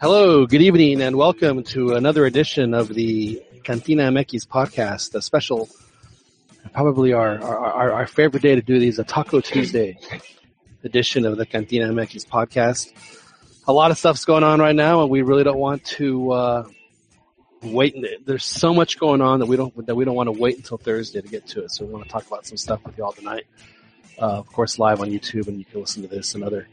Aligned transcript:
Hello, 0.00 0.46
good 0.46 0.62
evening, 0.62 1.02
and 1.02 1.14
welcome 1.14 1.62
to 1.62 1.92
another 1.92 2.24
edition 2.24 2.72
of 2.72 2.88
the 2.88 3.42
Cantina 3.64 4.04
MX 4.04 4.46
podcast, 4.46 5.14
a 5.14 5.20
special, 5.20 5.68
probably 6.72 7.12
our, 7.12 7.38
our, 7.42 7.92
our 7.92 8.06
favorite 8.06 8.42
day 8.42 8.54
to 8.54 8.62
do 8.62 8.78
these, 8.78 8.98
a 8.98 9.04
Taco 9.04 9.42
Tuesday 9.42 9.98
edition 10.84 11.26
of 11.26 11.36
the 11.36 11.44
Cantina 11.44 11.88
MX 11.88 12.26
podcast. 12.26 12.94
A 13.68 13.74
lot 13.74 13.90
of 13.90 13.98
stuff's 13.98 14.24
going 14.24 14.42
on 14.42 14.58
right 14.58 14.74
now, 14.74 15.02
and 15.02 15.10
we 15.10 15.20
really 15.20 15.44
don't 15.44 15.58
want 15.58 15.84
to 15.84 16.32
uh, 16.32 16.68
wait. 17.60 17.94
There's 18.24 18.46
so 18.46 18.72
much 18.72 18.98
going 18.98 19.20
on 19.20 19.40
that 19.40 19.46
we 19.46 19.58
don't 19.58 19.86
that 19.86 19.96
we 19.96 20.06
don't 20.06 20.14
want 20.14 20.28
to 20.28 20.40
wait 20.40 20.56
until 20.56 20.78
Thursday 20.78 21.20
to 21.20 21.28
get 21.28 21.46
to 21.48 21.64
it. 21.64 21.72
So 21.72 21.84
we 21.84 21.92
want 21.92 22.04
to 22.04 22.10
talk 22.10 22.26
about 22.26 22.46
some 22.46 22.56
stuff 22.56 22.82
with 22.86 22.96
y'all 22.96 23.12
tonight. 23.12 23.44
Uh, 24.18 24.38
of 24.38 24.46
course, 24.46 24.78
live 24.78 25.02
on 25.02 25.10
YouTube, 25.10 25.46
and 25.48 25.58
you 25.58 25.66
can 25.66 25.80
listen 25.80 26.00
to 26.00 26.08
this 26.08 26.34
and 26.34 26.42
other 26.42 26.68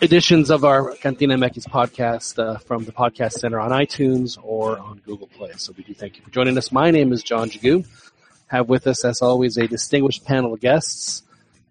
editions 0.00 0.50
of 0.50 0.64
our 0.64 0.94
Cantina 0.96 1.36
MX 1.36 1.68
podcast 1.68 2.38
uh, 2.38 2.58
from 2.58 2.84
the 2.84 2.92
Podcast 2.92 3.32
Center 3.32 3.58
on 3.58 3.70
iTunes 3.70 4.38
or 4.42 4.78
on 4.78 4.98
Google 5.06 5.26
Play. 5.26 5.52
So 5.56 5.72
we 5.76 5.84
do 5.84 5.94
thank 5.94 6.16
you 6.16 6.22
for 6.22 6.30
joining 6.30 6.58
us. 6.58 6.70
My 6.70 6.90
name 6.90 7.12
is 7.12 7.22
John 7.22 7.48
Jagu. 7.48 7.86
Have 8.48 8.68
with 8.68 8.86
us, 8.86 9.04
as 9.04 9.22
always, 9.22 9.56
a 9.56 9.66
distinguished 9.66 10.24
panel 10.24 10.52
of 10.52 10.60
guests. 10.60 11.22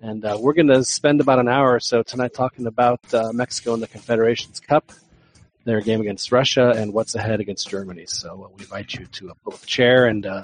And 0.01 0.25
uh, 0.25 0.37
we're 0.41 0.53
going 0.53 0.67
to 0.67 0.83
spend 0.83 1.21
about 1.21 1.39
an 1.39 1.47
hour 1.47 1.75
or 1.75 1.79
so 1.79 2.01
tonight 2.01 2.33
talking 2.33 2.65
about 2.65 2.99
uh, 3.13 3.31
Mexico 3.31 3.75
and 3.75 3.83
the 3.83 3.87
Confederations 3.87 4.59
Cup, 4.59 4.91
their 5.63 5.81
game 5.81 6.01
against 6.01 6.31
Russia, 6.31 6.73
and 6.75 6.93
what's 6.93 7.15
ahead 7.15 7.39
against 7.39 7.69
Germany. 7.69 8.05
So 8.07 8.45
uh, 8.45 8.55
we 8.57 8.63
invite 8.63 8.93
you 8.95 9.05
to 9.05 9.33
pull 9.43 9.53
up 9.53 9.63
a 9.63 9.65
chair 9.67 10.07
and 10.07 10.25
uh, 10.25 10.43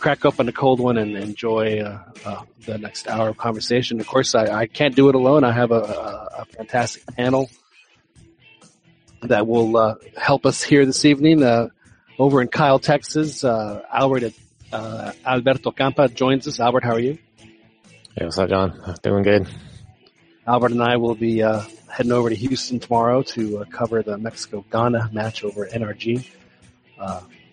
crack 0.00 0.24
open 0.24 0.48
a 0.48 0.52
cold 0.52 0.80
one 0.80 0.96
and 0.96 1.16
enjoy 1.16 1.80
uh, 1.80 2.02
uh, 2.24 2.42
the 2.66 2.78
next 2.78 3.06
hour 3.06 3.28
of 3.28 3.36
conversation. 3.36 4.00
Of 4.00 4.06
course, 4.06 4.34
I, 4.34 4.46
I 4.46 4.66
can't 4.66 4.96
do 4.96 5.08
it 5.08 5.14
alone. 5.14 5.44
I 5.44 5.52
have 5.52 5.70
a, 5.70 5.80
a, 5.80 6.28
a 6.40 6.44
fantastic 6.46 7.06
panel 7.14 7.50
that 9.22 9.46
will 9.46 9.76
uh, 9.76 9.94
help 10.16 10.46
us 10.46 10.62
here 10.62 10.86
this 10.86 11.04
evening. 11.04 11.42
Uh, 11.42 11.68
over 12.18 12.42
in 12.42 12.48
Kyle, 12.48 12.78
Texas, 12.78 13.44
uh, 13.44 13.82
Albert 13.92 14.34
uh, 14.72 15.12
Alberto 15.24 15.70
Campa 15.70 16.12
joins 16.12 16.48
us. 16.48 16.60
Albert, 16.60 16.84
how 16.84 16.94
are 16.94 17.00
you? 17.00 17.18
Hey, 18.16 18.24
what's 18.24 18.38
up, 18.38 18.48
John? 18.48 18.96
Doing 19.02 19.22
good. 19.22 19.48
Albert 20.46 20.72
and 20.72 20.82
I 20.82 20.96
will 20.96 21.14
be 21.14 21.38
heading 21.38 22.12
over 22.12 22.30
to 22.30 22.34
Houston 22.34 22.80
tomorrow 22.80 23.22
to 23.22 23.64
cover 23.70 24.02
the 24.02 24.18
Mexico 24.18 24.64
Ghana 24.70 25.10
match 25.12 25.44
over 25.44 25.66
NRG 25.66 26.26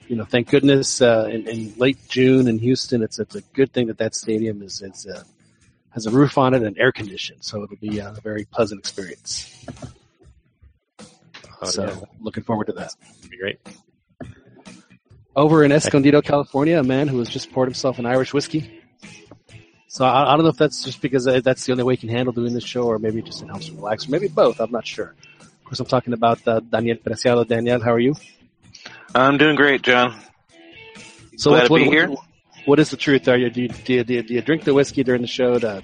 you 0.07 0.15
know, 0.15 0.25
thank 0.25 0.49
goodness 0.49 1.01
uh, 1.01 1.29
in, 1.31 1.47
in, 1.47 1.73
late 1.77 1.97
June 2.07 2.47
in 2.47 2.59
Houston, 2.59 3.03
it's 3.03 3.19
it's 3.19 3.35
a 3.35 3.41
good 3.53 3.73
thing 3.73 3.87
that 3.87 3.97
that 3.97 4.15
stadium 4.15 4.61
is 4.61 4.81
is 4.81 5.05
uh, 5.05 5.23
has 5.89 6.05
a 6.05 6.11
roof 6.11 6.37
on 6.37 6.53
it 6.53 6.63
and 6.63 6.77
air 6.77 6.91
conditioned, 6.91 7.43
so 7.43 7.63
it'll 7.63 7.75
be 7.77 7.99
a 7.99 8.13
very 8.23 8.45
pleasant 8.45 8.79
experience. 8.79 9.65
Oh, 11.61 11.65
so 11.65 11.85
yeah. 11.85 11.95
looking 12.19 12.43
forward 12.43 12.67
to 12.67 12.73
that. 12.73 12.95
It'll 13.19 13.29
be 13.29 13.37
great. 13.37 13.59
Over 15.35 15.63
in 15.63 15.71
Escondido, 15.71 16.21
California, 16.21 16.79
a 16.79 16.83
man 16.83 17.07
who 17.07 17.19
has 17.19 17.29
just 17.29 17.51
poured 17.51 17.67
himself 17.67 17.99
an 17.99 18.05
Irish 18.05 18.33
whiskey. 18.33 18.81
So 19.87 20.05
I, 20.05 20.33
I, 20.33 20.35
don't 20.35 20.43
know 20.43 20.49
if 20.49 20.57
that's 20.57 20.83
just 20.83 21.01
because 21.01 21.25
that's 21.25 21.65
the 21.65 21.71
only 21.71 21.83
way 21.83 21.93
he 21.93 21.97
can 21.97 22.09
handle 22.09 22.33
doing 22.33 22.53
this 22.53 22.63
show, 22.63 22.83
or 22.83 22.99
maybe 22.99 23.21
just 23.21 23.41
it 23.41 23.47
helps 23.47 23.67
him 23.67 23.77
relax, 23.77 24.07
or 24.07 24.11
maybe 24.11 24.27
both. 24.27 24.59
I'm 24.59 24.71
not 24.71 24.85
sure. 24.85 25.15
Of 25.39 25.63
course, 25.63 25.79
I'm 25.79 25.85
talking 25.85 26.13
about 26.13 26.47
uh, 26.47 26.59
Daniel 26.59 26.97
Preciado. 26.97 27.47
Daniel, 27.47 27.81
how 27.81 27.93
are 27.93 27.99
you? 27.99 28.15
I'm 29.15 29.37
doing 29.37 29.55
great, 29.55 29.81
John. 29.81 30.15
So 31.37 31.51
Glad 31.51 31.69
what, 31.69 31.79
to 31.79 31.83
be 31.85 31.89
here. 31.89 32.09
What 32.65 32.79
is 32.79 32.89
the 32.89 32.97
truth? 32.97 33.27
Are 33.27 33.37
you 33.37 33.49
do, 33.49 33.61
you 33.61 33.69
do 33.69 33.93
you, 33.93 34.03
do 34.03 34.13
you 34.13 34.23
do 34.23 34.33
you 34.33 34.41
drink 34.41 34.63
the 34.63 34.73
whiskey 34.73 35.03
during 35.03 35.21
the 35.21 35.27
show 35.27 35.57
to 35.59 35.83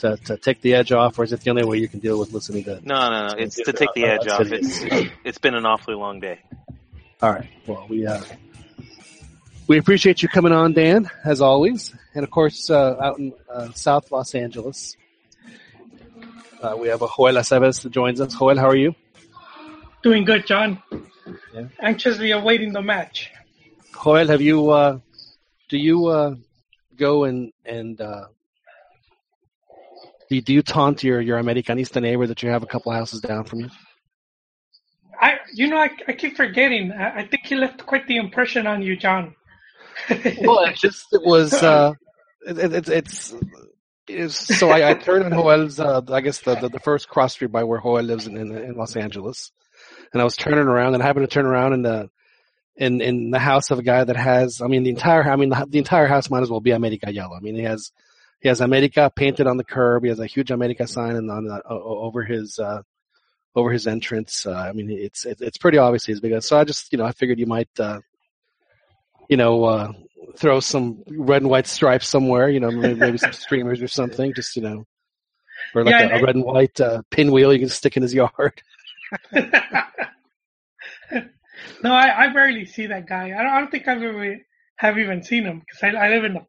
to 0.00 0.16
to 0.16 0.36
take 0.36 0.60
the 0.60 0.74
edge 0.74 0.92
off, 0.92 1.18
or 1.18 1.24
is 1.24 1.32
it 1.32 1.40
the 1.40 1.50
only 1.50 1.64
way 1.64 1.78
you 1.78 1.88
can 1.88 2.00
deal 2.00 2.18
with 2.18 2.32
listening 2.32 2.64
to? 2.64 2.80
No, 2.84 3.10
no, 3.10 3.28
no. 3.28 3.34
It's 3.38 3.56
to 3.56 3.72
take 3.72 3.92
the 3.94 4.04
edge 4.04 4.26
off. 4.28 4.42
It's 4.50 4.80
it's 5.24 5.38
been 5.38 5.54
an 5.54 5.64
awfully 5.64 5.96
long 5.96 6.20
day. 6.20 6.40
All 7.22 7.32
right. 7.32 7.48
Well, 7.66 7.86
we 7.88 8.06
uh, 8.06 8.22
we 9.68 9.78
appreciate 9.78 10.22
you 10.22 10.28
coming 10.28 10.52
on, 10.52 10.74
Dan, 10.74 11.10
as 11.24 11.40
always, 11.40 11.94
and 12.14 12.24
of 12.24 12.30
course 12.30 12.68
uh, 12.70 12.96
out 13.00 13.18
in 13.18 13.32
uh, 13.48 13.72
South 13.72 14.12
Los 14.12 14.34
Angeles, 14.34 14.96
uh, 16.62 16.76
we 16.78 16.88
have 16.88 17.02
a 17.02 17.08
Joel 17.16 17.34
Aceves 17.34 17.82
that 17.82 17.90
joins 17.90 18.20
us. 18.20 18.34
Joel, 18.34 18.58
how 18.58 18.68
are 18.68 18.76
you? 18.76 18.94
Doing 20.02 20.24
good, 20.24 20.46
John. 20.46 20.82
Yeah. 21.56 21.68
Anxiously 21.80 22.32
awaiting 22.32 22.72
the 22.72 22.82
match. 22.82 23.30
Joel, 24.04 24.26
have 24.26 24.42
you? 24.42 24.70
Uh, 24.70 24.98
do 25.70 25.78
you 25.78 26.06
uh, 26.06 26.34
go 26.96 27.24
and 27.24 27.50
and 27.64 27.98
uh, 27.98 28.26
do, 30.28 30.36
you, 30.36 30.42
do 30.42 30.52
you 30.52 30.62
taunt 30.62 31.02
your 31.02 31.20
your 31.20 31.40
Americanista 31.40 32.02
neighbor 32.02 32.26
that 32.26 32.42
you 32.42 32.50
have 32.50 32.62
a 32.62 32.66
couple 32.66 32.92
houses 32.92 33.22
down 33.22 33.44
from 33.44 33.60
you? 33.60 33.70
I, 35.18 35.38
you 35.54 35.68
know, 35.68 35.78
I, 35.78 35.90
I 36.06 36.12
keep 36.12 36.36
forgetting. 36.36 36.92
I, 36.92 37.20
I 37.20 37.26
think 37.26 37.46
he 37.46 37.54
left 37.54 37.86
quite 37.86 38.06
the 38.06 38.16
impression 38.16 38.66
on 38.66 38.82
you, 38.82 38.96
John. 38.96 39.34
well, 40.10 40.64
it 40.64 40.76
just 40.76 41.06
it 41.12 41.22
was. 41.24 41.54
Uh, 41.54 41.94
it, 42.46 42.58
it, 42.58 42.88
it's 42.90 43.34
it's 44.06 44.58
so 44.58 44.68
I, 44.68 44.90
I 44.90 44.94
turned 44.94 45.24
on 45.24 45.32
Joel's. 45.32 45.80
Uh, 45.80 46.02
I 46.10 46.20
guess 46.20 46.40
the, 46.40 46.54
the, 46.56 46.68
the 46.68 46.80
first 46.80 47.08
cross 47.08 47.32
street 47.32 47.50
by 47.50 47.64
where 47.64 47.80
Joel 47.80 48.02
lives 48.02 48.26
in, 48.26 48.36
in, 48.36 48.54
in 48.54 48.74
Los 48.74 48.94
Angeles, 48.94 49.52
and 50.12 50.20
I 50.20 50.24
was 50.24 50.36
turning 50.36 50.66
around 50.66 50.94
and 50.94 51.02
I 51.02 51.06
happened 51.06 51.28
to 51.28 51.32
turn 51.32 51.46
around 51.46 51.72
in 51.74 51.82
the 51.82 52.10
in 52.76 53.00
in 53.00 53.30
the 53.30 53.38
house 53.38 53.70
of 53.70 53.78
a 53.78 53.82
guy 53.82 54.04
that 54.04 54.16
has 54.16 54.60
I 54.60 54.66
mean 54.66 54.82
the 54.82 54.90
entire 54.90 55.28
I 55.28 55.36
mean 55.36 55.48
the, 55.48 55.66
the 55.68 55.78
entire 55.78 56.06
house 56.06 56.30
might 56.30 56.42
as 56.42 56.50
well 56.50 56.60
be 56.60 56.72
America 56.72 57.12
yellow. 57.12 57.36
I 57.36 57.40
mean 57.40 57.54
he 57.54 57.62
has 57.62 57.92
he 58.40 58.48
has 58.48 58.60
America 58.60 59.10
painted 59.14 59.46
on 59.46 59.56
the 59.56 59.64
curb. 59.64 60.02
He 60.02 60.10
has 60.10 60.20
a 60.20 60.26
huge 60.26 60.50
America 60.50 60.86
sign 60.86 61.16
and 61.16 61.30
on 61.30 61.50
uh, 61.50 61.60
over 61.68 62.22
his 62.22 62.58
uh, 62.58 62.82
over 63.54 63.70
his 63.70 63.86
entrance. 63.86 64.46
Uh, 64.46 64.52
I 64.52 64.72
mean 64.72 64.90
it's 64.90 65.24
it, 65.24 65.38
it's 65.40 65.58
pretty 65.58 65.78
obvious 65.78 66.04
he's 66.04 66.20
big. 66.20 66.40
So 66.42 66.58
I 66.58 66.64
just 66.64 66.92
you 66.92 66.98
know 66.98 67.06
I 67.06 67.12
figured 67.12 67.38
you 67.38 67.46
might 67.46 67.70
uh, 67.78 68.00
you 69.28 69.36
know 69.36 69.64
uh, 69.64 69.92
throw 70.36 70.60
some 70.60 71.02
red 71.08 71.42
and 71.42 71.50
white 71.50 71.66
stripes 71.66 72.08
somewhere. 72.08 72.48
You 72.50 72.60
know 72.60 72.70
maybe, 72.70 72.94
maybe 72.94 73.18
some 73.18 73.32
streamers 73.32 73.80
or 73.80 73.88
something. 73.88 74.34
Just 74.34 74.56
you 74.56 74.62
know 74.62 74.86
or 75.74 75.84
like 75.84 75.92
yeah, 75.92 76.16
a, 76.16 76.18
a, 76.18 76.22
red 76.22 76.34
and 76.34 76.44
white 76.44 76.80
uh, 76.80 77.02
pinwheel 77.10 77.52
you 77.52 77.58
can 77.58 77.68
stick 77.68 77.96
in 77.96 78.02
his 78.02 78.14
yard. 78.22 78.62
no, 81.82 81.92
I, 81.92 82.08
I 82.08 82.32
rarely 82.32 82.64
see 82.66 82.86
that 82.86 83.08
guy. 83.08 83.26
I 83.26 83.42
don't, 83.42 83.52
I 83.52 83.60
don't 83.60 83.70
think 83.70 83.88
I've 83.88 84.02
ever 84.02 84.36
have 84.76 84.98
even 84.98 85.22
seen 85.22 85.44
him 85.44 85.60
because 85.60 85.82
I, 85.82 85.88
I 85.96 86.08
live 86.10 86.24
in 86.24 86.34
the, 86.34 86.46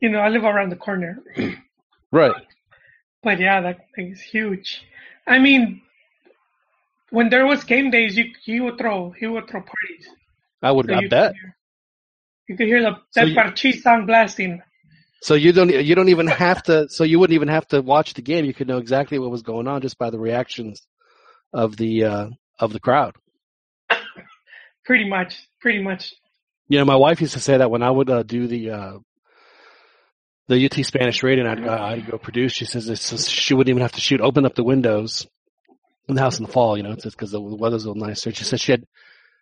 you 0.00 0.08
know, 0.10 0.20
I 0.20 0.28
live 0.28 0.44
around 0.44 0.70
the 0.70 0.76
corner. 0.76 1.22
right. 2.12 2.34
But 3.22 3.40
yeah, 3.40 3.60
that 3.60 3.78
thing 3.94 4.12
is 4.12 4.20
huge. 4.20 4.84
I 5.26 5.38
mean, 5.38 5.82
when 7.10 7.28
there 7.28 7.46
was 7.46 7.64
game 7.64 7.90
days, 7.90 8.16
you 8.16 8.26
he 8.42 8.60
would 8.60 8.78
throw 8.78 9.10
he 9.10 9.26
would 9.26 9.48
throw 9.48 9.60
parties. 9.60 10.08
I 10.62 10.72
would. 10.72 10.86
So 10.86 10.94
I 10.94 11.08
bet. 11.08 11.32
Could 11.32 11.40
hear, 11.40 11.56
you 12.48 12.56
could 12.56 12.66
hear 12.66 12.82
the 12.82 12.96
that 13.14 13.58
so 13.58 13.70
song 13.72 14.06
blasting. 14.06 14.62
So 15.20 15.34
you 15.34 15.52
don't 15.52 15.70
you 15.70 15.94
don't 15.94 16.10
even 16.10 16.28
have 16.28 16.62
to. 16.64 16.88
So 16.88 17.04
you 17.04 17.18
wouldn't 17.18 17.34
even 17.34 17.48
have 17.48 17.66
to 17.68 17.82
watch 17.82 18.14
the 18.14 18.22
game. 18.22 18.44
You 18.44 18.54
could 18.54 18.68
know 18.68 18.78
exactly 18.78 19.18
what 19.18 19.30
was 19.30 19.42
going 19.42 19.66
on 19.66 19.82
just 19.82 19.98
by 19.98 20.10
the 20.10 20.18
reactions 20.18 20.86
of 21.52 21.76
the 21.76 22.04
uh, 22.04 22.28
of 22.58 22.72
the 22.72 22.80
crowd. 22.80 23.14
Pretty 24.84 25.08
much, 25.08 25.46
pretty 25.60 25.82
much. 25.82 26.14
You 26.68 26.78
know, 26.78 26.86
my 26.86 26.96
wife 26.96 27.20
used 27.20 27.34
to 27.34 27.40
say 27.40 27.58
that 27.58 27.70
when 27.70 27.82
I 27.82 27.90
would 27.90 28.08
uh, 28.08 28.22
do 28.22 28.46
the 28.46 28.70
uh, 28.70 28.98
the 30.48 30.64
UT 30.64 30.84
Spanish 30.84 31.22
rating, 31.22 31.46
I'd, 31.46 31.66
uh, 31.66 31.78
I'd 31.78 32.10
go 32.10 32.16
produce. 32.16 32.52
She 32.52 32.64
says 32.64 32.88
it's, 32.88 33.28
she 33.28 33.52
wouldn't 33.52 33.70
even 33.70 33.82
have 33.82 33.92
to 33.92 34.00
shoot. 34.00 34.22
Open 34.22 34.46
up 34.46 34.54
the 34.54 34.64
windows 34.64 35.26
in 36.08 36.14
the 36.14 36.22
house 36.22 36.38
in 36.38 36.46
the 36.46 36.52
fall. 36.52 36.76
You 36.76 36.84
know, 36.84 36.92
it's 36.92 37.04
because 37.04 37.32
the 37.32 37.40
weather's 37.40 37.84
a 37.84 37.90
little 37.90 38.06
nicer. 38.06 38.32
She 38.32 38.44
said 38.44 38.60
she 38.60 38.72
had 38.72 38.86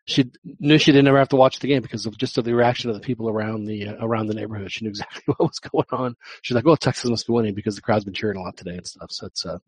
she 0.07 0.31
knew 0.61 0.79
she 0.79 0.93
didn't 0.93 1.09
ever 1.09 1.19
have 1.19 1.31
to 1.31 1.37
watch 1.37 1.59
the 1.59 1.67
game 1.67 1.83
because 1.83 2.07
of 2.07 2.17
just 2.17 2.39
of 2.39 2.45
the 2.45 2.55
reaction 2.55 2.91
of 2.91 2.95
the 2.95 3.01
people 3.01 3.29
around 3.29 3.67
the 3.67 3.89
uh, 3.89 3.97
around 4.01 4.29
the 4.29 4.35
neighborhood. 4.35 4.71
She 4.71 4.85
knew 4.85 4.91
exactly 4.91 5.23
what 5.27 5.41
was 5.41 5.59
going 5.59 5.87
on. 5.91 6.17
She's 6.43 6.55
like, 6.55 6.65
"Well, 6.65 6.77
Texas 6.77 7.11
must 7.11 7.27
be 7.27 7.33
winning 7.33 7.55
because 7.55 7.75
the 7.75 7.83
crowd's 7.83 8.05
been 8.05 8.15
cheering 8.15 8.39
a 8.39 8.43
lot 8.43 8.57
today 8.57 8.77
and 8.77 8.87
stuff." 8.87 9.11
So 9.11 9.27
it's 9.27 9.45
uh, 9.45 9.59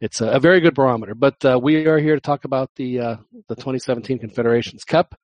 it's 0.00 0.20
a, 0.20 0.28
a 0.28 0.40
very 0.40 0.60
good 0.60 0.74
barometer. 0.74 1.14
But 1.14 1.44
uh, 1.44 1.58
we 1.62 1.86
are 1.86 1.98
here 1.98 2.14
to 2.14 2.20
talk 2.20 2.44
about 2.44 2.70
the 2.76 3.00
uh, 3.00 3.16
the 3.48 3.54
2017 3.54 4.18
Confederations 4.18 4.84
Cup. 4.84 5.14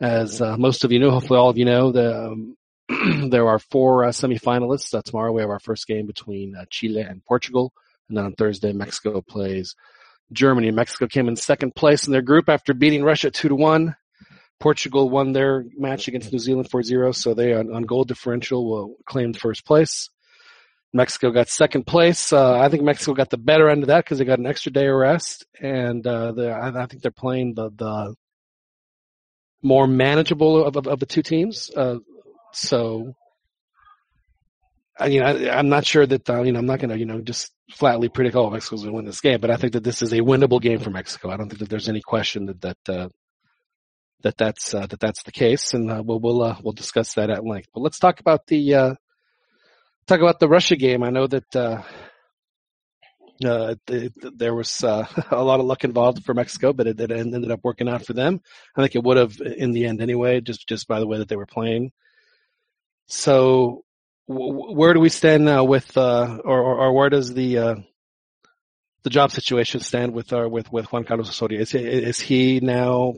As 0.00 0.40
uh, 0.40 0.56
most 0.56 0.84
of 0.84 0.92
you 0.92 1.00
know, 1.00 1.10
hopefully 1.10 1.38
all 1.38 1.50
of 1.50 1.58
you 1.58 1.64
know, 1.64 1.90
the, 1.90 2.26
um, 2.28 2.56
there 3.30 3.48
are 3.48 3.58
four 3.58 4.04
uh, 4.04 4.10
semifinalists. 4.10 4.94
Uh, 4.94 5.02
tomorrow 5.02 5.32
we 5.32 5.40
have 5.40 5.50
our 5.50 5.58
first 5.58 5.86
game 5.88 6.06
between 6.06 6.54
uh, 6.54 6.64
Chile 6.70 7.00
and 7.00 7.24
Portugal, 7.24 7.72
and 8.08 8.16
then 8.16 8.24
on 8.24 8.32
Thursday 8.34 8.72
Mexico 8.72 9.20
plays 9.20 9.74
Germany. 10.32 10.70
Mexico 10.70 11.08
came 11.08 11.26
in 11.26 11.36
second 11.36 11.74
place 11.74 12.06
in 12.06 12.12
their 12.12 12.22
group 12.22 12.48
after 12.48 12.74
beating 12.74 13.02
Russia 13.02 13.30
two 13.30 13.48
to 13.48 13.56
one. 13.56 13.96
Portugal 14.60 15.08
won 15.08 15.32
their 15.32 15.64
match 15.76 16.08
against 16.08 16.32
New 16.32 16.38
Zealand 16.40 16.68
4-0, 16.68 17.14
so 17.14 17.32
they 17.32 17.54
on, 17.54 17.72
on 17.72 17.84
goal 17.84 18.02
differential 18.02 18.68
will 18.68 18.96
claim 19.06 19.32
first 19.32 19.64
place. 19.64 20.10
Mexico 20.92 21.30
got 21.30 21.48
second 21.48 21.86
place. 21.86 22.32
Uh, 22.32 22.58
I 22.58 22.68
think 22.68 22.82
Mexico 22.82 23.14
got 23.14 23.30
the 23.30 23.36
better 23.36 23.68
end 23.68 23.82
of 23.82 23.88
that 23.88 24.04
because 24.04 24.18
they 24.18 24.24
got 24.24 24.38
an 24.38 24.46
extra 24.46 24.72
day 24.72 24.86
of 24.86 24.94
rest, 24.94 25.46
and 25.60 26.06
uh, 26.06 26.32
I, 26.36 26.82
I, 26.82 26.86
think 26.86 27.02
they're 27.02 27.10
playing 27.10 27.54
the, 27.54 27.70
the 27.70 28.14
more 29.62 29.86
manageable 29.86 30.64
of, 30.64 30.76
of, 30.76 30.86
of 30.86 31.00
the 31.00 31.06
two 31.06 31.22
teams. 31.22 31.70
Uh, 31.74 31.98
so 32.52 33.14
you 35.06 35.20
know, 35.20 35.26
I, 35.26 35.58
am 35.58 35.68
not 35.68 35.84
sure 35.86 36.06
that 36.06 36.28
uh, 36.28 36.42
you 36.42 36.52
know 36.52 36.58
I'm 36.58 36.66
not 36.66 36.80
going 36.80 36.90
to 36.90 36.98
you 36.98 37.06
know 37.06 37.20
just 37.20 37.52
flatly 37.70 38.08
predict 38.08 38.34
all 38.34 38.46
oh 38.46 38.50
Mexico's 38.50 38.80
going 38.80 38.92
to 38.92 38.96
win 38.96 39.04
this 39.04 39.20
game, 39.20 39.40
but 39.40 39.50
I 39.50 39.56
think 39.56 39.74
that 39.74 39.84
this 39.84 40.00
is 40.02 40.12
a 40.12 40.20
winnable 40.20 40.60
game 40.60 40.78
for 40.78 40.90
Mexico. 40.90 41.30
I 41.30 41.36
don't 41.36 41.48
think 41.48 41.60
that 41.60 41.68
there's 41.68 41.88
any 41.88 42.00
question 42.00 42.46
that 42.46 42.60
that 42.62 42.78
uh, 42.88 43.08
that 44.22 44.36
that's 44.38 44.74
uh, 44.74 44.86
that 44.86 45.00
that's 45.00 45.22
the 45.22 45.32
case, 45.32 45.74
and 45.74 45.86
we'll 46.06 46.18
we'll 46.18 46.56
we'll 46.62 46.72
discuss 46.72 47.14
that 47.14 47.30
at 47.30 47.44
length. 47.44 47.68
But 47.74 47.82
let's 47.82 47.98
talk 47.98 48.20
about 48.20 48.46
the 48.46 48.74
uh, 48.74 48.94
talk 50.08 50.20
about 50.20 50.40
the 50.40 50.48
Russia 50.48 50.76
game. 50.76 51.02
I 51.02 51.10
know 51.10 51.26
that 51.26 51.54
uh, 51.54 51.82
uh, 53.44 53.74
it, 53.86 54.12
there 54.38 54.54
was 54.54 54.82
uh, 54.82 55.06
a 55.30 55.44
lot 55.44 55.60
of 55.60 55.66
luck 55.66 55.84
involved 55.84 56.24
for 56.24 56.34
Mexico, 56.34 56.72
but 56.72 56.86
it, 56.86 57.00
it, 57.00 57.10
ended 57.10 57.50
up 57.50 57.60
working 57.62 57.88
out 57.88 58.04
for 58.04 58.14
them. 58.14 58.40
I 58.76 58.82
think 58.82 58.96
it 58.96 59.04
would 59.04 59.16
have 59.16 59.40
in 59.40 59.72
the 59.72 59.86
end 59.86 60.00
anyway, 60.00 60.40
just 60.40 60.66
just 60.66 60.88
by 60.88 60.98
the 61.00 61.06
way 61.06 61.18
that 61.18 61.28
they 61.28 61.36
were 61.36 61.46
playing. 61.46 61.92
So, 63.06 63.84
w- 64.28 64.74
where 64.74 64.94
do 64.94 65.00
we 65.00 65.08
stand 65.08 65.44
now 65.44 65.64
with, 65.64 65.96
uh, 65.96 66.38
or, 66.44 66.60
or, 66.60 66.78
or 66.80 66.92
where 66.92 67.10
does 67.10 67.32
the 67.32 67.58
uh, 67.58 67.74
the 69.02 69.10
job 69.10 69.30
situation 69.30 69.80
stand 69.80 70.12
with 70.12 70.32
our 70.32 70.48
with 70.48 70.72
with 70.72 70.90
Juan 70.92 71.04
Carlos 71.04 71.28
Osorio? 71.28 71.60
Is 71.60 71.70
he, 71.70 71.78
is 71.78 72.18
he 72.18 72.60
now 72.60 73.14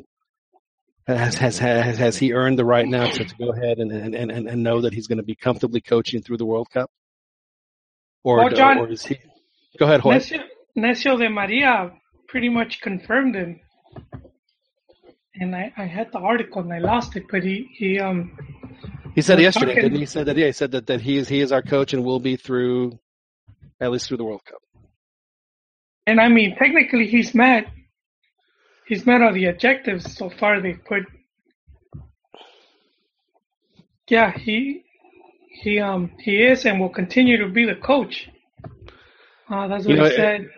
has 1.16 1.34
has 1.36 1.58
has 1.58 1.98
has 1.98 2.16
he 2.16 2.32
earned 2.32 2.58
the 2.58 2.64
right 2.64 2.86
now 2.86 3.10
to, 3.10 3.24
to 3.24 3.34
go 3.36 3.52
ahead 3.52 3.78
and, 3.78 3.92
and, 3.92 4.14
and, 4.14 4.48
and 4.48 4.62
know 4.62 4.80
that 4.80 4.92
he's 4.92 5.06
going 5.06 5.18
to 5.18 5.24
be 5.24 5.34
comfortably 5.34 5.80
coaching 5.80 6.22
through 6.22 6.36
the 6.36 6.46
World 6.46 6.68
Cup? 6.70 6.90
Or, 8.22 8.36
well, 8.38 8.50
John, 8.50 8.78
or 8.78 8.90
is 8.90 9.04
he? 9.04 9.18
Go 9.78 9.86
ahead, 9.86 10.00
Jorge. 10.00 10.18
Decio, 10.18 10.42
Decio 10.76 11.18
de 11.18 11.28
Maria 11.30 11.92
pretty 12.28 12.48
much 12.48 12.80
confirmed 12.80 13.34
him, 13.34 13.60
and 15.34 15.56
I, 15.56 15.72
I 15.76 15.84
had 15.84 16.12
the 16.12 16.18
article 16.18 16.62
and 16.62 16.72
I 16.72 16.78
lost 16.78 17.16
it, 17.16 17.24
but 17.30 17.42
he 17.42 17.68
he 17.72 17.98
um 17.98 18.36
he 19.14 19.22
said 19.22 19.40
yesterday, 19.40 19.74
talking, 19.74 19.82
didn't 19.82 19.98
he? 19.98 20.00
he? 20.00 20.06
Said 20.06 20.26
that 20.26 20.36
yeah, 20.36 20.46
he 20.46 20.52
said 20.52 20.72
that, 20.72 20.86
that 20.86 21.00
he 21.00 21.16
is 21.16 21.28
he 21.28 21.40
is 21.40 21.52
our 21.52 21.62
coach 21.62 21.92
and 21.92 22.04
will 22.04 22.20
be 22.20 22.36
through 22.36 22.98
at 23.80 23.90
least 23.90 24.08
through 24.08 24.18
the 24.18 24.24
World 24.24 24.44
Cup. 24.44 24.60
And 26.06 26.20
I 26.20 26.28
mean, 26.28 26.56
technically, 26.56 27.06
he's 27.06 27.34
met 27.34 27.66
he's 28.90 29.06
met 29.06 29.22
all 29.22 29.32
the 29.32 29.46
objectives 29.46 30.16
so 30.16 30.28
far. 30.28 30.60
They 30.60 30.75
put 30.75 31.04
yeah, 34.08 34.37
he 34.37 34.82
he 35.62 35.78
um 35.78 36.10
he 36.19 36.42
is 36.42 36.66
and 36.66 36.81
will 36.81 36.90
continue 36.90 37.38
to 37.38 37.48
be 37.48 37.64
the 37.64 37.76
coach. 37.76 38.28
Uh, 39.48 39.69
that's 39.69 39.84
what 39.84 39.90
you 39.90 39.96
know, 39.96 40.04
he 40.04 40.16
said. 40.16 40.40
It, 40.42 40.50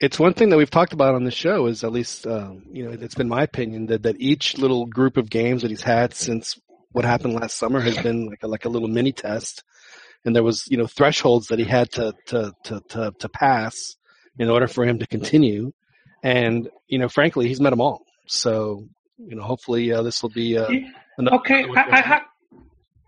it's 0.00 0.18
one 0.18 0.32
thing 0.32 0.48
that 0.50 0.56
we've 0.56 0.70
talked 0.70 0.92
about 0.92 1.14
on 1.14 1.24
the 1.24 1.30
show 1.30 1.66
is 1.66 1.84
at 1.84 1.92
least 1.92 2.26
um, 2.26 2.62
you 2.72 2.84
know 2.84 2.92
it's 2.92 3.16
been 3.16 3.28
my 3.28 3.42
opinion 3.42 3.86
that 3.86 4.04
that 4.04 4.20
each 4.20 4.56
little 4.56 4.86
group 4.86 5.16
of 5.16 5.28
games 5.28 5.62
that 5.62 5.70
he's 5.70 5.82
had 5.82 6.14
since 6.14 6.58
what 6.92 7.04
happened 7.04 7.34
last 7.34 7.56
summer 7.56 7.80
has 7.80 7.98
been 7.98 8.26
like 8.26 8.42
a, 8.42 8.48
like 8.48 8.64
a 8.64 8.68
little 8.68 8.88
mini 8.88 9.12
test, 9.12 9.64
and 10.24 10.34
there 10.34 10.44
was 10.44 10.68
you 10.70 10.76
know 10.76 10.86
thresholds 10.86 11.48
that 11.48 11.58
he 11.58 11.64
had 11.64 11.90
to 11.92 12.14
to 12.26 12.52
to 12.64 12.80
to, 12.90 13.12
to 13.18 13.28
pass 13.28 13.96
in 14.38 14.48
order 14.48 14.68
for 14.68 14.84
him 14.84 15.00
to 15.00 15.06
continue, 15.06 15.72
and 16.22 16.68
you 16.88 16.98
know 16.98 17.08
frankly 17.08 17.48
he's 17.48 17.60
met 17.60 17.70
them 17.70 17.80
all. 17.80 18.04
So 18.26 18.86
you 19.18 19.36
know 19.36 19.42
hopefully 19.42 19.92
uh, 19.92 20.02
this 20.02 20.22
will 20.22 20.30
be 20.30 20.56
uh, 20.56 20.70
okay. 21.18 21.64
I, 21.76 21.84
I, 21.90 22.00
ha- 22.00 22.26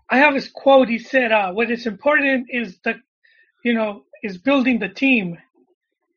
I 0.09 0.17
have 0.17 0.35
his 0.35 0.49
quote. 0.49 0.89
He 0.89 0.99
said, 0.99 1.31
uh, 1.31 1.51
"What 1.51 1.71
is 1.71 1.85
important 1.87 2.47
is 2.49 2.77
the 2.83 2.95
you 3.63 3.73
know 3.73 4.03
is 4.21 4.37
building 4.37 4.79
the 4.79 4.89
team, 4.89 5.37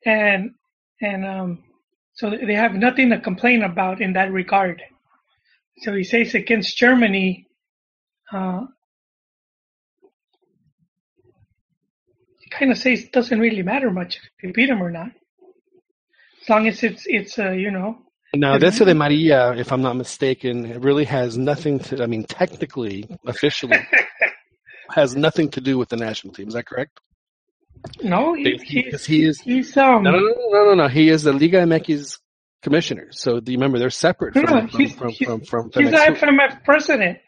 and 0.04 0.54
and 1.00 1.26
um, 1.26 1.64
so 2.14 2.30
they 2.30 2.54
have 2.54 2.74
nothing 2.74 3.10
to 3.10 3.20
complain 3.20 3.62
about 3.62 4.00
in 4.00 4.14
that 4.14 4.32
regard." 4.32 4.82
So 5.78 5.94
he 5.94 6.04
says 6.04 6.34
against 6.34 6.78
Germany, 6.78 7.46
uh, 8.32 8.64
he 12.40 12.48
kind 12.50 12.72
of 12.72 12.78
says 12.78 13.04
it 13.04 13.12
doesn't 13.12 13.38
really 13.38 13.62
matter 13.62 13.90
much 13.90 14.16
if 14.16 14.42
you 14.42 14.52
beat 14.54 14.70
him 14.70 14.82
or 14.82 14.90
not, 14.90 15.10
as 16.46 16.50
long 16.50 16.68
as 16.68 16.82
it's 16.84 17.04
it's 17.06 17.38
uh, 17.38 17.50
you 17.50 17.70
know. 17.70 17.98
Now, 18.34 18.56
Decio 18.58 18.84
de 18.86 18.94
Maria, 18.94 19.52
if 19.52 19.72
I'm 19.72 19.82
not 19.82 19.96
mistaken, 19.96 20.66
it 20.66 20.80
really 20.80 21.04
has 21.04 21.36
nothing 21.36 21.80
to. 21.80 22.02
I 22.02 22.06
mean, 22.06 22.24
technically, 22.24 23.08
officially, 23.26 23.78
has 24.90 25.16
nothing 25.16 25.50
to 25.50 25.60
do 25.60 25.76
with 25.76 25.88
the 25.88 25.96
national 25.96 26.34
team. 26.34 26.48
Is 26.48 26.54
that 26.54 26.66
correct? 26.66 27.00
No, 28.02 28.34
he, 28.34 28.58
because 28.84 29.04
he, 29.04 29.18
he, 29.18 29.24
is. 29.24 29.40
He's 29.40 29.76
um. 29.76 30.04
No, 30.04 30.12
no, 30.12 30.18
no, 30.18 30.34
no, 30.50 30.64
no, 30.66 30.74
no. 30.74 30.88
He 30.88 31.08
is 31.08 31.24
the 31.24 31.32
Liga 31.32 31.58
MX 31.58 32.18
commissioner. 32.62 33.08
So 33.10 33.40
do 33.40 33.50
you 33.50 33.58
remember 33.58 33.78
they're 33.78 33.90
separate 33.90 34.34
from 34.34 34.42
no, 34.42 34.48
from, 34.48 34.68
from, 34.68 34.80
he's, 34.80 34.94
from, 34.94 35.12
from, 35.12 35.70
from, 35.70 35.82
He's 35.82 35.90
the 35.90 35.96
FMF 35.96 36.64
president. 36.64 37.18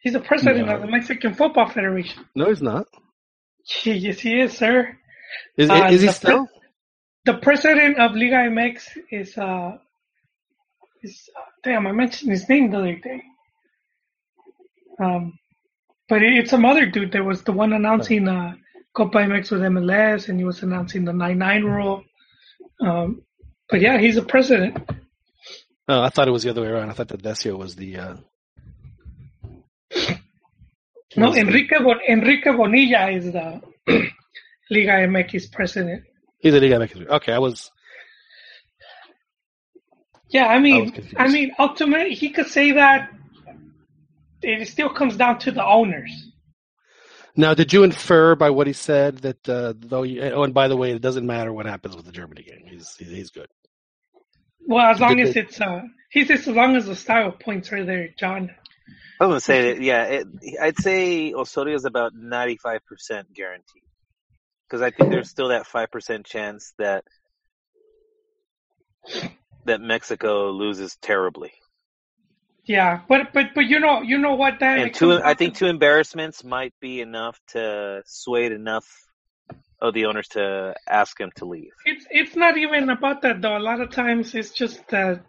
He's 0.00 0.12
the 0.14 0.20
president 0.20 0.66
no. 0.66 0.76
of 0.76 0.80
the 0.82 0.88
Mexican 0.88 1.34
Football 1.34 1.70
Federation. 1.70 2.24
No, 2.34 2.48
he's 2.48 2.62
not. 2.62 2.86
Yes, 3.84 4.18
he 4.18 4.40
is, 4.40 4.56
sir. 4.56 4.96
Is, 5.56 5.68
uh, 5.68 5.88
is 5.90 6.02
he 6.02 6.08
still? 6.08 6.48
The 7.24 7.34
president 7.34 7.98
of 7.98 8.12
Liga 8.12 8.48
MX 8.48 8.82
is 9.10 9.36
uh 9.36 9.76
is 11.02 11.28
uh, 11.36 11.40
damn 11.62 11.86
I 11.86 11.92
mentioned 11.92 12.30
his 12.30 12.48
name 12.48 12.70
the 12.70 12.78
other 12.78 12.96
day. 12.96 13.22
Um, 15.02 15.38
but 16.08 16.22
it, 16.22 16.32
it's 16.32 16.50
some 16.50 16.64
other 16.64 16.86
dude 16.86 17.12
that 17.12 17.24
was 17.24 17.42
the 17.42 17.52
one 17.52 17.72
announcing 17.72 18.26
uh 18.28 18.54
Copa 18.94 19.18
MX 19.18 19.50
with 19.52 19.60
MLS, 19.60 20.28
and 20.28 20.38
he 20.38 20.44
was 20.44 20.62
announcing 20.62 21.04
the 21.04 21.12
nine 21.12 21.38
nine 21.38 21.64
rule. 21.64 22.02
Um, 22.80 23.22
but 23.68 23.80
yeah, 23.80 23.98
he's 23.98 24.16
a 24.16 24.22
president. 24.22 24.78
Oh, 25.88 26.02
I 26.02 26.08
thought 26.08 26.28
it 26.28 26.32
was 26.32 26.42
the 26.42 26.50
other 26.50 26.62
way 26.62 26.68
around. 26.68 26.90
I 26.90 26.92
thought 26.92 27.08
that 27.08 27.22
Decio 27.22 27.56
was 27.56 27.76
the. 27.76 27.96
Uh, 27.96 28.16
no, 31.16 31.34
Enrique 31.34 31.78
Bon- 31.78 32.00
Enrique 32.08 32.50
Bonilla 32.50 33.10
is 33.10 33.32
the 33.32 33.60
Liga 34.70 34.92
MX 35.06 35.52
president. 35.52 36.04
He's 36.40 36.54
a 36.54 36.60
Liga 36.60 36.76
MX. 36.76 37.06
Okay, 37.08 37.32
I 37.32 37.38
was. 37.38 37.70
Yeah, 40.30 40.46
I 40.46 40.58
mean, 40.58 41.10
I, 41.16 41.24
I 41.24 41.28
mean, 41.28 41.52
ultimately, 41.58 42.14
he 42.14 42.30
could 42.30 42.46
say 42.46 42.72
that. 42.72 43.10
It 44.42 44.68
still 44.68 44.88
comes 44.88 45.16
down 45.16 45.38
to 45.40 45.50
the 45.50 45.64
owners. 45.64 46.10
Now, 47.36 47.52
did 47.52 47.72
you 47.72 47.84
infer 47.84 48.34
by 48.34 48.50
what 48.50 48.66
he 48.66 48.72
said 48.72 49.18
that 49.18 49.48
uh, 49.48 49.74
though? 49.76 50.02
He, 50.02 50.20
oh, 50.20 50.42
and 50.42 50.54
by 50.54 50.68
the 50.68 50.76
way, 50.76 50.92
it 50.92 51.02
doesn't 51.02 51.26
matter 51.26 51.52
what 51.52 51.66
happens 51.66 51.94
with 51.94 52.06
the 52.06 52.12
Germany 52.12 52.42
game. 52.42 52.64
He's 52.66 52.96
he's 52.96 53.30
good. 53.30 53.48
Well, 54.66 54.86
as 54.86 55.00
long 55.00 55.20
as 55.20 55.36
it's 55.36 55.60
uh, 55.60 55.82
he 56.10 56.24
says 56.24 56.48
as 56.48 56.54
long 56.54 56.74
as 56.74 56.86
the 56.86 56.96
style 56.96 57.32
points 57.32 57.70
are 57.72 57.84
there, 57.84 58.08
John. 58.18 58.50
I 59.20 59.26
was 59.26 59.32
gonna 59.32 59.40
say 59.40 59.74
that, 59.74 59.82
yeah. 59.82 60.04
It, 60.04 60.26
I'd 60.60 60.78
say 60.78 61.34
Osorio 61.34 61.74
is 61.74 61.84
about 61.84 62.14
ninety-five 62.14 62.84
percent 62.86 63.32
guaranteed 63.34 63.82
because 64.70 64.82
I 64.82 64.90
think 64.90 65.10
there's 65.10 65.28
still 65.28 65.48
that 65.48 65.66
five 65.66 65.90
percent 65.90 66.26
chance 66.26 66.72
that 66.78 67.04
that 69.64 69.80
Mexico 69.80 70.50
loses 70.50 70.96
terribly. 71.02 71.52
Yeah, 72.64 73.00
but 73.08 73.32
but 73.32 73.46
but 73.54 73.66
you 73.66 73.80
know 73.80 74.02
you 74.02 74.18
know 74.18 74.34
what 74.34 74.60
that 74.60 74.78
and 74.78 74.94
two 74.94 75.20
I 75.22 75.34
think 75.34 75.56
two 75.56 75.66
embarrassments 75.66 76.44
might 76.44 76.74
be 76.80 77.00
enough 77.00 77.40
to 77.48 78.02
sway 78.06 78.46
enough 78.46 78.86
of 79.80 79.94
the 79.94 80.06
owners 80.06 80.28
to 80.28 80.74
ask 80.88 81.18
him 81.18 81.30
to 81.36 81.46
leave. 81.46 81.72
It's 81.84 82.06
it's 82.10 82.36
not 82.36 82.56
even 82.56 82.90
about 82.90 83.22
that 83.22 83.40
though. 83.40 83.56
A 83.56 83.58
lot 83.58 83.80
of 83.80 83.90
times 83.90 84.34
it's 84.34 84.52
just 84.52 84.86
that 84.88 85.24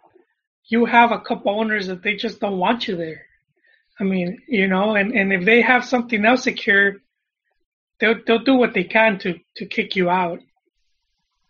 you 0.66 0.84
have 0.84 1.10
a 1.10 1.18
couple 1.18 1.58
owners 1.58 1.88
that 1.88 2.02
they 2.02 2.14
just 2.14 2.38
don't 2.38 2.58
want 2.58 2.86
you 2.86 2.96
there. 2.96 3.22
I 3.98 4.04
mean, 4.04 4.38
you 4.48 4.68
know, 4.68 4.94
and, 4.94 5.12
and 5.12 5.32
if 5.32 5.44
they 5.44 5.60
have 5.60 5.84
something 5.84 6.24
else 6.24 6.44
secure, 6.44 6.96
they'll 8.02 8.16
they'll 8.26 8.44
do 8.44 8.56
what 8.56 8.74
they 8.74 8.84
can 8.84 9.18
to 9.20 9.38
to 9.56 9.66
kick 9.66 9.96
you 9.96 10.10
out. 10.10 10.40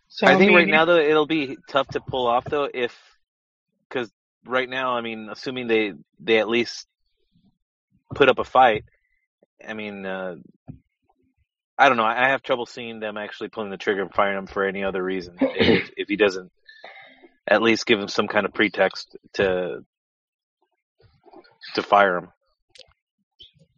So 0.07 0.27
I 0.27 0.37
think 0.37 0.49
mean, 0.49 0.55
right 0.55 0.67
now 0.67 0.85
though 0.85 0.99
it'll 0.99 1.25
be 1.25 1.57
tough 1.67 1.87
to 1.89 1.99
pull 1.99 2.27
off 2.27 2.45
though 2.45 2.69
if 2.71 2.95
because 3.89 4.11
right 4.45 4.69
now 4.69 4.95
I 4.95 5.01
mean 5.01 5.29
assuming 5.31 5.67
they 5.67 5.93
they 6.19 6.37
at 6.37 6.47
least 6.47 6.87
put 8.13 8.29
up 8.29 8.37
a 8.37 8.43
fight. 8.43 8.85
I 9.67 9.73
mean, 9.73 10.05
uh, 10.05 10.35
I 11.77 11.87
don't 11.87 11.97
know. 11.97 12.03
I 12.03 12.29
have 12.29 12.43
trouble 12.43 12.67
seeing 12.67 12.99
them 12.99 13.17
actually 13.17 13.49
pulling 13.49 13.71
the 13.71 13.77
trigger 13.77 14.03
and 14.03 14.13
firing 14.13 14.37
him 14.37 14.47
for 14.47 14.65
any 14.65 14.83
other 14.83 15.03
reason 15.03 15.37
if, 15.39 15.89
if 15.97 16.07
he 16.09 16.15
doesn't 16.15 16.51
at 17.47 17.63
least 17.63 17.87
give 17.87 17.99
him 17.99 18.07
some 18.07 18.27
kind 18.27 18.45
of 18.45 18.53
pretext 18.53 19.17
to 19.33 19.83
to 21.73 21.81
fire 21.81 22.17
him. 22.17 22.27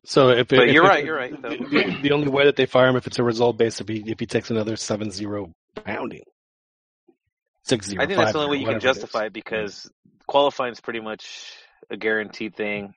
So 0.05 0.29
if, 0.29 0.47
but 0.47 0.67
if, 0.67 0.73
you're 0.73 0.83
if, 0.83 0.89
right, 0.89 1.05
you're 1.05 1.17
right. 1.17 1.41
The, 1.41 1.99
the, 2.01 2.11
only 2.11 2.27
way 2.27 2.45
that 2.45 2.55
they 2.55 2.67
fire 2.67 2.87
him 2.87 2.95
if 2.95 3.07
it's 3.07 3.17
a 3.17 3.23
result 3.23 3.57
based 3.57 3.81
if 3.81 3.87
he 3.87 4.03
if 4.05 4.19
he 4.19 4.27
takes 4.27 4.51
another 4.51 4.75
7-0 4.75 5.51
pounding. 5.83 6.21
6-0. 7.67 7.99
I 7.99 8.05
think 8.05 8.19
that's 8.19 8.33
the 8.33 8.39
only 8.39 8.57
way 8.57 8.61
you 8.61 8.67
can 8.67 8.79
justify 8.79 9.23
it, 9.23 9.27
it 9.27 9.33
because 9.33 9.89
qualifying 10.27 10.71
is 10.73 10.79
pretty 10.79 10.99
much 10.99 11.53
a 11.89 11.97
guaranteed 11.97 12.55
thing. 12.55 12.93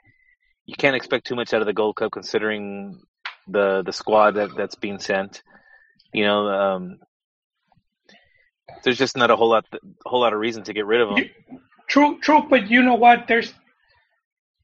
You 0.67 0.75
can't 0.77 0.95
expect 0.95 1.27
too 1.27 1.35
much 1.35 1.55
out 1.55 1.63
of 1.63 1.67
the 1.67 1.73
Gold 1.73 1.97
Cup 1.97 2.13
considering 2.13 3.01
the 3.47 3.83
the 3.85 3.93
squad 3.93 4.33
that 4.33 4.51
that's 4.55 4.75
being 4.75 4.99
sent. 4.99 5.43
You 6.13 6.25
know, 6.25 6.49
um, 6.49 6.99
there's 8.85 8.99
just 8.99 9.17
not 9.17 9.31
a 9.31 9.37
whole 9.37 9.49
lot 9.49 9.65
a 9.73 9.79
whole 10.05 10.21
lot 10.21 10.35
of 10.35 10.41
reason 10.41 10.65
to 10.65 10.75
get 10.75 10.85
rid 10.85 11.01
of 11.01 11.17
him. 11.17 11.31
True, 11.89 12.19
true, 12.21 12.43
but 12.49 12.71
you 12.71 12.83
know 12.83 12.97
what? 12.97 13.27
There's 13.29 13.55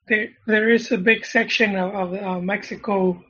there 0.08 0.28
there 0.46 0.70
is 0.70 0.92
a 0.92 0.98
big 0.98 1.24
section 1.24 1.76
of, 1.76 1.94
of 1.94 2.22
uh, 2.22 2.40
Mexico 2.40 3.22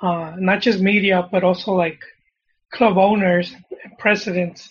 uh, 0.00 0.36
not 0.38 0.60
just 0.60 0.80
media, 0.80 1.28
but 1.30 1.44
also 1.44 1.72
like 1.72 2.00
club 2.72 2.98
owners 2.98 3.54
presidents, 3.98 4.70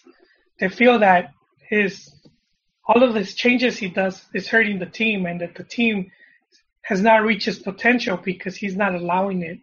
they 0.59 0.69
feel 0.69 0.99
that 0.99 1.33
his 1.69 2.13
all 2.87 3.03
of 3.03 3.13
these 3.13 3.33
changes 3.35 3.77
he 3.77 3.89
does 3.89 4.25
is 4.33 4.47
hurting 4.47 4.79
the 4.79 4.85
team, 4.85 5.25
and 5.25 5.41
that 5.41 5.55
the 5.55 5.63
team 5.63 6.11
has 6.81 7.01
not 7.01 7.23
reached 7.23 7.45
his 7.45 7.59
potential 7.59 8.17
because 8.17 8.55
he's 8.55 8.77
not 8.77 8.95
allowing 8.95 9.41
it. 9.43 9.59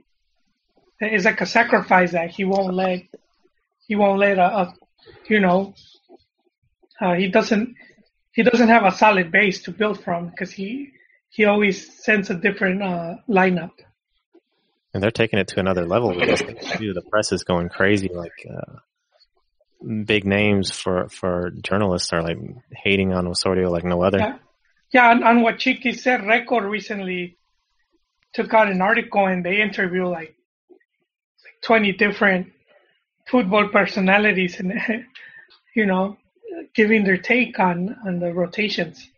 It's 1.00 1.24
like 1.24 1.40
a 1.40 1.46
sacrifice 1.46 2.12
that 2.12 2.30
he 2.30 2.44
won't 2.44 2.74
let. 2.74 3.02
He 3.86 3.94
won't 3.96 4.18
let 4.18 4.38
a, 4.38 4.44
a 4.44 4.74
you 5.28 5.40
know. 5.40 5.74
Uh, 7.00 7.14
he 7.14 7.28
doesn't. 7.28 7.74
He 8.32 8.42
doesn't 8.42 8.68
have 8.68 8.84
a 8.84 8.92
solid 8.92 9.30
base 9.30 9.62
to 9.62 9.70
build 9.70 10.02
from 10.02 10.28
because 10.28 10.52
he 10.52 10.92
he 11.34 11.46
always 11.46 11.92
sends 12.04 12.30
a 12.30 12.34
different 12.34 12.80
uh, 12.80 13.16
lineup. 13.28 13.72
And 14.92 15.02
they're 15.02 15.10
taking 15.10 15.40
it 15.40 15.48
to 15.48 15.58
another 15.58 15.84
level 15.84 16.14
because 16.14 16.38
the 16.38 17.02
press 17.10 17.32
is 17.32 17.42
going 17.42 17.70
crazy. 17.70 18.08
Like 18.08 18.46
uh, 18.48 18.76
big 20.04 20.24
names 20.24 20.70
for 20.70 21.08
for 21.08 21.50
journalists 21.50 22.12
are 22.12 22.22
like 22.22 22.38
hating 22.70 23.12
on 23.12 23.26
Osorio 23.26 23.68
like 23.68 23.82
no 23.82 24.00
other. 24.02 24.18
Yeah, 24.18 24.38
yeah 24.92 25.10
on, 25.10 25.24
on 25.24 25.42
what 25.42 25.56
Chiqui 25.56 25.98
said, 25.98 26.24
Record 26.24 26.66
recently 26.66 27.36
took 28.32 28.54
out 28.54 28.70
an 28.70 28.80
article 28.80 29.26
and 29.26 29.44
they 29.44 29.60
interview 29.60 30.06
like, 30.06 30.36
like 30.70 31.60
20 31.62 31.92
different 31.94 32.52
football 33.26 33.68
personalities 33.70 34.60
and 34.60 34.72
you 35.74 35.86
know 35.86 36.16
giving 36.76 37.02
their 37.02 37.18
take 37.18 37.58
on 37.58 37.96
on 38.06 38.20
the 38.20 38.32
rotations. 38.32 39.10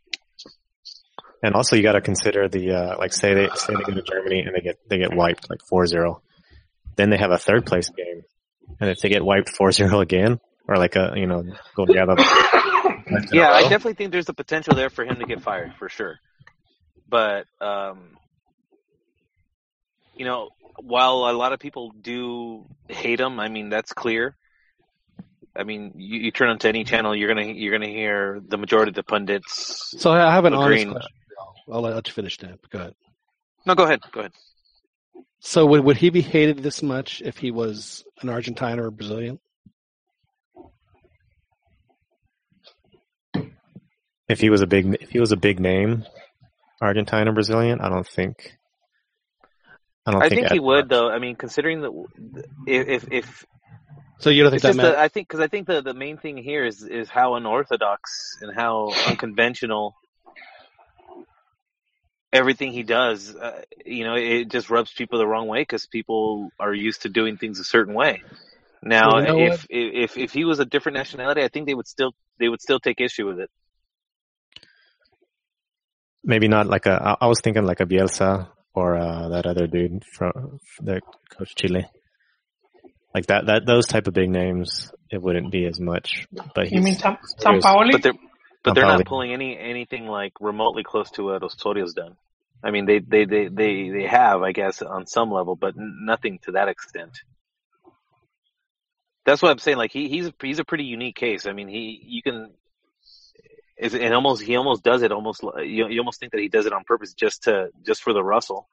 And 1.42 1.54
also, 1.54 1.76
you 1.76 1.82
got 1.82 1.92
to 1.92 2.00
consider 2.00 2.48
the 2.48 2.72
uh, 2.72 2.98
like 2.98 3.12
say 3.12 3.34
they 3.34 3.48
say 3.54 3.74
they 3.74 3.82
go 3.82 3.94
to 3.94 4.02
Germany 4.02 4.40
and 4.40 4.54
they 4.54 4.60
get 4.60 4.78
they 4.88 4.98
get 4.98 5.14
wiped 5.14 5.48
like 5.50 5.60
4-0. 5.70 6.20
Then 6.96 7.10
they 7.10 7.18
have 7.18 7.30
a 7.30 7.38
third 7.38 7.66
place 7.66 7.90
game, 7.90 8.22
and 8.80 8.90
if 8.90 9.00
they 9.00 9.10
get 9.10 9.24
wiped 9.24 9.52
4-0 9.58 10.00
again, 10.00 10.40
or 10.66 10.76
like 10.76 10.96
a 10.96 11.12
you 11.14 11.26
know 11.26 11.44
go 11.74 11.84
together. 11.84 12.14
yeah, 13.32 13.50
I 13.50 13.62
definitely 13.62 13.94
think 13.94 14.12
there's 14.12 14.26
the 14.26 14.34
potential 14.34 14.74
there 14.74 14.90
for 14.90 15.04
him 15.04 15.16
to 15.16 15.26
get 15.26 15.42
fired 15.42 15.74
for 15.78 15.88
sure. 15.88 16.18
But 17.08 17.46
um, 17.60 18.16
you 20.14 20.24
know, 20.24 20.48
while 20.80 21.28
a 21.28 21.32
lot 21.32 21.52
of 21.52 21.60
people 21.60 21.92
do 22.00 22.66
hate 22.88 23.20
him, 23.20 23.38
I 23.38 23.48
mean 23.48 23.68
that's 23.68 23.92
clear. 23.92 24.36
I 25.54 25.64
mean, 25.64 25.92
you, 25.96 26.20
you 26.20 26.30
turn 26.30 26.50
onto 26.50 26.68
any 26.68 26.84
channel, 26.84 27.14
you're 27.14 27.28
gonna 27.28 27.46
you're 27.46 27.72
gonna 27.72 27.90
hear 27.90 28.40
the 28.46 28.58
majority 28.58 28.90
of 28.90 28.94
the 28.94 29.02
pundits. 29.02 29.94
So 29.98 30.10
I 30.10 30.32
have 30.32 30.44
an 30.44 30.54
agreeing. 30.54 30.90
honest 30.90 31.00
question. 31.00 31.25
I'll 31.70 31.82
let 31.82 32.06
you 32.06 32.12
finish 32.12 32.38
that. 32.38 32.58
Go 32.70 32.78
ahead. 32.78 32.94
No, 33.64 33.74
go 33.74 33.84
ahead. 33.84 34.00
Go 34.12 34.20
ahead. 34.20 34.32
So 35.40 35.66
would 35.66 35.84
would 35.84 35.96
he 35.96 36.10
be 36.10 36.22
hated 36.22 36.62
this 36.62 36.82
much 36.82 37.22
if 37.22 37.38
he 37.38 37.50
was 37.50 38.04
an 38.20 38.28
Argentine 38.28 38.78
or 38.78 38.86
a 38.86 38.92
Brazilian? 38.92 39.38
If 44.28 44.40
he 44.40 44.50
was 44.50 44.60
a 44.60 44.66
big 44.66 44.96
if 45.00 45.10
he 45.10 45.20
was 45.20 45.32
a 45.32 45.36
big 45.36 45.60
name, 45.60 46.04
Argentine 46.80 47.28
or 47.28 47.32
Brazilian, 47.32 47.80
I 47.80 47.88
don't 47.88 48.06
think. 48.06 48.56
I 50.04 50.12
don't 50.12 50.22
I 50.22 50.28
think, 50.28 50.42
think 50.42 50.52
he 50.52 50.60
would 50.60 50.84
much. 50.84 50.88
though. 50.90 51.08
I 51.10 51.18
mean, 51.18 51.36
considering 51.36 51.80
the 51.80 52.06
if 52.66 53.06
if 53.10 53.46
so 54.18 54.30
you 54.30 54.42
don't 54.42 54.50
think 54.50 54.62
that 54.62 54.76
the, 54.76 54.98
I 54.98 55.08
think 55.08 55.28
because 55.28 55.40
I 55.40 55.48
think 55.48 55.66
the 55.66 55.82
the 55.82 55.94
main 55.94 56.16
thing 56.16 56.36
here 56.36 56.64
is 56.64 56.82
is 56.82 57.08
how 57.08 57.34
unorthodox 57.34 58.38
and 58.40 58.54
how 58.54 58.92
unconventional 59.06 59.94
everything 62.36 62.72
he 62.72 62.82
does, 62.82 63.34
uh, 63.34 63.62
you 63.84 64.04
know, 64.04 64.14
it 64.14 64.48
just 64.50 64.70
rubs 64.70 64.92
people 64.92 65.18
the 65.18 65.26
wrong 65.26 65.48
way 65.48 65.62
because 65.62 65.86
people 65.86 66.50
are 66.58 66.72
used 66.72 67.02
to 67.02 67.08
doing 67.08 67.36
things 67.36 67.58
a 67.58 67.64
certain 67.64 67.94
way. 67.94 68.22
Now, 68.82 69.18
you 69.18 69.26
know 69.26 69.38
if, 69.38 69.66
if 69.68 70.16
if 70.16 70.32
he 70.32 70.44
was 70.44 70.60
a 70.60 70.64
different 70.64 70.96
nationality, 70.96 71.42
I 71.42 71.48
think 71.48 71.66
they 71.66 71.74
would 71.74 71.88
still 71.88 72.12
they 72.38 72.48
would 72.48 72.60
still 72.60 72.78
take 72.78 73.00
issue 73.00 73.26
with 73.26 73.40
it. 73.40 73.50
Maybe 76.22 76.46
not 76.46 76.66
like 76.66 76.86
a. 76.86 77.16
I 77.20 77.26
was 77.26 77.40
thinking 77.40 77.64
like 77.64 77.80
a 77.80 77.86
Bielsa 77.86 78.48
or 78.74 78.96
uh, 78.96 79.28
that 79.30 79.46
other 79.46 79.66
dude 79.66 80.04
from 80.04 80.60
the 80.80 81.00
coach 81.30 81.54
Chile. 81.56 81.86
Like 83.14 83.26
that, 83.26 83.46
that 83.46 83.66
those 83.66 83.86
type 83.86 84.06
of 84.06 84.14
big 84.14 84.28
names, 84.28 84.92
it 85.10 85.22
wouldn't 85.22 85.50
be 85.50 85.64
as 85.66 85.80
much. 85.80 86.26
But 86.54 86.70
you 86.70 86.82
mean 86.82 86.94
Sam, 86.94 87.16
Sampaoli? 87.40 87.92
But 87.92 88.02
they're 88.02 88.12
but 88.62 88.74
they're 88.74 88.84
not 88.84 89.06
pulling 89.06 89.32
any 89.32 89.56
anything 89.58 90.06
like 90.06 90.32
remotely 90.40 90.82
close 90.84 91.10
to 91.12 91.24
what 91.24 91.42
Osorio's 91.42 91.94
done. 91.94 92.16
I 92.64 92.70
mean, 92.70 92.86
they, 92.86 92.98
they, 92.98 93.24
they, 93.24 93.48
they, 93.48 93.90
they 93.90 94.06
have, 94.06 94.42
I 94.42 94.52
guess, 94.52 94.82
on 94.82 95.06
some 95.06 95.30
level, 95.30 95.56
but 95.56 95.74
nothing 95.76 96.38
to 96.44 96.52
that 96.52 96.68
extent. 96.68 97.20
That's 99.24 99.42
what 99.42 99.50
I'm 99.50 99.58
saying. 99.58 99.76
Like 99.76 99.92
he, 99.92 100.08
he's, 100.08 100.30
he's 100.40 100.58
a 100.58 100.64
pretty 100.64 100.84
unique 100.84 101.16
case. 101.16 101.46
I 101.46 101.52
mean, 101.52 101.68
he, 101.68 102.00
you 102.04 102.22
can, 102.22 102.50
is 103.76 103.94
and 103.94 104.14
almost, 104.14 104.42
he 104.42 104.56
almost 104.56 104.82
does 104.82 105.02
it 105.02 105.12
almost, 105.12 105.42
you, 105.42 105.88
you 105.88 106.00
almost 106.00 106.20
think 106.20 106.32
that 106.32 106.40
he 106.40 106.48
does 106.48 106.66
it 106.66 106.72
on 106.72 106.84
purpose 106.84 107.12
just 107.12 107.44
to, 107.44 107.68
just 107.84 108.02
for 108.02 108.12
the 108.12 108.22
Russell. 108.22 108.68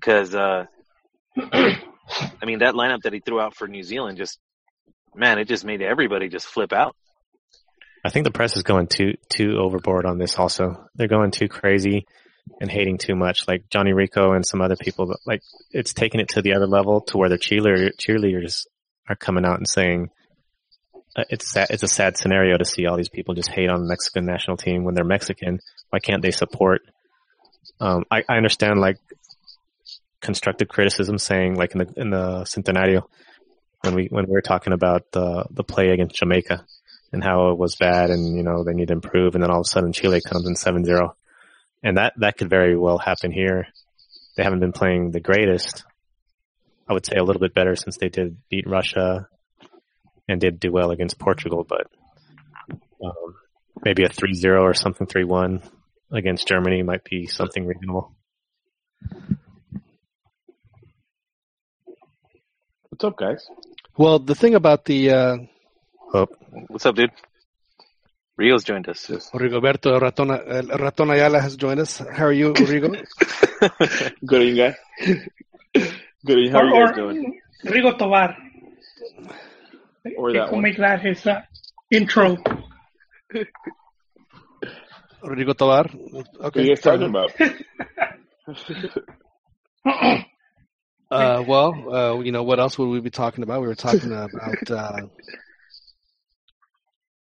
Cause, 0.00 0.34
uh, 0.34 0.64
I 1.36 2.44
mean, 2.44 2.60
that 2.60 2.74
lineup 2.74 3.02
that 3.02 3.12
he 3.12 3.20
threw 3.20 3.40
out 3.40 3.54
for 3.54 3.68
New 3.68 3.82
Zealand 3.82 4.16
just, 4.18 4.38
man, 5.14 5.38
it 5.38 5.46
just 5.46 5.64
made 5.64 5.82
everybody 5.82 6.28
just 6.28 6.46
flip 6.46 6.72
out. 6.72 6.96
I 8.04 8.10
think 8.10 8.24
the 8.24 8.30
press 8.30 8.56
is 8.56 8.62
going 8.62 8.86
too, 8.86 9.14
too 9.28 9.58
overboard 9.58 10.06
on 10.06 10.18
this 10.18 10.38
also. 10.38 10.88
They're 10.94 11.08
going 11.08 11.30
too 11.30 11.48
crazy 11.48 12.06
and 12.60 12.70
hating 12.70 12.98
too 12.98 13.14
much, 13.14 13.46
like 13.48 13.68
Johnny 13.70 13.92
Rico 13.92 14.32
and 14.32 14.46
some 14.46 14.60
other 14.60 14.76
people. 14.76 15.06
But 15.06 15.18
like 15.26 15.42
it's 15.70 15.92
taking 15.92 16.20
it 16.20 16.28
to 16.30 16.42
the 16.42 16.54
other 16.54 16.66
level 16.66 17.02
to 17.02 17.18
where 17.18 17.28
the 17.28 17.38
cheerleader, 17.38 17.90
cheerleaders 17.96 18.66
are 19.08 19.16
coming 19.16 19.44
out 19.44 19.58
and 19.58 19.68
saying 19.68 20.10
uh, 21.16 21.24
it's 21.30 21.50
sad, 21.50 21.68
it's 21.70 21.82
a 21.82 21.88
sad 21.88 22.16
scenario 22.16 22.56
to 22.56 22.64
see 22.64 22.86
all 22.86 22.96
these 22.96 23.08
people 23.08 23.34
just 23.34 23.50
hate 23.50 23.70
on 23.70 23.82
the 23.82 23.88
Mexican 23.88 24.26
national 24.26 24.56
team 24.56 24.84
when 24.84 24.94
they're 24.94 25.04
Mexican. 25.04 25.60
Why 25.90 25.98
can't 25.98 26.22
they 26.22 26.30
support? 26.30 26.82
Um, 27.80 28.04
I, 28.10 28.24
I 28.28 28.36
understand 28.36 28.80
like 28.80 28.98
constructive 30.20 30.68
criticism 30.68 31.18
saying 31.18 31.54
like 31.54 31.72
in 31.72 31.78
the 31.78 31.92
in 31.96 32.10
the 32.10 32.44
Centenario 32.44 33.04
when 33.82 33.94
we 33.94 34.08
when 34.10 34.26
we 34.26 34.32
were 34.32 34.42
talking 34.42 34.72
about 34.72 35.10
the 35.12 35.44
the 35.50 35.64
play 35.64 35.90
against 35.90 36.16
Jamaica 36.16 36.64
and 37.12 37.22
how 37.22 37.50
it 37.50 37.58
was 37.58 37.76
bad 37.76 38.10
and 38.10 38.36
you 38.36 38.42
know 38.42 38.64
they 38.64 38.74
need 38.74 38.88
to 38.88 38.94
improve 38.94 39.34
and 39.34 39.42
then 39.42 39.50
all 39.50 39.60
of 39.60 39.66
a 39.66 39.68
sudden 39.68 39.92
Chile 39.92 40.20
comes 40.20 40.46
in 40.46 40.54
7-0 40.54 41.12
and 41.82 41.96
that 41.96 42.14
that 42.18 42.36
could 42.36 42.50
very 42.50 42.76
well 42.76 42.98
happen 42.98 43.32
here. 43.32 43.66
They 44.36 44.42
haven't 44.42 44.60
been 44.60 44.72
playing 44.72 45.10
the 45.10 45.20
greatest. 45.20 45.84
I 46.88 46.92
would 46.92 47.06
say 47.06 47.16
a 47.16 47.24
little 47.24 47.40
bit 47.40 47.54
better 47.54 47.76
since 47.76 47.98
they 47.98 48.08
did 48.08 48.38
beat 48.48 48.66
Russia 48.66 49.28
and 50.28 50.40
did 50.40 50.60
do 50.60 50.72
well 50.72 50.90
against 50.90 51.18
Portugal, 51.18 51.64
but 51.68 51.86
um, 53.04 53.34
maybe 53.84 54.04
a 54.04 54.08
3-0 54.08 54.60
or 54.60 54.74
something 54.74 55.06
3-1 55.06 55.62
against 56.10 56.48
Germany 56.48 56.82
might 56.82 57.04
be 57.04 57.26
something 57.26 57.66
reasonable. 57.66 58.14
What's 62.88 63.04
up, 63.04 63.16
guys? 63.16 63.46
Well, 63.96 64.18
the 64.18 64.34
thing 64.34 64.54
about 64.54 64.84
the 64.84 65.10
uh, 65.10 65.36
oh. 66.14 66.26
what's 66.68 66.86
up, 66.86 66.96
dude? 66.96 67.10
Rio's 68.38 68.62
joined 68.62 68.88
us. 68.88 69.10
Yes. 69.10 69.30
Rigoberto 69.32 69.98
Ratona, 70.00 70.38
uh, 70.38 70.76
Raton 70.78 71.10
Ayala 71.10 71.40
has 71.40 71.56
joined 71.56 71.80
us. 71.80 71.98
How 71.98 72.26
are 72.26 72.32
you, 72.32 72.52
Rigo? 72.52 73.04
Good, 74.26 74.42
you 74.48 74.54
guys. 74.54 74.76
Good, 76.24 76.52
how 76.52 76.60
are 76.60 76.66
you 76.66 76.86
guys 76.86 76.94
doing? 76.94 77.40
Rigo 77.64 77.98
Tobar. 77.98 78.36
Or 80.16 80.32
that 80.32 80.52
one. 80.52 80.62
make 80.62 80.76
that 80.76 81.00
his 81.02 81.26
uh, 81.26 81.42
intro. 81.90 82.36
Rigo 85.24 85.54
Tobar. 85.54 85.86
Okay. 85.90 86.24
What 86.38 86.56
are 86.56 86.60
you 86.62 86.68
guys 86.68 86.80
talking 86.80 87.08
about? 87.08 87.32
uh, 91.10 91.42
well, 91.44 91.74
uh, 91.92 92.20
you 92.20 92.30
know, 92.30 92.44
what 92.44 92.60
else 92.60 92.78
would 92.78 92.86
we 92.88 93.00
be 93.00 93.10
talking 93.10 93.42
about? 93.42 93.62
We 93.62 93.66
were 93.66 93.74
talking 93.74 94.12
about 94.12 94.70
uh, 94.70 95.08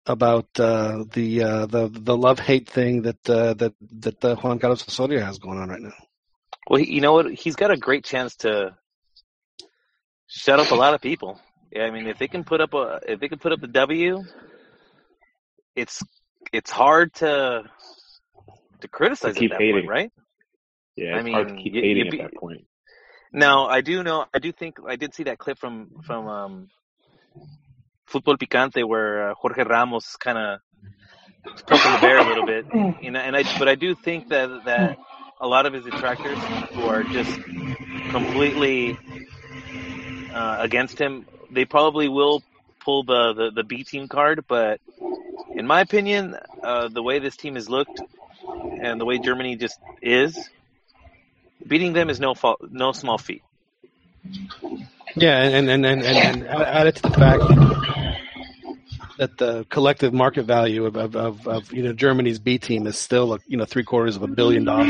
about 0.06 0.48
uh, 0.58 1.04
the 1.12 1.42
uh, 1.42 1.66
the 1.66 1.88
the 1.88 2.16
love 2.16 2.38
hate 2.38 2.68
thing 2.68 3.02
that 3.02 3.28
uh, 3.28 3.54
that 3.54 3.74
that 3.80 4.24
uh, 4.24 4.36
Juan 4.36 4.58
Carlos 4.58 4.86
Osorio 4.86 5.24
has 5.24 5.38
going 5.38 5.58
on 5.58 5.68
right 5.68 5.80
now. 5.80 5.94
Well, 6.68 6.80
you 6.80 7.00
know 7.00 7.12
what? 7.12 7.32
He's 7.32 7.56
got 7.56 7.70
a 7.70 7.76
great 7.76 8.04
chance 8.04 8.36
to 8.36 8.76
shut 10.26 10.60
up 10.60 10.70
a 10.70 10.74
lot 10.74 10.94
of 10.94 11.00
people. 11.00 11.40
Yeah, 11.72 11.84
I 11.84 11.90
mean, 11.90 12.06
if 12.06 12.18
they 12.18 12.28
can 12.28 12.44
put 12.44 12.60
up 12.60 12.74
a 12.74 13.00
if 13.06 13.20
they 13.20 13.28
can 13.28 13.38
put 13.38 13.52
up 13.52 13.60
the 13.60 13.68
W, 13.68 14.22
it's 15.74 16.02
it's 16.52 16.70
hard 16.70 17.12
to 17.14 17.64
to 18.80 18.88
criticize 18.88 19.34
to 19.34 19.40
keep 19.40 19.52
hating, 19.52 19.74
point, 19.74 19.88
right? 19.88 20.12
Yeah, 20.96 21.16
I 21.16 21.22
mean, 21.22 21.34
hard 21.34 21.48
to 21.48 21.56
keep 21.56 21.74
you, 21.74 21.82
hating 21.82 22.10
be, 22.10 22.20
at 22.20 22.30
that 22.30 22.40
point. 22.40 22.66
Now, 23.32 23.66
I 23.66 23.80
do 23.80 24.02
know, 24.02 24.24
I 24.32 24.38
do 24.38 24.52
think, 24.52 24.78
I 24.86 24.96
did 24.96 25.14
see 25.14 25.24
that 25.24 25.38
clip 25.38 25.58
from 25.58 25.90
from 26.06 26.26
um, 26.26 26.68
Fútbol 28.10 28.38
Picante 28.38 28.86
where 28.86 29.30
uh, 29.30 29.34
Jorge 29.34 29.62
Ramos 29.64 30.16
kind 30.16 30.38
of 30.38 30.60
poking 31.66 31.92
the 31.92 31.98
bear 32.00 32.18
a 32.18 32.24
little 32.24 32.46
bit, 32.46 32.66
you 33.02 33.10
know. 33.10 33.20
And 33.20 33.36
I, 33.36 33.42
but 33.58 33.68
I 33.68 33.74
do 33.74 33.94
think 33.94 34.28
that 34.28 34.64
that 34.64 34.98
a 35.40 35.46
lot 35.46 35.66
of 35.66 35.72
his 35.72 35.84
detractors 35.84 36.38
who 36.72 36.84
are 36.84 37.02
just 37.02 37.40
completely 38.10 38.98
uh, 40.32 40.58
against 40.60 40.98
him. 40.98 41.26
They 41.50 41.64
probably 41.64 42.08
will 42.08 42.42
pull 42.80 43.04
the, 43.04 43.32
the, 43.34 43.50
the 43.50 43.64
B 43.64 43.84
team 43.84 44.08
card, 44.08 44.44
but 44.46 44.80
in 45.54 45.66
my 45.66 45.80
opinion, 45.80 46.36
uh, 46.62 46.88
the 46.88 47.02
way 47.02 47.18
this 47.18 47.36
team 47.36 47.54
has 47.54 47.68
looked 47.68 48.00
and 48.80 49.00
the 49.00 49.04
way 49.04 49.18
Germany 49.18 49.56
just 49.56 49.78
is, 50.02 50.38
beating 51.66 51.92
them 51.92 52.10
is 52.10 52.20
no 52.20 52.34
fault, 52.34 52.60
no 52.70 52.92
small 52.92 53.18
feat. 53.18 53.42
Yeah, 55.14 55.42
and 55.42 55.68
and 55.70 55.86
and 55.86 56.02
and, 56.02 56.42
and 56.42 56.46
added 56.46 56.96
to 56.96 57.02
the 57.02 57.10
fact 57.10 57.42
that 59.18 59.38
the 59.38 59.64
collective 59.70 60.12
market 60.12 60.44
value 60.44 60.84
of, 60.86 60.96
of, 60.96 61.16
of, 61.16 61.48
of, 61.48 61.72
you 61.72 61.82
know 61.82 61.92
Germany's 61.92 62.38
B 62.38 62.58
team 62.58 62.86
is 62.86 62.98
still 62.98 63.34
a, 63.34 63.38
you 63.46 63.56
know 63.56 63.64
three 63.64 63.84
quarters 63.84 64.16
of 64.16 64.22
a 64.22 64.28
billion 64.28 64.64
dollars. 64.64 64.88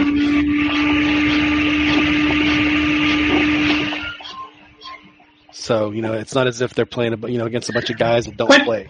So 5.52 5.90
you 5.90 6.02
know 6.02 6.12
it's 6.12 6.34
not 6.34 6.46
as 6.46 6.60
if 6.60 6.74
they're 6.74 6.86
playing 6.86 7.22
you 7.28 7.38
know 7.38 7.46
against 7.46 7.68
a 7.68 7.72
bunch 7.72 7.90
of 7.90 7.98
guys 7.98 8.26
that 8.26 8.36
don't 8.36 8.48
but, 8.48 8.62
play. 8.62 8.88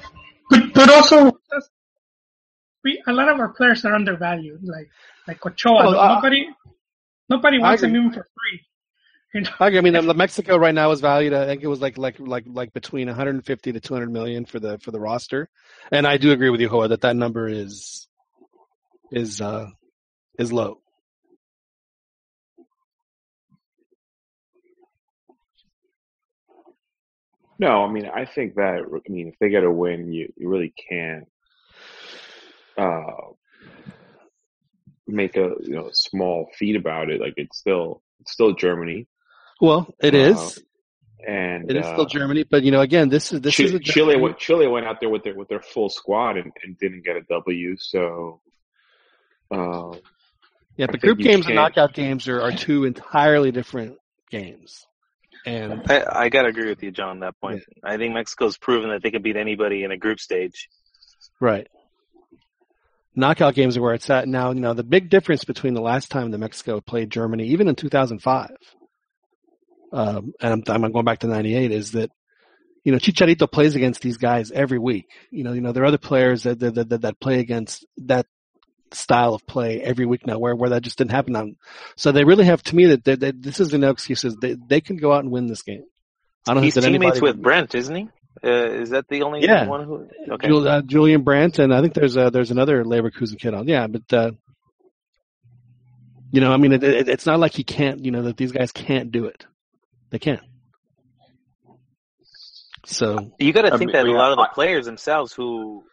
But 0.51 0.75
but 0.75 0.91
also 0.91 1.39
we 2.85 3.03
a 3.07 3.13
lot 3.13 3.29
of 3.29 3.39
our 3.41 3.49
players 3.49 3.85
are 3.85 3.95
undervalued. 3.95 4.63
Like 4.63 4.89
like 5.27 5.45
Ochoa, 5.45 5.85
well, 5.85 5.99
uh, 5.99 6.15
nobody 6.15 6.49
nobody 7.29 7.59
wants 7.59 7.83
him 7.83 7.97
even 7.97 8.13
for 8.13 8.29
free. 8.35 8.61
I 9.35 9.81
mean, 9.81 9.93
the 9.93 10.15
Mexico 10.17 10.57
right 10.57 10.75
now 10.75 10.91
is 10.93 11.01
valued. 11.01 11.33
I 11.33 11.47
think 11.47 11.63
it 11.63 11.67
was 11.67 11.81
like 11.81 11.99
like 11.99 12.19
like 12.19 12.45
like 12.47 12.73
between 12.73 13.09
150 13.09 13.73
to 13.73 13.81
200 13.81 14.11
million 14.11 14.45
for 14.45 14.61
the 14.61 14.79
for 14.79 14.91
the 14.91 15.01
roster, 15.01 15.49
and 15.91 16.07
I 16.07 16.17
do 16.17 16.33
agree 16.33 16.51
with 16.51 16.61
you, 16.61 16.69
Hoa, 16.69 16.89
that 16.89 17.03
that 17.03 17.17
number 17.17 17.49
is 17.49 18.09
is 19.11 19.41
uh 19.41 19.69
is 20.39 20.53
low. 20.53 20.81
No, 27.59 27.85
I 27.85 27.91
mean, 27.91 28.07
I 28.07 28.27
think 28.27 28.55
that 28.57 28.83
I 28.85 29.11
mean, 29.11 29.29
if 29.29 29.39
they 29.39 29.49
get 29.49 29.65
a 29.65 29.71
win, 29.71 30.13
you 30.13 30.33
you 30.37 30.49
really 30.49 30.75
can't 30.91 31.27
uh, 32.77 33.33
make 35.07 35.37
a 35.37 35.55
you 35.63 35.75
know 35.75 35.91
small 35.93 36.51
feat 36.59 36.77
about 36.77 37.11
it. 37.11 37.21
Like 37.21 37.35
it's 37.37 37.59
still 37.59 38.03
it's 38.21 38.33
still 38.33 38.53
Germany. 38.55 39.07
Well, 39.61 39.95
it 40.01 40.15
uh, 40.15 40.19
is, 40.19 40.63
and 41.27 41.71
it 41.71 41.77
is 41.77 41.85
still 41.85 42.03
uh, 42.03 42.09
Germany. 42.09 42.45
But 42.45 42.63
you 42.63 42.71
know, 42.71 42.81
again, 42.81 43.09
this 43.09 43.33
is 43.33 43.41
this 43.41 43.55
Ch- 43.55 43.61
is 43.61 43.75
a 43.75 43.79
Chile. 43.79 44.17
Went, 44.17 44.39
Chile 44.39 44.67
went 44.67 44.87
out 44.87 45.01
there 45.01 45.09
with 45.09 45.25
their 45.25 45.35
with 45.35 45.49
their 45.49 45.61
full 45.61 45.89
squad 45.89 46.37
and, 46.37 46.53
and 46.63 46.79
didn't 46.79 47.05
get 47.05 47.17
a 47.17 47.23
W. 47.23 47.77
So, 47.79 48.41
uh, 49.51 49.97
yeah, 50.77 50.87
but 50.87 51.01
group 51.01 51.19
games 51.19 51.47
and 51.47 51.55
knockout 51.55 51.95
games 51.95 52.29
are, 52.29 52.41
are 52.41 52.53
two 52.53 52.85
entirely 52.85 53.51
different 53.51 53.99
games. 54.31 54.87
And 55.47 55.83
I, 55.89 56.05
I 56.25 56.29
gotta 56.29 56.49
agree 56.49 56.69
with 56.69 56.83
you, 56.83 56.91
John. 56.91 57.09
On 57.09 57.21
that 57.21 57.41
point, 57.41 57.63
yeah. 57.69 57.91
I 57.91 57.97
think 57.97 58.15
Mexico's 58.15 58.59
proven 58.59 58.91
that 58.91 59.03
they 59.03 59.11
can 59.11 59.23
beat 59.23 59.37
anybody 59.37 59.85
in 59.85 59.93
a 59.93 59.97
group 59.97 60.21
stage. 60.21 60.69
Right. 61.41 61.69
Knockout 63.15 63.55
games 63.55 63.79
are 63.79 63.83
where 63.83 63.95
it's 63.95 64.11
at 64.11 64.29
now. 64.29 64.51
You 64.51 64.61
know, 64.61 64.75
the 64.75 64.85
big 64.85 65.09
difference 65.09 65.45
between 65.45 65.73
the 65.73 65.81
last 65.81 66.11
time 66.11 66.31
that 66.33 66.39
Mexico 66.39 66.81
played 66.81 67.11
Germany, 67.11 67.47
even 67.49 67.69
in 67.69 67.75
2005, 67.75 68.51
um, 69.97 70.35
and 70.41 70.69
I'm, 70.69 70.85
I'm 70.85 70.93
going 70.93 71.07
back 71.07 71.21
to 71.21 71.27
'98, 71.27 71.73
is 71.73 71.93
that 71.93 72.11
you 72.85 72.93
know 72.93 72.99
Chicharito 72.99 73.51
plays 73.51 73.75
against 73.75 74.03
these 74.03 74.19
guys 74.19 74.51
every 74.51 74.79
week. 74.79 75.07
You 75.31 75.43
know, 75.43 75.55
you 75.55 75.63
know 75.63 75.73
there 75.73 75.85
are 75.85 75.87
other 75.87 75.99
players 75.99 76.43
that 76.43 76.61
that, 76.61 76.89
that, 76.91 77.01
that 77.01 77.19
play 77.19 77.41
against 77.41 77.87
that 77.99 78.27
style 78.93 79.33
of 79.35 79.47
play 79.47 79.81
every 79.81 80.05
week 80.05 80.27
now, 80.27 80.39
where 80.39 80.55
where 80.55 80.71
that 80.71 80.83
just 80.83 80.99
didn't 80.99 81.13
happen. 81.13 81.35
On, 81.35 81.57
so 81.97 82.13
they 82.13 82.25
really 82.25 82.45
have 82.45 82.63
to 82.65 82.77
me 82.77 82.87
that, 82.87 83.05
that, 83.05 83.21
that 83.21 83.43
this 83.43 83.59
is 83.59 83.73
no 83.73 83.89
excuses. 83.89 84.37
They 84.37 84.55
they 84.55 84.83
can 84.83 84.99
go 84.99 85.15
out 85.15 85.25
and 85.25 85.33
win 85.33 85.47
this 85.47 85.63
game. 85.63 85.85
I 86.47 86.53
don't 86.53 86.63
He's 86.63 86.75
teammates 86.75 87.23
with 87.23 87.41
Brandt, 87.41 87.75
isn't 87.75 87.95
he? 87.95 88.09
Uh, 88.45 88.51
is 88.51 88.91
that 88.91 89.09
the 89.09 89.23
only 89.23 89.43
yeah. 89.43 89.67
one 89.67 89.85
who? 89.85 90.09
Okay. 90.31 90.49
Jul, 90.49 90.69
uh, 90.69 90.83
Julian 90.83 91.23
Brandt, 91.23 91.59
and 91.59 91.73
I 91.73 91.81
think 91.81 91.95
there's 91.95 92.19
uh, 92.19 92.29
there's 92.29 92.51
another 92.51 92.85
Leverkusen 92.85 93.39
kid 93.39 93.55
on. 93.55 93.67
Yeah, 93.67 93.87
but 93.87 94.13
uh, 94.13 94.33
you 96.33 96.43
know, 96.43 96.53
I 96.53 96.59
mean, 96.59 96.73
it, 96.73 96.85
it, 96.85 97.09
it's 97.09 97.25
not 97.25 97.41
like 97.41 97.55
he 97.55 97.65
can't. 97.65 98.05
You 98.05 98.11
know, 98.11 98.23
that 98.25 98.37
these 98.37 98.53
guys 98.53 98.73
can't 98.73 99.11
do 99.11 99.25
it. 99.25 99.47
They 100.11 100.19
can't. 100.19 100.43
So 102.87 103.33
you 103.39 103.53
got 103.53 103.63
to 103.63 103.77
think 103.79 103.95
I 103.95 104.05
mean, 104.05 104.07
that 104.07 104.07
a 104.07 104.17
lot 104.17 104.33
of 104.33 104.39
the 104.39 104.49
players 104.55 104.87
themselves 104.87 105.33
who 105.33 105.85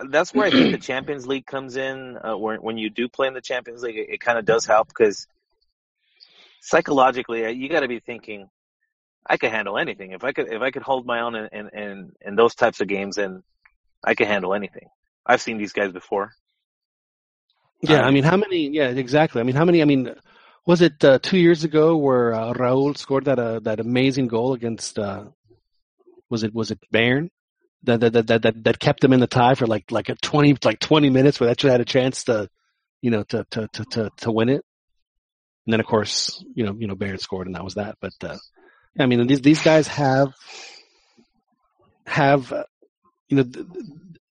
that's 0.00 0.32
where 0.32 0.46
I 0.46 0.50
think 0.50 0.72
the 0.72 0.78
Champions 0.78 1.26
League 1.26 1.46
comes 1.46 1.76
in. 1.76 2.16
Uh, 2.16 2.36
when 2.36 2.62
when 2.62 2.78
you 2.78 2.88
do 2.88 3.08
play 3.08 3.28
in 3.28 3.34
the 3.34 3.40
Champions 3.40 3.82
League, 3.82 3.96
it, 3.96 4.08
it 4.08 4.20
kind 4.20 4.38
of 4.38 4.44
does 4.44 4.64
help 4.64 4.88
because 4.88 5.26
psychologically, 6.60 7.44
uh, 7.44 7.48
you 7.48 7.68
got 7.68 7.80
to 7.80 7.88
be 7.88 8.00
thinking, 8.00 8.48
I 9.26 9.36
could 9.36 9.50
handle 9.50 9.78
anything. 9.78 10.12
If 10.12 10.24
I 10.24 10.32
could, 10.32 10.50
if 10.52 10.62
I 10.62 10.70
could 10.70 10.82
hold 10.82 11.04
my 11.06 11.20
own 11.20 11.34
in 11.34 11.48
in, 11.52 11.68
in, 11.68 12.12
in 12.22 12.36
those 12.36 12.54
types 12.54 12.80
of 12.80 12.88
games, 12.88 13.18
and 13.18 13.42
I 14.04 14.14
could 14.14 14.28
handle 14.28 14.54
anything. 14.54 14.88
I've 15.26 15.42
seen 15.42 15.58
these 15.58 15.72
guys 15.72 15.92
before. 15.92 16.32
Yeah, 17.82 18.00
um, 18.00 18.06
I 18.06 18.10
mean, 18.10 18.24
how 18.24 18.36
many? 18.36 18.68
Yeah, 18.68 18.88
exactly. 18.88 19.40
I 19.40 19.44
mean, 19.44 19.56
how 19.56 19.64
many? 19.64 19.82
I 19.82 19.84
mean, 19.84 20.14
was 20.68 20.82
it 20.82 21.02
uh, 21.02 21.18
two 21.18 21.38
years 21.38 21.64
ago 21.64 21.96
where 21.96 22.34
uh, 22.34 22.52
Raul 22.52 22.94
scored 22.96 23.24
that 23.24 23.38
uh, 23.38 23.60
that 23.60 23.80
amazing 23.80 24.28
goal 24.28 24.52
against? 24.52 24.98
Uh, 24.98 25.24
was 26.28 26.42
it 26.42 26.54
was 26.54 26.70
it 26.70 26.78
Bayern? 26.92 27.30
That, 27.84 28.00
that 28.00 28.26
that 28.26 28.42
that 28.42 28.64
that 28.64 28.78
kept 28.78 29.00
them 29.00 29.14
in 29.14 29.20
the 29.20 29.26
tie 29.26 29.54
for 29.54 29.66
like 29.66 29.90
like 29.90 30.10
a 30.10 30.14
twenty 30.16 30.54
like 30.62 30.78
twenty 30.78 31.08
minutes, 31.08 31.40
where 31.40 31.46
they 31.46 31.52
actually 31.52 31.70
had 31.70 31.80
a 31.80 31.86
chance 31.86 32.24
to, 32.24 32.50
you 33.00 33.10
know, 33.10 33.22
to 33.22 33.46
to 33.52 33.68
to 33.72 33.84
to, 33.86 34.10
to 34.18 34.30
win 34.30 34.50
it. 34.50 34.62
And 35.64 35.72
then 35.72 35.80
of 35.80 35.86
course, 35.86 36.44
you 36.54 36.66
know, 36.66 36.76
you 36.78 36.86
know, 36.86 36.96
Bayern 36.96 37.18
scored, 37.18 37.46
and 37.46 37.56
that 37.56 37.64
was 37.64 37.76
that. 37.76 37.96
But 38.02 38.12
uh, 38.22 38.36
I 38.98 39.06
mean, 39.06 39.26
these 39.26 39.40
these 39.40 39.62
guys 39.62 39.88
have 39.88 40.34
have 42.06 42.52
uh, 42.52 42.64
you 43.28 43.38
know. 43.38 43.42
Th- 43.44 43.66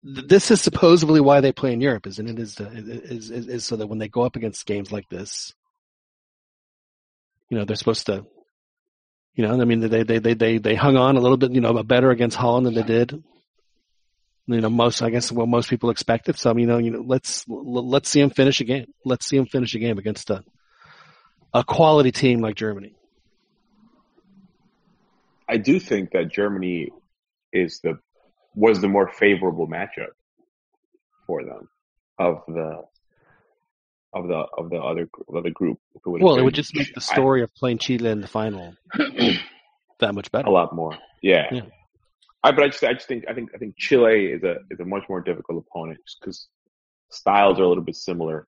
this 0.04 0.52
is 0.52 0.62
supposedly 0.62 1.20
why 1.20 1.42
they 1.42 1.52
play 1.52 1.74
in 1.74 1.82
Europe, 1.82 2.08
isn't 2.08 2.30
it? 2.30 2.40
Is, 2.40 2.58
is, 2.62 3.30
is, 3.30 3.48
is 3.50 3.66
so 3.66 3.76
that 3.76 3.88
when 3.88 4.00
they 4.00 4.08
go 4.08 4.22
up 4.22 4.38
against 4.38 4.66
games 4.66 4.90
like 4.90 5.10
this, 5.10 5.54
you 7.50 7.58
know, 7.58 7.66
they're 7.66 7.76
supposed 7.76 8.06
to, 8.08 8.26
you 9.36 9.46
know, 9.46 9.62
I 9.62 9.66
mean, 9.66 9.80
they, 9.82 10.04
they, 10.04 10.20
they, 10.20 10.34
they, 10.34 10.58
they 10.58 10.76
hung 10.76 10.98
on 10.98 11.16
a 11.16 11.20
little 11.20 11.38
bit, 11.38 11.52
you 11.52 11.62
know, 11.62 11.82
better 11.84 12.10
against 12.12 12.36
Holland 12.36 12.66
than 12.66 12.74
they 12.74 12.84
did. 12.84 13.24
You 14.48 14.62
know, 14.62 14.70
most, 14.70 15.02
I 15.02 15.10
guess, 15.10 15.32
what 15.32 15.48
most 15.48 15.70
people 15.70 15.90
expected. 15.90 16.38
So, 16.38 16.56
you 16.58 16.66
know, 16.66 16.78
you 16.78 16.92
know, 16.92 17.04
let's, 17.06 17.46
let's 17.48 18.10
see 18.10 18.22
them 18.22 18.30
finish 18.30 18.62
a 18.62 18.64
game. 18.64 18.88
Let's 19.06 19.26
see 19.26 19.38
them 19.38 19.46
finish 19.46 19.76
a 19.76 19.80
game 19.80 19.98
against 19.98 20.30
a, 20.30 20.44
a 21.54 21.64
quality 21.64 22.12
team 22.12 22.40
like 22.40 22.56
Germany. 22.56 22.96
I 25.50 25.58
do 25.58 25.80
think 25.80 26.12
that 26.12 26.32
Germany 26.32 26.90
is 27.54 27.80
the, 27.84 28.00
was 28.56 28.82
the 28.82 28.88
more 28.88 29.08
favorable 29.08 29.68
matchup 29.68 30.14
for 31.26 31.44
them 31.44 31.68
of 32.18 32.42
the 32.48 32.84
of 34.18 34.28
the 34.28 34.46
of 34.58 34.70
the 34.70 34.78
other 34.78 35.10
of 35.30 35.44
the 35.44 35.52
group. 35.52 35.80
It 35.96 36.02
well, 36.06 36.38
it 36.38 36.44
would 36.44 36.54
just 36.54 36.76
make 36.76 36.94
the 36.94 37.02
story 37.02 37.42
I, 37.42 37.44
of 37.46 37.56
playing 37.56 37.80
Chile 37.80 38.10
in 38.10 38.22
the 38.22 38.28
final 38.28 38.76
that 40.00 40.14
much 40.14 40.32
better. 40.32 40.48
A 40.48 40.52
lot 40.52 40.74
more, 40.74 40.98
yeah. 41.22 41.48
yeah. 41.52 41.62
I, 42.44 42.52
but 42.52 42.64
I 42.64 42.68
just 42.68 42.84
I 42.84 42.94
just 42.94 43.08
think 43.08 43.26
I 43.30 43.34
think 43.34 43.52
I 43.54 43.58
think 43.58 43.76
Chile 43.78 44.28
is 44.28 44.44
a 44.44 44.58
is 44.72 44.80
a 44.80 44.86
much 44.86 45.04
more 45.10 45.22
difficult 45.22 45.66
opponent 45.68 46.00
because 46.20 46.48
styles 47.10 47.60
are 47.60 47.64
a 47.64 47.68
little 47.68 47.84
bit 47.84 47.96
similar, 47.96 48.48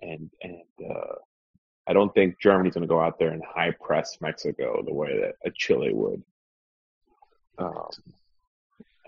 and 0.00 0.30
and 0.42 0.62
uh, 0.88 1.14
I 1.86 1.92
don't 1.92 2.12
think 2.14 2.40
Germany's 2.40 2.74
going 2.74 2.82
to 2.82 2.88
go 2.88 3.00
out 3.00 3.18
there 3.18 3.30
and 3.30 3.42
high 3.44 3.72
press 3.80 4.18
Mexico 4.20 4.82
the 4.84 4.92
way 4.92 5.20
that 5.20 5.36
a 5.44 5.50
Chile 5.54 5.92
would. 5.92 6.22
Um, 7.58 7.88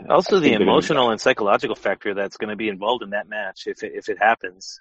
also, 0.08 0.38
the 0.38 0.54
emotional 0.54 1.10
and 1.10 1.20
psychological 1.20 1.76
factor 1.76 2.14
that's 2.14 2.36
going 2.36 2.48
to 2.48 2.56
be 2.56 2.68
involved 2.68 3.02
in 3.02 3.10
that 3.10 3.28
match 3.28 3.66
if 3.66 3.82
it, 3.82 3.92
if 3.94 4.08
it 4.08 4.18
happens. 4.18 4.80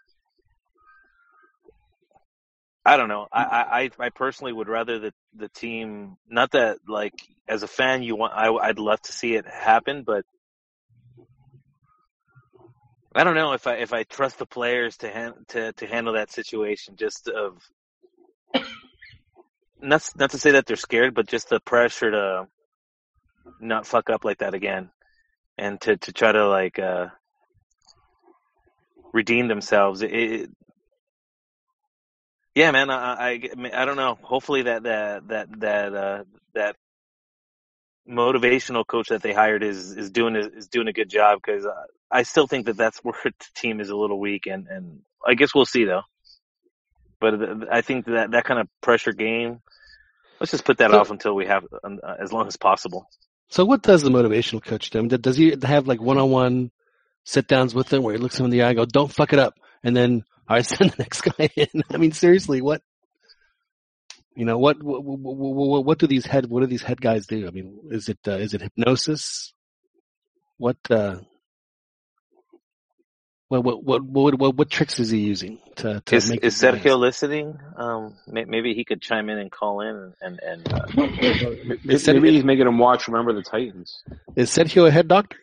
I 2.85 2.97
don't 2.97 3.09
know. 3.09 3.27
I, 3.31 3.89
I 3.99 4.05
I 4.05 4.09
personally 4.09 4.53
would 4.53 4.69
rather 4.69 4.99
the 4.99 5.13
the 5.35 5.49
team. 5.49 6.17
Not 6.27 6.51
that 6.51 6.77
like 6.87 7.13
as 7.47 7.63
a 7.63 7.67
fan, 7.67 8.03
you 8.03 8.15
want. 8.15 8.33
I 8.33 8.51
I'd 8.51 8.79
love 8.79 9.01
to 9.03 9.11
see 9.11 9.35
it 9.35 9.45
happen, 9.45 10.03
but 10.03 10.25
I 13.13 13.23
don't 13.23 13.35
know 13.35 13.53
if 13.53 13.67
I 13.67 13.75
if 13.75 13.93
I 13.93 14.03
trust 14.03 14.39
the 14.39 14.45
players 14.45 14.97
to 14.97 15.11
han- 15.11 15.45
to 15.49 15.73
to 15.73 15.87
handle 15.87 16.13
that 16.13 16.31
situation. 16.31 16.95
Just 16.95 17.27
of 17.27 17.61
not 19.81 20.07
not 20.15 20.31
to 20.31 20.39
say 20.39 20.51
that 20.51 20.65
they're 20.65 20.75
scared, 20.77 21.13
but 21.13 21.27
just 21.27 21.49
the 21.49 21.59
pressure 21.59 22.11
to 22.11 22.47
not 23.59 23.85
fuck 23.87 24.09
up 24.09 24.23
like 24.23 24.39
that 24.39 24.53
again, 24.53 24.89
and 25.57 25.81
to 25.81 25.97
to 25.97 26.13
try 26.13 26.31
to 26.31 26.47
like 26.47 26.79
uh 26.79 27.07
redeem 29.13 29.47
themselves. 29.47 30.01
It, 30.01 30.13
it, 30.13 30.49
yeah, 32.55 32.71
man. 32.71 32.89
I, 32.89 33.13
I, 33.13 33.49
I 33.73 33.85
don't 33.85 33.95
know. 33.95 34.17
Hopefully 34.21 34.63
that 34.63 34.83
that 34.83 35.27
that 35.27 35.59
that 35.59 35.93
uh, 35.93 36.23
that 36.53 36.75
motivational 38.09 38.85
coach 38.85 39.09
that 39.09 39.21
they 39.21 39.33
hired 39.33 39.63
is 39.63 39.91
is 39.95 40.09
doing 40.11 40.35
is 40.35 40.67
doing 40.67 40.87
a 40.87 40.93
good 40.93 41.09
job 41.09 41.39
because 41.43 41.65
uh, 41.65 41.73
I 42.11 42.23
still 42.23 42.47
think 42.47 42.65
that 42.65 42.77
that's 42.77 42.99
where 43.03 43.15
the 43.23 43.31
team 43.55 43.79
is 43.79 43.89
a 43.89 43.95
little 43.95 44.19
weak 44.19 44.47
and 44.47 44.67
and 44.67 45.01
I 45.25 45.35
guess 45.35 45.53
we'll 45.53 45.65
see 45.65 45.85
though. 45.85 46.03
But 47.19 47.69
I 47.71 47.81
think 47.81 48.05
that 48.05 48.31
that 48.31 48.45
kind 48.45 48.61
of 48.61 48.67
pressure 48.81 49.11
game 49.11 49.61
Let's 50.39 50.51
just 50.51 50.65
put 50.65 50.77
that 50.77 50.91
so, 50.91 50.99
off 50.99 51.11
until 51.11 51.35
we 51.35 51.45
have 51.47 51.65
um, 51.83 51.99
uh, 52.01 52.15
as 52.19 52.31
long 52.31 52.47
as 52.47 52.55
possible. 52.55 53.09
So, 53.49 53.65
what 53.65 53.81
does 53.81 54.03
the 54.03 54.09
motivational 54.09 54.63
coach 54.63 54.89
do? 54.89 55.05
Does 55.07 55.35
he 55.35 55.55
have 55.63 55.87
like 55.87 56.01
one-on-one 56.01 56.71
sit 57.25 57.47
downs 57.47 57.75
with 57.75 57.89
them 57.89 58.03
where 58.03 58.13
he 58.13 58.19
looks 58.19 58.39
him 58.39 58.45
in 58.45 58.51
the 58.51 58.63
eye, 58.63 58.69
and 58.69 58.77
go, 58.77 58.85
"Don't 58.85 59.11
fuck 59.11 59.33
it 59.33 59.39
up," 59.39 59.55
and 59.83 59.95
then 59.95 60.23
I 60.49 60.61
send 60.63 60.91
the 60.91 61.03
next 61.03 61.21
guy 61.21 61.49
in? 61.55 61.83
I 61.91 61.97
mean, 61.97 62.11
seriously, 62.11 62.61
what? 62.61 62.81
You 64.35 64.45
know 64.45 64.57
what, 64.57 64.81
what? 64.81 65.03
What, 65.03 65.85
what, 65.85 65.97
do 65.99 66.07
these 66.07 66.25
head? 66.25 66.49
What 66.49 66.61
do 66.61 66.65
these 66.67 66.83
head 66.83 67.01
guys 67.01 67.27
do? 67.27 67.47
I 67.47 67.51
mean, 67.51 67.77
is 67.91 68.09
it 68.09 68.19
uh, 68.27 68.37
is 68.37 68.53
it 68.53 68.61
hypnosis? 68.61 69.53
What? 70.57 70.77
Uh, 70.89 71.17
what, 73.49 73.63
what 73.63 73.83
what 73.83 74.03
what 74.03 74.39
what 74.39 74.55
what 74.55 74.69
tricks 74.69 74.99
is 74.99 75.09
he 75.09 75.19
using 75.19 75.59
to, 75.77 76.01
to 76.05 76.15
is, 76.15 76.29
make? 76.29 76.43
Is 76.43 76.55
Sergio 76.55 76.85
nice? 76.85 76.95
listening? 76.95 77.59
Um, 77.75 78.15
maybe 78.27 78.75
he 78.75 78.85
could 78.85 79.01
chime 79.01 79.29
in 79.29 79.39
and 79.39 79.51
call 79.51 79.81
in 79.81 80.13
and 80.21 80.39
and. 80.39 80.73
Uh, 80.73 80.85
maybe 81.83 82.31
he's 82.31 82.43
making 82.43 82.67
him 82.67 82.77
watch. 82.77 83.07
Remember 83.07 83.33
the 83.33 83.43
Titans. 83.43 84.03
Is 84.35 84.51
Sergio 84.51 84.87
a 84.87 84.91
head 84.91 85.07
doctor? 85.07 85.37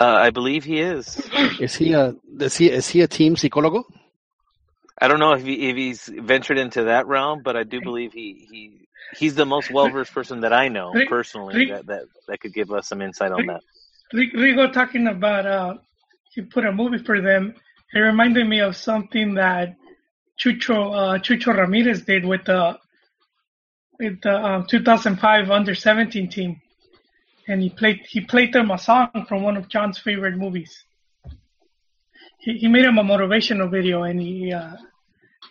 Uh, 0.00 0.16
I 0.16 0.30
believe 0.30 0.64
he 0.64 0.80
is. 0.80 1.28
Is 1.60 1.76
he 1.76 1.92
a 1.92 2.14
is 2.38 2.56
he 2.56 2.70
is 2.70 2.88
he 2.88 3.02
a 3.02 3.06
team 3.06 3.36
psicólogo? 3.36 3.84
I 4.98 5.08
don't 5.08 5.20
know 5.20 5.32
if 5.34 5.42
he 5.42 5.68
if 5.68 5.76
he's 5.76 6.08
ventured 6.08 6.56
into 6.56 6.84
that 6.84 7.06
realm, 7.06 7.42
but 7.42 7.54
I 7.54 7.64
do 7.64 7.82
believe 7.82 8.14
he 8.14 8.46
he 8.50 8.88
he's 9.18 9.34
the 9.34 9.44
most 9.44 9.70
well 9.70 9.90
versed 9.90 10.14
person 10.14 10.40
that 10.40 10.54
I 10.54 10.68
know 10.68 10.94
personally 11.06 11.66
that, 11.66 11.86
that 11.88 12.04
that 12.28 12.40
could 12.40 12.54
give 12.54 12.72
us 12.72 12.88
some 12.88 13.02
insight 13.02 13.30
on 13.32 13.46
that. 13.46 13.60
Rigo 14.14 14.72
talking 14.72 15.06
about 15.06 15.46
uh 15.46 15.74
he 16.32 16.40
put 16.42 16.64
a 16.64 16.72
movie 16.72 17.04
for 17.04 17.20
them. 17.20 17.54
It 17.92 17.98
reminded 17.98 18.48
me 18.48 18.60
of 18.60 18.76
something 18.76 19.34
that 19.34 19.76
Chucho 20.38 20.94
uh, 20.94 21.18
Chucho 21.18 21.54
Ramirez 21.54 22.02
did 22.02 22.24
with 22.24 22.44
the 22.46 22.78
with 23.98 24.22
the 24.22 24.34
um, 24.34 24.66
2005 24.66 25.50
under 25.50 25.74
17 25.74 26.30
team, 26.30 26.60
and 27.50 27.60
he 27.60 27.68
played 27.68 28.00
he 28.08 28.20
played 28.20 28.52
them 28.52 28.70
a 28.70 28.78
song 28.78 29.26
from 29.28 29.42
one 29.42 29.56
of 29.56 29.68
John's 29.68 29.98
favorite 29.98 30.36
movies. 30.36 30.84
He 32.38 32.58
he 32.58 32.68
made 32.68 32.84
him 32.84 32.96
a 32.96 33.02
motivational 33.02 33.68
video, 33.70 34.04
and 34.04 34.20
he 34.20 34.52
uh, 34.52 34.76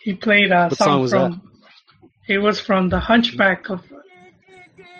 he 0.02 0.14
played 0.14 0.50
a 0.50 0.68
what 0.68 0.78
song, 0.78 1.08
song 1.08 1.08
from. 1.08 1.32
That? 1.32 2.34
It 2.34 2.38
was 2.38 2.58
from 2.60 2.88
the 2.88 3.00
Hunchback 3.00 3.68
of. 3.68 3.80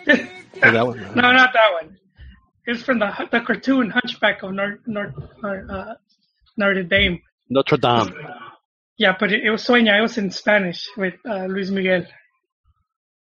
oh, 0.07 0.15
that 0.61 0.85
one. 0.85 0.99
no, 1.15 1.31
not 1.31 1.53
that 1.53 1.69
one. 1.81 1.97
It's 2.67 2.83
from 2.83 2.99
the 2.99 3.09
the 3.31 3.41
cartoon 3.41 3.89
Hunchback 3.89 4.43
of 4.43 4.53
Notre 4.53 4.79
Notre 4.85 5.67
uh, 5.69 5.95
Notre 6.55 6.83
Dame. 6.83 7.19
Notre 7.49 7.77
Dame. 7.77 8.13
Yeah, 8.97 9.15
but 9.19 9.33
it, 9.33 9.43
it 9.43 9.49
was 9.49 9.65
Sueña. 9.65 9.97
It 9.97 10.01
was 10.01 10.17
in 10.19 10.29
Spanish 10.29 10.87
with 10.95 11.15
uh, 11.27 11.45
Luis 11.45 11.71
Miguel. 11.71 12.05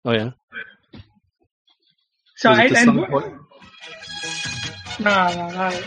Oh 0.05 0.13
yeah. 0.13 0.31
So 2.37 2.51
I 2.51 2.65
and 2.65 3.46
no, 4.99 5.27
no, 5.35 5.49
no, 5.49 5.81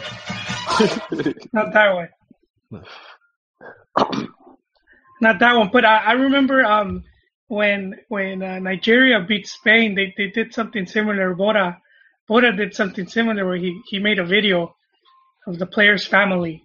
not 1.52 1.72
that 1.72 1.94
one. 1.94 2.08
not 5.20 5.38
that 5.38 5.56
one. 5.56 5.70
But 5.72 5.84
I, 5.84 5.96
I 5.98 6.12
remember 6.12 6.64
um 6.64 7.04
when 7.48 7.96
when 8.08 8.42
uh, 8.42 8.58
Nigeria 8.60 9.20
beat 9.26 9.46
Spain, 9.46 9.94
they 9.94 10.14
they 10.16 10.28
did 10.28 10.54
something 10.54 10.86
similar. 10.86 11.34
Bora 11.34 11.80
Bora 12.30 12.54
did 12.54 12.74
something 12.74 13.08
similar 13.08 13.44
where 13.44 13.56
he, 13.56 13.80
he 13.88 13.98
made 13.98 14.20
a 14.20 14.24
video 14.24 14.76
of 15.48 15.58
the 15.58 15.66
player's 15.66 16.06
family, 16.06 16.64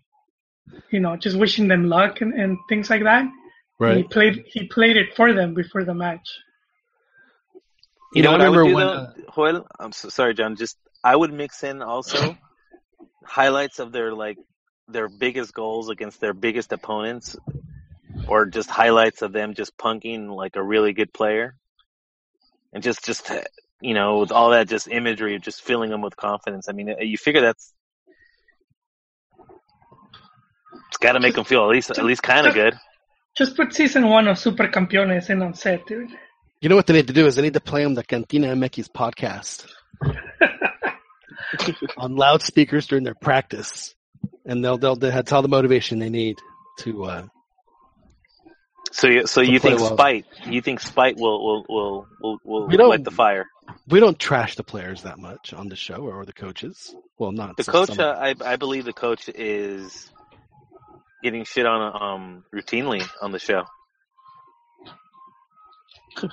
you 0.92 1.00
know, 1.00 1.18
just 1.18 1.36
wishing 1.36 1.68
them 1.68 1.90
luck 1.90 2.22
and, 2.22 2.34
and 2.34 2.60
things 2.70 2.88
like 2.88 3.02
that. 3.02 3.26
Right. 3.80 3.92
And 3.92 3.98
he 3.98 4.04
played 4.04 4.44
he 4.46 4.68
played 4.68 4.96
it 4.96 5.16
for 5.16 5.34
them 5.34 5.56
before 5.56 5.84
the 5.84 5.96
match. 5.96 6.30
You, 8.14 8.22
you 8.22 8.24
know, 8.24 8.34
what 8.34 8.42
I 8.42 8.50
would 8.50 8.68
do 8.68 8.76
when, 8.76 8.86
though, 8.86 8.94
uh, 8.94 9.14
Joel? 9.36 9.68
I'm 9.80 9.92
so, 9.92 10.10
sorry, 10.10 10.36
John. 10.36 10.56
Just 10.56 10.78
I 11.06 11.16
would 11.16 11.32
mix 11.32 11.64
in 11.64 11.84
also 11.84 12.36
highlights 13.24 13.78
of 13.78 13.92
their 13.92 14.12
like 14.12 14.40
their 14.88 15.08
biggest 15.08 15.54
goals 15.54 15.90
against 15.90 16.20
their 16.20 16.34
biggest 16.34 16.74
opponents, 16.74 17.38
or 18.28 18.48
just 18.48 18.72
highlights 18.72 19.22
of 19.22 19.32
them 19.32 19.54
just 19.54 19.78
punking 19.78 20.36
like 20.36 20.56
a 20.56 20.64
really 20.64 20.94
good 20.94 21.14
player, 21.14 21.56
and 22.74 22.82
just 22.82 23.06
just 23.06 23.32
you 23.82 23.94
know, 23.94 24.18
with 24.18 24.32
all 24.32 24.50
that 24.50 24.68
just 24.68 24.88
imagery, 24.88 25.36
of 25.36 25.44
just 25.44 25.62
filling 25.62 25.92
them 25.92 26.02
with 26.02 26.18
confidence. 26.18 26.68
I 26.70 26.72
mean, 26.72 26.90
uh, 26.90 26.96
you 27.04 27.20
figure 27.20 27.42
that's 27.42 27.72
it's 30.88 30.98
got 30.98 31.12
to 31.12 31.20
make 31.20 31.36
them 31.36 31.46
feel 31.46 31.62
at 31.62 31.70
least 31.70 31.92
at 31.92 32.04
least 32.04 32.24
kind 32.24 32.48
of 32.48 32.56
good. 32.56 32.74
Just 33.38 33.56
put 33.56 33.76
season 33.76 34.08
one 34.10 34.28
of 34.28 34.40
Super 34.40 34.68
Campeones 34.70 35.30
in 35.30 35.44
on 35.44 35.54
set, 35.54 35.86
dude. 35.86 36.10
You 36.62 36.70
know 36.70 36.76
what 36.76 36.88
they 36.88 36.94
need 36.94 37.08
to 37.08 37.14
do 37.14 37.28
is 37.28 37.36
they 37.36 37.44
need 37.44 37.54
to 37.54 37.60
play 37.60 37.84
them 37.84 37.94
the 37.94 38.04
Cantina 38.04 38.48
MX 38.56 38.90
podcast 38.90 39.68
on 41.98 42.16
loudspeakers 42.16 42.88
during 42.88 43.04
their 43.04 43.16
practice, 43.16 43.96
and 44.46 44.64
they'll 44.64 44.78
they'll 44.78 44.96
that's 44.96 45.32
all 45.32 45.42
the 45.42 45.48
motivation 45.48 46.00
they 46.00 46.10
need 46.10 46.38
to 46.80 47.06
uh, 47.06 47.28
so, 48.96 49.08
you, 49.08 49.28
so 49.28 49.42
you 49.42 49.60
think 49.60 49.80
well. 49.80 49.94
spite? 49.94 50.26
You 50.46 50.62
think 50.62 50.80
spite 50.80 51.18
will 51.18 51.44
will 51.44 51.66
will 51.68 52.08
will, 52.22 52.40
will 52.46 52.68
we 52.68 52.78
light 52.78 53.04
the 53.04 53.12
fire? 53.12 53.46
We 53.90 54.00
don't 54.00 54.18
trash 54.18 54.56
the 54.56 54.64
players 54.64 55.02
that 55.02 55.20
much 55.20 55.54
on 55.54 55.68
the 55.68 55.76
show 55.76 55.98
or 55.98 56.24
the 56.26 56.32
coaches. 56.32 56.96
Well, 57.18 57.34
not 57.34 57.58
the 57.58 57.66
coach. 57.66 58.00
Uh, 58.00 58.16
I 58.18 58.36
I 58.42 58.56
believe 58.56 58.86
the 58.86 58.94
coach 58.94 59.28
is 59.28 60.10
getting 61.22 61.44
shit 61.44 61.66
on 61.66 62.02
um 62.02 62.46
routinely 62.56 63.06
on 63.22 63.34
the 63.34 63.40
show. 63.40 63.64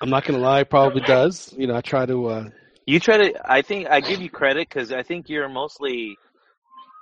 I'm 0.00 0.10
not 0.10 0.24
gonna 0.24 0.38
lie, 0.38 0.62
probably 0.62 1.00
does. 1.00 1.52
You 1.58 1.66
know, 1.66 1.74
I 1.74 1.80
try 1.80 2.06
to. 2.06 2.26
uh 2.26 2.50
You 2.90 2.98
try 2.98 3.18
to. 3.18 3.40
I 3.44 3.62
think 3.62 3.88
I 3.88 4.00
give 4.00 4.20
you 4.20 4.28
credit 4.28 4.68
because 4.68 4.90
I 4.90 5.04
think 5.04 5.28
you're 5.28 5.48
mostly 5.48 6.18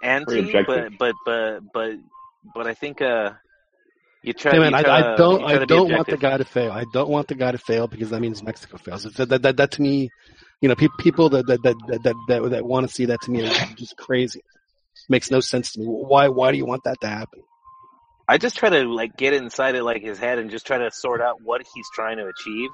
anti, 0.03 0.53
but 0.53 0.90
but 0.98 1.14
but 1.24 1.61
but 1.72 1.92
but 2.55 2.66
I 2.66 2.74
think 2.74 3.01
uh 3.01 3.31
you 4.22 4.35
try. 4.35 4.53
Hey 4.53 4.59
man, 4.59 4.72
you 4.72 4.83
try 4.83 5.01
I, 5.01 5.14
I, 5.14 5.16
don't. 5.16 5.42
I 5.42 5.64
don't 5.64 5.90
want 5.90 6.07
the 6.07 6.18
guy 6.18 6.37
to 6.37 6.44
fail. 6.44 6.72
I 6.72 6.85
don't 6.92 7.09
want 7.09 7.29
the 7.29 7.37
guy 7.37 7.53
to 7.53 7.59
fail 7.59 7.87
because 7.88 8.11
that 8.11 8.20
means 8.20 8.42
Mexico 8.42 8.77
fails. 8.77 9.05
That 9.05 9.31
that 9.31 9.40
that, 9.40 9.57
that 9.57 9.70
to 9.72 9.83
me, 9.83 10.11
you 10.61 10.68
know, 10.68 10.74
pe- 10.74 10.88
people 10.98 11.31
that 11.31 11.46
that 11.46 11.62
that 11.62 11.77
that 12.05 12.14
that, 12.29 12.51
that 12.51 12.66
want 12.66 12.87
to 12.87 12.92
see 12.92 13.07
that 13.07 13.22
to 13.22 13.31
me 13.31 13.44
is 13.44 13.59
just 13.77 13.96
crazy. 13.96 14.42
Makes 15.09 15.31
no 15.31 15.40
sense 15.40 15.72
to 15.72 15.81
me. 15.81 15.87
Why 15.87 16.29
why 16.29 16.53
do 16.53 16.59
you 16.59 16.66
want 16.66 16.85
that 16.85 17.01
to 17.01 17.09
happen? 17.09 17.40
I 18.29 18.37
just 18.37 18.59
try 18.59 18.68
to 18.68 18.83
like 18.85 19.16
get 19.16 19.33
inside 19.33 19.74
it 19.74 19.83
like 19.83 20.03
his 20.03 20.18
head 20.18 20.38
and 20.38 20.51
just 20.51 20.66
try 20.66 20.77
to 20.77 20.90
sort 20.90 21.22
out 21.22 21.40
what 21.42 21.62
he's 21.74 21.87
trying 21.94 22.18
to 22.18 22.27
achieve, 22.27 22.68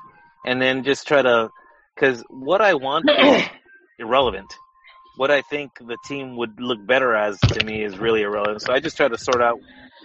and 0.44 0.60
then 0.60 0.82
just 0.82 1.06
try 1.06 1.22
to, 1.22 1.50
because 1.94 2.24
what 2.28 2.60
I 2.60 2.74
want 2.74 3.08
is 3.10 3.42
irrelevant. 3.98 4.52
What 5.16 5.30
I 5.30 5.42
think 5.42 5.72
the 5.78 5.96
team 6.04 6.36
would 6.36 6.60
look 6.60 6.84
better 6.86 7.14
as 7.14 7.38
to 7.40 7.64
me 7.64 7.84
is 7.84 7.98
really 7.98 8.22
irrelevant. 8.22 8.62
So 8.62 8.72
I 8.72 8.80
just 8.80 8.96
try 8.96 9.08
to 9.08 9.16
sort 9.16 9.40
out 9.40 9.60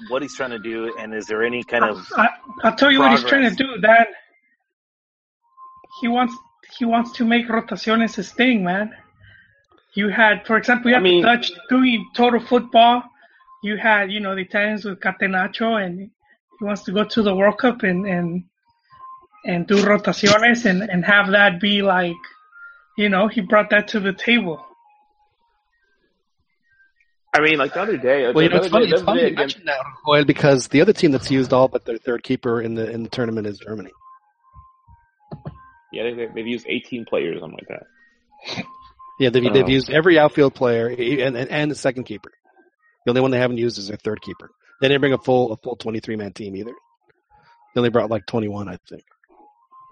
what 0.10 0.22
he's 0.22 0.36
trying 0.36 0.52
to 0.52 0.60
do, 0.60 0.96
and 1.00 1.14
is 1.14 1.26
there 1.26 1.44
any 1.44 1.64
kind 1.64 1.84
of? 1.84 2.06
I, 2.16 2.30
will 2.64 2.72
tell 2.74 2.92
you 2.92 3.00
progress? 3.00 3.00
what 3.00 3.20
he's 3.22 3.30
trying 3.30 3.50
to 3.50 3.56
do. 3.56 3.82
That 3.82 4.10
he 6.00 6.08
wants 6.08 6.36
he 6.78 6.86
wants 6.86 7.12
to 7.14 7.26
make 7.26 7.48
rotaciones 7.48 8.16
his 8.16 8.32
thing, 8.32 8.64
man. 8.64 8.96
You 9.96 10.10
had, 10.10 10.46
for 10.46 10.58
example, 10.58 10.92
you 10.92 10.96
had 10.96 11.02
I 11.02 11.04
mean, 11.04 11.22
the 11.24 11.28
Dutch 11.28 11.52
doing 11.70 12.08
total 12.16 12.40
football. 12.40 13.04
You 13.64 13.76
had, 13.76 14.12
you 14.12 14.20
know, 14.20 14.36
the 14.36 14.42
Italians 14.42 14.86
with 14.86 15.00
Catenaccio, 15.00 15.84
and 15.84 16.00
he 16.60 16.66
wants 16.66 16.84
to 16.84 16.92
go 16.92 17.04
to 17.04 17.22
the 17.24 17.36
World 17.36 17.58
Cup 17.58 17.84
and 17.84 18.06
and 18.06 18.44
and 19.46 19.68
do 19.68 19.78
rotaciones 19.78 20.66
and 20.66 20.82
and 20.82 21.06
have 21.06 21.32
that 21.32 21.60
be 21.60 21.82
like, 21.82 22.16
you 22.98 23.10
know, 23.10 23.28
he 23.28 23.42
brought 23.42 23.70
that 23.72 23.90
to 23.90 24.00
the 24.00 24.14
table. 24.14 24.66
I 27.34 27.42
mean, 27.42 27.58
like 27.58 27.74
the 27.74 27.82
other 27.82 27.98
day. 27.98 28.32
Well, 28.32 28.44
you 28.44 28.50
know, 28.50 28.58
it's 28.58 28.68
funny. 28.70 28.88
Day, 28.88 28.94
it's 28.94 29.02
funny 29.04 29.30
you 29.30 29.36
mention 29.36 29.66
that, 29.66 29.78
Joel, 30.06 30.26
because 30.26 30.68
the 30.68 30.82
other 30.82 30.94
team 30.94 31.12
that's 31.12 31.30
used 31.30 31.54
all 31.54 31.68
but 31.68 31.86
their 31.86 31.98
third 31.98 32.24
keeper 32.24 32.62
in 32.62 32.74
the 32.76 32.90
in 32.90 33.04
the 33.04 33.10
tournament 33.10 33.46
is 33.46 33.60
Germany. 33.60 33.92
Yeah, 35.92 36.04
they, 36.04 36.28
they've 36.34 36.48
used 36.48 36.66
18 36.68 37.06
players, 37.06 37.40
something 37.40 37.58
like 37.58 37.68
that. 37.68 38.66
Yeah, 39.20 39.32
they've, 39.32 39.52
they've 39.52 39.68
used 39.68 39.90
every 39.90 40.18
outfield 40.18 40.56
player 40.56 40.88
and, 40.88 41.36
and 41.36 41.50
and 41.50 41.72
the 41.72 41.76
second 41.76 42.06
keeper. 42.06 42.32
The 43.06 43.12
only 43.12 43.22
one 43.22 43.32
they 43.32 43.40
haven't 43.40 43.58
used 43.58 43.78
is 43.78 43.88
their 43.88 43.98
third 43.98 44.22
keeper. 44.22 44.50
They 44.82 44.88
didn't 44.88 45.02
bring 45.02 45.14
a 45.14 45.18
full 45.18 45.52
a 45.52 45.58
full 45.58 45.76
23 45.76 46.16
man 46.16 46.32
team 46.34 46.56
either. 46.56 46.72
They 46.72 47.80
only 47.80 47.90
brought 47.90 48.10
like 48.10 48.26
21, 48.26 48.70
I 48.70 48.78
think. 48.88 49.04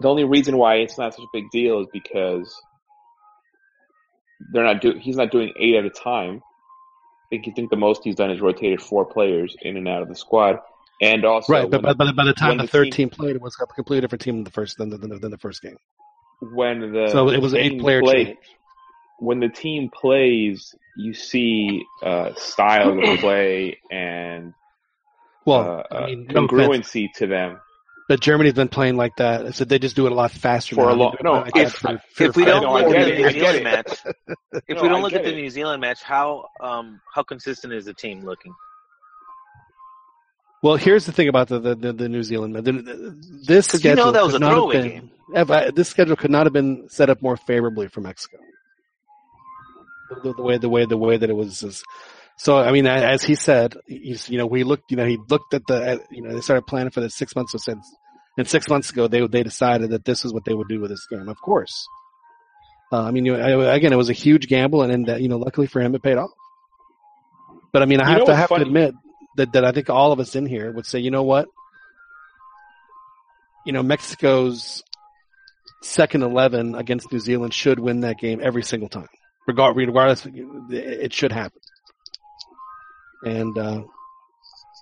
The 0.00 0.08
only 0.08 0.24
reason 0.24 0.56
why 0.56 0.76
it's 0.76 0.96
not 0.96 1.14
such 1.14 1.24
a 1.24 1.28
big 1.32 1.50
deal 1.50 1.80
is 1.80 1.88
because 1.92 2.54
they're 4.52 4.64
not 4.64 4.80
do. 4.80 4.94
He's 4.98 5.16
not 5.16 5.30
doing 5.30 5.52
eight 5.58 5.74
at 5.74 5.84
a 5.84 5.90
time 5.90 6.42
I 7.28 7.36
think 7.36 7.46
you 7.46 7.52
think 7.54 7.68
the 7.68 7.76
most 7.76 8.04
he's 8.04 8.14
done 8.14 8.30
is 8.30 8.40
rotated 8.40 8.80
four 8.80 9.04
players 9.04 9.54
in 9.60 9.76
and 9.76 9.86
out 9.86 10.00
of 10.00 10.08
the 10.08 10.14
squad, 10.14 10.60
and 11.02 11.26
also 11.26 11.52
right. 11.52 11.70
But, 11.70 11.82
but, 11.82 11.98
by 11.98 12.24
the 12.24 12.32
time 12.32 12.56
the, 12.56 12.62
the 12.62 12.68
third 12.68 12.84
team, 12.84 12.92
team, 12.92 13.10
played, 13.10 13.36
it 13.36 13.42
was 13.42 13.54
a 13.60 13.66
completely 13.66 14.00
different 14.00 14.22
team 14.22 14.36
than 14.36 14.44
the 14.44 14.50
first 14.50 14.78
than 14.78 14.88
the, 14.88 14.96
than 14.96 15.10
the, 15.10 15.18
than 15.18 15.30
the 15.30 15.36
first 15.36 15.60
game. 15.60 15.76
When 16.40 16.80
the 16.92 17.10
so 17.12 17.28
it 17.28 17.42
was 17.42 17.52
eight 17.52 17.78
player 17.80 18.00
play, 18.00 18.24
change. 18.24 18.38
When 19.18 19.40
the 19.40 19.50
team 19.50 19.90
plays, 19.92 20.74
you 20.96 21.12
see 21.12 21.84
uh, 22.02 22.32
style 22.36 22.98
of 22.98 23.18
play 23.18 23.78
and 23.90 24.54
well, 25.44 25.84
uh, 25.90 25.94
I 25.94 26.06
mean, 26.06 26.28
congruency 26.28 27.02
no 27.02 27.08
to 27.16 27.26
them. 27.26 27.60
But 28.08 28.20
Germany's 28.20 28.54
been 28.54 28.68
playing 28.68 28.96
like 28.96 29.16
that, 29.16 29.54
so 29.54 29.66
they 29.66 29.78
just 29.78 29.94
do 29.94 30.06
it 30.06 30.12
a 30.12 30.14
lot 30.14 30.30
faster. 30.30 30.74
For 30.74 30.86
now. 30.86 30.92
a 30.92 30.96
long, 30.96 31.16
no, 31.22 31.44
if, 31.54 31.74
for, 31.74 32.00
for, 32.14 32.24
if 32.24 32.36
we 32.36 32.46
don't 32.46 32.62
look 32.62 32.94
at 32.94 33.04
the 33.04 33.16
New 33.16 33.30
Zealand 33.30 33.64
match, 33.64 33.98
if 34.66 34.76
no, 34.76 34.82
we 34.82 34.88
don't 34.88 35.02
look 35.02 35.12
at 35.12 35.24
the 35.24 35.32
New 35.32 35.50
Zealand 35.50 35.82
match, 35.82 36.02
how 36.02 36.46
um 36.62 37.02
how 37.14 37.22
consistent 37.22 37.74
is 37.74 37.84
the 37.84 37.92
team 37.92 38.24
looking? 38.24 38.54
Well, 40.62 40.76
here's 40.76 41.04
the 41.04 41.12
thing 41.12 41.28
about 41.28 41.48
the 41.48 41.60
the, 41.60 41.74
the, 41.74 41.92
the 41.92 42.08
New 42.08 42.22
Zealand. 42.22 42.56
The, 42.56 43.14
this 43.46 43.66
schedule 43.66 43.90
you 43.90 43.96
know 43.96 44.12
that 44.12 44.24
was 44.24 44.34
a 44.34 44.38
throwaway 44.38 44.80
been, 44.80 45.10
game. 45.36 45.74
This 45.74 45.88
schedule 45.88 46.16
could 46.16 46.30
not 46.30 46.46
have 46.46 46.54
been 46.54 46.88
set 46.88 47.10
up 47.10 47.20
more 47.20 47.36
favorably 47.36 47.88
for 47.88 48.00
Mexico. 48.00 48.38
The, 50.22 50.32
the 50.32 50.42
way 50.42 50.56
the 50.56 50.70
way 50.70 50.86
the 50.86 50.96
way 50.96 51.18
that 51.18 51.28
it 51.28 51.34
was. 51.34 51.84
So 52.38 52.56
I 52.56 52.70
mean, 52.70 52.86
as 52.86 53.22
he 53.24 53.34
said, 53.34 53.76
he's, 53.86 54.30
you 54.30 54.38
know, 54.38 54.46
we 54.46 54.62
looked, 54.62 54.92
you 54.92 54.96
know, 54.96 55.04
he 55.04 55.18
looked 55.28 55.54
at 55.54 55.62
the, 55.66 55.88
at, 55.88 56.00
you 56.12 56.22
know, 56.22 56.32
they 56.32 56.40
started 56.40 56.68
planning 56.68 56.90
for 56.90 57.00
the 57.00 57.10
six 57.10 57.34
months 57.34 57.52
or 57.52 57.58
since, 57.58 57.84
and 58.38 58.48
six 58.48 58.68
months 58.68 58.90
ago 58.90 59.08
they 59.08 59.26
they 59.26 59.42
decided 59.42 59.90
that 59.90 60.04
this 60.06 60.24
is 60.24 60.32
what 60.32 60.44
they 60.46 60.54
would 60.54 60.68
do 60.68 60.80
with 60.80 60.90
this 60.90 61.06
game. 61.10 61.28
Of 61.28 61.38
course, 61.40 61.86
uh, 62.90 63.02
I 63.02 63.10
mean, 63.10 63.26
you 63.26 63.36
know, 63.36 63.70
again, 63.70 63.92
it 63.92 63.96
was 63.96 64.08
a 64.08 64.14
huge 64.14 64.48
gamble, 64.48 64.82
and 64.82 65.06
then 65.06 65.20
you 65.22 65.28
know, 65.28 65.36
luckily 65.36 65.66
for 65.66 65.82
him, 65.82 65.94
it 65.94 66.02
paid 66.02 66.16
off. 66.16 66.30
But 67.72 67.82
I 67.82 67.86
mean, 67.86 68.00
I 68.00 68.10
You 68.10 68.18
have 68.18 68.26
to 68.26 68.36
have 68.36 68.48
funny? 68.48 68.64
to 68.64 68.68
admit 68.68 68.94
that 69.36 69.52
that 69.52 69.64
I 69.64 69.72
think 69.72 69.90
all 69.90 70.12
of 70.12 70.20
us 70.20 70.34
in 70.36 70.46
here 70.46 70.72
would 70.72 70.86
say, 70.86 71.00
you 71.00 71.10
know 71.10 71.24
what, 71.24 71.48
you 73.66 73.72
know, 73.72 73.82
Mexico's 73.82 74.82
second 75.82 76.22
eleven 76.22 76.74
against 76.74 77.12
New 77.12 77.20
Zealand 77.20 77.52
should 77.52 77.78
win 77.78 78.00
that 78.00 78.18
game 78.18 78.40
every 78.42 78.62
single 78.62 78.88
time, 78.88 79.08
regard 79.46 79.76
regardless, 79.76 80.26
it 80.70 81.12
should 81.12 81.32
happen. 81.32 81.60
And 83.24 83.58
uh, 83.58 83.82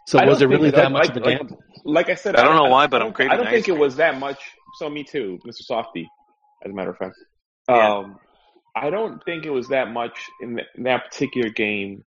so, 0.06 0.24
was 0.24 0.42
it 0.42 0.48
really 0.48 0.70
that 0.70 0.92
much 0.92 1.08
of 1.08 1.16
a 1.16 1.20
gamble? 1.20 1.58
Like 1.86 2.10
I 2.10 2.14
said, 2.14 2.36
I 2.36 2.42
don't 2.42 2.56
know 2.56 2.68
why, 2.70 2.86
but 2.86 3.00
I'm 3.00 3.12
craving 3.12 3.32
I 3.32 3.36
don't 3.36 3.46
think 3.50 3.68
it 3.68 3.78
was 3.78 3.96
that 3.96 4.18
much. 4.18 4.38
So 4.78 4.90
me 4.90 5.04
too, 5.04 5.38
Mr. 5.46 5.62
Softee. 5.70 6.06
As 6.64 6.70
a 6.70 6.74
matter 6.74 6.90
of 6.90 6.98
fact, 6.98 7.16
Yeah. 7.68 7.96
um, 7.98 8.18
I 8.74 8.90
don't 8.90 9.22
think 9.24 9.46
it 9.46 9.50
was 9.50 9.68
that 9.68 9.90
much 9.92 10.18
in, 10.40 10.56
th- 10.56 10.68
in 10.76 10.82
that 10.84 11.04
particular 11.10 11.48
game. 11.50 12.04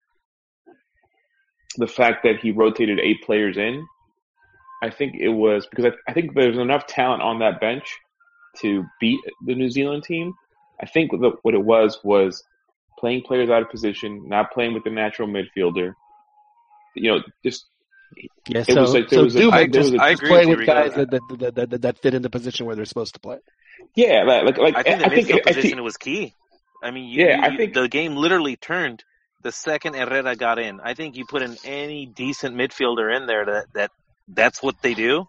The 1.77 1.87
fact 1.87 2.23
that 2.23 2.39
he 2.41 2.51
rotated 2.51 2.99
eight 2.99 3.23
players 3.23 3.57
in, 3.57 3.85
I 4.83 4.89
think 4.89 5.15
it 5.15 5.29
was 5.29 5.65
because 5.67 5.85
I, 5.85 6.11
I 6.11 6.13
think 6.13 6.33
there's 6.33 6.57
enough 6.57 6.85
talent 6.87 7.21
on 7.21 7.39
that 7.39 7.59
bench 7.61 7.85
to 8.57 8.83
beat 8.99 9.19
the 9.45 9.55
New 9.55 9.69
Zealand 9.69 10.03
team. 10.03 10.33
I 10.81 10.87
think 10.87 11.11
the, 11.11 11.31
what 11.43 11.53
it 11.53 11.63
was 11.63 11.99
was 12.03 12.43
playing 12.99 13.21
players 13.23 13.49
out 13.49 13.61
of 13.61 13.69
position, 13.69 14.27
not 14.27 14.51
playing 14.51 14.73
with 14.73 14.83
the 14.83 14.89
natural 14.89 15.27
midfielder. 15.27 15.93
You 16.95 17.11
know, 17.11 17.21
just 17.45 17.65
Yeah, 18.47 18.63
so, 18.63 18.81
was 18.81 18.93
like 18.93 19.09
so 19.09 19.23
was 19.23 19.35
a- 19.35 19.39
do 19.39 19.51
I 19.51 19.61
it. 19.61 19.73
just- 19.73 19.91
Just 19.91 20.01
I 20.01 20.09
agree 20.11 20.29
play 20.29 20.45
with 20.45 20.57
with 20.59 20.67
guys 20.67 20.89
Rico. 20.95 21.05
that, 21.05 21.11
that, 21.11 21.55
that, 21.55 21.69
that, 21.69 21.81
that 21.81 21.97
fit 21.99 22.13
in 22.13 22.21
the 22.21 22.29
position 22.29 22.65
where 22.65 22.75
they're 22.75 22.85
supposed 22.85 23.13
to 23.13 23.19
play. 23.19 23.37
yeah, 23.95 24.23
like 24.23 24.43
like, 24.43 24.57
like 24.57 24.77
I 24.77 24.83
think 24.83 24.99
the 24.99 25.05
I 25.05 25.09
think 25.09 25.27
midfield 25.27 25.39
I 25.39 25.41
position 25.51 25.69
think 25.71 25.81
was 25.81 25.97
key. 25.97 26.33
I 26.83 26.91
mean, 26.91 27.09
you, 27.09 27.25
Yeah, 27.25 27.37
you- 27.37 27.43
I 27.43 27.57
think- 27.57 27.73
the 27.73 27.87
game 27.87 28.15
literally 28.15 28.55
turned 28.55 29.03
the 29.41 29.51
second 29.51 29.93
Herrera 29.95 30.35
got 30.35 30.59
in. 30.59 30.81
I 30.81 30.93
think 30.95 31.15
you 31.15 31.25
put 31.25 31.41
in 31.41 31.55
any 31.63 32.05
decent 32.05 32.55
midfielder 32.55 33.15
in 33.15 33.25
there 33.27 33.45
that 33.45 33.65
that 33.73 33.91
that's 34.27 34.61
what 34.61 34.81
they 34.81 34.93
do. 34.93 35.27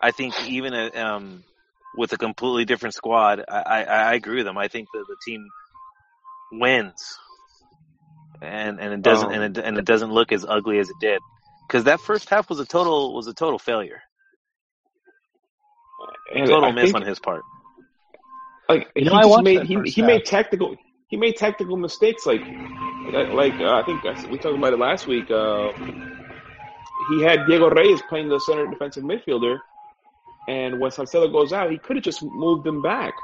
I 0.00 0.10
think 0.10 0.34
even 0.48 0.74
uh, 0.74 0.90
um, 0.94 1.44
with 1.96 2.12
a 2.12 2.18
completely 2.18 2.64
different 2.64 2.94
squad, 2.94 3.44
I, 3.48 3.60
I, 3.60 3.82
I 3.82 4.14
agree 4.14 4.36
with 4.36 4.46
them. 4.46 4.58
I 4.58 4.68
think 4.68 4.88
that 4.92 5.04
the 5.08 5.16
team 5.26 5.46
wins, 6.52 7.18
and 8.42 8.80
and 8.80 8.92
it 8.94 9.02
doesn't 9.02 9.28
Um, 9.28 9.32
and 9.42 9.56
it 9.58 9.64
and 9.64 9.78
it 9.78 9.84
doesn't 9.84 10.12
look 10.12 10.32
as 10.32 10.44
ugly 10.48 10.78
as 10.78 10.88
it 10.90 10.96
did 11.00 11.20
because 11.70 11.84
that 11.84 12.00
first 12.00 12.28
half 12.28 12.48
was 12.50 12.58
a 12.58 12.66
total 12.66 13.14
was 13.14 13.28
a 13.28 13.34
total 13.34 13.58
failure, 13.58 14.02
and 16.34 16.48
total 16.48 16.64
I 16.64 16.72
miss 16.72 16.84
think, 16.84 16.96
on 16.96 17.02
his 17.02 17.20
part. 17.20 17.42
like 18.68 18.88
You 18.96 19.04
he 19.04 19.08
know, 19.08 19.14
I 19.14 19.22
just 19.22 19.44
made 19.44 19.62
he, 19.66 19.80
he 19.88 20.02
made 20.02 20.24
tactical 20.24 20.74
he 21.08 21.16
made 21.16 21.36
tactical 21.36 21.76
mistakes 21.76 22.26
like 22.26 22.40
like, 23.12 23.28
like 23.28 23.54
uh, 23.60 23.74
I 23.74 23.84
think 23.86 24.02
we 24.30 24.38
talked 24.38 24.58
about 24.58 24.72
it 24.72 24.80
last 24.80 25.06
week. 25.06 25.30
Uh, 25.30 25.70
he 27.10 27.22
had 27.22 27.46
Diego 27.46 27.70
Reyes 27.70 28.02
playing 28.08 28.28
the 28.28 28.40
center 28.40 28.66
defensive 28.66 29.04
midfielder, 29.04 29.58
and 30.48 30.80
when 30.80 30.90
Salcedo 30.90 31.28
goes 31.28 31.52
out, 31.52 31.70
he 31.70 31.78
could 31.78 31.96
have 31.96 32.04
just 32.04 32.20
moved 32.22 32.66
him 32.66 32.82
back 32.82 33.14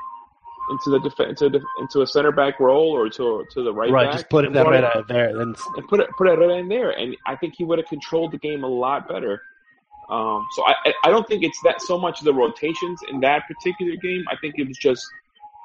into 0.70 0.90
the 0.90 0.98
def- 1.00 1.20
into, 1.28 1.48
the, 1.48 1.60
into 1.80 2.02
a 2.02 2.06
center 2.06 2.32
back 2.32 2.58
role 2.60 2.90
or 2.90 3.08
to 3.10 3.44
to 3.52 3.62
the 3.62 3.72
right, 3.72 3.90
Right, 3.90 4.06
back. 4.06 4.12
just 4.14 4.28
put 4.30 4.44
and 4.44 4.54
that 4.56 4.66
right 4.66 4.82
out 4.84 5.06
there. 5.08 5.36
Then 5.36 5.54
and 5.76 5.88
put 5.88 6.00
it, 6.00 6.08
put 6.18 6.26
Herrera 6.28 6.54
in 6.58 6.68
there, 6.68 6.90
and 6.90 7.16
I 7.26 7.36
think 7.36 7.54
he 7.56 7.64
would 7.64 7.78
have 7.78 7.88
controlled 7.88 8.32
the 8.32 8.38
game 8.38 8.64
a 8.64 8.68
lot 8.68 9.08
better. 9.08 9.40
Um, 10.08 10.46
so 10.54 10.64
I, 10.64 10.74
I- 10.86 10.94
I 11.04 11.10
don't 11.10 11.26
think 11.26 11.42
it's 11.42 11.60
that 11.64 11.80
so 11.82 11.98
much 11.98 12.20
the 12.20 12.32
rotations 12.34 13.00
in 13.10 13.20
that 13.20 13.42
particular 13.48 13.96
game. 13.96 14.24
I 14.30 14.36
think 14.40 14.54
it 14.58 14.66
was 14.68 14.76
just 14.78 15.04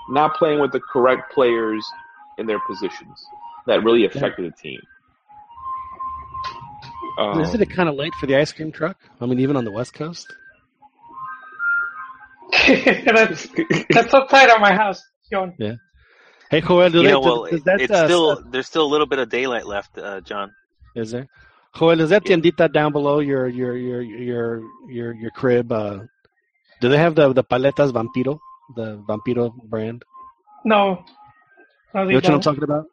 not 0.09 0.35
playing 0.35 0.59
with 0.59 0.71
the 0.71 0.79
correct 0.79 1.31
players 1.33 1.85
in 2.37 2.47
their 2.47 2.59
positions 2.59 3.25
that 3.67 3.83
really 3.83 4.05
affected 4.05 4.45
the 4.51 4.55
team. 4.57 4.79
Um, 7.17 7.41
isn't 7.41 7.61
it 7.61 7.69
kind 7.69 7.89
of 7.89 7.95
late 7.95 8.13
for 8.15 8.25
the 8.25 8.35
ice 8.37 8.51
cream 8.51 8.71
truck? 8.71 8.97
I 9.19 9.25
mean, 9.25 9.39
even 9.39 9.55
on 9.57 9.65
the 9.65 9.71
West 9.71 9.93
Coast. 9.93 10.33
that's 12.67 13.47
that's 13.93 14.13
outside 14.13 14.49
of 14.49 14.59
my 14.59 14.73
house, 14.73 15.01
John. 15.31 15.53
Yeah. 15.57 15.75
Hey, 16.49 16.61
Joel, 16.61 16.89
do 16.89 17.01
You 17.01 17.03
they, 17.03 17.11
know, 17.11 17.21
well, 17.21 17.45
does 17.49 17.63
that, 17.63 17.79
it's 17.79 17.91
uh, 17.91 18.05
still 18.05 18.43
there's 18.51 18.67
still 18.67 18.85
a 18.85 18.91
little 18.93 19.07
bit 19.07 19.19
of 19.19 19.29
daylight 19.29 19.65
left, 19.65 19.97
uh, 19.97 20.21
John. 20.21 20.51
Is 20.95 21.11
there? 21.11 21.27
Joel, 21.77 22.01
is 22.01 22.09
that 22.09 22.25
tiendita 22.25 22.71
down 22.71 22.91
below 22.91 23.19
your 23.19 23.47
your 23.47 23.77
your 23.77 24.01
your 24.01 24.61
your 24.89 25.13
your 25.13 25.31
crib? 25.31 25.71
Uh, 25.71 25.99
do 26.81 26.89
they 26.89 26.97
have 26.97 27.15
the 27.15 27.31
the 27.31 27.43
paletas 27.43 27.91
Vampiro, 27.93 28.39
the 28.75 28.97
Vampiro 29.07 29.53
brand? 29.69 30.03
No, 30.65 31.05
no, 31.93 32.01
You 32.03 32.19
they 32.19 32.27
know 32.27 32.35
what 32.35 32.35
I'm 32.35 32.41
talking 32.41 32.63
about? 32.63 32.85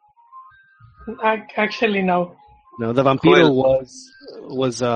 I, 1.21 1.43
actually, 1.57 2.01
no. 2.01 2.35
No, 2.79 2.93
the 2.93 3.03
Vampiro 3.03 3.35
Joel. 3.35 3.55
was 3.55 4.11
was 4.41 4.81
a, 4.81 4.85
a, 4.87 4.89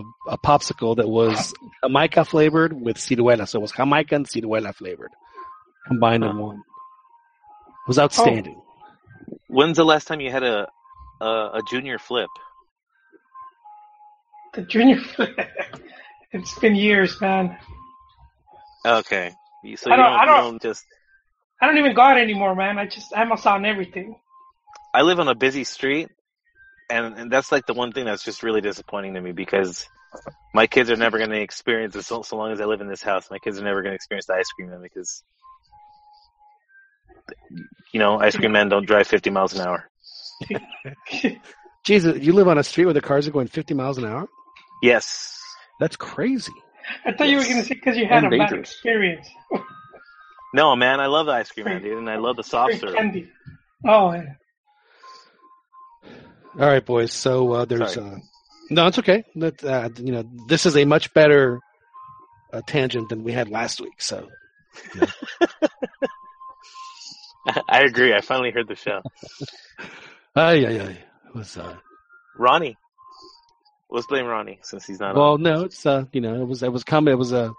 a, 0.00 0.02
a 0.28 0.38
popsicle 0.38 0.96
that 0.96 1.08
was 1.08 1.52
Jamaica 1.84 2.24
flavored 2.24 2.72
with 2.72 2.96
ciruela. 2.96 3.46
So 3.46 3.58
it 3.58 3.62
was 3.62 3.72
Jamaica 3.72 4.14
and 4.14 4.26
ciruela 4.26 4.74
flavored 4.74 5.10
combined 5.86 6.24
in 6.24 6.38
one. 6.38 6.56
It 6.56 7.88
was 7.88 7.98
outstanding. 7.98 8.56
Oh. 8.58 9.36
When's 9.48 9.76
the 9.76 9.84
last 9.84 10.06
time 10.08 10.20
you 10.20 10.30
had 10.30 10.42
a 10.42 10.68
a, 11.20 11.26
a 11.26 11.60
junior 11.70 11.98
flip? 11.98 12.30
The 14.54 14.62
junior. 14.62 14.96
Flip. 15.14 15.38
it's 16.32 16.58
been 16.58 16.74
years, 16.74 17.20
man. 17.20 17.56
Okay, 18.84 19.32
You- 19.62 19.76
so 19.76 19.90
I 19.92 19.96
don't- 19.96 20.04
don't, 20.06 20.14
I 20.20 20.24
don't- 20.24 20.44
don't 20.52 20.62
just. 20.62 20.84
I 21.62 21.66
don't 21.66 21.76
even 21.78 21.94
go 21.94 22.00
out 22.00 22.16
anymore, 22.18 22.54
man. 22.54 22.78
I 22.78 22.86
just 22.86 23.12
I'm 23.14 23.30
on 23.30 23.64
everything. 23.66 24.16
I 24.94 25.02
live 25.02 25.20
on 25.20 25.28
a 25.28 25.34
busy 25.34 25.64
street, 25.64 26.08
and 26.90 27.14
and 27.16 27.30
that's 27.30 27.52
like 27.52 27.66
the 27.66 27.74
one 27.74 27.92
thing 27.92 28.04
that's 28.04 28.24
just 28.24 28.42
really 28.42 28.60
disappointing 28.60 29.14
to 29.14 29.20
me 29.20 29.32
because 29.32 29.86
my 30.54 30.66
kids 30.66 30.90
are 30.90 30.96
never 30.96 31.18
going 31.18 31.30
to 31.30 31.40
experience 31.40 31.94
this 31.94 32.06
so, 32.06 32.22
so 32.22 32.36
long 32.36 32.52
as 32.52 32.60
I 32.60 32.64
live 32.64 32.80
in 32.80 32.88
this 32.88 33.02
house. 33.02 33.30
My 33.30 33.38
kids 33.38 33.58
are 33.58 33.64
never 33.64 33.82
going 33.82 33.92
to 33.92 33.96
experience 33.96 34.26
the 34.26 34.34
ice 34.34 34.48
cream 34.48 34.70
man 34.70 34.82
because. 34.82 35.22
You 37.92 38.00
know, 38.00 38.18
ice 38.20 38.36
cream 38.36 38.52
men 38.52 38.68
don't 38.68 38.86
drive 38.86 39.06
50 39.06 39.30
miles 39.30 39.54
an 39.54 39.66
hour. 39.66 39.88
Jesus, 41.84 42.20
you 42.20 42.32
live 42.32 42.48
on 42.48 42.58
a 42.58 42.62
street 42.64 42.84
where 42.86 42.94
the 42.94 43.00
cars 43.00 43.26
are 43.28 43.30
going 43.30 43.46
50 43.46 43.74
miles 43.74 43.98
an 43.98 44.04
hour? 44.04 44.28
Yes. 44.82 45.38
That's 45.78 45.96
crazy. 45.96 46.52
I 47.04 47.12
thought 47.12 47.28
you 47.28 47.36
were 47.36 47.44
gonna 47.44 47.62
say 47.62 47.74
because 47.74 47.96
you 47.96 48.06
had 48.06 48.24
And 48.24 48.34
a 48.34 48.38
bad 48.38 48.52
experience. 48.52 49.28
No, 50.52 50.74
man, 50.74 50.98
I 51.00 51.06
love 51.06 51.26
the 51.26 51.32
ice 51.32 51.50
cream 51.50 51.66
man, 51.66 51.82
dude, 51.82 51.98
and 51.98 52.10
I 52.10 52.16
love 52.16 52.36
the 52.36 52.42
soft 52.42 52.72
Free 52.72 52.80
serve. 52.80 52.96
candy. 52.96 53.30
Oh, 53.86 54.12
yeah. 54.12 54.34
All 56.58 56.66
right, 56.66 56.84
boys. 56.84 57.12
So 57.12 57.52
uh, 57.52 57.64
there's 57.64 57.96
uh, 57.96 58.18
no, 58.70 58.86
it's 58.88 58.98
okay. 58.98 59.24
That 59.36 59.62
uh, 59.64 59.88
you 59.98 60.12
know, 60.12 60.24
this 60.48 60.66
is 60.66 60.76
a 60.76 60.84
much 60.84 61.14
better 61.14 61.60
uh, 62.52 62.62
tangent 62.66 63.08
than 63.08 63.22
we 63.22 63.32
had 63.32 63.48
last 63.48 63.80
week. 63.80 64.00
So 64.02 64.28
I 67.68 67.82
agree. 67.82 68.14
I 68.14 68.20
finally 68.20 68.50
heard 68.50 68.68
the 68.68 68.74
show. 68.74 69.00
uh, 70.36 70.56
yeah, 70.58 70.70
yeah, 70.70 70.88
it 70.88 71.34
was. 71.34 71.56
Uh, 71.56 71.76
Ronnie. 72.36 72.76
Let's 73.90 74.06
blame 74.06 74.26
Ronnie 74.26 74.60
since 74.62 74.86
he's 74.86 75.00
not 75.00 75.16
on. 75.16 75.16
well, 75.16 75.38
no, 75.38 75.64
it's 75.64 75.84
uh, 75.86 76.04
you 76.12 76.20
know, 76.20 76.40
it 76.40 76.46
was 76.46 76.62
it 76.62 76.72
was 76.72 76.84
com- 76.84 77.08
it 77.08 77.18
was 77.18 77.32
a 77.32 77.52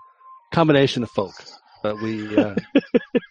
combination 0.51 1.03
of 1.03 1.09
folk, 1.11 1.33
but 1.81 2.01
we. 2.01 2.37
Uh, 2.37 2.55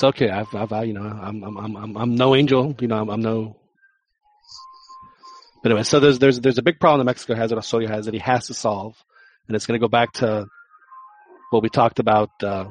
it's 0.00 0.16
okay. 0.16 0.30
I've, 0.30 0.54
I've, 0.54 0.72
I, 0.72 0.84
you 0.84 0.94
know, 0.94 1.02
I'm, 1.02 1.44
I'm, 1.44 1.76
I'm, 1.76 1.96
I'm, 1.96 2.14
no 2.14 2.34
angel. 2.34 2.74
You 2.80 2.88
know, 2.88 3.02
I'm, 3.02 3.10
I'm 3.10 3.20
no. 3.20 3.56
But 5.62 5.72
anyway, 5.72 5.82
so 5.82 6.00
there's, 6.00 6.18
there's, 6.18 6.40
there's 6.40 6.56
a 6.56 6.62
big 6.62 6.80
problem 6.80 7.00
that 7.00 7.04
Mexico 7.04 7.34
has 7.34 7.50
that 7.50 7.58
Osorio 7.58 7.88
has 7.88 8.06
that 8.06 8.14
he 8.14 8.20
has 8.20 8.46
to 8.46 8.54
solve, 8.54 8.96
and 9.46 9.54
it's 9.54 9.66
going 9.66 9.78
to 9.78 9.84
go 9.84 9.90
back 9.90 10.12
to 10.14 10.46
what 11.50 11.62
we 11.62 11.68
talked 11.68 11.98
about 11.98 12.30
uh, 12.42 12.68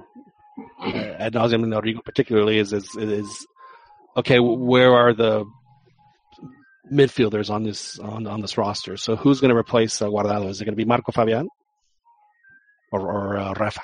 ad 0.82 1.34
nauseum 1.34 1.63
in 1.63 1.70
Rodrigo, 1.70 2.02
particularly 2.04 2.58
is, 2.58 2.74
is 2.74 2.96
is 2.96 3.46
okay. 4.18 4.39
Where 4.39 4.92
are 4.96 5.13
the 5.13 5.46
midfielders 6.92 7.52
on 7.52 7.62
this 7.62 8.00
on 8.00 8.26
on 8.26 8.42
this 8.42 8.58
roster. 8.58 8.98
So 8.98 9.15
who's 9.15 9.39
going 9.39 9.52
to 9.52 9.56
replace 9.56 10.02
uh, 10.02 10.08
Guardado? 10.08 10.50
Is 10.50 10.62
it 10.62 10.65
going 10.65 10.74
to 10.74 10.84
be 10.84 10.86
Marco 10.86 11.12
Fabian 11.12 11.48
or, 12.92 13.02
or 13.02 13.38
uh, 13.38 13.54
Rafa? 13.54 13.82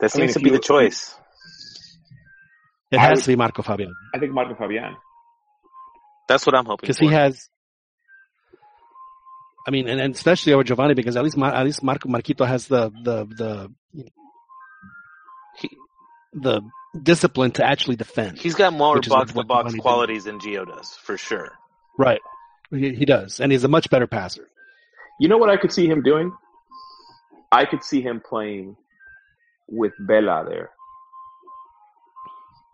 That 0.00 0.10
seems 0.10 0.22
I 0.22 0.26
mean, 0.26 0.32
to 0.32 0.40
be 0.40 0.46
you, 0.46 0.56
the 0.56 0.62
choice. 0.62 1.14
It 2.90 2.98
has 2.98 3.16
would, 3.16 3.22
to 3.24 3.28
be 3.28 3.36
Marco 3.36 3.62
Fabian. 3.62 3.94
I 4.14 4.18
think 4.18 4.32
Marco 4.32 4.54
Fabian. 4.54 4.96
That's 6.28 6.46
what 6.46 6.54
I'm 6.54 6.64
hoping. 6.64 6.82
Because 6.82 6.98
he 6.98 7.08
has. 7.08 7.48
I 9.66 9.70
mean, 9.70 9.88
and, 9.88 10.00
and 10.00 10.14
especially 10.14 10.54
over 10.54 10.64
Giovanni, 10.64 10.94
because 10.94 11.16
at 11.16 11.24
least 11.24 11.38
at 11.38 11.64
least 11.64 11.82
Marco 11.82 12.08
Marquito 12.08 12.44
has 12.44 12.66
the 12.66 12.90
the 12.90 13.26
the 13.26 13.74
he, 15.58 15.70
the 16.32 16.62
discipline 17.00 17.50
to 17.52 17.64
actually 17.64 17.96
defend. 17.96 18.38
He's 18.38 18.54
got 18.54 18.72
more 18.72 19.00
box 19.00 19.32
to 19.32 19.44
box 19.44 19.74
qualities 19.74 20.24
than 20.24 20.40
Gio 20.40 20.66
does, 20.66 20.94
for 21.02 21.18
sure. 21.18 21.52
Right, 21.98 22.20
he, 22.70 22.94
he 22.94 23.04
does, 23.04 23.40
and 23.40 23.52
he's 23.52 23.64
a 23.64 23.68
much 23.68 23.90
better 23.90 24.06
passer. 24.06 24.48
You 25.20 25.28
know 25.28 25.36
what 25.36 25.50
I 25.50 25.58
could 25.58 25.72
see 25.72 25.86
him 25.86 26.02
doing? 26.02 26.32
I 27.52 27.66
could 27.66 27.84
see 27.84 28.00
him 28.00 28.22
playing 28.26 28.76
with 29.70 29.92
Vela 30.00 30.44
there, 30.48 30.70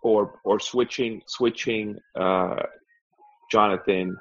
or 0.02 0.38
or 0.44 0.58
switching 0.58 1.22
switching 1.26 1.98
uh, 2.18 2.56
Jonathan 3.50 4.16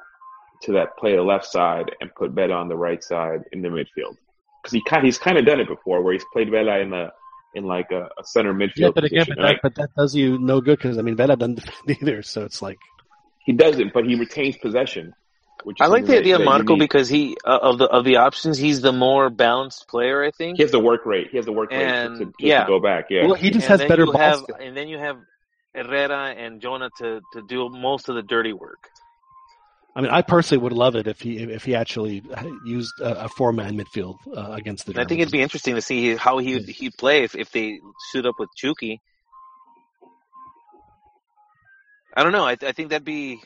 to 0.64 0.72
that 0.74 0.98
play 0.98 1.16
the 1.16 1.22
left 1.22 1.46
side 1.46 1.92
and 2.02 2.14
put 2.16 2.32
Vela 2.32 2.54
on 2.54 2.68
the 2.68 2.76
right 2.76 3.04
side 3.04 3.44
in 3.52 3.62
the 3.62 3.70
midfield 3.70 4.16
because 4.62 4.74
he 4.74 4.82
kind 4.84 5.06
he's 5.06 5.18
kind 5.18 5.38
of 5.38 5.46
done 5.46 5.60
it 5.60 5.68
before 5.68 6.02
where 6.02 6.14
he's 6.14 6.26
played 6.34 6.50
Vela 6.50 6.80
in 6.80 6.90
the 6.90 7.12
in 7.54 7.66
like 7.66 7.92
a, 7.92 8.10
a 8.20 8.24
center 8.24 8.54
midfield. 8.54 8.72
Yeah, 8.76 8.90
but 8.94 9.04
again, 9.06 9.26
but 9.30 9.38
that, 9.38 9.60
but 9.64 9.76
that, 9.76 9.90
does 9.96 10.14
you 10.14 10.38
no 10.38 10.60
good 10.62 10.78
because 10.78 10.98
I 10.98 11.02
mean 11.02 11.16
Vela 11.16 11.36
doesn't 11.38 11.56
defend 11.88 12.02
either, 12.02 12.22
so 12.22 12.44
it's 12.44 12.62
like 12.62 12.80
he 13.46 13.54
doesn't, 13.54 13.94
but 13.94 14.06
he 14.06 14.16
retains 14.16 14.58
possession. 14.58 15.14
I 15.80 15.88
like 15.88 16.06
the 16.06 16.18
idea 16.18 16.36
of 16.36 16.44
Marco 16.44 16.78
because 16.78 17.10
he 17.10 17.38
uh, 17.44 17.58
of 17.62 17.78
the 17.78 17.86
of 17.86 18.06
the 18.06 18.18
options, 18.18 18.58
he's 18.58 18.82
the 18.82 18.94
more 18.94 19.30
balanced 19.30 19.88
player. 19.88 20.24
I 20.24 20.32
think 20.32 20.58
he 20.58 20.64
has 20.64 20.72
the 20.72 20.80
work 20.80 21.06
rate. 21.06 21.30
He 21.32 21.38
has 21.38 21.46
the 21.46 21.52
work 21.52 21.72
and, 21.72 22.12
rate 22.12 22.20
to, 22.20 22.26
to, 22.26 22.34
yeah. 22.40 22.62
to 22.62 22.68
go 22.68 22.80
back. 22.80 23.08
Yeah, 23.10 23.26
well, 23.26 23.34
he 23.34 23.50
just 23.50 23.70
and 23.70 23.82
has 23.82 23.88
better 23.88 24.06
ball 24.06 24.18
have, 24.18 24.44
And 24.60 24.78
then 24.78 24.88
you 24.88 24.98
have 24.98 25.18
Herrera 25.74 26.36
and 26.38 26.62
Jonah 26.62 26.90
to 27.00 27.22
to 27.34 27.42
do 27.48 27.70
most 27.70 28.10
of 28.10 28.16
the 28.16 28.22
dirty 28.22 28.54
work. 28.54 28.90
I 29.96 30.02
mean, 30.02 30.12
I 30.12 30.22
personally 30.24 30.62
would 30.62 30.74
love 30.74 30.96
it 30.96 31.08
if 31.08 31.22
he 31.22 31.38
if 31.38 31.64
he 31.64 31.74
actually 31.74 32.22
used 32.66 33.00
a, 33.00 33.26
a 33.26 33.30
four 33.30 33.54
man 33.54 33.78
midfield 33.78 34.18
uh, 34.36 34.52
against 34.52 34.86
the. 34.86 34.94
Germans. 34.94 35.06
I 35.06 35.10
think 35.10 35.22
it'd 35.22 35.32
be 35.32 35.42
interesting 35.42 35.76
to 35.76 35.82
see 35.82 36.16
how 36.16 36.38
he 36.38 36.56
would 36.56 36.68
he'd 36.68 36.98
play 36.98 37.24
if, 37.24 37.36
if 37.36 37.52
they 37.52 37.80
suit 38.12 38.26
up 38.26 38.36
with 38.38 38.50
Chucky. 38.58 39.02
I 42.16 42.24
don't 42.24 42.34
know. 42.34 42.46
I, 42.46 42.58
I 42.62 42.72
think 42.72 42.90
that'd 42.90 43.06
be 43.06 43.42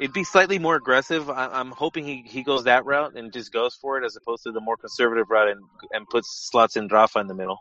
it'd 0.00 0.12
be 0.12 0.24
slightly 0.24 0.58
more 0.58 0.76
aggressive. 0.76 1.28
I, 1.30 1.60
am 1.60 1.70
hoping 1.70 2.04
he, 2.04 2.22
he 2.26 2.42
goes 2.42 2.64
that 2.64 2.84
route 2.84 3.16
and 3.16 3.32
just 3.32 3.52
goes 3.52 3.74
for 3.74 3.98
it 3.98 4.04
as 4.04 4.16
opposed 4.16 4.44
to 4.44 4.52
the 4.52 4.60
more 4.60 4.76
conservative 4.76 5.30
route 5.30 5.48
and 5.48 5.60
and 5.92 6.06
puts 6.08 6.48
slots 6.50 6.76
in 6.76 6.88
Rafa 6.88 7.18
in 7.20 7.26
the 7.26 7.34
middle. 7.34 7.58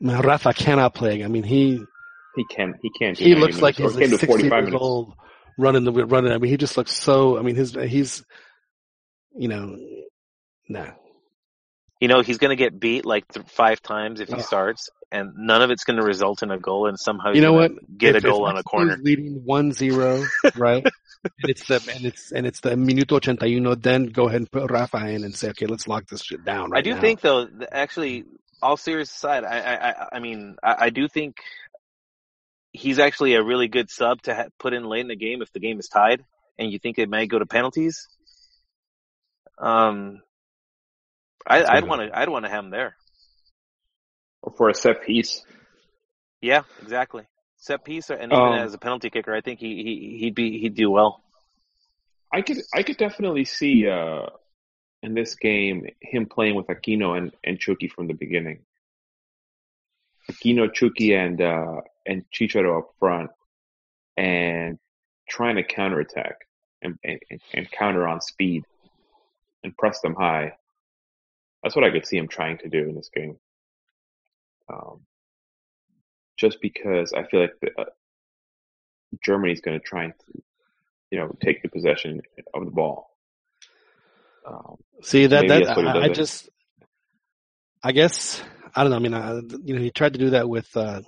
Man, 0.00 0.20
Rafa 0.20 0.52
cannot 0.52 0.94
play. 0.94 1.24
I 1.24 1.28
mean, 1.28 1.42
he 1.42 1.82
he 2.36 2.44
can 2.44 2.74
he 2.82 2.90
can't. 2.98 3.16
He 3.16 3.34
looks 3.34 3.60
like 3.60 3.76
he's 3.76 3.94
like 3.96 4.08
60 4.08 4.26
years 4.26 4.50
minutes. 4.50 4.76
old 4.78 5.14
running 5.58 5.84
the 5.84 5.92
running. 5.92 6.32
I 6.32 6.38
mean, 6.38 6.50
he 6.50 6.56
just 6.56 6.76
looks 6.76 6.92
so. 6.92 7.38
I 7.38 7.42
mean, 7.42 7.56
his 7.56 7.72
he's, 7.72 8.24
you 9.36 9.48
know, 9.48 9.76
nah. 10.68 10.90
You 12.00 12.08
know, 12.08 12.20
he's 12.20 12.38
going 12.38 12.50
to 12.50 12.62
get 12.62 12.78
beat 12.78 13.06
like 13.06 13.26
th- 13.28 13.46
five 13.46 13.80
times 13.80 14.20
if 14.20 14.28
he 14.28 14.34
oh. 14.34 14.40
starts, 14.40 14.90
and 15.12 15.32
none 15.36 15.62
of 15.62 15.70
it's 15.70 15.84
going 15.84 15.98
to 15.98 16.04
result 16.04 16.42
in 16.42 16.50
a 16.50 16.58
goal. 16.58 16.86
And 16.86 16.98
somehow, 16.98 17.32
you 17.32 17.40
know 17.40 17.52
what? 17.52 17.72
Get 17.96 18.16
if, 18.16 18.24
a 18.24 18.28
goal 18.28 18.46
on 18.46 18.56
a 18.56 18.62
corner. 18.62 18.96
Leading 19.00 19.42
1-0, 19.42 20.26
right? 20.56 20.84
and 20.84 21.50
it's 21.50 21.66
the 21.66 21.92
and 21.94 22.04
it's 22.04 22.32
and 22.32 22.46
it's 22.46 22.60
the 22.60 22.70
minuto 22.70 23.42
81. 23.42 23.80
Then 23.80 24.06
go 24.06 24.28
ahead 24.28 24.40
and 24.40 24.50
put 24.50 24.70
Rafa 24.70 25.06
in 25.08 25.24
and 25.24 25.34
say, 25.34 25.50
okay, 25.50 25.66
let's 25.66 25.88
lock 25.88 26.06
this 26.08 26.22
shit 26.22 26.44
down. 26.44 26.70
Right 26.70 26.78
I 26.78 26.82
do 26.82 26.94
now. 26.94 27.00
think 27.00 27.20
though, 27.20 27.48
actually, 27.70 28.24
all 28.62 28.76
serious 28.76 29.10
aside, 29.10 29.44
I 29.44 29.58
I 29.58 30.08
I 30.12 30.18
mean, 30.20 30.56
I, 30.62 30.76
I 30.78 30.90
do 30.90 31.08
think 31.08 31.36
he's 32.72 32.98
actually 32.98 33.34
a 33.34 33.42
really 33.42 33.68
good 33.68 33.90
sub 33.90 34.22
to 34.22 34.34
ha- 34.34 34.48
put 34.58 34.74
in 34.74 34.84
late 34.84 35.00
in 35.00 35.08
the 35.08 35.16
game 35.16 35.42
if 35.42 35.52
the 35.52 35.60
game 35.60 35.78
is 35.78 35.88
tied 35.88 36.22
and 36.58 36.70
you 36.70 36.78
think 36.78 36.98
it 36.98 37.08
might 37.08 37.28
go 37.28 37.38
to 37.38 37.46
penalties. 37.46 38.08
Um, 39.58 40.20
I, 41.46 41.80
would 41.80 41.88
want 41.88 42.02
to. 42.02 42.18
I'd 42.18 42.28
want 42.28 42.44
to 42.44 42.50
have 42.50 42.64
him 42.64 42.70
there. 42.70 42.96
Or 44.42 44.52
for 44.56 44.68
a 44.68 44.74
set 44.74 45.02
piece. 45.02 45.44
Yeah, 46.40 46.62
exactly. 46.82 47.24
Set 47.56 47.84
piece, 47.84 48.10
and 48.10 48.32
even 48.32 48.34
um, 48.34 48.54
as 48.54 48.74
a 48.74 48.78
penalty 48.78 49.10
kicker, 49.10 49.34
I 49.34 49.40
think 49.40 49.58
he, 49.60 49.82
he 49.82 50.18
he'd 50.20 50.34
be 50.34 50.58
he'd 50.60 50.74
do 50.74 50.90
well. 50.90 51.22
I 52.32 52.42
could 52.42 52.58
I 52.74 52.82
could 52.82 52.98
definitely 52.98 53.44
see 53.44 53.88
uh, 53.88 54.26
in 55.02 55.14
this 55.14 55.34
game 55.36 55.86
him 56.00 56.26
playing 56.26 56.54
with 56.54 56.66
Aquino 56.66 57.16
and 57.16 57.32
and 57.42 57.58
Chucky 57.58 57.88
from 57.88 58.08
the 58.08 58.14
beginning. 58.14 58.60
Aquino, 60.30 60.72
Chucky, 60.72 61.14
and 61.14 61.40
uh, 61.40 61.80
and 62.04 62.24
Chicharo 62.30 62.78
up 62.78 62.90
front, 62.98 63.30
and 64.16 64.78
trying 65.28 65.56
to 65.56 65.62
counterattack 65.62 66.46
and, 66.82 66.98
and 67.02 67.20
and 67.54 67.70
counter 67.70 68.06
on 68.06 68.20
speed 68.20 68.64
and 69.64 69.76
press 69.76 70.00
them 70.00 70.14
high. 70.14 70.52
That's 71.62 71.74
what 71.74 71.84
I 71.84 71.90
could 71.90 72.06
see 72.06 72.16
him 72.18 72.28
trying 72.28 72.58
to 72.58 72.68
do 72.68 72.88
in 72.88 72.94
this 72.94 73.10
game. 73.14 73.38
Um, 74.72 75.00
just 76.36 76.60
because 76.60 77.12
I 77.12 77.24
feel 77.24 77.40
like 77.40 77.54
the, 77.60 77.70
uh, 77.80 77.84
Germany's 79.24 79.60
going 79.60 79.78
to 79.78 79.84
try 79.84 80.04
and, 80.04 80.14
you 81.10 81.18
know, 81.18 81.34
take 81.42 81.62
the 81.62 81.68
possession 81.68 82.20
of 82.52 82.64
the 82.64 82.70
ball. 82.70 83.16
Um, 84.46 84.76
See 85.02 85.26
that 85.26 85.48
that 85.48 85.78
I, 85.78 86.04
I 86.04 86.08
just, 86.08 86.48
I 87.82 87.92
guess 87.92 88.42
I 88.74 88.82
don't 88.82 88.90
know. 88.90 88.96
I 88.96 89.00
mean, 89.00 89.14
I, 89.14 89.34
you 89.64 89.74
know, 89.74 89.80
he 89.80 89.90
tried 89.90 90.12
to 90.12 90.18
do 90.18 90.30
that 90.30 90.48
with 90.48 90.76
uh, 90.76 91.00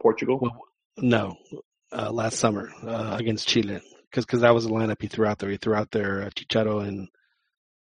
Portugal. 0.00 0.38
Well, 0.40 0.60
no, 0.96 1.36
uh, 1.92 2.10
last 2.10 2.38
summer 2.38 2.70
uh, 2.82 3.16
against 3.18 3.48
Chile, 3.48 3.80
because 4.10 4.26
because 4.26 4.40
that 4.40 4.54
was 4.54 4.64
the 4.64 4.70
lineup 4.70 5.00
he 5.00 5.08
threw 5.08 5.26
out 5.26 5.38
there. 5.38 5.50
He 5.50 5.56
threw 5.56 5.74
out 5.74 5.90
there 5.90 6.22
uh, 6.22 6.30
Chicharo 6.30 6.86
and 6.86 7.08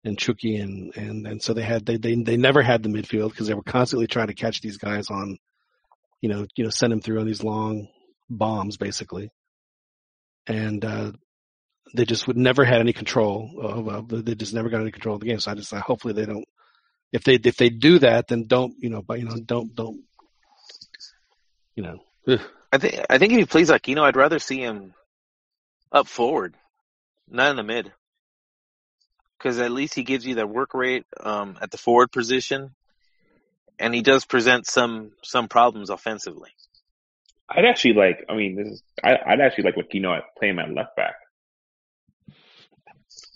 and 0.03 0.17
Chucky, 0.17 0.57
and 0.57 0.95
and 0.95 1.27
and 1.27 1.41
so 1.41 1.53
they 1.53 1.63
had 1.63 1.85
they 1.85 1.97
they 1.97 2.15
they 2.15 2.37
never 2.37 2.61
had 2.61 2.83
the 2.83 2.89
midfield 2.89 3.29
because 3.29 3.47
they 3.47 3.53
were 3.53 3.63
constantly 3.63 4.07
trying 4.07 4.27
to 4.27 4.33
catch 4.33 4.61
these 4.61 4.77
guys 4.77 5.09
on, 5.09 5.37
you 6.21 6.29
know, 6.29 6.45
you 6.55 6.63
know, 6.63 6.69
send 6.69 6.91
them 6.91 7.01
through 7.01 7.19
on 7.19 7.25
these 7.25 7.43
long 7.43 7.87
bombs 8.29 8.77
basically, 8.77 9.29
and 10.47 10.83
uh, 10.83 11.11
they 11.95 12.05
just 12.05 12.27
would 12.27 12.37
never 12.37 12.65
had 12.65 12.79
any 12.79 12.93
control 12.93 13.49
of, 13.61 13.87
of 13.87 14.25
they 14.25 14.35
just 14.35 14.53
never 14.53 14.69
got 14.69 14.81
any 14.81 14.91
control 14.91 15.15
of 15.15 15.21
the 15.21 15.27
game. 15.27 15.39
So 15.39 15.51
I 15.51 15.55
just 15.55 15.73
hopefully 15.73 16.13
they 16.13 16.25
don't 16.25 16.45
if 17.13 17.23
they 17.23 17.35
if 17.35 17.55
they 17.57 17.69
do 17.69 17.99
that, 17.99 18.27
then 18.27 18.45
don't 18.47 18.73
you 18.79 18.89
know, 18.89 19.01
but 19.01 19.19
you 19.19 19.25
know, 19.25 19.37
don't 19.37 19.73
don't 19.73 20.01
you 21.75 21.83
know. 21.83 21.99
Ugh. 22.27 22.41
I 22.71 22.77
think 22.79 23.05
I 23.09 23.17
think 23.19 23.33
if 23.33 23.39
he 23.39 23.45
plays 23.45 23.69
Aquino, 23.69 24.01
I'd 24.01 24.15
rather 24.15 24.39
see 24.39 24.57
him 24.57 24.93
up 25.91 26.07
forward, 26.07 26.55
not 27.29 27.51
in 27.51 27.55
the 27.55 27.63
mid, 27.63 27.93
because 29.43 29.59
at 29.59 29.71
least 29.71 29.93
he 29.93 30.03
gives 30.03 30.25
you 30.25 30.35
the 30.35 30.47
work 30.47 30.73
rate 30.73 31.05
um, 31.19 31.57
at 31.61 31.69
the 31.69 31.77
forward 31.77 32.11
position, 32.11 32.73
and 33.77 33.93
he 33.93 34.01
does 34.01 34.23
present 34.23 34.65
some 34.65 35.11
some 35.21 35.49
problems 35.49 35.89
offensively. 35.89 36.51
I'd 37.49 37.65
actually 37.65 37.93
like. 37.93 38.25
I 38.29 38.35
mean, 38.35 38.55
this 38.55 38.67
is. 38.67 38.83
I, 39.03 39.17
would 39.27 39.41
actually 39.41 39.65
like 39.65 39.75
Aquino 39.75 40.17
at 40.17 40.23
play 40.37 40.49
him 40.49 40.59
at 40.59 40.71
left 40.71 40.95
back. 40.95 41.15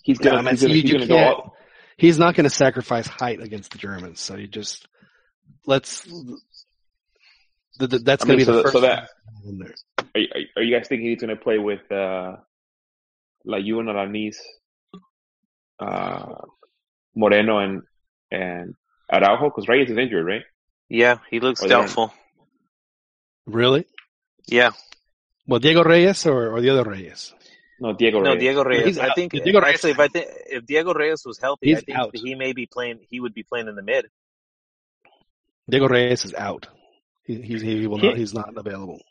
He's 0.04 0.18
gonna. 0.18 0.44
Yeah, 0.44 0.52
he's 0.52 0.62
gonna, 0.62 0.74
he's 0.74 0.92
gonna 0.94 1.08
go. 1.08 1.18
All, 1.18 1.56
he's 1.98 2.18
not 2.18 2.36
going 2.36 2.46
to 2.46 2.50
sacrifice 2.50 3.08
height 3.08 3.42
against 3.42 3.72
the 3.72 3.78
Germans. 3.78 4.22
So 4.22 4.38
you 4.38 4.48
just 4.48 4.88
let's. 5.66 6.04
The, 7.80 7.88
the, 7.88 8.00
that's 8.00 8.24
going 8.24 8.40
to 8.40 8.42
be 8.42 8.46
so, 8.46 8.56
the 8.56 8.64
first. 8.64 8.74
So 8.74 8.80
that, 8.82 9.10
are, 10.16 10.20
you, 10.20 10.28
are 10.56 10.64
you 10.64 10.76
guys 10.76 10.88
thinking 10.88 11.10
he's 11.10 11.20
going 11.20 11.36
to 11.36 11.42
play 11.42 11.60
with 11.60 11.82
uh, 11.92 12.38
Layún, 13.46 13.86
Alanis, 13.86 14.38
uh, 15.80 16.36
Moreno, 17.16 17.60
and 17.60 17.84
and 18.32 18.76
Araujo? 19.12 19.50
Because 19.50 19.68
Reyes 19.68 19.90
is 19.90 19.98
injured, 19.98 20.26
right? 20.26 20.44
Yeah, 20.90 21.18
he 21.30 21.40
looks 21.40 21.64
or 21.64 21.68
doubtful. 21.68 22.14
Really? 23.46 23.86
Yeah. 24.48 24.72
Well, 25.48 25.60
Diego 25.60 25.84
Reyes 25.84 26.26
or, 26.26 26.50
or 26.50 26.62
the 26.62 26.70
other 26.70 26.84
Reyes? 26.84 27.34
No, 27.80 27.94
Diego 27.94 28.20
Reyes. 28.20 28.34
No, 28.34 28.40
Diego 28.40 28.64
Reyes. 28.64 28.98
I 28.98 29.14
think 29.14 29.32
Diego 29.32 29.62
Reyes. 29.62 29.76
actually, 29.76 29.92
if 29.92 30.00
I 30.00 30.08
think 30.08 30.28
if 30.48 30.66
Diego 30.66 30.94
Reyes 30.94 31.24
was 31.26 31.38
healthy, 31.40 31.68
He's 31.68 31.78
I 31.78 31.82
think 31.82 31.98
out. 31.98 32.12
he 32.16 32.36
may 32.36 32.54
be 32.54 32.66
playing. 32.66 33.00
He 33.10 33.20
would 33.20 33.34
be 33.34 33.44
playing 33.44 33.68
in 33.68 33.76
the 33.76 33.84
mid. 33.84 34.08
Diego 35.70 35.88
Reyes 35.88 36.26
is 36.26 36.34
out. 36.34 36.68
He 37.24 37.36
he, 37.42 37.60
he 37.60 37.88
will 37.88 38.00
he, 38.00 38.08
not. 38.08 38.18
He's 38.18 38.34
not 38.34 38.58
available. 38.58 39.02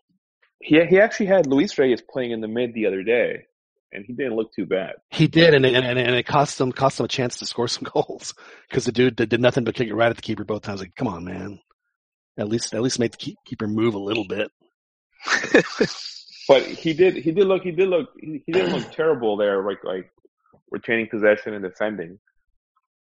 He 0.60 0.84
he 0.86 0.98
actually 0.98 1.26
had 1.26 1.46
Luis 1.46 1.78
Reyes 1.78 2.02
playing 2.02 2.32
in 2.32 2.40
the 2.40 2.48
mid 2.48 2.74
the 2.74 2.86
other 2.86 3.02
day, 3.02 3.46
and 3.96 4.04
he 4.04 4.12
didn't 4.12 4.36
look 4.36 4.52
too 4.52 4.66
bad. 4.66 4.92
He 5.10 5.26
did, 5.26 5.54
and 5.54 5.64
and 5.64 5.84
and, 5.84 6.14
it 6.14 6.26
cost 6.26 6.60
him 6.60 6.70
cost 6.70 7.00
him 7.00 7.06
a 7.06 7.08
chance 7.08 7.38
to 7.38 7.46
score 7.46 7.66
some 7.66 7.88
goals 7.94 8.34
because 8.68 8.84
the 8.84 8.92
dude 8.92 9.16
did, 9.16 9.30
did 9.30 9.40
nothing 9.40 9.64
but 9.64 9.74
kick 9.74 9.88
it 9.88 9.94
right 9.94 10.10
at 10.10 10.16
the 10.16 10.22
keeper 10.22 10.44
both 10.44 10.62
times. 10.62 10.80
Like, 10.80 10.94
come 10.94 11.08
on, 11.08 11.24
man. 11.24 11.58
At 12.38 12.48
least 12.48 12.74
at 12.74 12.82
least 12.82 12.98
make 12.98 13.16
the 13.16 13.34
keeper 13.46 13.66
move 13.66 13.94
a 13.94 13.98
little 13.98 14.26
bit. 14.26 14.50
but 16.48 16.62
he 16.62 16.92
did 16.92 17.16
he 17.16 17.32
did 17.32 17.46
look 17.46 17.62
he 17.62 17.72
did 17.72 17.88
look 17.88 18.10
he, 18.20 18.42
he 18.44 18.52
didn't 18.52 18.72
look 18.72 18.92
terrible 18.92 19.36
there 19.38 19.64
like 19.64 19.82
like 19.82 20.12
retaining 20.70 21.08
possession 21.08 21.54
and 21.54 21.64
defending. 21.64 22.18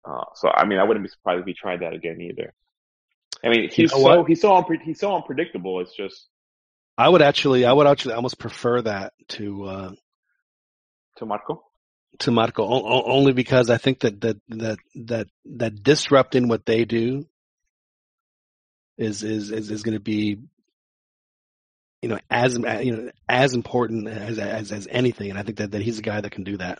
Uh, 0.05 0.25
so 0.35 0.49
I 0.53 0.65
mean 0.65 0.79
I 0.79 0.83
wouldn't 0.83 1.05
be 1.05 1.09
surprised 1.09 1.41
if 1.41 1.45
he 1.45 1.53
tried 1.53 1.79
that 1.79 1.93
again 1.93 2.19
either. 2.19 2.53
I 3.43 3.49
mean 3.49 3.69
he's 3.69 3.77
you 3.77 3.97
know 3.97 4.03
so 4.03 4.17
what? 4.17 4.27
he's 4.27 4.41
so 4.41 4.51
unpre- 4.51 4.81
he's 4.81 4.99
so 4.99 5.15
unpredictable. 5.15 5.79
It's 5.79 5.95
just 5.95 6.27
I 6.97 7.07
would 7.07 7.21
actually 7.21 7.63
I 7.63 7.71
would 7.71 7.87
actually 7.87 8.15
almost 8.15 8.37
prefer 8.37 8.81
that 8.81 9.13
to 9.29 9.63
uh, 9.63 9.91
to 11.21 11.25
Marco 11.27 11.63
to 12.19 12.31
Marco 12.31 12.63
only 12.65 13.31
because 13.31 13.69
I 13.69 13.77
think 13.77 13.99
that 14.01 14.19
that 14.21 14.37
that 14.49 14.79
that 14.95 15.27
that 15.45 15.83
disrupting 15.83 16.47
what 16.47 16.65
they 16.65 16.83
do 16.83 17.25
is 18.97 19.23
is 19.23 19.51
is, 19.51 19.71
is 19.71 19.83
going 19.83 19.93
to 19.93 20.01
be 20.01 20.39
you 22.01 22.09
know 22.09 22.19
as 22.29 22.57
you 22.57 22.97
know 22.97 23.11
as 23.29 23.53
important 23.53 24.07
as 24.07 24.39
as 24.39 24.71
as 24.71 24.87
anything, 24.89 25.29
and 25.29 25.39
I 25.39 25.43
think 25.43 25.59
that 25.59 25.71
that 25.71 25.81
he's 25.81 25.99
a 25.99 26.03
guy 26.03 26.19
that 26.19 26.31
can 26.31 26.43
do 26.43 26.57
that. 26.57 26.79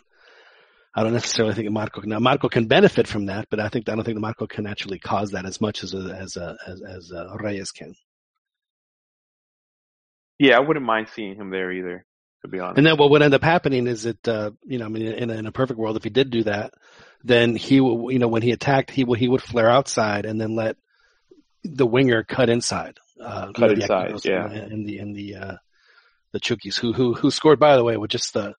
I 0.94 1.02
don't 1.02 1.14
necessarily 1.14 1.54
think 1.54 1.70
Marco 1.70 2.02
now 2.02 2.18
Marco 2.18 2.48
can 2.48 2.66
benefit 2.66 3.06
from 3.06 3.26
that, 3.26 3.46
but 3.48 3.60
I 3.60 3.68
think 3.68 3.88
I 3.88 3.94
don't 3.94 4.04
think 4.04 4.18
Marco 4.18 4.46
can 4.46 4.66
actually 4.66 4.98
cause 4.98 5.30
that 5.30 5.46
as 5.46 5.60
much 5.60 5.82
as 5.82 5.94
as 5.94 6.36
as 6.36 6.82
as 6.82 7.12
uh, 7.12 7.36
Reyes 7.38 7.70
can. 7.70 7.94
Yeah, 10.38 10.56
I 10.56 10.60
wouldn't 10.60 10.84
mind 10.84 11.06
seeing 11.14 11.36
him 11.36 11.50
there 11.50 11.72
either 11.72 12.04
to 12.42 12.48
be 12.48 12.58
honest. 12.58 12.78
And 12.78 12.86
then 12.86 12.96
what 12.96 13.10
would 13.10 13.22
end 13.22 13.34
up 13.34 13.42
happening 13.42 13.86
is 13.86 14.02
that, 14.02 14.28
uh, 14.28 14.50
you 14.64 14.78
know, 14.78 14.84
I 14.84 14.88
mean, 14.88 15.06
in 15.06 15.30
a, 15.30 15.34
in 15.34 15.46
a 15.46 15.52
perfect 15.52 15.78
world, 15.78 15.96
if 15.96 16.04
he 16.04 16.10
did 16.10 16.30
do 16.30 16.44
that, 16.44 16.74
then 17.24 17.56
he, 17.56 17.76
you 17.76 18.18
know, 18.18 18.28
when 18.28 18.42
he 18.42 18.50
attacked, 18.50 18.90
he 18.90 19.04
would, 19.04 19.18
he 19.18 19.28
would 19.28 19.42
flare 19.42 19.70
outside 19.70 20.26
and 20.26 20.40
then 20.40 20.54
let 20.54 20.76
the 21.64 21.86
winger 21.86 22.24
cut 22.24 22.50
inside. 22.50 22.98
Uh, 23.20 23.52
cut 23.52 23.72
inside, 23.72 24.24
yeah. 24.24 24.50
In 24.50 24.84
the, 24.84 24.98
in 24.98 25.12
the, 25.12 25.36
uh, 25.36 25.56
the 26.32 26.40
Chukis 26.40 26.78
who, 26.78 26.92
who, 26.92 27.14
who 27.14 27.30
scored, 27.30 27.60
by 27.60 27.76
the 27.76 27.84
way, 27.84 27.96
with 27.96 28.10
just 28.10 28.34
the, 28.34 28.54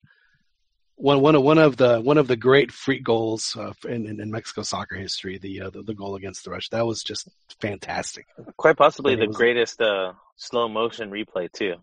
one 0.96 1.20
one 1.20 1.34
of 1.34 1.42
one 1.42 1.58
of 1.58 1.76
the 1.76 2.00
one 2.00 2.18
of 2.18 2.28
the 2.28 2.36
great 2.36 2.70
freak 2.70 3.02
goals 3.02 3.56
uh, 3.58 3.72
in, 3.84 4.06
in, 4.06 4.20
in 4.20 4.30
Mexico 4.30 4.62
soccer 4.62 4.94
history, 4.94 5.38
the, 5.38 5.62
uh, 5.62 5.70
the, 5.70 5.82
the 5.82 5.92
goal 5.92 6.14
against 6.14 6.44
the 6.44 6.52
Rush. 6.52 6.68
That 6.68 6.86
was 6.86 7.02
just 7.02 7.28
fantastic. 7.60 8.26
Quite 8.56 8.76
possibly 8.76 9.16
the 9.16 9.26
greatest 9.26 9.80
uh, 9.80 10.12
slow 10.36 10.68
motion 10.68 11.10
replay 11.10 11.50
too. 11.50 11.74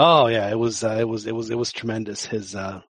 Oh 0.00 0.28
yeah, 0.28 0.48
it 0.48 0.58
was 0.58 0.84
uh, 0.84 0.96
it 1.00 1.08
was 1.08 1.26
it 1.26 1.34
was 1.34 1.50
it 1.50 1.58
was 1.58 1.72
tremendous. 1.72 2.24
His 2.24 2.54
uh, 2.54 2.82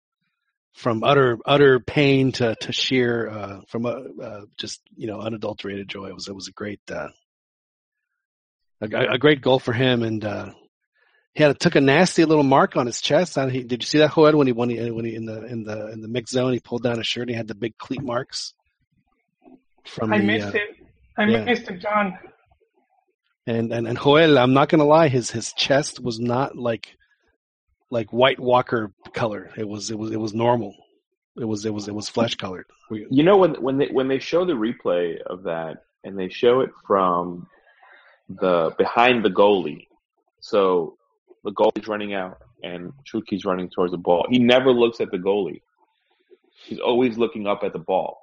from 0.73 1.03
utter 1.03 1.39
utter 1.43 1.79
pain 1.79 2.31
to 2.33 2.55
to 2.61 2.71
sheer 2.71 3.27
uh, 3.27 3.61
from 3.67 3.87
a, 3.87 4.03
uh, 4.21 4.41
just 4.57 4.79
you 4.95 5.07
know 5.07 5.19
unadulterated 5.19 5.89
joy. 5.89 6.05
It 6.05 6.13
was 6.13 6.27
it 6.27 6.35
was 6.35 6.47
a 6.47 6.51
great 6.51 6.81
uh, 6.91 7.09
a, 8.79 9.13
a 9.13 9.17
great 9.17 9.41
goal 9.41 9.57
for 9.57 9.73
him, 9.73 10.03
and 10.03 10.23
uh, 10.23 10.51
he 11.33 11.41
had 11.41 11.59
took 11.59 11.75
a 11.75 11.81
nasty 11.81 12.25
little 12.25 12.43
mark 12.43 12.77
on 12.77 12.85
his 12.85 13.01
chest. 13.01 13.39
He, 13.39 13.63
did 13.63 13.81
you 13.81 13.87
see 13.87 13.97
that 13.97 14.13
Joel 14.13 14.37
when 14.37 14.45
he 14.45 14.53
when 14.53 14.69
he 14.69 14.91
when 14.91 15.05
he 15.05 15.15
in 15.15 15.25
the 15.25 15.43
in 15.45 15.63
the 15.63 15.91
in 15.91 16.01
the 16.01 16.07
mix 16.07 16.31
zone 16.31 16.53
he 16.53 16.59
pulled 16.59 16.83
down 16.83 16.97
his 16.97 17.07
shirt 17.07 17.23
and 17.23 17.31
he 17.31 17.35
had 17.35 17.47
the 17.47 17.55
big 17.55 17.75
cleat 17.79 18.03
marks. 18.03 18.53
From 19.85 20.13
I 20.13 20.19
the, 20.19 20.25
missed 20.25 20.47
uh, 20.47 20.59
it. 20.59 20.87
I 21.17 21.25
yeah. 21.25 21.43
missed 21.43 21.67
it, 21.69 21.79
John. 21.79 22.19
And 23.47 23.73
and 23.73 23.87
and 23.87 23.97
Joel, 23.97 24.37
I'm 24.37 24.53
not 24.53 24.69
gonna 24.69 24.85
lie, 24.85 25.07
his 25.07 25.31
his 25.31 25.53
chest 25.53 25.99
was 25.99 26.19
not 26.19 26.55
like 26.55 26.95
like 27.91 28.11
White 28.11 28.39
Walker 28.39 28.91
color. 29.13 29.51
It 29.57 29.67
was 29.67 29.89
it 29.91 29.97
was 29.97 30.11
it 30.11 30.19
was 30.19 30.33
normal. 30.33 30.75
It 31.37 31.45
was 31.45 31.65
it 31.65 31.73
was 31.73 31.87
it 31.87 31.95
was 31.95 32.09
flesh 32.09 32.35
colored. 32.35 32.65
You 32.91 33.23
know 33.23 33.37
when 33.37 33.55
when 33.55 33.77
they 33.77 33.87
when 33.87 34.07
they 34.07 34.19
show 34.19 34.45
the 34.45 34.53
replay 34.53 35.21
of 35.21 35.43
that 35.43 35.83
and 36.03 36.17
they 36.17 36.29
show 36.29 36.61
it 36.61 36.71
from 36.85 37.47
the 38.27 38.73
behind 38.77 39.23
the 39.23 39.29
goalie, 39.29 39.87
so 40.39 40.97
the 41.43 41.51
goalie's 41.51 41.87
running 41.87 42.13
out 42.13 42.39
and 42.63 42.91
Chucky's 43.05 43.45
running 43.45 43.69
towards 43.69 43.91
the 43.91 43.97
ball. 43.97 44.25
He 44.29 44.39
never 44.39 44.71
looks 44.71 44.99
at 44.99 45.11
the 45.11 45.17
goalie. 45.17 45.61
He's 46.65 46.79
always 46.79 47.17
looking 47.17 47.47
up 47.47 47.63
at 47.63 47.73
the 47.73 47.79
ball. 47.79 48.19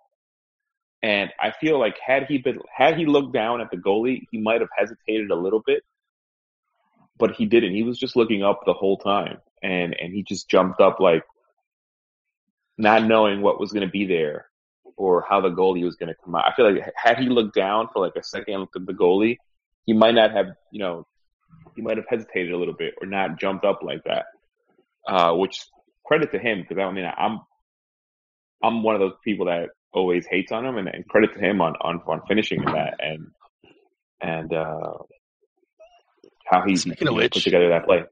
And 1.02 1.30
I 1.40 1.52
feel 1.52 1.78
like 1.78 1.96
had 2.04 2.24
he 2.24 2.38
been 2.38 2.58
had 2.74 2.98
he 2.98 3.06
looked 3.06 3.32
down 3.32 3.60
at 3.60 3.70
the 3.70 3.76
goalie, 3.76 4.26
he 4.30 4.38
might 4.38 4.60
have 4.60 4.70
hesitated 4.76 5.30
a 5.30 5.36
little 5.36 5.62
bit. 5.64 5.82
But 7.18 7.32
he 7.32 7.46
didn't. 7.46 7.72
He 7.72 7.82
was 7.82 7.98
just 7.98 8.14
looking 8.14 8.42
up 8.42 8.60
the 8.66 8.74
whole 8.74 8.98
time 8.98 9.38
and 9.62 9.94
and 9.98 10.12
he 10.12 10.22
just 10.22 10.48
jumped 10.48 10.80
up 10.80 11.00
like 11.00 11.22
not 12.78 13.04
knowing 13.04 13.40
what 13.40 13.58
was 13.58 13.72
going 13.72 13.86
to 13.86 13.90
be 13.90 14.06
there 14.06 14.46
or 14.96 15.24
how 15.28 15.40
the 15.40 15.48
goalie 15.48 15.84
was 15.84 15.96
going 15.96 16.08
to 16.08 16.16
come 16.24 16.34
out. 16.34 16.44
I 16.46 16.54
feel 16.54 16.70
like 16.70 16.82
had 16.96 17.18
he 17.18 17.28
looked 17.28 17.54
down 17.54 17.88
for 17.92 18.04
like 18.04 18.16
a 18.16 18.22
second, 18.22 18.60
looked 18.60 18.76
at 18.76 18.86
the 18.86 18.92
goalie, 18.92 19.38
he 19.84 19.92
might 19.92 20.14
not 20.14 20.32
have, 20.32 20.46
you 20.70 20.78
know, 20.78 21.06
he 21.74 21.82
might 21.82 21.96
have 21.96 22.06
hesitated 22.08 22.52
a 22.52 22.58
little 22.58 22.74
bit 22.74 22.94
or 23.00 23.06
not 23.06 23.38
jumped 23.38 23.64
up 23.64 23.80
like 23.82 24.02
that. 24.04 24.26
Uh, 25.06 25.34
which 25.34 25.64
credit 26.04 26.32
to 26.32 26.38
him 26.38 26.64
because 26.66 26.82
I 26.82 26.90
mean 26.90 27.04
I'm 27.04 27.40
I'm 28.62 28.82
one 28.82 28.94
of 28.94 29.00
those 29.00 29.14
people 29.24 29.46
that 29.46 29.68
always 29.92 30.26
hates 30.26 30.52
on 30.52 30.64
him, 30.64 30.78
and, 30.78 30.88
and 30.88 31.06
credit 31.08 31.34
to 31.34 31.40
him 31.40 31.60
on 31.60 31.74
on 31.80 32.00
on 32.06 32.22
finishing 32.28 32.64
that 32.64 32.94
and 33.00 33.28
and 34.20 34.52
uh, 34.52 34.94
how 36.46 36.62
he, 36.66 36.74
he 36.74 36.90
put 36.94 37.32
together 37.32 37.68
that 37.70 37.84
play. 37.84 38.04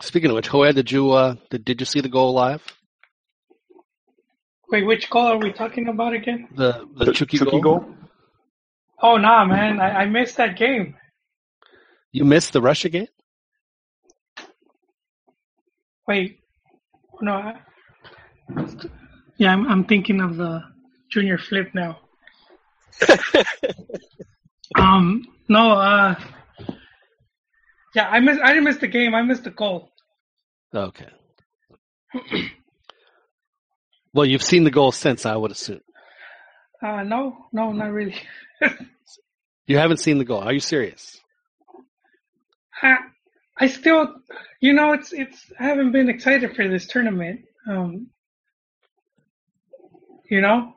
Speaking 0.00 0.30
of 0.30 0.36
which, 0.36 0.50
Joel, 0.50 0.72
did 0.72 0.90
you 0.90 1.12
uh, 1.12 1.36
did, 1.50 1.64
did 1.64 1.80
you 1.80 1.86
see 1.86 2.00
the 2.00 2.08
goal 2.08 2.32
live? 2.32 2.62
Wait, 4.70 4.84
which 4.84 5.08
goal 5.08 5.26
are 5.26 5.38
we 5.38 5.52
talking 5.52 5.88
about 5.88 6.14
again? 6.14 6.48
The 6.54 6.86
the, 6.96 7.06
the 7.06 7.12
Chucky, 7.12 7.38
Chucky 7.38 7.60
goal? 7.60 7.78
goal? 7.78 7.94
Oh 9.02 9.16
nah, 9.16 9.44
man, 9.44 9.80
I, 9.80 10.02
I 10.02 10.06
missed 10.06 10.36
that 10.38 10.56
game. 10.56 10.96
You 12.10 12.24
missed 12.24 12.52
the 12.52 12.60
Russia 12.60 12.88
game? 12.88 13.08
Wait, 16.08 16.40
no. 17.20 17.32
I, 17.32 17.54
yeah, 19.36 19.52
I'm 19.52 19.66
I'm 19.68 19.84
thinking 19.84 20.20
of 20.20 20.36
the 20.36 20.60
junior 21.10 21.38
flip 21.38 21.72
now. 21.74 22.00
um, 24.76 25.24
no, 25.48 25.72
uh, 25.72 26.14
yeah, 27.94 28.08
I 28.08 28.20
missed. 28.20 28.40
I 28.42 28.48
didn't 28.48 28.64
miss 28.64 28.78
the 28.78 28.88
game. 28.88 29.14
I 29.14 29.22
missed 29.22 29.44
the 29.44 29.50
goal. 29.50 29.90
Okay. 30.74 31.08
well, 34.12 34.26
you've 34.26 34.42
seen 34.42 34.64
the 34.64 34.70
goal 34.70 34.92
since, 34.92 35.24
I 35.26 35.36
would 35.36 35.52
assume. 35.52 35.80
Uh, 36.82 37.02
no, 37.02 37.46
no, 37.52 37.72
not 37.72 37.92
really. 37.92 38.16
you 39.66 39.78
haven't 39.78 39.98
seen 39.98 40.18
the 40.18 40.24
goal. 40.24 40.40
Are 40.40 40.52
you 40.52 40.60
serious? 40.60 41.20
I, 42.82 42.96
I 43.58 43.68
still, 43.68 44.14
you 44.60 44.72
know, 44.72 44.92
it's 44.92 45.12
it's. 45.12 45.52
I 45.58 45.64
haven't 45.64 45.92
been 45.92 46.08
excited 46.08 46.56
for 46.56 46.68
this 46.68 46.86
tournament. 46.86 47.42
Um, 47.68 48.08
you 50.28 50.40
know, 50.40 50.74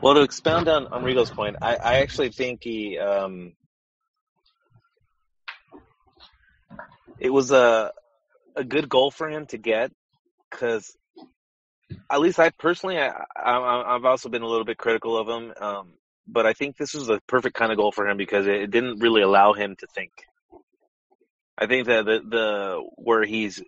Well, 0.00 0.14
to 0.14 0.22
expound 0.22 0.68
on, 0.68 0.86
on 0.86 1.02
Rigo's 1.02 1.30
point, 1.30 1.56
I, 1.60 1.76
I 1.76 1.94
actually 2.00 2.30
think 2.30 2.62
he 2.62 2.98
um, 2.98 3.54
it 7.18 7.30
was 7.30 7.50
a 7.50 7.92
a 8.54 8.64
good 8.64 8.88
goal 8.88 9.10
for 9.10 9.28
him 9.28 9.46
to 9.46 9.58
get 9.58 9.92
because 10.50 10.96
at 12.10 12.20
least 12.20 12.38
I 12.38 12.50
personally 12.50 12.98
I, 12.98 13.12
I 13.36 13.92
have 13.92 14.04
also 14.04 14.28
been 14.28 14.42
a 14.42 14.48
little 14.48 14.64
bit 14.64 14.78
critical 14.78 15.16
of 15.16 15.28
him, 15.28 15.52
um, 15.60 15.92
but 16.26 16.46
I 16.46 16.52
think 16.52 16.76
this 16.76 16.94
was 16.94 17.08
a 17.08 17.20
perfect 17.26 17.56
kind 17.56 17.72
of 17.72 17.78
goal 17.78 17.92
for 17.92 18.08
him 18.08 18.16
because 18.16 18.46
it, 18.46 18.62
it 18.62 18.70
didn't 18.70 19.00
really 19.00 19.22
allow 19.22 19.52
him 19.52 19.76
to 19.76 19.86
think. 19.94 20.12
I 21.56 21.66
think 21.66 21.86
that 21.88 22.04
the 22.04 22.20
the 22.24 22.88
where 22.96 23.24
he's 23.24 23.60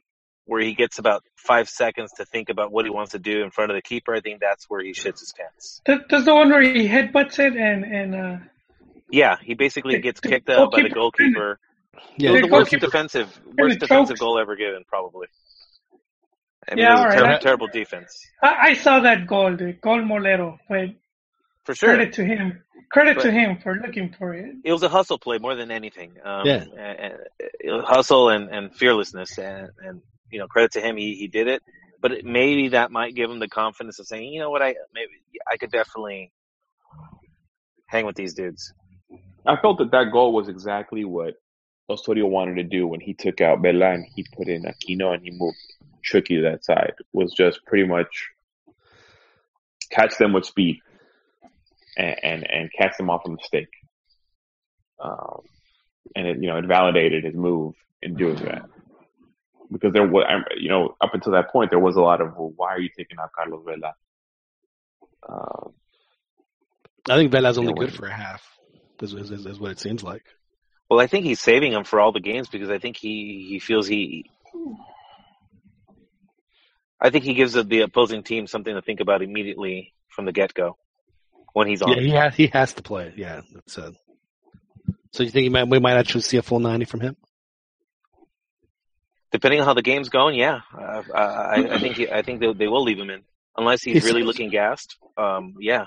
where 0.51 0.61
he 0.61 0.75
gets 0.75 0.99
about 0.99 1.23
five 1.37 1.69
seconds 1.69 2.11
to 2.17 2.25
think 2.25 2.49
about 2.49 2.73
what 2.73 2.85
he 2.85 2.91
wants 2.91 3.13
to 3.13 3.21
do 3.21 3.45
in 3.45 3.53
front 3.53 3.71
of 3.71 3.77
the 3.77 3.83
keeper, 3.83 4.13
I 4.13 4.21
think 4.21 4.41
that's 4.41 4.69
where 4.69 4.83
he 4.83 4.91
shits 4.91 5.21
his 5.21 5.33
pants. 5.33 5.81
Does 6.09 6.25
the 6.25 6.35
one 6.35 6.51
where 6.51 6.61
he 6.61 6.89
headbutts 6.89 7.39
it 7.39 7.55
and 7.57 7.85
and 7.85 8.15
uh, 8.17 8.45
yeah, 9.13 9.37
he 9.41 9.55
basically 9.55 10.01
gets 10.01 10.19
kicked 10.19 10.51
out 10.51 10.73
by 10.73 10.83
the 10.83 10.89
goalkeeper. 10.89 11.61
Yeah, 12.17 12.31
it 12.31 12.33
was 12.33 12.41
the 12.43 12.49
worst 12.49 12.71
defensive 12.73 13.41
worst 13.57 13.79
defensive 13.79 14.19
goal 14.19 14.41
ever 14.41 14.57
given, 14.57 14.83
probably. 14.89 15.29
I 16.69 16.75
mean, 16.75 16.85
yeah, 16.85 17.01
it 17.01 17.05
was 17.05 17.15
a 17.15 17.19
ter- 17.19 17.39
terrible 17.39 17.69
defense. 17.69 18.21
I, 18.43 18.57
I, 18.71 18.75
saw 18.75 19.01
that 19.01 19.29
goal, 19.29 19.57
the 19.57 19.73
goal 19.73 20.01
Molero, 20.01 20.59
but 20.69 20.89
for 21.63 21.77
sure, 21.77 21.95
credit 21.95 22.15
to 22.15 22.25
him. 22.25 22.65
Credit 22.91 23.17
but 23.17 23.23
to 23.23 23.31
him 23.31 23.59
for 23.63 23.77
looking 23.77 24.13
for 24.19 24.35
it. 24.35 24.57
It 24.65 24.73
was 24.73 24.83
a 24.83 24.89
hustle 24.89 25.19
play 25.19 25.39
more 25.39 25.55
than 25.55 25.71
anything. 25.71 26.15
Um, 26.25 26.43
yeah, 26.45 26.65
and, 26.77 27.15
and, 27.63 27.85
hustle 27.85 28.31
and, 28.31 28.49
and 28.51 28.75
fearlessness, 28.75 29.39
and, 29.39 29.69
and 29.79 30.03
you 30.31 30.39
know, 30.39 30.47
credit 30.47 30.73
to 30.73 30.81
him, 30.81 30.97
he, 30.97 31.15
he 31.15 31.29
did 31.29 31.49
it. 31.49 31.63
But 32.01 32.13
it, 32.13 32.25
maybe 32.25 32.69
that 32.69 32.91
might 32.91 33.15
give 33.15 33.31
him 33.31 33.39
the 33.39 33.49
confidence 33.49 33.99
of 33.99 34.07
saying, 34.07 34.33
you 34.33 34.41
know 34.41 34.51
what, 34.51 34.63
I 34.63 34.75
maybe 34.95 35.13
I 35.51 35.57
could 35.57 35.71
definitely 35.71 36.33
hang 37.87 38.07
with 38.07 38.17
these 38.17 38.35
dudes. 38.35 38.73
I 39.47 39.57
felt 39.57 39.79
that 39.79 39.91
that 39.91 40.13
goal 40.13 40.33
was 40.33 40.49
exactly 40.49 41.05
what 41.05 41.35
Osorio 41.89 42.27
wanted 42.27 42.55
to 42.57 42.63
do 42.63 42.87
when 42.87 43.01
he 43.01 43.15
took 43.15 43.41
out 43.41 43.61
Vela 43.61 43.91
and 43.91 44.07
he 44.15 44.25
put 44.37 44.49
in 44.49 44.63
Aquino 44.63 45.13
and 45.13 45.23
he 45.23 45.31
moved 45.31 45.59
Tricky 46.03 46.37
to 46.37 46.43
that 46.43 46.65
side. 46.65 46.95
Was 47.13 47.35
just 47.35 47.65
pretty 47.67 47.87
much 47.87 48.31
catch 49.91 50.17
them 50.19 50.33
with 50.33 50.47
speed 50.47 50.81
and 51.99 52.17
and, 52.23 52.51
and 52.51 52.71
catch 52.77 52.97
them 52.97 53.11
off 53.11 53.23
a 53.27 53.31
mistake. 53.31 53.69
Um, 55.03 55.41
and 56.17 56.27
it 56.27 56.39
you 56.41 56.47
know 56.47 56.57
it 56.57 56.67
validated 56.67 57.25
his 57.25 57.35
move 57.35 57.75
in 58.03 58.15
doing 58.15 58.37
that 58.37 58.65
because 59.71 59.93
there 59.93 60.07
was 60.07 60.25
you 60.57 60.69
know 60.69 60.97
up 61.01 61.15
until 61.15 61.33
that 61.33 61.51
point 61.51 61.71
there 61.71 61.79
was 61.79 61.97
a 61.97 62.01
lot 62.01 62.21
of 62.21 62.37
well, 62.37 62.53
why 62.57 62.71
are 62.71 62.81
you 62.81 62.91
taking 62.97 63.19
out 63.19 63.33
Carlos 63.33 63.65
Vela? 63.65 63.95
Uh, 65.23 65.69
I 67.09 67.17
think 67.17 67.33
Vela's 67.33 67.59
only 67.59 67.73
good 67.73 67.93
for 67.93 68.07
a 68.07 68.13
half. 68.13 68.43
Is, 69.01 69.15
is, 69.15 69.31
is 69.31 69.59
what 69.59 69.71
it 69.71 69.81
seems 69.81 70.03
like. 70.03 70.25
Well, 70.91 71.01
I 71.01 71.07
think 71.07 71.25
he's 71.25 71.41
saving 71.41 71.73
him 71.73 71.85
for 71.85 72.01
all 72.01 72.13
the 72.13 72.21
games 72.21 72.49
because 72.49 72.69
I 72.69 72.79
think 72.79 72.97
he 72.97 73.47
he 73.49 73.59
feels 73.59 73.87
he. 73.87 74.31
I 77.01 77.09
think 77.09 77.25
he 77.25 77.33
gives 77.33 77.55
the 77.55 77.81
opposing 77.81 78.23
team 78.23 78.47
something 78.47 78.75
to 78.75 78.83
think 78.83 79.01
about 79.01 79.23
immediately 79.23 79.95
from 80.09 80.27
the 80.27 80.33
get 80.33 80.53
go 80.53 80.77
when 81.55 81.67
he's 81.67 81.81
on. 81.81 81.93
Yeah, 81.93 82.01
he 82.01 82.11
has 82.11 82.35
he 82.35 82.47
has 82.49 82.75
to 82.75 82.83
play. 82.83 83.15
Yeah, 83.17 83.41
that's 83.55 83.79
uh, 83.79 83.93
so 85.13 85.23
you 85.23 85.31
think 85.31 85.51
might, 85.51 85.69
we 85.69 85.79
might 85.79 85.97
actually 85.97 86.23
see 86.23 86.37
a 86.37 86.43
full 86.43 86.61
ninety 86.61 86.85
from 86.85 87.01
him? 87.01 87.17
Depending 89.33 89.61
on 89.61 89.67
how 89.67 89.75
the 89.75 89.83
game's 89.83 90.09
going, 90.09 90.37
yeah, 90.37 90.61
uh, 90.77 91.03
I, 91.15 91.67
I, 91.71 91.79
think 91.79 91.97
he, 91.97 92.11
I 92.11 92.23
think 92.23 92.41
they, 92.41 92.53
they, 92.53 92.67
will 92.67 92.83
leave 92.83 92.99
him 92.99 93.11
in 93.11 93.23
unless 93.57 93.83
he's, 93.83 94.05
really 94.05 94.25
looking 94.25 94.51
gassed. 94.51 94.97
Um, 95.17 95.55
yeah, 95.61 95.85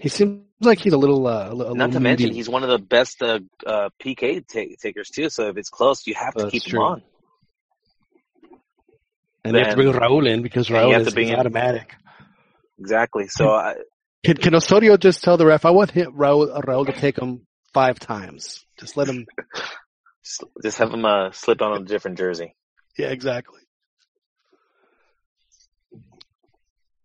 he 0.00 0.08
seems 0.08 0.42
like 0.60 0.80
he's 0.80 0.92
a 0.92 0.98
little. 0.98 1.26
Uh, 1.26 1.30
a 1.30 1.54
Not 1.54 1.56
little 1.56 1.90
to 1.90 2.00
mention, 2.00 2.32
he's 2.32 2.48
one 2.48 2.64
of 2.64 2.68
the 2.68 2.78
best 2.78 3.22
uh, 3.22 3.40
uh 3.64 3.90
PK 4.02 4.46
t- 4.46 4.76
takers 4.80 5.10
too. 5.10 5.30
So 5.30 5.48
if 5.48 5.56
it's 5.56 5.68
close, 5.68 6.06
you 6.06 6.14
have 6.14 6.34
to 6.34 6.44
That's 6.44 6.52
keep 6.52 6.62
true. 6.64 6.80
him 6.80 6.84
on. 6.84 7.02
And 9.44 9.54
then, 9.54 9.60
you 9.60 9.66
have 9.66 9.76
to 9.76 9.82
bring 9.82 9.92
Raul 9.92 10.28
in 10.28 10.42
because 10.42 10.68
Raul 10.68 10.98
is, 10.98 11.14
is 11.14 11.30
automatic. 11.30 11.94
Exactly. 12.78 13.28
So 13.28 13.50
I, 13.50 13.76
can, 14.24 14.36
can 14.36 14.54
Osorio 14.54 14.96
just 14.96 15.22
tell 15.22 15.36
the 15.36 15.46
ref, 15.46 15.64
I 15.64 15.70
want 15.70 15.90
him, 15.90 16.12
Raul, 16.12 16.62
Raul 16.64 16.86
to 16.86 16.92
take 16.92 17.18
him 17.18 17.46
five 17.72 17.98
times. 17.98 18.64
Just 18.78 18.96
let 18.96 19.08
him. 19.08 19.26
Just, 20.22 20.44
just 20.62 20.78
have 20.78 20.92
him 20.92 21.06
uh, 21.06 21.30
slip 21.32 21.62
on 21.62 21.80
a 21.80 21.84
different 21.84 22.18
jersey. 22.18 22.54
Yeah, 22.98 23.08
exactly. 23.08 23.60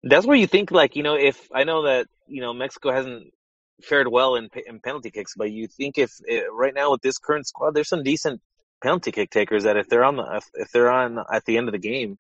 That's 0.03 0.25
where 0.25 0.38
you 0.38 0.47
think, 0.47 0.71
like, 0.71 0.95
you 0.95 1.03
know, 1.03 1.15
if 1.15 1.49
I 1.53 1.63
know 1.63 1.83
that, 1.83 2.07
you 2.27 2.41
know, 2.41 2.53
Mexico 2.53 2.91
hasn't 2.91 3.33
fared 3.81 4.07
well 4.07 4.36
in, 4.36 4.49
in 4.67 4.79
penalty 4.79 5.09
kicks, 5.09 5.33
but 5.36 5.51
you 5.51 5.67
think 5.67 5.97
if 5.97 6.11
it, 6.25 6.43
eh, 6.43 6.47
right 6.51 6.73
now 6.73 6.91
with 6.91 7.01
this 7.01 7.17
current 7.17 7.47
squad, 7.47 7.73
there's 7.73 7.89
some 7.89 8.03
decent 8.03 8.41
penalty 8.83 9.11
kick 9.11 9.31
takers 9.31 9.63
that 9.63 9.77
if 9.77 9.88
they're 9.88 10.03
on 10.03 10.15
the, 10.17 10.41
if 10.55 10.69
they're 10.71 10.91
on 10.91 11.17
at 11.31 11.45
the 11.45 11.57
end 11.57 11.67
of 11.67 11.71
the 11.71 11.79
game, 11.79 12.17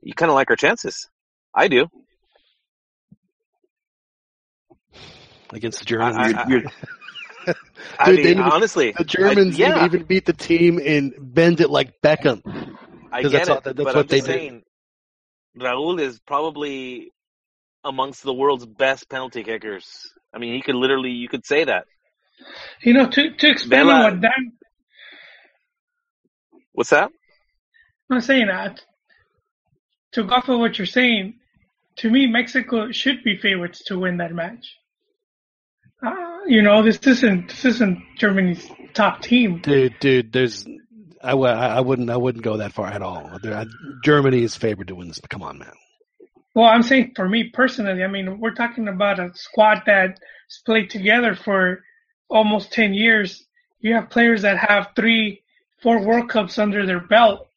you 0.00 0.14
kind 0.14 0.30
of 0.30 0.34
like 0.34 0.50
our 0.50 0.56
chances. 0.56 1.08
I 1.54 1.68
do. 1.68 1.88
against 5.52 5.78
the 5.78 5.84
Germans. 5.84 6.16
I, 6.16 6.42
I, 6.42 6.62
Dude, 7.46 7.56
I 7.98 8.12
mean, 8.12 8.38
honestly, 8.38 8.92
the 8.96 9.04
Germans 9.04 9.56
I, 9.56 9.58
yeah. 9.58 9.84
even 9.84 10.04
beat 10.04 10.26
the 10.26 10.32
team 10.32 10.80
and 10.84 11.12
bend 11.18 11.60
it 11.60 11.70
like 11.70 12.00
Beckham. 12.00 12.42
I 13.10 13.22
get 13.22 13.32
that's 13.32 13.48
it, 13.48 13.52
all, 13.52 13.60
that's 13.60 13.76
but 13.76 13.86
what 13.86 13.96
I'm 13.96 14.06
they 14.06 14.20
saying, 14.20 14.62
Raul 15.58 16.00
is 16.00 16.18
probably 16.20 17.12
amongst 17.84 18.22
the 18.22 18.32
world's 18.32 18.66
best 18.66 19.08
penalty 19.08 19.42
kickers. 19.42 20.12
I 20.32 20.38
mean, 20.38 20.54
he 20.54 20.62
could 20.62 20.74
literally, 20.74 21.10
you 21.10 21.28
could 21.28 21.44
say 21.44 21.64
that. 21.64 21.86
You 22.80 22.94
know, 22.94 23.08
to 23.08 23.30
to 23.32 23.50
expand 23.50 23.88
Bella, 23.88 23.94
on 23.94 24.02
what 24.02 24.20
Dan. 24.20 24.52
What's 26.72 26.90
that? 26.90 27.10
I'm 28.10 28.16
not 28.16 28.24
saying 28.24 28.46
that. 28.46 28.80
To 30.12 30.24
go 30.24 30.34
off 30.34 30.48
of 30.48 30.58
what 30.58 30.78
you're 30.78 30.86
saying, 30.86 31.34
to 31.96 32.10
me, 32.10 32.26
Mexico 32.26 32.92
should 32.92 33.22
be 33.24 33.36
favorites 33.36 33.84
to 33.86 33.98
win 33.98 34.18
that 34.18 34.32
match. 34.32 34.76
You 36.46 36.62
know, 36.62 36.82
this 36.82 36.98
isn't 36.98 37.48
this 37.48 37.64
isn't 37.64 38.02
Germany's 38.16 38.68
top 38.94 39.22
team. 39.22 39.60
Dude, 39.60 39.98
dude, 40.00 40.32
there's 40.32 40.66
I 41.22 41.30
w- 41.30 41.50
I 41.50 41.80
wouldn't 41.80 42.10
I 42.10 42.16
wouldn't 42.16 42.44
go 42.44 42.58
that 42.58 42.72
far 42.72 42.88
at 42.88 43.02
all. 43.02 43.38
Germany 44.04 44.42
is 44.42 44.56
favored 44.56 44.88
to 44.88 44.94
win 44.94 45.08
this. 45.08 45.18
But 45.18 45.30
come 45.30 45.42
on, 45.42 45.58
man. 45.58 45.72
Well, 46.54 46.66
I'm 46.66 46.82
saying 46.82 47.12
for 47.16 47.28
me 47.28 47.50
personally, 47.50 48.04
I 48.04 48.08
mean, 48.08 48.38
we're 48.38 48.54
talking 48.54 48.88
about 48.88 49.18
a 49.18 49.30
squad 49.34 49.82
that's 49.86 50.20
played 50.66 50.90
together 50.90 51.34
for 51.34 51.82
almost 52.28 52.72
10 52.72 52.92
years. 52.92 53.44
You 53.80 53.94
have 53.94 54.10
players 54.10 54.42
that 54.42 54.58
have 54.58 54.88
three, 54.94 55.42
four 55.82 56.04
World 56.04 56.28
Cups 56.28 56.58
under 56.58 56.84
their 56.84 57.00
belt. 57.00 57.48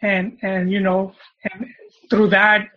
And, 0.00 0.38
and, 0.42 0.70
you 0.70 0.80
know, 0.80 1.14
and 1.44 1.68
through 2.10 2.30
that, 2.30 2.70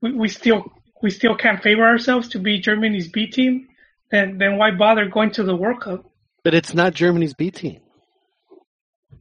we, 0.00 0.12
we 0.12 0.28
still 0.28 0.72
we 1.02 1.10
still 1.10 1.36
can't 1.36 1.62
favor 1.62 1.84
ourselves 1.84 2.28
to 2.28 2.38
be 2.38 2.60
Germany's 2.60 3.08
B 3.08 3.26
team, 3.26 3.68
then 4.10 4.38
then 4.38 4.56
why 4.56 4.70
bother 4.70 5.06
going 5.06 5.30
to 5.32 5.42
the 5.42 5.56
World 5.56 5.80
Cup? 5.80 6.04
But 6.42 6.54
it's 6.54 6.74
not 6.74 6.94
Germany's 6.94 7.34
B 7.34 7.50
team. 7.50 7.80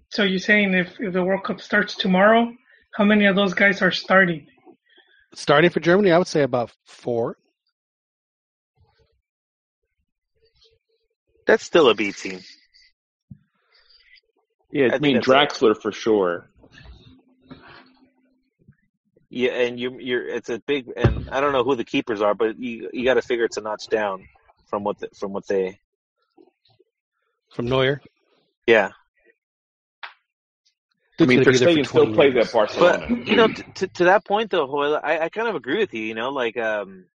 So 0.09 0.23
you're 0.23 0.39
saying 0.39 0.73
if, 0.73 0.99
if 0.99 1.13
the 1.13 1.23
World 1.23 1.43
Cup 1.43 1.61
starts 1.61 1.95
tomorrow, 1.95 2.51
how 2.93 3.03
many 3.03 3.25
of 3.25 3.35
those 3.35 3.53
guys 3.53 3.81
are 3.81 3.91
starting? 3.91 4.47
Starting 5.33 5.69
for 5.69 5.79
Germany, 5.79 6.11
I 6.11 6.17
would 6.17 6.27
say 6.27 6.41
about 6.41 6.71
four. 6.85 7.37
That's 11.45 11.63
still 11.63 11.89
a 11.89 11.95
B 11.95 12.11
team. 12.11 12.41
Yeah, 14.71 14.89
I, 14.91 14.95
I 14.95 14.99
mean 14.99 15.17
Draxler 15.19 15.79
for 15.79 15.91
sure. 15.91 16.48
Yeah, 19.29 19.51
and 19.51 19.79
you 19.79 19.99
you're 19.99 20.27
it's 20.27 20.49
a 20.49 20.59
big 20.59 20.91
and 20.97 21.29
I 21.29 21.39
don't 21.39 21.53
know 21.53 21.63
who 21.63 21.75
the 21.75 21.83
keepers 21.83 22.21
are, 22.21 22.33
but 22.33 22.57
you 22.59 22.89
you 22.91 23.05
got 23.05 23.13
to 23.15 23.21
figure 23.21 23.45
it's 23.45 23.57
a 23.57 23.61
notch 23.61 23.87
down 23.87 24.27
from 24.65 24.83
what 24.83 24.99
the, 24.99 25.09
from 25.15 25.33
what 25.33 25.47
they 25.47 25.79
from 27.53 27.67
Neuer. 27.67 28.01
Yeah. 28.65 28.91
I 31.19 31.25
mean, 31.25 31.43
Ter 31.43 31.51
Stegen 31.51 31.85
still 31.85 32.13
plays 32.13 32.35
at 32.37 32.51
Barcelona. 32.51 33.07
But 33.09 33.27
you 33.27 33.35
know, 33.35 33.47
to 33.47 33.87
to 33.87 34.03
that 34.05 34.25
point 34.25 34.51
though, 34.51 34.67
Hoyle, 34.67 34.99
I, 35.01 35.19
I 35.19 35.29
kind 35.29 35.47
of 35.47 35.55
agree 35.55 35.77
with 35.77 35.93
you. 35.93 36.03
You 36.03 36.15
know, 36.15 36.29
like 36.29 36.57
um, 36.57 37.05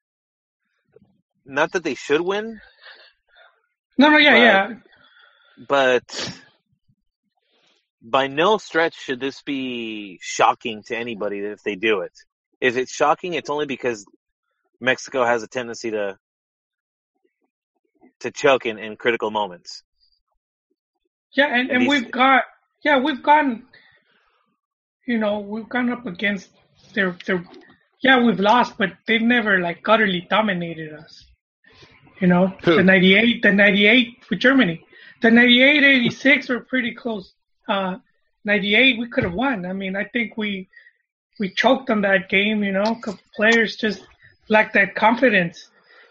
not 1.45 1.73
that 1.73 1.85
they 1.85 1.95
should 1.95 2.21
win. 2.21 2.61
No, 3.97 4.11
no, 4.11 4.19
yeah, 4.19 4.33
but, 4.33 4.41
yeah. 4.41 4.75
But 5.69 6.41
by 8.05 8.27
no 8.27 8.59
stretch 8.59 8.95
should 8.95 9.19
this 9.19 9.43
be 9.43 10.19
shocking 10.21 10.83
to 10.85 10.97
anybody 10.97 11.39
if 11.39 11.63
they 11.63 11.75
do 11.75 12.01
it. 12.01 12.13
If 12.61 12.77
it's 12.77 12.93
shocking, 12.93 13.33
it's 13.33 13.49
only 13.49 13.67
because 13.67 14.05
Mexico 14.81 15.25
has 15.25 15.43
a 15.43 15.49
tendency 15.49 15.91
to 15.91 16.19
to 18.21 18.31
choke 18.31 18.67
in, 18.67 18.79
in 18.79 18.97
critical 18.97 19.31
moments. 19.31 19.83
Yeah, 21.35 21.47
and, 21.47 21.71
and 21.71 21.89
we've 21.89 22.11
got 22.11 22.45
yeah, 22.85 22.99
we've 22.99 23.23
gone 23.23 23.65
you 25.07 25.19
know, 25.19 25.41
we've 25.41 25.69
gone 25.69 25.91
up 25.91 26.07
against 26.07 26.51
their 26.95 27.17
their 27.27 27.45
yeah, 28.01 28.23
we've 28.23 28.41
lost, 28.41 28.77
but 28.77 28.93
they've 29.07 29.23
never 29.23 29.61
like 29.61 29.81
utterly 29.89 30.27
dominated 30.29 30.93
us. 30.93 31.25
You 32.21 32.29
know, 32.29 32.49
Who? 32.65 32.77
the 32.77 32.83
ninety 32.83 33.17
eight 33.17 33.43
the 33.43 33.53
ninety 33.53 33.87
eight 33.87 34.19
with 34.29 34.41
Germany. 34.41 34.85
The 35.23 35.31
98 35.31 35.83
86 35.83 36.49
were 36.51 36.61
pretty 36.61 36.95
close 36.95 37.33
uh, 37.69 37.97
98, 38.45 38.99
we 38.99 39.09
could 39.09 39.25
have 39.25 39.35
won. 39.35 39.67
I 39.67 39.73
mean, 39.73 39.97
I 39.97 40.05
think 40.05 40.37
we 40.37 40.69
we 41.39 41.51
choked 41.51 41.91
on 41.91 42.03
that 42.03 42.29
game. 42.29 42.63
You 42.63 42.73
know, 42.73 43.01
players 43.35 43.77
just 43.77 44.03
lacked 44.49 44.75
that 44.75 44.95
confidence. 44.95 45.69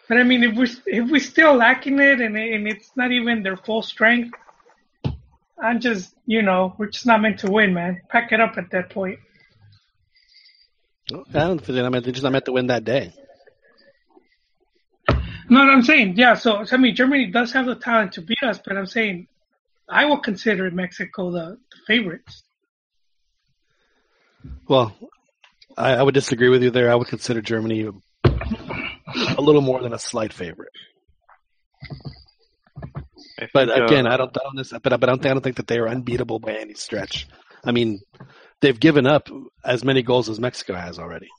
But 0.07 0.17
I 0.17 0.23
mean, 0.23 0.43
if 0.43 0.55
we 0.55 0.67
if 0.85 1.09
we're 1.09 1.19
still 1.19 1.55
lacking 1.55 1.99
it 1.99 2.19
and 2.19 2.35
and 2.37 2.67
it's 2.67 2.91
not 2.95 3.11
even 3.11 3.43
their 3.43 3.57
full 3.57 3.81
strength, 3.81 4.33
I'm 5.61 5.79
just 5.79 6.13
you 6.25 6.41
know 6.41 6.73
we're 6.77 6.89
just 6.89 7.05
not 7.05 7.21
meant 7.21 7.39
to 7.39 7.51
win, 7.51 7.73
man. 7.73 8.01
Pack 8.09 8.31
it 8.31 8.39
up 8.39 8.57
at 8.57 8.71
that 8.71 8.89
point. 8.89 9.19
I 11.11 11.15
don't 11.33 11.59
think 11.59 11.77
I 11.77 11.89
mean 11.89 12.03
they're 12.03 12.11
just 12.11 12.23
not 12.23 12.31
meant 12.31 12.45
to 12.45 12.51
win 12.51 12.67
that 12.67 12.83
day. 12.83 13.13
No, 15.49 15.59
I'm 15.59 15.83
saying, 15.83 16.15
yeah. 16.17 16.35
So 16.35 16.65
I 16.71 16.77
mean, 16.77 16.95
Germany 16.95 17.27
does 17.27 17.51
have 17.53 17.65
the 17.65 17.75
talent 17.75 18.13
to 18.13 18.21
beat 18.21 18.41
us, 18.43 18.59
but 18.63 18.77
I'm 18.77 18.85
saying 18.85 19.27
I 19.89 20.05
will 20.05 20.19
consider 20.19 20.69
Mexico 20.71 21.31
the, 21.31 21.57
the 21.71 21.77
favorites. 21.87 22.43
Well, 24.67 24.95
I, 25.77 25.95
I, 25.95 26.03
would 26.03 26.13
disagree 26.13 26.49
with 26.49 26.63
you 26.63 26.71
there. 26.71 26.91
I 26.91 26.95
would 26.95 27.07
consider 27.07 27.41
Germany 27.41 27.89
a 28.25 29.41
little 29.41 29.61
more 29.61 29.81
than 29.81 29.93
a 29.93 29.99
slight 29.99 30.33
favorite. 30.33 30.71
but 33.53 33.69
uh, 33.69 33.85
again, 33.85 34.07
I 34.07 34.17
don't, 34.17 34.35
I 34.37 34.41
don't, 34.43 34.83
but, 34.83 34.99
but 34.99 35.03
I 35.03 35.11
don't, 35.11 35.21
think, 35.21 35.31
I 35.31 35.33
don't 35.33 35.43
think 35.43 35.57
that 35.57 35.67
they 35.67 35.79
are 35.79 35.87
unbeatable 35.87 36.39
by 36.39 36.53
any 36.53 36.73
stretch. 36.73 37.27
I 37.63 37.71
mean, 37.71 38.01
they've 38.61 38.79
given 38.79 39.05
up 39.05 39.29
as 39.63 39.83
many 39.83 40.01
goals 40.01 40.29
as 40.29 40.39
Mexico 40.39 40.75
has 40.75 40.99
already. 40.99 41.29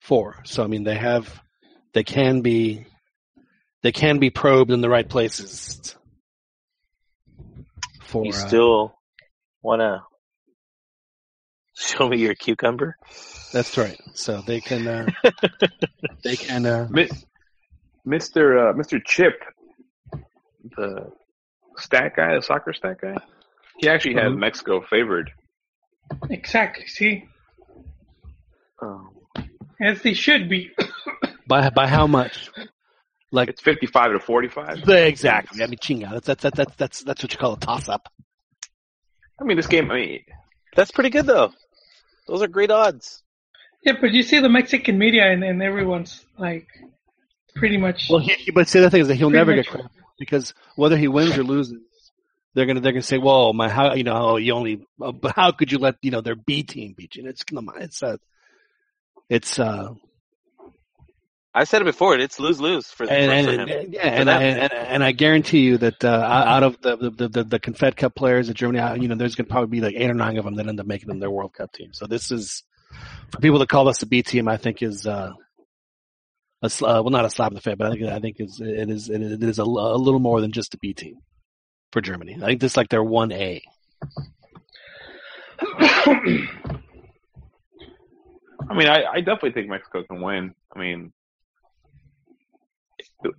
Four. 0.00 0.42
So 0.44 0.64
I 0.64 0.66
mean, 0.66 0.84
they 0.84 0.96
have, 0.96 1.40
they 1.92 2.04
can 2.04 2.40
be, 2.40 2.86
they 3.82 3.92
can 3.92 4.18
be 4.18 4.30
probed 4.30 4.70
in 4.70 4.80
the 4.80 4.90
right 4.90 5.08
places 5.08 5.94
for. 8.10 8.24
You 8.24 8.32
uh, 8.32 8.34
still 8.34 8.94
want 9.62 9.80
to 9.80 10.02
show 11.76 12.08
me 12.08 12.18
your 12.18 12.34
cucumber? 12.34 12.96
That's 13.52 13.76
right. 13.78 13.98
So 14.14 14.42
they 14.46 14.60
can. 14.60 14.86
Uh, 14.86 15.06
they 16.24 16.36
can. 16.36 16.66
Uh, 16.66 16.88
Mr. 18.06 18.70
Uh, 18.70 18.72
Mr. 18.74 19.00
Chip, 19.04 19.42
the 20.76 21.10
stat 21.76 22.12
guy, 22.16 22.34
the 22.34 22.42
soccer 22.42 22.72
stat 22.72 22.98
guy. 23.00 23.16
He 23.78 23.88
actually 23.88 24.14
had 24.14 24.24
mm-hmm. 24.24 24.40
Mexico 24.40 24.82
favored. 24.82 25.30
Exactly. 26.28 26.86
See. 26.86 27.24
Oh. 28.82 29.08
As 29.80 30.02
they 30.02 30.14
should 30.14 30.48
be. 30.48 30.70
by 31.46 31.70
by 31.70 31.86
how 31.86 32.06
much? 32.06 32.50
Like 33.32 33.48
it's 33.48 33.60
fifty-five 33.60 34.12
to 34.12 34.18
forty-five. 34.18 34.88
Exactly. 34.88 35.62
I 35.62 35.66
mean, 35.66 35.78
chinga. 35.78 36.20
That's 36.20 36.42
that's 36.42 36.56
that's 36.56 36.76
that's 36.76 37.02
that's 37.04 37.22
what 37.22 37.32
you 37.32 37.38
call 37.38 37.52
a 37.52 37.58
toss-up. 37.58 38.08
I 39.40 39.44
mean, 39.44 39.56
this 39.56 39.68
game. 39.68 39.90
I 39.90 39.94
mean, 39.94 40.24
that's 40.74 40.90
pretty 40.90 41.10
good 41.10 41.26
though. 41.26 41.52
Those 42.26 42.42
are 42.42 42.48
great 42.48 42.70
odds. 42.70 43.22
Yeah, 43.84 43.94
but 44.00 44.12
you 44.12 44.22
see 44.24 44.40
the 44.40 44.48
Mexican 44.48 44.98
media 44.98 45.30
and, 45.30 45.42
and 45.44 45.62
everyone's 45.62 46.24
like 46.38 46.66
pretty 47.54 47.76
much. 47.76 48.08
Well, 48.10 48.18
he, 48.18 48.50
but 48.50 48.68
see 48.68 48.80
the 48.80 48.90
thing 48.90 49.02
is 49.02 49.08
that 49.08 49.14
he'll 49.14 49.30
never 49.30 49.54
get 49.54 49.68
credit 49.68 49.90
because 50.18 50.52
whether 50.76 50.96
he 50.96 51.08
wins 51.08 51.38
or 51.38 51.44
loses, 51.44 51.80
they're 52.54 52.66
gonna 52.66 52.80
they're 52.80 52.92
gonna 52.92 53.02
say, 53.02 53.18
"Whoa, 53.18 53.52
my 53.52 53.68
how 53.68 53.94
you 53.94 54.04
know 54.04 54.36
you 54.36 54.54
only 54.54 54.84
uh, 55.00 55.12
but 55.12 55.36
how 55.36 55.52
could 55.52 55.70
you 55.70 55.78
let 55.78 55.96
you 56.02 56.10
know 56.10 56.20
their 56.20 56.36
B 56.36 56.64
team 56.64 56.94
beat 56.96 57.14
you?" 57.14 57.22
And 57.22 57.30
it's 57.30 57.44
it's 57.52 58.02
uh, 58.02 58.16
it's 59.28 59.58
uh. 59.58 59.94
I 61.52 61.64
said 61.64 61.82
it 61.82 61.84
before. 61.84 62.16
It's 62.16 62.38
lose 62.38 62.60
lose 62.60 62.86
for, 62.86 63.04
and, 63.04 63.10
for, 63.10 63.50
and, 63.50 63.68
for 63.68 63.72
him. 63.72 63.92
Yeah, 63.92 64.06
and, 64.06 64.30
I, 64.30 64.42
and, 64.42 64.72
and 64.72 65.04
I 65.04 65.10
guarantee 65.12 65.60
you 65.60 65.78
that 65.78 66.04
uh, 66.04 66.08
out 66.08 66.62
of 66.62 66.80
the 66.80 66.96
the, 66.96 67.28
the 67.28 67.44
the 67.44 67.58
Confed 67.58 67.96
Cup 67.96 68.14
players 68.14 68.48
at 68.48 68.56
Germany, 68.56 69.02
you 69.02 69.08
know, 69.08 69.16
there's 69.16 69.34
going 69.34 69.46
to 69.46 69.50
probably 69.50 69.68
be 69.68 69.80
like 69.80 69.96
eight 69.96 70.10
or 70.10 70.14
nine 70.14 70.38
of 70.38 70.44
them 70.44 70.54
that 70.56 70.68
end 70.68 70.78
up 70.78 70.86
making 70.86 71.08
them 71.08 71.18
their 71.18 71.30
World 71.30 71.52
Cup 71.52 71.72
team. 71.72 71.92
So 71.92 72.06
this 72.06 72.30
is 72.30 72.62
for 73.32 73.40
people 73.40 73.58
to 73.58 73.66
call 73.66 73.88
us 73.88 74.02
a 74.02 74.06
B 74.06 74.22
team. 74.22 74.46
I 74.46 74.58
think 74.58 74.80
is 74.80 75.08
uh, 75.08 75.32
a, 76.62 76.66
uh, 76.66 77.02
well, 77.02 77.10
not 77.10 77.24
a 77.24 77.30
slap 77.30 77.50
in 77.50 77.56
the 77.56 77.60
face, 77.60 77.76
but 77.76 77.88
I 77.88 77.90
think 77.90 78.04
I 78.04 78.20
think 78.20 78.36
it's, 78.38 78.60
it 78.60 78.88
is 78.88 79.08
it 79.08 79.42
is 79.42 79.58
a, 79.58 79.64
a 79.64 79.64
little 79.64 80.20
more 80.20 80.40
than 80.40 80.52
just 80.52 80.74
a 80.74 80.78
B 80.78 80.94
team 80.94 81.16
for 81.90 82.00
Germany. 82.00 82.36
I 82.40 82.46
think 82.46 82.60
this 82.60 82.72
is 82.72 82.76
like 82.76 82.90
their 82.90 83.02
one 83.02 83.32
A. 83.32 83.62
I 88.70 88.74
mean, 88.74 88.86
I, 88.86 89.04
I 89.14 89.20
definitely 89.20 89.52
think 89.52 89.68
Mexico 89.68 90.04
can 90.04 90.20
win. 90.20 90.54
I 90.74 90.78
mean, 90.78 91.12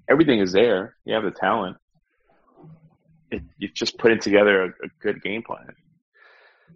everything 0.09 0.39
is 0.39 0.51
there. 0.51 0.95
You 1.05 1.15
have 1.15 1.23
the 1.23 1.31
talent. 1.31 1.77
It, 3.31 3.43
you 3.57 3.69
just 3.69 3.97
putting 3.97 4.19
together 4.19 4.63
a, 4.63 4.67
a 4.67 4.89
good 5.01 5.21
game 5.23 5.43
plan. 5.43 5.73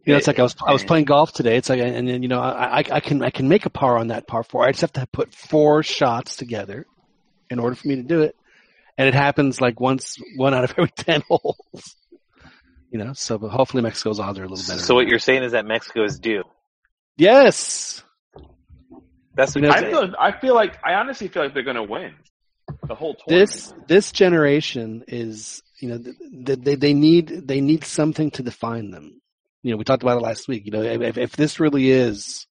You 0.06 0.14
know, 0.14 0.18
it's 0.18 0.28
like 0.28 0.39
I 0.39 0.43
was 0.43 0.56
I 0.66 0.72
was 0.72 0.84
playing 0.84 1.06
golf 1.06 1.34
today. 1.34 1.58
It's 1.58 1.68
like, 1.68 1.80
and 1.80 2.08
then 2.08 2.22
you 2.22 2.30
know, 2.30 2.39
I 2.39 2.78
I 2.78 2.99
can 2.99 3.24
I 3.24 3.32
can 3.32 3.47
make 3.47 3.66
a 3.66 3.72
par 3.72 3.97
on 3.97 4.08
that 4.08 4.28
par 4.28 4.43
four. 4.43 4.64
I 4.64 4.72
just 4.72 4.82
have 4.82 4.93
to 4.93 5.08
put 5.08 5.34
four 5.34 5.82
shots 5.82 6.36
together 6.36 6.86
in 7.49 7.60
order 7.60 7.76
for 7.76 7.88
me 7.88 7.95
to 7.95 8.03
do 8.03 8.22
it, 8.22 8.36
and 8.97 9.08
it 9.08 9.16
happens 9.16 9.60
like 9.60 9.80
once 9.80 10.18
one 10.36 10.53
out 10.53 10.64
of 10.64 10.72
every 10.78 10.89
ten 10.95 11.22
holes. 11.28 11.95
You 12.91 12.99
know, 12.99 13.14
so 13.14 13.39
but 13.39 13.49
hopefully 13.49 13.82
Mexico's 13.82 14.20
odds 14.20 14.38
are 14.38 14.43
a 14.43 14.47
little 14.47 14.64
better. 14.64 14.80
So 14.80 14.93
what 14.93 15.08
you're 15.08 15.20
saying 15.20 15.43
is 15.43 15.53
that 15.53 15.66
Mexico 15.66 16.03
is 16.03 16.20
due. 16.20 16.43
Yes. 17.18 18.03
That's 19.34 19.56
what 19.56 19.66
I 19.66 19.89
feel. 19.89 20.14
I 20.20 20.32
feel 20.39 20.56
like 20.56 20.78
I 20.84 20.93
honestly 20.93 21.28
feel 21.28 21.43
like 21.43 21.53
they're 21.53 21.64
going 21.64 21.76
to 21.76 21.84
win 21.84 22.14
the 22.88 22.96
whole 22.96 23.16
tournament. 23.16 23.52
This 23.52 23.74
this 23.88 24.12
generation 24.12 25.04
is 25.08 25.62
you 25.80 25.90
know 25.90 25.98
they, 25.98 26.56
they 26.56 26.76
they 26.76 26.94
need 26.94 27.48
they 27.48 27.62
need 27.62 27.84
something 27.84 28.32
to 28.32 28.44
define 28.44 28.92
them 28.92 29.22
you 29.66 29.72
know, 29.72 29.78
we 29.78 29.84
talked 29.84 30.04
about 30.04 30.18
it 30.18 30.22
last 30.22 30.48
week. 30.48 30.68
You 30.68 30.72
know, 30.74 30.84
if, 30.84 31.18
if 31.18 31.36
this 31.36 31.60
really 31.60 31.90
is, 31.90 32.46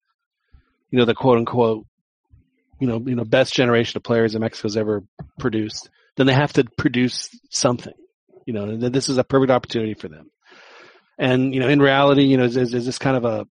you 0.91 0.99
know, 0.99 1.05
the 1.05 1.15
quote 1.15 1.39
unquote, 1.39 1.87
you 2.81 2.89
know, 2.89 3.01
you 3.07 3.15
know, 3.15 3.23
best 3.23 3.55
generation 3.55 3.97
of 3.97 4.03
players 4.03 4.33
that 4.33 4.41
Mexico's 4.41 4.77
ever 4.77 5.05
produced, 5.39 5.91
then 6.17 6.27
they 6.27 6.33
have 6.33 6.53
to 6.55 6.65
produce 6.77 7.31
something. 7.51 7.93
You 8.47 8.55
know, 8.55 8.77
this 8.77 9.09
is 9.09 9.17
a 9.17 9.23
perfect 9.23 9.53
opportunity 9.53 9.95
for 9.95 10.09
them. 10.09 10.29
And 11.17 11.55
you 11.55 11.61
know, 11.61 11.69
in 11.69 11.81
reality, 11.81 12.25
you 12.25 12.37
know, 12.37 12.47
is, 12.47 12.57
is 12.57 12.85
this 12.85 12.99
kind 12.99 13.17
of 13.17 13.25
a 13.25 13.47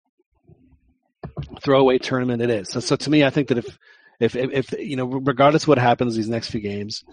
throwaway 1.61 1.99
tournament? 1.99 2.41
It 2.41 2.49
is. 2.49 2.69
So, 2.69 2.79
so 2.79 2.95
to 2.95 3.09
me, 3.11 3.23
I 3.23 3.29
think 3.29 3.49
that 3.49 3.59
if, 3.59 3.77
if, 4.21 4.35
if, 4.35 4.71
you 4.73 4.95
know, 4.95 5.05
regardless 5.05 5.63
of 5.63 5.69
what 5.69 5.77
happens 5.77 6.15
these 6.15 6.29
next 6.29 6.49
few 6.49 6.61
games, 6.61 7.03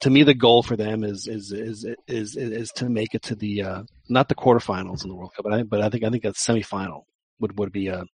to 0.00 0.10
me, 0.10 0.22
the 0.22 0.34
goal 0.34 0.62
for 0.62 0.76
them 0.76 1.04
is 1.04 1.26
is 1.26 1.52
is 1.52 1.86
is 2.06 2.36
is, 2.36 2.70
to 2.72 2.88
make 2.88 3.14
it 3.14 3.22
to 3.22 3.34
the 3.34 3.62
uh, 3.62 3.82
not 4.08 4.28
the 4.28 4.34
quarterfinals 4.34 5.02
in 5.02 5.08
the 5.08 5.14
World 5.14 5.32
Cup, 5.34 5.44
but 5.44 5.54
I 5.54 5.62
but 5.62 5.80
I 5.80 5.88
think 5.88 6.04
I 6.04 6.10
think 6.10 6.24
a 6.24 6.32
semifinal 6.32 7.04
would 7.40 7.58
would 7.58 7.72
be 7.72 7.88
a 7.88 8.04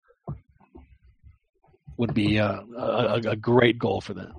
would 1.96 2.14
be 2.14 2.36
a, 2.38 2.62
a, 2.78 3.20
a 3.30 3.36
great 3.36 3.78
goal 3.78 4.00
for 4.00 4.14
them. 4.14 4.32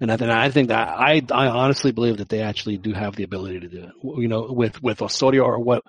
And 0.00 0.10
I, 0.10 0.14
and 0.14 0.32
I 0.32 0.50
think 0.50 0.68
that 0.68 0.88
I 0.88 1.22
I 1.30 1.46
honestly 1.46 1.92
believe 1.92 2.16
that 2.16 2.28
they 2.28 2.40
actually 2.40 2.78
do 2.78 2.92
have 2.92 3.14
the 3.14 3.22
ability 3.22 3.60
to 3.60 3.68
do 3.68 3.84
it. 3.84 3.92
You 4.02 4.26
know, 4.26 4.50
with 4.50 4.82
with 4.82 5.02
Osorio 5.02 5.44
or 5.44 5.60
what, 5.60 5.84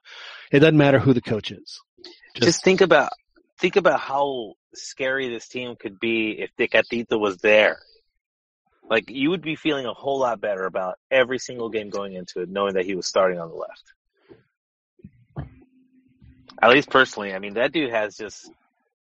it 0.51 0.59
doesn't 0.59 0.77
matter 0.77 0.99
who 0.99 1.13
the 1.13 1.21
coach 1.21 1.51
is. 1.51 1.81
Just, 2.35 2.45
Just 2.45 2.63
think 2.63 2.81
about 2.81 3.09
think 3.63 3.77
about 3.77 4.01
how 4.01 4.55
scary 4.73 5.29
this 5.29 5.47
team 5.47 5.77
could 5.77 5.97
be 5.97 6.31
if 6.31 6.49
Tecatito 6.59 7.17
was 7.17 7.37
there. 7.37 7.79
Like 8.89 9.09
you 9.09 9.29
would 9.29 9.41
be 9.41 9.55
feeling 9.55 9.85
a 9.85 9.93
whole 9.93 10.19
lot 10.19 10.41
better 10.41 10.65
about 10.65 10.95
every 11.09 11.39
single 11.39 11.69
game 11.69 11.89
going 11.89 12.11
into 12.11 12.41
it, 12.41 12.49
knowing 12.49 12.73
that 12.73 12.83
he 12.83 12.93
was 12.93 13.07
starting 13.07 13.39
on 13.39 13.47
the 13.47 13.55
left. 13.55 13.93
At 16.61 16.71
least 16.71 16.89
personally, 16.89 17.33
I 17.33 17.39
mean, 17.39 17.53
that 17.53 17.71
dude 17.71 17.91
has 17.91 18.17
just 18.17 18.51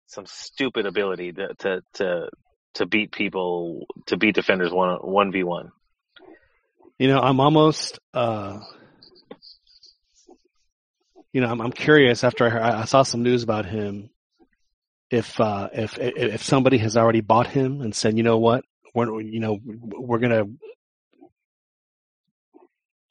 some 0.07 0.25
stupid 0.25 0.85
ability 0.85 1.33
to 1.33 1.53
to 1.55 1.83
to, 1.95 2.29
to 2.75 2.85
beat 2.85 3.11
people, 3.11 3.85
to 4.05 4.15
beat 4.15 4.33
defenders 4.33 4.71
one 4.71 4.95
one 4.95 5.33
v 5.33 5.43
one. 5.43 5.73
You 6.97 7.09
know, 7.09 7.19
I'm 7.19 7.41
almost. 7.41 7.99
uh 8.13 8.61
you 11.33 11.41
know, 11.41 11.47
I'm, 11.49 11.61
I'm 11.61 11.71
curious 11.71 12.23
after 12.23 12.45
I, 12.45 12.49
heard, 12.49 12.61
I 12.61 12.85
saw 12.85 13.01
some 13.01 13.23
news 13.23 13.41
about 13.41 13.65
him. 13.65 14.11
If 15.13 15.39
uh, 15.39 15.69
if 15.71 15.99
if 15.99 16.43
somebody 16.43 16.79
has 16.79 16.97
already 16.97 17.21
bought 17.21 17.45
him 17.45 17.81
and 17.81 17.95
said, 17.95 18.17
you 18.17 18.23
know 18.23 18.39
what, 18.39 18.65
we're 18.95 19.21
you 19.21 19.39
know 19.39 19.59
we're 19.63 20.17
gonna 20.17 20.45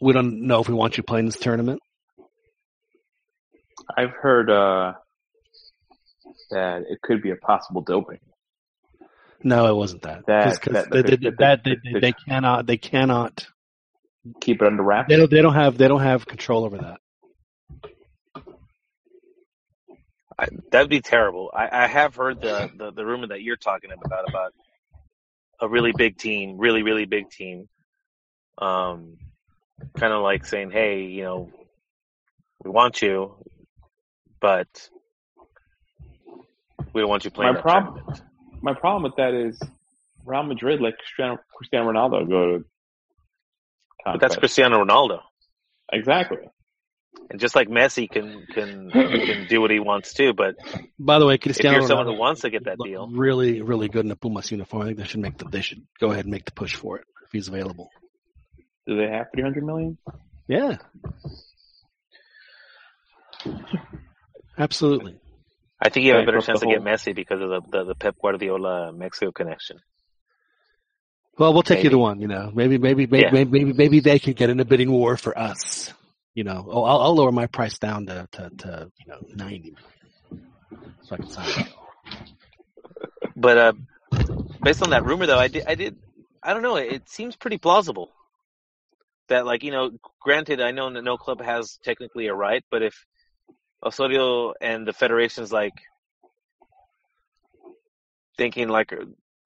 we 0.01 0.13
don't 0.13 0.49
know 0.49 0.61
if 0.61 0.69
we 0.69 0.75
want 0.75 0.97
you 0.97 1.05
playing 1.05 1.27
this 1.27 1.39
tournament. 1.39 1.81
I've 3.97 4.11
heard 4.11 4.51
uh, 4.51 4.95
that 6.51 6.83
it 6.91 7.01
could 7.03 7.23
be 7.23 7.31
a 7.31 7.37
possible 7.37 7.83
doping. 7.83 8.19
No, 9.45 9.67
it 9.67 9.77
wasn't 9.77 10.03
that. 10.03 10.27
That, 10.27 10.61
that, 10.63 10.91
they, 10.91 11.03
they, 11.03 11.31
that 11.39 11.61
they, 11.65 11.77
they, 11.85 12.01
they, 12.01 12.13
cannot 12.13 12.67
they 12.67 12.79
cannot 12.79 13.47
keep 14.41 14.61
it 14.61 14.67
under 14.67 14.83
wraps. 14.83 15.09
They 15.09 15.17
don't 15.17 15.31
they 15.31 15.41
don't 15.41 15.55
have 15.55 15.79
they 15.79 15.87
don't 15.87 16.03
have 16.03 16.27
control 16.27 16.65
over 16.65 16.79
that. 16.79 16.99
I, 20.39 20.49
that'd 20.71 20.91
be 20.91 21.01
terrible. 21.01 21.51
I, 21.55 21.85
I 21.85 21.87
have 21.87 22.15
heard 22.15 22.41
the, 22.41 22.71
the, 22.77 22.93
the 22.93 23.05
rumor 23.05 23.29
that 23.29 23.43
you're 23.43 23.57
talking 23.57 23.91
about 23.93 24.29
about 24.29 24.55
a 25.61 25.69
really 25.69 25.93
big 25.93 26.19
team, 26.19 26.59
really, 26.59 26.83
really 26.83 27.05
big 27.05 27.31
team. 27.31 27.69
Um, 28.59 29.19
kind 29.97 30.13
of 30.13 30.23
like 30.23 30.45
saying, 30.45 30.71
hey, 30.71 31.03
you 31.05 31.23
know, 31.23 31.51
we 32.65 32.71
want 32.71 33.03
you, 33.03 33.35
but 34.41 34.89
we 36.93 37.01
don't 37.01 37.11
want 37.11 37.25
you 37.25 37.31
playing. 37.31 37.55
My 37.55 37.61
problem, 37.61 38.05
my 38.61 38.75
problem 38.75 39.03
with 39.05 39.17
that 39.17 39.35
is 39.35 39.61
Real 40.25 40.43
Madrid 40.43 40.81
like 40.81 40.95
Cristiano, 40.99 41.39
Cristiano 41.55 41.91
Ronaldo 41.91 42.29
go 42.29 42.59
to. 42.59 42.65
But 44.05 44.21
that's 44.21 44.37
Cristiano 44.37 44.85
Ronaldo. 44.85 45.21
Exactly. 45.93 46.39
And 47.31 47.41
just 47.41 47.55
like 47.57 47.69
Messi 47.69 48.11
can 48.11 48.47
can 48.53 48.91
can 48.91 49.47
do 49.49 49.61
what 49.61 49.71
he 49.71 49.81
wants 49.81 50.13
to, 50.15 50.35
but 50.35 50.57
by 50.99 51.19
the 51.19 51.27
way, 51.27 51.39
Cristiano 51.39 51.77
if 51.77 51.81
you're 51.81 51.89
someone 51.89 52.07
who 52.07 52.19
wants 52.19 52.43
to 52.43 52.51
get 52.51 52.65
that 52.65 52.77
deal, 52.83 53.09
really, 53.09 53.63
really 53.63 53.89
good 53.89 54.05
in 54.05 54.11
a 54.11 54.17
Pumas 54.17 54.51
uniform. 54.51 54.83
I 54.83 54.87
think 54.87 54.99
they 54.99 55.05
should 55.05 55.21
make 55.21 55.39
the 55.39 55.47
they 55.47 55.63
should 55.63 55.83
go 55.99 56.11
ahead 56.11 56.25
and 56.25 56.33
make 56.33 56.45
the 56.45 56.53
push 56.53 56.75
for 56.75 56.99
it 56.99 57.05
if 57.25 57.33
he's 57.33 57.49
available. 57.49 57.91
Do 58.87 58.97
they 58.97 59.09
have 59.09 59.29
three 59.33 59.43
hundred 59.43 59.65
million? 59.65 59.97
Yeah, 60.47 60.77
absolutely. 64.59 65.19
I 65.81 65.89
think 65.89 66.05
you 66.05 66.13
have 66.13 66.23
a 66.23 66.27
better 66.27 66.41
chance 66.41 66.61
to 66.61 66.67
get 66.67 66.83
Messi 66.83 67.15
because 67.15 67.41
of 67.41 67.49
the, 67.49 67.61
the, 67.71 67.85
the 67.85 67.95
Pep 67.95 68.17
Guardiola 68.21 68.93
Mexico 68.93 69.33
connection. 69.33 69.79
Well, 71.39 71.55
we'll 71.55 71.63
take 71.63 71.79
maybe. 71.79 71.89
either 71.89 71.99
one. 71.99 72.21
You 72.21 72.29
know, 72.29 72.53
maybe 72.55 72.77
maybe 72.77 73.07
maybe, 73.07 73.25
yeah. 73.25 73.31
maybe 73.33 73.51
maybe 73.51 73.73
maybe 73.73 74.01
they 74.01 74.19
can 74.19 74.35
get 74.35 74.51
in 74.51 74.61
a 74.61 74.67
bidding 74.67 74.91
war 74.91 75.17
for 75.17 75.37
us 75.39 75.95
you 76.35 76.45
know, 76.45 76.67
oh, 76.69 76.85
I'll, 76.85 77.01
I'll 77.03 77.15
lower 77.15 77.33
my 77.33 77.47
price 77.47 77.79
down 77.79 78.07
to, 78.07 78.27
to, 78.33 78.51
to 78.59 78.91
you 78.99 79.13
know, 79.13 79.21
90 79.35 79.75
so 81.03 81.15
I 81.15 81.17
can 81.17 81.29
sign 81.29 81.67
But, 83.37 83.59
uh, 83.59 83.73
based 84.63 84.83
on 84.83 84.91
that 84.91 85.05
rumor 85.05 85.27
though, 85.27 85.39
I 85.39 85.49
did, 85.49 85.65
I 85.67 85.75
did, 85.75 85.97
I 86.43 86.55
don't 86.55 86.63
know, 86.63 86.77
it 86.77 87.09
seems 87.09 87.37
pretty 87.37 87.59
plausible 87.59 88.11
that 89.29 89.45
like, 89.45 89.63
you 89.63 89.73
know, 89.73 89.91
granted, 90.21 90.61
I 90.61 90.71
know 90.71 90.89
no 90.89 91.17
club 91.17 91.43
has 91.43 91.79
technically 91.85 92.27
a 92.27 92.35
right, 92.35 92.65
but 92.71 92.83
if 92.83 92.95
Osorio 93.85 94.55
and 94.61 94.87
the 94.87 94.93
federation's 94.93 95.53
like 95.53 95.75
thinking 98.39 98.69
like, 98.69 98.95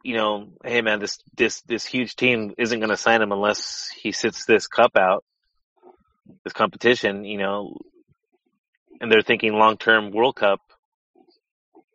you 0.05 0.16
know, 0.16 0.49
hey 0.64 0.82
man, 0.82 1.01
this, 1.01 1.18
this, 1.37 1.62
this 1.62 1.84
huge 1.84 2.14
team 2.14 2.55
isn't 2.59 2.78
going 2.78 2.91
to 2.91 2.97
sign 2.97 3.22
him 3.22 3.32
unless 3.32 3.89
he 3.89 4.12
sits 4.12 4.45
this 4.45 4.68
cup 4.68 4.97
out 4.97 5.24
this 6.45 6.53
competition, 6.53 7.24
you 7.24 7.39
know, 7.39 7.77
and 9.01 9.11
they're 9.11 9.22
thinking 9.22 9.53
long 9.55 9.77
term 9.77 10.11
World 10.11 10.37
Cup. 10.37 10.61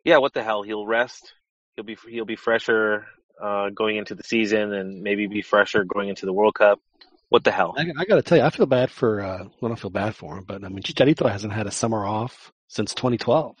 Yeah, 0.04 0.18
what 0.18 0.32
the 0.32 0.42
hell? 0.42 0.62
He'll 0.62 0.86
rest. 0.86 1.32
He'll 1.76 1.84
be 1.84 1.96
he'll 2.08 2.24
be 2.24 2.36
fresher 2.36 3.06
uh, 3.42 3.70
going 3.70 3.96
into 3.96 4.14
the 4.14 4.22
season, 4.22 4.72
and 4.72 5.02
maybe 5.02 5.26
be 5.26 5.42
fresher 5.42 5.84
going 5.84 6.08
into 6.08 6.26
the 6.26 6.32
World 6.32 6.54
Cup. 6.54 6.80
What 7.28 7.44
the 7.44 7.50
hell? 7.50 7.74
I, 7.78 7.86
I 7.96 8.04
got 8.04 8.16
to 8.16 8.22
tell 8.22 8.38
you, 8.38 8.44
I 8.44 8.50
feel 8.50 8.66
bad 8.66 8.90
for. 8.90 9.22
Uh, 9.22 9.38
well, 9.38 9.50
I 9.64 9.68
don't 9.68 9.80
feel 9.80 9.90
bad 9.90 10.14
for 10.14 10.36
him, 10.36 10.44
but 10.44 10.64
I 10.64 10.68
mean, 10.68 10.82
Chicharito 10.82 11.30
hasn't 11.30 11.52
had 11.52 11.66
a 11.66 11.70
summer 11.70 12.04
off 12.04 12.52
since 12.68 12.94
2012. 12.94 13.56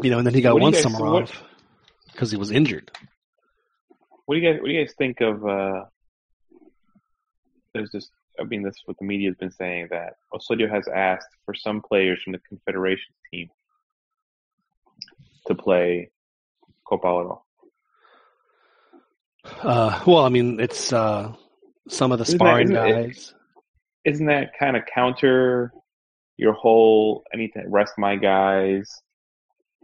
You 0.00 0.10
know, 0.10 0.18
and 0.18 0.26
then 0.26 0.34
he 0.34 0.40
got 0.40 0.58
one 0.58 0.72
guys, 0.72 0.82
summer 0.82 1.04
what, 1.04 1.24
off 1.24 1.42
because 2.12 2.30
he 2.30 2.36
was 2.36 2.50
injured. 2.50 2.90
What 4.28 4.34
do 4.34 4.42
you 4.42 4.52
guys 4.52 4.60
What 4.60 4.68
do 4.68 4.74
you 4.74 4.84
guys 4.84 4.94
think 4.98 5.22
of? 5.22 5.42
uh 5.46 5.84
There's 7.72 7.90
this. 7.92 8.10
I 8.38 8.44
mean, 8.44 8.62
this 8.62 8.74
what 8.84 8.98
the 8.98 9.06
media 9.06 9.30
has 9.30 9.36
been 9.38 9.50
saying 9.50 9.88
that 9.90 10.16
Osorio 10.34 10.68
has 10.68 10.86
asked 10.86 11.30
for 11.46 11.54
some 11.54 11.80
players 11.80 12.20
from 12.22 12.34
the 12.34 12.38
Confederations 12.46 13.16
team 13.32 13.48
to 15.46 15.54
play 15.54 16.10
Copa 16.86 17.06
Oro. 17.06 17.42
Uh, 19.62 19.98
well, 20.06 20.26
I 20.26 20.28
mean, 20.28 20.60
it's 20.60 20.92
uh, 20.92 21.32
some 21.88 22.12
of 22.12 22.18
the 22.18 22.24
isn't 22.24 22.36
sparring 22.38 22.72
that, 22.72 22.86
isn't 22.86 23.02
guys. 23.02 23.34
It, 24.04 24.10
isn't 24.10 24.26
that 24.26 24.50
kind 24.60 24.76
of 24.76 24.82
counter 24.94 25.72
your 26.36 26.52
whole 26.52 27.24
anything? 27.32 27.64
Rest 27.70 27.94
my 27.96 28.16
guys 28.16 28.94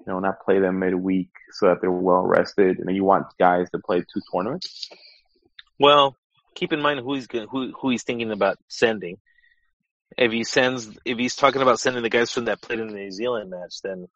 you 0.07 0.13
know, 0.13 0.21
not 0.21 0.45
play 0.45 0.61
them 0.61 0.79
midweek 0.79 1.31
so 1.53 1.67
that 1.67 1.81
they're 1.81 1.91
well 1.91 2.23
rested, 2.23 2.79
and 2.79 2.89
then 2.89 2.95
you 2.95 3.05
want 3.05 3.27
guys 3.39 3.71
to 3.71 3.79
play 3.79 4.01
two 4.01 4.21
tournaments. 4.33 4.89
Well, 5.79 6.17
keep 6.55 6.73
in 6.73 6.81
mind 6.81 7.01
who 7.01 7.15
he's 7.15 7.27
who 7.31 7.73
who 7.73 7.91
he's 7.91 8.03
thinking 8.03 8.31
about 8.31 8.59
sending. 8.69 9.19
If 10.17 10.31
he 10.31 10.45
sends, 10.45 10.89
if 11.05 11.19
he's 11.19 11.35
talking 11.35 11.63
about 11.63 11.81
sending 11.81 12.03
the 12.03 12.11
guys 12.11 12.31
from 12.31 12.45
that 12.45 12.61
played 12.61 12.79
in 12.79 12.89
the 12.89 12.95
New 12.95 13.11
Zealand 13.11 13.51
match, 13.51 13.81
then 13.83 14.07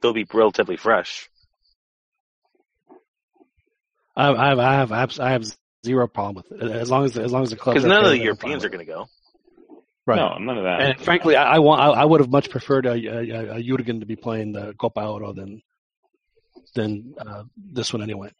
they'll 0.00 0.12
be 0.12 0.26
relatively 0.32 0.76
fresh. 0.76 1.28
I 4.14 4.26
have, 4.26 4.36
I 4.36 4.74
have, 4.74 4.92
I 4.92 5.00
have, 5.00 5.20
I 5.20 5.30
have 5.30 5.44
zero 5.84 6.06
problem 6.06 6.44
with 6.48 6.62
it 6.62 6.70
as 6.70 6.90
long 6.90 7.04
as 7.04 7.16
as 7.16 7.32
long 7.32 7.42
as 7.42 7.50
the 7.50 7.56
club. 7.56 7.74
Because 7.74 7.88
none 7.88 8.04
of 8.04 8.10
the 8.10 8.18
Europeans 8.18 8.64
are 8.64 8.68
going 8.68 8.86
to 8.86 8.92
go. 8.92 9.08
Right. 10.04 10.16
No, 10.16 10.38
none 10.38 10.58
of 10.58 10.64
that. 10.64 10.80
And 10.80 11.00
frankly, 11.00 11.36
I, 11.36 11.54
I 11.54 11.58
want 11.60 11.80
I, 11.80 11.90
I, 11.90 12.04
would 12.04 12.20
have 12.20 12.30
much 12.30 12.50
preferred 12.50 12.86
a, 12.86 12.92
a, 12.92 13.54
a 13.56 13.62
Jurgen 13.62 14.00
to 14.00 14.06
be 14.06 14.16
playing 14.16 14.52
the 14.52 14.74
Copa 14.74 15.06
Oro 15.06 15.32
than 15.32 15.62
than 16.74 17.14
uh, 17.18 17.44
this 17.56 17.92
one 17.92 18.02
anyway. 18.02 18.30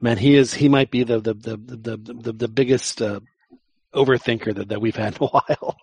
Man, 0.00 0.18
he 0.18 0.34
is 0.34 0.52
he 0.52 0.68
might 0.68 0.90
be 0.90 1.04
the 1.04 1.20
the 1.20 1.34
the 1.34 1.56
the 1.56 1.96
the, 1.96 2.32
the 2.32 2.48
biggest 2.48 3.00
uh, 3.00 3.20
overthinker 3.94 4.54
that, 4.54 4.68
that 4.70 4.80
we've 4.80 4.96
had 4.96 5.16
in 5.16 5.22
a 5.22 5.26
while. 5.28 5.76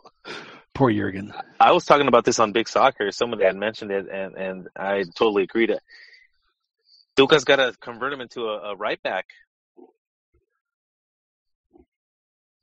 Poor 0.73 0.91
Jurgen. 0.91 1.33
I 1.59 1.71
was 1.71 1.85
talking 1.85 2.07
about 2.07 2.25
this 2.25 2.39
on 2.39 2.51
Big 2.51 2.67
Soccer. 2.67 3.11
Somebody 3.11 3.45
had 3.45 3.55
mentioned 3.55 3.91
it, 3.91 4.07
and 4.11 4.35
and 4.35 4.67
I 4.75 5.03
totally 5.15 5.43
agreed. 5.43 5.71
Tuca's 7.15 7.45
got 7.45 7.57
to 7.57 7.73
convert 7.79 8.11
him 8.11 8.21
into 8.21 8.41
a, 8.49 8.71
a 8.71 8.75
right 8.75 9.01
back 9.01 9.27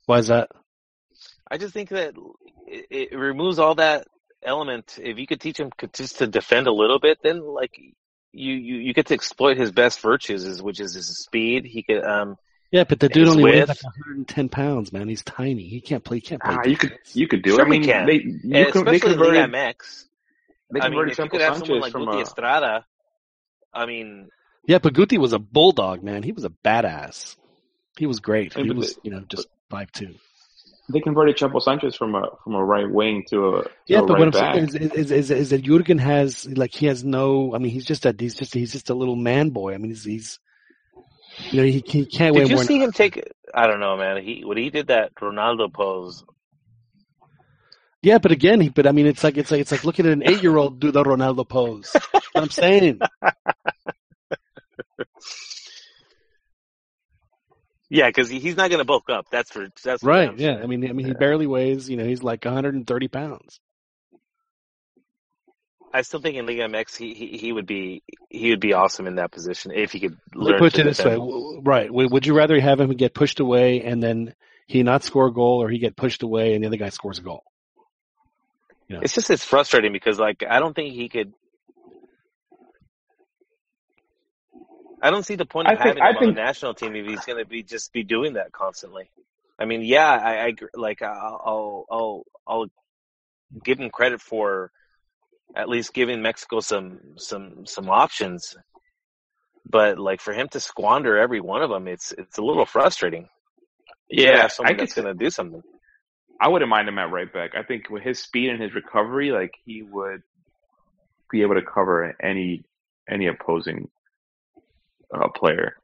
Why 0.05 0.19
is 0.19 0.27
that? 0.27 0.49
I 1.49 1.57
just 1.57 1.73
think 1.73 1.89
that 1.89 2.15
it, 2.67 3.11
it 3.11 3.17
removes 3.17 3.59
all 3.59 3.75
that 3.75 4.07
element. 4.43 4.97
If 5.01 5.17
you 5.17 5.27
could 5.27 5.41
teach 5.41 5.59
him 5.59 5.71
just 5.93 6.19
to 6.19 6.27
defend 6.27 6.67
a 6.67 6.71
little 6.71 6.99
bit, 6.99 7.19
then 7.23 7.41
like 7.41 7.77
you, 7.77 8.53
you, 8.53 8.75
you 8.77 8.93
get 8.93 9.07
to 9.07 9.13
exploit 9.13 9.57
his 9.57 9.71
best 9.71 9.99
virtues, 9.99 10.61
which 10.61 10.79
is 10.79 10.93
his 10.93 11.23
speed. 11.23 11.65
He 11.65 11.83
could, 11.83 12.03
um, 12.03 12.37
yeah, 12.71 12.85
but 12.85 13.01
the 13.01 13.09
dude 13.09 13.27
only 13.27 13.43
width. 13.43 13.55
weighs 13.55 13.67
like 13.67 13.83
110 13.83 14.47
pounds, 14.47 14.93
man. 14.93 15.09
He's 15.09 15.23
tiny. 15.23 15.67
He 15.67 15.81
can't 15.81 16.03
play. 16.03 16.17
He 16.17 16.21
can't 16.21 16.41
play. 16.41 16.55
Ah, 16.57 16.63
you 16.65 16.77
could, 16.77 16.97
you 17.13 17.27
could 17.27 17.43
do 17.43 17.51
sure 17.51 17.63
it. 17.63 17.67
I 17.67 17.69
mean, 17.69 17.83
can. 17.83 18.05
They, 18.05 18.13
you 18.13 18.39
can, 18.41 18.55
especially 18.55 18.91
they 18.91 18.99
converted, 18.99 19.51
Liga 19.51 19.53
MX. 19.53 20.05
They 20.71 20.79
converted 20.79 20.83
I 20.83 20.89
mean, 20.89 21.09
if 21.09 21.17
you 21.17 21.29
could 21.29 21.41
have 21.41 21.57
someone 21.57 21.81
like 21.81 21.93
Guti 21.93 22.19
a... 22.19 22.21
Estrada, 22.21 22.85
I 23.73 23.85
mean, 23.85 24.29
yeah, 24.65 24.79
but 24.79 24.93
Guti 24.93 25.17
was 25.17 25.33
a 25.33 25.39
bulldog, 25.39 26.03
man. 26.03 26.23
He 26.23 26.31
was 26.31 26.45
a 26.45 26.49
badass. 26.49 27.35
He 27.97 28.05
was 28.05 28.19
great. 28.19 28.53
He 28.53 28.71
was, 28.71 28.97
you 29.03 29.11
know, 29.11 29.21
just 29.27 29.47
five 29.71 29.91
two. 29.91 30.13
They 30.89 30.99
converted 30.99 31.37
Chapo 31.37 31.61
Sanchez 31.61 31.95
from 31.95 32.15
a 32.15 32.29
from 32.43 32.55
a 32.55 32.63
right 32.63 32.89
wing 32.89 33.23
to 33.29 33.55
a 33.55 33.63
to 33.63 33.69
yeah, 33.87 33.99
a 33.99 34.01
but 34.01 34.13
right 34.13 34.19
what 34.19 34.35
I'm 34.35 34.41
back. 34.41 34.53
saying 34.55 34.67
is, 34.67 34.75
is, 34.75 35.11
is, 35.11 35.31
is 35.31 35.49
that 35.51 35.61
Jurgen 35.61 35.97
has 35.97 36.45
like 36.45 36.73
he 36.73 36.87
has 36.87 37.03
no. 37.03 37.55
I 37.55 37.59
mean, 37.59 37.71
he's 37.71 37.85
just 37.85 38.05
a 38.05 38.13
he's 38.17 38.35
just 38.35 38.53
he's 38.53 38.73
just 38.73 38.89
a 38.89 38.93
little 38.93 39.15
man 39.15 39.51
boy. 39.51 39.73
I 39.73 39.77
mean, 39.77 39.91
he's, 39.91 40.03
he's 40.03 40.39
you 41.49 41.61
know 41.61 41.65
he, 41.65 41.83
he 41.85 42.05
can't. 42.05 42.35
Wait. 42.35 42.47
Did 42.47 42.51
you 42.51 42.63
see 42.63 42.81
him 42.83 42.91
take? 42.91 43.23
I 43.53 43.67
don't 43.67 43.79
know, 43.79 43.95
man. 43.95 44.21
He 44.21 44.43
when 44.43 44.57
he 44.57 44.69
did 44.69 44.87
that 44.87 45.15
Ronaldo 45.15 45.73
pose. 45.73 46.25
Yeah, 48.03 48.17
but 48.17 48.31
again, 48.31 48.59
he, 48.59 48.69
but 48.69 48.87
I 48.87 48.91
mean, 48.91 49.05
it's 49.05 49.23
like 49.23 49.37
it's 49.37 49.51
like 49.51 49.61
it's 49.61 49.71
like 49.71 49.85
looking 49.85 50.05
at 50.07 50.11
an 50.11 50.23
eight 50.27 50.43
year 50.43 50.57
old 50.57 50.79
do 50.79 50.91
the 50.91 51.03
Ronaldo 51.03 51.47
pose. 51.47 51.95
What 52.11 52.43
I'm 52.43 52.49
saying. 52.49 52.99
Yeah, 57.93 58.07
because 58.07 58.29
he's 58.29 58.55
not 58.55 58.69
going 58.69 58.79
to 58.79 58.85
bulk 58.85 59.09
up. 59.09 59.25
That's 59.29 59.51
for 59.51 59.67
that's 59.83 60.01
for 60.01 60.07
right. 60.07 60.39
Yeah, 60.39 60.55
I 60.63 60.65
mean, 60.65 60.89
I 60.89 60.93
mean, 60.93 61.05
he 61.05 61.13
barely 61.13 61.45
weighs. 61.45 61.89
You 61.89 61.97
know, 61.97 62.05
he's 62.05 62.23
like 62.23 62.45
130 62.45 63.07
pounds. 63.09 63.59
I 65.93 66.03
still 66.03 66.21
think 66.21 66.37
in 66.37 66.45
Liga 66.45 66.69
MX 66.69 66.95
he, 66.95 67.13
he, 67.13 67.37
he 67.37 67.51
would 67.51 67.65
be 67.65 68.01
he 68.29 68.51
would 68.51 68.61
be 68.61 68.71
awesome 68.71 69.07
in 69.07 69.15
that 69.15 69.29
position 69.29 69.73
if 69.75 69.91
he 69.91 69.99
could 69.99 70.17
learn. 70.33 70.57
Put 70.57 70.79
it 70.79 70.85
this 70.85 71.03
way, 71.03 71.17
right? 71.63 71.93
Would 71.93 72.25
you 72.25 72.33
rather 72.33 72.57
have 72.61 72.79
him 72.79 72.91
get 72.91 73.13
pushed 73.13 73.41
away 73.41 73.81
and 73.81 74.01
then 74.01 74.35
he 74.67 74.83
not 74.83 75.03
score 75.03 75.27
a 75.27 75.33
goal, 75.33 75.61
or 75.61 75.67
he 75.67 75.77
get 75.77 75.97
pushed 75.97 76.23
away 76.23 76.53
and 76.53 76.63
the 76.63 76.67
other 76.67 76.77
guy 76.77 76.89
scores 76.89 77.19
a 77.19 77.23
goal? 77.23 77.43
You 78.87 78.95
know? 78.95 79.01
It's 79.01 79.13
just 79.13 79.29
it's 79.29 79.43
frustrating 79.43 79.91
because 79.91 80.17
like 80.17 80.45
I 80.49 80.59
don't 80.59 80.73
think 80.73 80.93
he 80.93 81.09
could 81.09 81.33
I 85.01 85.09
don't 85.09 85.23
see 85.23 85.35
the 85.35 85.45
point 85.45 85.67
of 85.67 85.73
I 85.73 85.77
having 85.77 85.93
think, 85.95 85.97
him 85.97 86.03
I 86.03 86.09
on 86.09 86.19
think, 86.19 86.35
the 86.35 86.41
national 86.41 86.73
team 86.75 86.95
if 86.95 87.07
he's 87.07 87.25
going 87.25 87.39
to 87.39 87.45
be 87.45 87.63
just 87.63 87.91
be 87.91 88.03
doing 88.03 88.33
that 88.33 88.51
constantly. 88.51 89.09
I 89.57 89.65
mean, 89.65 89.81
yeah, 89.81 90.09
I, 90.09 90.45
I 90.47 90.53
like 90.75 91.01
I'll 91.01 91.85
I'll 91.89 92.25
I'll 92.47 92.67
give 93.63 93.79
him 93.79 93.89
credit 93.89 94.21
for 94.21 94.71
at 95.55 95.69
least 95.69 95.93
giving 95.93 96.21
Mexico 96.21 96.59
some 96.59 96.99
some 97.17 97.65
some 97.65 97.89
options, 97.89 98.55
but 99.69 99.99
like 99.99 100.21
for 100.21 100.33
him 100.33 100.47
to 100.49 100.59
squander 100.59 101.17
every 101.17 101.41
one 101.41 101.61
of 101.61 101.69
them, 101.69 101.87
it's 101.87 102.11
it's 102.11 102.37
a 102.37 102.43
little 102.43 102.65
frustrating. 102.65 103.27
Yeah, 104.09 104.47
someone 104.47 104.77
that's 104.77 104.93
going 104.93 105.07
to 105.07 105.13
do 105.13 105.29
something. 105.29 105.61
I 106.39 106.47
wouldn't 106.49 106.69
mind 106.69 106.89
him 106.89 106.97
at 106.97 107.11
right 107.11 107.31
back. 107.31 107.51
I 107.55 107.63
think 107.63 107.89
with 107.89 108.03
his 108.03 108.19
speed 108.19 108.49
and 108.49 108.61
his 108.61 108.73
recovery, 108.73 109.31
like 109.31 109.53
he 109.63 109.83
would 109.83 110.23
be 111.31 111.43
able 111.43 111.55
to 111.55 111.61
cover 111.61 112.15
any 112.21 112.63
any 113.09 113.27
opposing 113.27 113.89
uh, 115.13 115.27
player, 115.29 115.75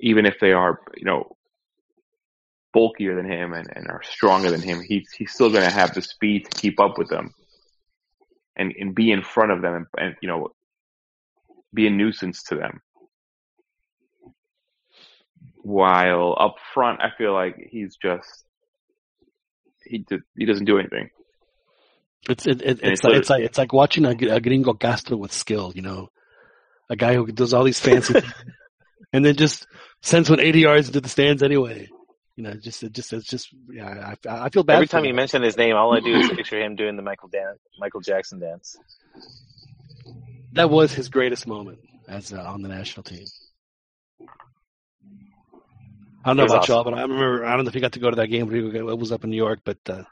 even 0.00 0.26
if 0.26 0.38
they 0.40 0.52
are, 0.52 0.80
you 0.96 1.04
know, 1.04 1.36
bulkier 2.72 3.16
than 3.16 3.30
him 3.30 3.52
and, 3.52 3.68
and 3.74 3.88
are 3.88 4.02
stronger 4.02 4.50
than 4.50 4.62
him, 4.62 4.80
he's 4.80 5.10
he's 5.10 5.32
still 5.32 5.50
going 5.50 5.64
to 5.64 5.74
have 5.74 5.94
the 5.94 6.02
speed 6.02 6.44
to 6.44 6.60
keep 6.60 6.80
up 6.80 6.98
with 6.98 7.08
them 7.08 7.34
and 8.56 8.72
and 8.78 8.94
be 8.94 9.10
in 9.10 9.22
front 9.22 9.52
of 9.52 9.62
them 9.62 9.74
and, 9.74 9.86
and 9.96 10.16
you 10.20 10.28
know 10.28 10.48
be 11.72 11.86
a 11.86 11.90
nuisance 11.90 12.42
to 12.44 12.56
them. 12.56 12.80
While 15.62 16.36
up 16.38 16.56
front, 16.74 17.00
I 17.00 17.10
feel 17.16 17.34
like 17.34 17.68
he's 17.70 17.96
just 17.96 18.44
he 19.84 19.98
did, 19.98 20.22
he 20.36 20.46
doesn't 20.46 20.64
do 20.64 20.78
anything. 20.78 21.10
It's 22.28 22.46
it, 22.46 22.62
it, 22.62 22.80
it's, 22.82 22.82
it's, 22.82 23.04
like, 23.04 23.14
it's 23.14 23.30
like 23.30 23.42
it's 23.42 23.58
like 23.58 23.72
watching 23.72 24.04
a, 24.04 24.10
a 24.10 24.40
gringo 24.40 24.74
Castro 24.74 25.16
with 25.16 25.32
skill. 25.32 25.72
You 25.74 25.82
know, 25.82 26.10
a 26.90 26.96
guy 26.96 27.14
who 27.14 27.26
does 27.28 27.54
all 27.54 27.64
these 27.64 27.80
fancy 27.80 28.14
things 28.14 28.32
and 29.12 29.24
then 29.24 29.36
just 29.36 29.66
sends 30.02 30.28
one 30.28 30.40
80 30.40 30.60
yards 30.60 30.88
into 30.88 31.00
the 31.00 31.08
stands 31.08 31.42
anyway. 31.42 31.88
You 32.36 32.44
know, 32.44 32.54
just 32.54 32.82
it 32.82 32.92
just 32.92 33.12
it's 33.12 33.26
just 33.26 33.48
yeah. 33.70 34.14
I, 34.26 34.44
I 34.44 34.48
feel 34.48 34.64
bad. 34.64 34.76
Every 34.76 34.86
time 34.86 35.04
him. 35.04 35.08
you 35.08 35.14
mention 35.14 35.42
his 35.42 35.56
name, 35.56 35.76
all 35.76 35.94
I 35.94 36.00
do 36.00 36.14
is 36.14 36.30
picture 36.30 36.60
him 36.60 36.74
doing 36.74 36.96
the 36.96 37.02
Michael 37.02 37.28
dance, 37.28 37.58
Michael 37.78 38.00
Jackson 38.00 38.38
dance. 38.40 38.78
That 40.52 40.70
was 40.70 40.92
his 40.92 41.08
greatest 41.08 41.46
moment 41.46 41.80
as 42.08 42.32
uh, 42.32 42.42
on 42.42 42.62
the 42.62 42.68
national 42.68 43.04
team. 43.04 43.26
I 46.24 46.30
don't 46.30 46.38
know 46.38 46.44
about 46.44 46.60
awesome. 46.60 46.72
y'all, 46.72 46.84
but 46.84 46.94
I 46.94 47.02
remember. 47.02 47.44
I 47.44 47.56
don't 47.56 47.64
know 47.64 47.68
if 47.68 47.74
you 47.74 47.80
got 47.80 47.92
to 47.92 48.00
go 48.00 48.10
to 48.10 48.16
that 48.16 48.28
game. 48.28 48.50
It 48.52 48.98
was 48.98 49.12
up 49.12 49.24
in 49.24 49.30
New 49.30 49.36
York, 49.36 49.60
but 49.64 49.78
uh, 49.88 50.04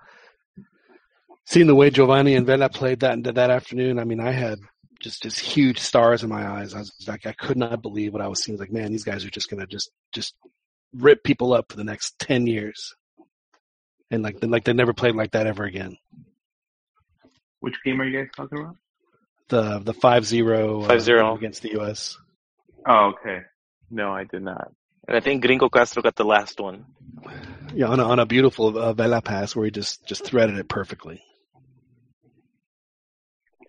seeing 1.47 1.67
the 1.67 1.75
way 1.75 1.89
Giovanni 1.89 2.35
and 2.35 2.47
Vela 2.47 2.69
played 2.69 3.01
that 3.01 3.23
that 3.25 3.51
afternoon, 3.51 3.99
I 3.99 4.05
mean, 4.05 4.21
I 4.21 4.33
had 4.33 4.59
just 5.01 5.23
just 5.23 5.39
huge 5.39 5.79
stars 5.79 6.23
in 6.23 6.29
my 6.29 6.47
eyes. 6.47 6.75
I 6.75 6.79
was 6.79 6.93
like, 7.07 7.27
I 7.27 7.33
could 7.33 7.57
not 7.57 7.83
believe 7.83 8.13
what 8.13 8.23
I 8.23 8.29
was 8.29 8.43
seeing. 8.43 8.59
Like, 8.59 8.73
man, 8.73 8.91
these 8.91 9.05
guys 9.05 9.25
are 9.25 9.31
just 9.31 9.51
gonna 9.51 9.67
just 9.67 9.91
just 10.13 10.35
rip 10.95 11.23
people 11.23 11.53
up 11.53 11.71
for 11.71 11.77
the 11.77 11.85
next 11.85 12.19
ten 12.19 12.47
years, 12.47 12.95
and 14.11 14.23
like 14.23 14.37
like 14.43 14.65
they 14.65 14.73
never 14.73 14.93
played 14.93 15.15
like 15.15 15.33
that 15.33 15.47
ever 15.47 15.65
again. 15.65 15.97
Which 17.61 17.77
game 17.85 18.01
are 18.01 18.05
you 18.05 18.19
guys 18.19 18.29
talking 18.37 18.59
about? 18.59 18.77
The 19.49 19.79
the 19.81 19.95
five 19.95 20.25
zero 20.25 20.83
five 20.83 21.03
zero 21.03 21.33
uh, 21.33 21.37
against 21.37 21.63
the 21.63 21.73
U.S. 21.73 22.19
Oh, 22.87 23.13
okay. 23.15 23.43
No, 23.91 24.13
I 24.13 24.25
did 24.25 24.43
not. 24.43 24.73
And 25.07 25.17
I 25.17 25.21
think 25.21 25.43
Gringo 25.43 25.69
Castro 25.69 26.03
got 26.03 26.17
the 26.17 26.25
last 26.25 26.61
one. 26.61 26.85
Yeah, 27.75 27.87
on 27.87 27.99
a, 27.99 28.05
on 28.05 28.19
a 28.19 28.27
beautiful 28.27 28.79
uh, 28.79 28.93
Vela 28.93 29.23
pass 29.23 29.57
where 29.57 29.65
he 29.65 29.71
just 29.71 30.07
just 30.07 30.25
threaded 30.25 30.59
it 30.59 30.69
perfectly. 30.69 31.23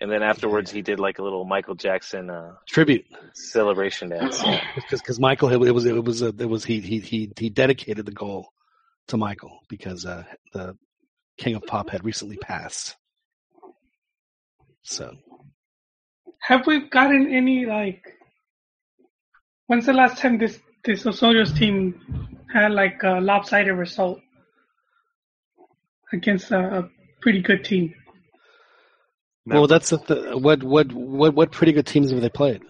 And 0.01 0.09
then 0.09 0.23
afterwards, 0.23 0.71
he 0.71 0.81
did 0.81 0.99
like 0.99 1.19
a 1.19 1.23
little 1.23 1.43
Michael 1.43 1.75
Jackson 1.75 2.29
uh, 2.29 2.53
tribute 2.67 3.05
celebration 3.33 4.09
dance. 4.09 4.41
Because 4.75 5.01
because 5.01 5.19
Michael 5.19 5.51
it 5.51 5.71
was 5.71 5.85
it 5.85 6.03
was 6.03 6.21
it 6.21 6.49
was 6.49 6.63
he 6.63 6.79
he 6.79 6.99
he 6.99 7.31
he 7.37 7.49
dedicated 7.49 8.05
the 8.05 8.13
goal 8.13 8.47
to 9.07 9.17
Michael 9.17 9.59
because 9.67 10.05
uh, 10.05 10.23
the 10.53 10.77
King 11.37 11.55
of 11.55 11.63
Pop 11.63 11.89
had 11.89 12.05
recently 12.05 12.37
passed. 12.37 12.95
So, 14.83 15.17
have 16.41 16.65
we 16.65 16.87
gotten 16.87 17.33
any 17.33 17.65
like? 17.65 18.01
When's 19.67 19.85
the 19.85 19.93
last 19.93 20.19
time 20.19 20.37
this 20.37 20.59
this 20.85 21.03
Osorio's 21.03 21.51
team 21.51 22.37
had 22.53 22.71
like 22.71 23.03
a 23.03 23.19
lopsided 23.19 23.75
result 23.75 24.19
against 26.13 26.51
a, 26.51 26.79
a 26.79 26.89
pretty 27.21 27.41
good 27.41 27.65
team? 27.65 27.93
Well, 29.49 29.67
that's 29.67 29.89
the 29.89 29.97
th- 29.97 30.35
what 30.35 30.63
what 30.63 30.91
what 30.91 31.33
what 31.33 31.51
pretty 31.51 31.73
good 31.73 31.87
teams 31.87 32.11
have 32.11 32.21
they 32.21 32.29
played? 32.29 32.61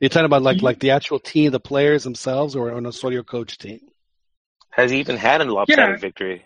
You're 0.00 0.08
talking 0.08 0.26
about 0.26 0.42
like 0.42 0.62
like 0.62 0.80
the 0.80 0.92
actual 0.92 1.18
team, 1.18 1.50
the 1.50 1.60
players 1.60 2.04
themselves, 2.04 2.56
or 2.56 2.70
an 2.70 2.86
Osorio 2.86 3.22
coach 3.22 3.58
team? 3.58 3.80
Has 4.70 4.90
he 4.90 4.98
even 5.00 5.16
had 5.16 5.40
a 5.40 5.44
lopsided 5.44 5.78
yeah. 5.78 5.96
victory? 5.96 6.44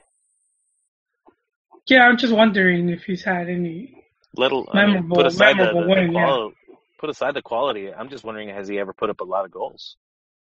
Yeah, 1.87 2.05
I'm 2.05 2.19
just 2.19 2.33
wondering 2.33 2.91
if 2.91 3.05
he's 3.05 3.25
had 3.25 3.49
any 3.49 4.05
little 4.37 4.69
memorable, 4.75 4.99
I 4.99 5.01
mean, 5.01 5.11
put 5.11 5.27
aside 5.27 5.57
memorable 5.57 5.81
the, 5.81 5.87
the, 5.87 5.95
win, 5.95 6.07
the 6.07 6.13
quality, 6.13 6.57
yeah. 6.69 6.75
put 6.99 7.11
aside 7.11 7.35
the 7.35 7.43
quality. 7.43 7.93
I'm 7.93 8.11
just 8.11 8.25
wondering, 8.25 8.51
has 8.51 8.69
he 8.69 8.79
ever 8.79 8.93
put 8.93 9.09
up 9.09 9.21
a 9.21 9.25
lot 9.25 9.45
of 9.45 9.51
goals? 9.51 9.97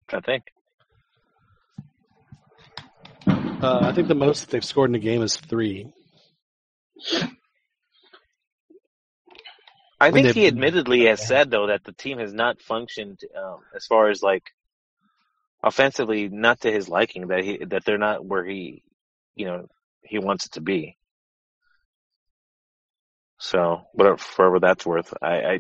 I 0.09 0.19
think. 0.21 0.43
Uh, 3.27 3.79
I 3.81 3.91
think 3.91 4.07
the 4.07 4.15
most 4.15 4.49
they've 4.49 4.63
scored 4.63 4.89
in 4.89 4.95
a 4.95 4.99
game 4.99 5.21
is 5.21 5.35
three. 5.35 5.91
I 9.99 10.11
think 10.11 10.35
he 10.35 10.47
admittedly 10.47 11.05
has 11.05 11.25
said 11.25 11.49
though 11.49 11.67
that 11.67 11.83
the 11.83 11.91
team 11.91 12.19
has 12.19 12.33
not 12.33 12.61
functioned 12.61 13.19
um, 13.35 13.59
as 13.75 13.85
far 13.85 14.09
as 14.09 14.21
like 14.21 14.43
offensively, 15.63 16.29
not 16.29 16.61
to 16.61 16.71
his 16.71 16.87
liking. 16.87 17.27
That 17.27 17.43
he 17.43 17.57
that 17.65 17.85
they're 17.85 17.97
not 17.97 18.25
where 18.25 18.45
he, 18.45 18.83
you 19.35 19.45
know, 19.45 19.67
he 20.03 20.19
wants 20.19 20.45
it 20.45 20.53
to 20.53 20.61
be. 20.61 20.97
So 23.39 23.81
whatever, 23.93 24.17
whatever 24.35 24.59
that's 24.59 24.85
worth, 24.85 25.13
I, 25.21 25.35
I 25.41 25.59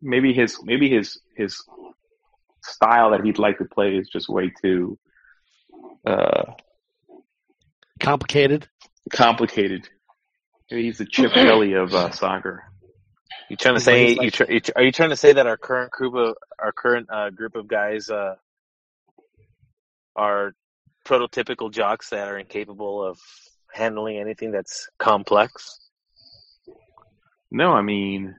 maybe 0.00 0.32
his 0.32 0.58
maybe 0.62 0.88
his 0.90 1.20
his 1.36 1.62
style 2.62 3.10
that 3.10 3.24
he'd 3.24 3.38
like 3.38 3.58
to 3.58 3.64
play 3.64 3.96
is 3.96 4.08
just 4.08 4.28
way 4.28 4.52
too 4.62 4.98
uh, 6.06 6.52
complicated. 8.00 8.68
Complicated. 9.10 9.88
He's 10.68 10.98
the 10.98 11.06
Chip 11.06 11.32
Kelly 11.32 11.72
of 11.74 11.94
uh, 11.94 12.10
soccer. 12.10 12.64
You 13.48 13.56
trying 13.56 13.76
to 13.76 13.80
say 13.80 14.10
you 14.20 14.30
try, 14.30 14.46
are 14.76 14.82
you 14.82 14.92
trying 14.92 15.10
to 15.10 15.16
say 15.16 15.32
that 15.32 15.46
our 15.46 15.56
current 15.56 15.90
group 15.90 16.14
of 16.14 16.36
our 16.58 16.72
current 16.72 17.08
uh, 17.10 17.30
group 17.30 17.56
of 17.56 17.66
guys 17.66 18.10
uh, 18.10 18.34
are 20.14 20.52
prototypical 21.06 21.72
jocks 21.72 22.10
that 22.10 22.28
are 22.28 22.38
incapable 22.38 23.02
of 23.02 23.18
handling 23.72 24.18
anything 24.18 24.52
that's 24.52 24.90
complex? 24.98 25.80
No, 27.50 27.72
I 27.72 27.80
mean, 27.80 28.36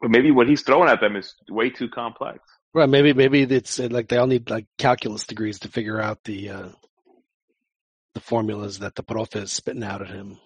but 0.00 0.10
maybe 0.10 0.30
what 0.30 0.48
he's 0.48 0.62
throwing 0.62 0.88
at 0.88 1.00
them 1.00 1.16
is 1.16 1.34
way 1.50 1.68
too 1.68 1.90
complex. 1.90 2.38
Right? 2.72 2.88
Maybe 2.88 3.12
maybe 3.12 3.42
it's 3.42 3.78
uh, 3.78 3.88
like 3.90 4.08
they 4.08 4.16
all 4.16 4.26
need 4.26 4.48
like 4.48 4.66
calculus 4.78 5.26
degrees 5.26 5.58
to 5.60 5.68
figure 5.68 6.00
out 6.00 6.24
the 6.24 6.48
uh, 6.48 6.68
the 8.14 8.20
formulas 8.20 8.78
that 8.78 8.94
the 8.94 9.02
prof 9.02 9.36
is 9.36 9.52
spitting 9.52 9.84
out 9.84 10.00
at 10.00 10.08
him 10.08 10.38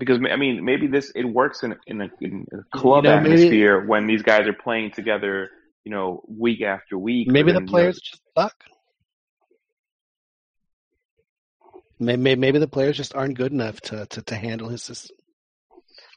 because 0.00 0.18
I 0.28 0.36
mean, 0.36 0.64
maybe 0.64 0.88
this 0.88 1.12
it 1.14 1.24
works 1.24 1.62
in 1.62 1.76
in 1.86 2.00
a, 2.00 2.10
in 2.20 2.46
a 2.52 2.76
club 2.76 3.04
you 3.04 3.10
know, 3.10 3.16
atmosphere 3.16 3.78
maybe, 3.78 3.88
when 3.88 4.06
these 4.08 4.22
guys 4.22 4.48
are 4.48 4.52
playing 4.52 4.90
together, 4.90 5.50
you 5.84 5.92
know, 5.92 6.24
week 6.26 6.62
after 6.62 6.98
week. 6.98 7.28
Maybe 7.30 7.52
the 7.52 7.60
players 7.60 8.00
you 8.02 8.16
know, 8.40 8.50
just 8.50 8.54
suck. 8.54 8.64
Maybe, 12.00 12.34
maybe 12.34 12.58
the 12.58 12.66
players 12.66 12.96
just 12.96 13.14
aren't 13.14 13.36
good 13.36 13.52
enough 13.52 13.78
to, 13.82 14.06
to, 14.06 14.22
to 14.22 14.34
handle 14.34 14.70
his 14.70 14.82
system. 14.82 15.14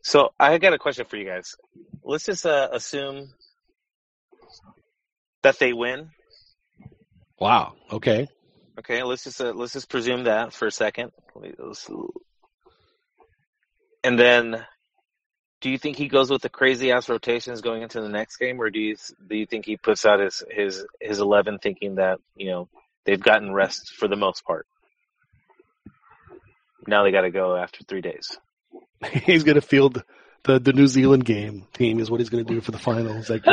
So 0.01 0.29
I 0.39 0.57
got 0.57 0.73
a 0.73 0.79
question 0.79 1.05
for 1.05 1.17
you 1.17 1.25
guys. 1.25 1.55
Let's 2.03 2.25
just 2.25 2.45
uh, 2.45 2.69
assume 2.71 3.33
that 5.43 5.59
they 5.59 5.73
win. 5.73 6.09
Wow. 7.37 7.73
Okay. 7.91 8.29
Okay. 8.79 9.03
Let's 9.03 9.25
just 9.25 9.41
uh, 9.41 9.51
let's 9.53 9.73
just 9.73 9.89
presume 9.89 10.23
that 10.23 10.53
for 10.53 10.67
a 10.67 10.71
second. 10.71 11.11
Let's, 11.35 11.89
and 14.03 14.19
then, 14.19 14.65
do 15.61 15.69
you 15.69 15.77
think 15.77 15.97
he 15.97 16.07
goes 16.07 16.29
with 16.29 16.41
the 16.41 16.49
crazy 16.49 16.91
ass 16.91 17.07
rotations 17.09 17.61
going 17.61 17.81
into 17.81 18.01
the 18.01 18.09
next 18.09 18.37
game, 18.37 18.61
or 18.61 18.69
do 18.69 18.79
you 18.79 18.95
do 19.27 19.35
you 19.35 19.45
think 19.45 19.65
he 19.65 19.77
puts 19.77 20.05
out 20.05 20.19
his 20.19 20.43
his 20.49 20.85
his 20.99 21.19
eleven, 21.19 21.59
thinking 21.59 21.95
that 21.95 22.19
you 22.35 22.49
know 22.49 22.69
they've 23.05 23.21
gotten 23.21 23.53
rest 23.53 23.93
for 23.97 24.07
the 24.07 24.15
most 24.15 24.43
part? 24.45 24.67
Now 26.85 27.03
they 27.03 27.11
got 27.11 27.21
to 27.21 27.31
go 27.31 27.55
after 27.55 27.83
three 27.85 28.01
days. 28.01 28.37
He's 29.25 29.43
going 29.43 29.55
to 29.55 29.61
field 29.61 30.03
the 30.43 30.59
the 30.59 30.73
New 30.73 30.87
Zealand 30.87 31.23
game 31.25 31.65
team 31.73 31.99
is 31.99 32.11
what 32.11 32.19
he's 32.19 32.29
going 32.29 32.45
to 32.45 32.53
do 32.53 32.59
for 32.59 32.71
the 32.71 32.77
finals. 32.77 33.29
Like, 33.29 33.43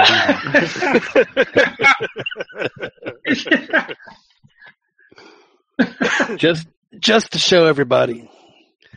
just 6.36 6.66
just 6.98 7.32
to 7.32 7.38
show 7.38 7.66
everybody 7.66 8.28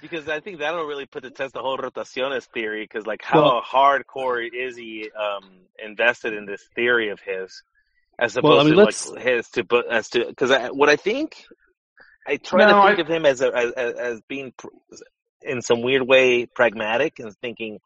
because 0.04 0.28
I 0.28 0.42
think 0.42 0.60
that'll 0.60 0.84
really 0.84 1.06
put 1.06 1.24
to 1.24 1.32
test 1.32 1.54
the 1.54 1.62
whole 1.62 1.78
rotaciones 1.78 2.44
theory. 2.54 2.84
Because 2.84 3.08
like, 3.08 3.24
how 3.24 3.42
well, 3.42 3.62
hardcore 3.62 4.46
is 4.54 4.76
he 4.76 5.10
um, 5.18 5.50
invested 5.84 6.34
in 6.34 6.46
this 6.46 6.62
theory 6.76 7.10
of 7.10 7.22
his, 7.22 7.64
as 8.20 8.36
opposed 8.36 8.52
well, 8.52 8.60
I 8.60 8.64
mean, 8.66 8.76
to 8.76 9.14
like 9.14 9.26
his 9.26 9.50
to 9.52 9.84
as 9.90 10.10
to 10.10 10.26
because 10.26 10.52
what 10.74 10.90
I 10.90 10.98
think, 10.98 11.46
I 12.28 12.36
try 12.36 12.66
no, 12.66 12.82
to 12.82 12.88
think 12.88 13.00
I, 13.00 13.02
of 13.02 13.08
him 13.08 13.26
as, 13.26 13.42
a, 13.42 13.56
as 13.56 13.72
as 13.94 14.22
being 14.28 14.54
in 15.42 15.62
some 15.62 15.82
weird 15.82 16.04
way 16.04 16.48
pragmatic 16.48 17.20
and 17.20 17.34
thinking 17.38 17.80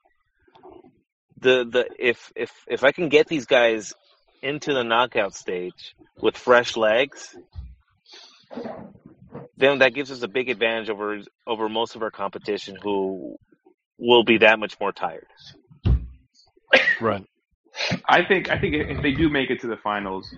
the 1.39 1.63
the 1.65 1.87
if 1.99 2.31
if 2.35 2.51
if 2.67 2.83
I 2.83 2.91
can 2.91 3.09
get 3.09 3.27
these 3.27 3.45
guys 3.45 3.93
into 4.41 4.73
the 4.73 4.83
knockout 4.83 5.35
stage 5.35 5.95
with 6.19 6.35
fresh 6.35 6.75
legs 6.75 7.35
then 9.57 9.79
that 9.79 9.93
gives 9.93 10.11
us 10.11 10.21
a 10.21 10.27
big 10.27 10.49
advantage 10.49 10.89
over 10.89 11.21
over 11.45 11.69
most 11.69 11.95
of 11.95 12.01
our 12.03 12.11
competition 12.11 12.77
who 12.81 13.37
will 13.97 14.23
be 14.23 14.39
that 14.39 14.59
much 14.59 14.79
more 14.79 14.91
tired. 14.91 15.27
Right. 17.01 17.25
I 18.05 18.23
think 18.23 18.49
I 18.49 18.59
think 18.59 18.75
if 18.75 19.01
they 19.01 19.11
do 19.11 19.29
make 19.29 19.49
it 19.49 19.61
to 19.61 19.67
the 19.67 19.77
finals, 19.77 20.33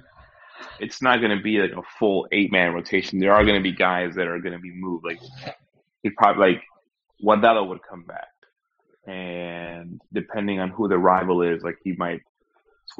it's 0.80 1.02
not 1.02 1.20
going 1.20 1.36
to 1.36 1.42
be 1.42 1.60
like 1.60 1.72
a 1.72 1.84
full 1.98 2.28
eight 2.32 2.52
man 2.52 2.74
rotation. 2.74 3.20
There 3.20 3.34
are 3.34 3.44
going 3.44 3.58
to 3.58 3.64
be 3.64 3.72
guys 3.72 4.16
that 4.16 4.28
are 4.28 4.40
going 4.40 4.54
to 4.54 4.60
be 4.60 4.74
moved. 4.74 5.06
Like 5.06 5.20
he 6.04 6.10
probably 6.10 6.54
like 6.54 6.64
Guardado 7.24 7.68
would 7.68 7.80
come 7.88 8.04
back, 8.04 8.28
and 9.06 10.02
depending 10.14 10.60
on 10.60 10.70
who 10.70 10.88
the 10.88 10.98
rival 10.98 11.42
is, 11.42 11.64
like 11.64 11.78
he 11.84 11.94
might 11.94 12.22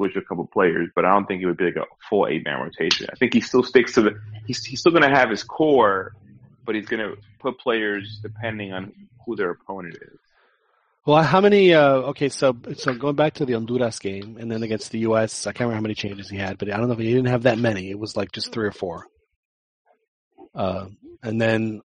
switch 0.00 0.16
a 0.16 0.22
couple 0.22 0.46
players, 0.46 0.88
but 0.94 1.04
I 1.04 1.10
don't 1.12 1.26
think 1.26 1.42
it 1.42 1.46
would 1.46 1.58
be 1.58 1.66
like 1.66 1.76
a 1.76 1.84
full 2.08 2.26
eight 2.26 2.44
man 2.44 2.60
rotation. 2.60 3.06
I 3.12 3.16
think 3.16 3.34
he 3.34 3.40
still 3.40 3.62
sticks 3.62 3.92
to 3.94 4.02
the. 4.02 4.20
He's 4.46 4.64
he's 4.64 4.80
still 4.80 4.92
going 4.92 5.02
to 5.02 5.14
have 5.14 5.28
his 5.28 5.44
core, 5.44 6.14
but 6.64 6.74
he's 6.74 6.86
going 6.86 7.06
to 7.06 7.16
put 7.38 7.58
players 7.58 8.18
depending 8.22 8.72
on 8.72 8.92
who 9.26 9.36
their 9.36 9.50
opponent 9.50 9.96
is. 10.00 10.18
Well, 11.04 11.22
how 11.22 11.40
many? 11.40 11.74
Uh, 11.74 12.12
okay, 12.12 12.30
so 12.30 12.56
so 12.76 12.94
going 12.94 13.16
back 13.16 13.34
to 13.34 13.44
the 13.44 13.52
Honduras 13.52 13.98
game 13.98 14.38
and 14.40 14.50
then 14.50 14.62
against 14.62 14.90
the 14.90 15.00
U.S., 15.00 15.46
I 15.46 15.52
can't 15.52 15.60
remember 15.60 15.76
how 15.76 15.82
many 15.82 15.94
changes 15.94 16.30
he 16.30 16.38
had, 16.38 16.56
but 16.56 16.72
I 16.72 16.78
don't 16.78 16.86
know 16.86 16.94
if 16.94 16.98
he 16.98 17.12
didn't 17.12 17.28
have 17.28 17.42
that 17.42 17.58
many. 17.58 17.90
It 17.90 17.98
was 17.98 18.16
like 18.16 18.32
just 18.32 18.52
three 18.52 18.66
or 18.66 18.72
four. 18.72 19.06
Uh, 20.54 20.86
and 21.22 21.40
then 21.40 21.82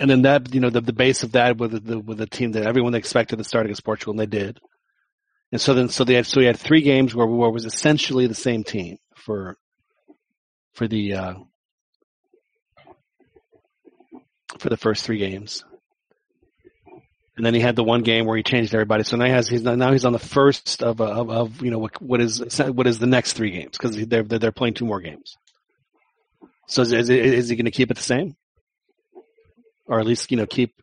and 0.00 0.10
then 0.10 0.22
that 0.22 0.52
you 0.52 0.60
know 0.60 0.70
the 0.70 0.80
the 0.80 0.92
base 0.92 1.22
of 1.22 1.32
that 1.32 1.56
with 1.58 1.84
the 1.84 2.00
with 2.00 2.18
the 2.18 2.26
team 2.26 2.52
that 2.52 2.64
everyone 2.64 2.94
expected 2.94 3.36
to 3.36 3.44
start 3.44 3.66
against 3.66 3.84
Portugal 3.84 4.12
and 4.12 4.20
they 4.20 4.26
did. 4.26 4.58
And 5.52 5.60
so 5.60 5.74
then, 5.74 5.88
so 5.88 6.04
they 6.04 6.14
had, 6.14 6.26
so 6.26 6.40
we 6.40 6.46
had 6.46 6.58
three 6.58 6.82
games 6.82 7.14
where, 7.14 7.26
where 7.26 7.50
was 7.50 7.64
essentially 7.64 8.26
the 8.26 8.34
same 8.34 8.64
team 8.64 8.98
for, 9.16 9.56
for 10.74 10.86
the, 10.86 11.14
uh, 11.14 11.34
for 14.58 14.68
the 14.68 14.76
first 14.76 15.04
three 15.04 15.18
games. 15.18 15.64
And 17.36 17.46
then 17.46 17.54
he 17.54 17.60
had 17.60 17.74
the 17.74 17.84
one 17.84 18.02
game 18.02 18.26
where 18.26 18.36
he 18.36 18.42
changed 18.42 18.74
everybody. 18.74 19.02
So 19.02 19.16
now 19.16 19.24
he 19.24 19.30
has, 19.30 19.48
he's 19.48 19.62
now 19.62 19.92
he's 19.92 20.04
on 20.04 20.12
the 20.12 20.18
first 20.18 20.82
of, 20.82 21.00
of, 21.00 21.30
of 21.30 21.62
you 21.62 21.70
know, 21.70 21.78
what, 21.78 22.00
what 22.02 22.20
is, 22.20 22.40
what 22.58 22.86
is 22.86 22.98
the 22.98 23.06
next 23.06 23.32
three 23.32 23.50
games? 23.50 23.78
Cause 23.78 23.96
they're, 23.96 24.22
they're 24.22 24.52
playing 24.52 24.74
two 24.74 24.84
more 24.84 25.00
games. 25.00 25.36
So 26.68 26.82
is, 26.82 26.92
is, 26.92 27.10
is 27.10 27.48
he 27.48 27.56
going 27.56 27.64
to 27.64 27.70
keep 27.70 27.90
it 27.90 27.96
the 27.96 28.02
same? 28.02 28.36
or 29.90 29.98
at 29.98 30.06
least 30.06 30.30
you 30.30 30.38
know 30.38 30.46
keep. 30.46 30.80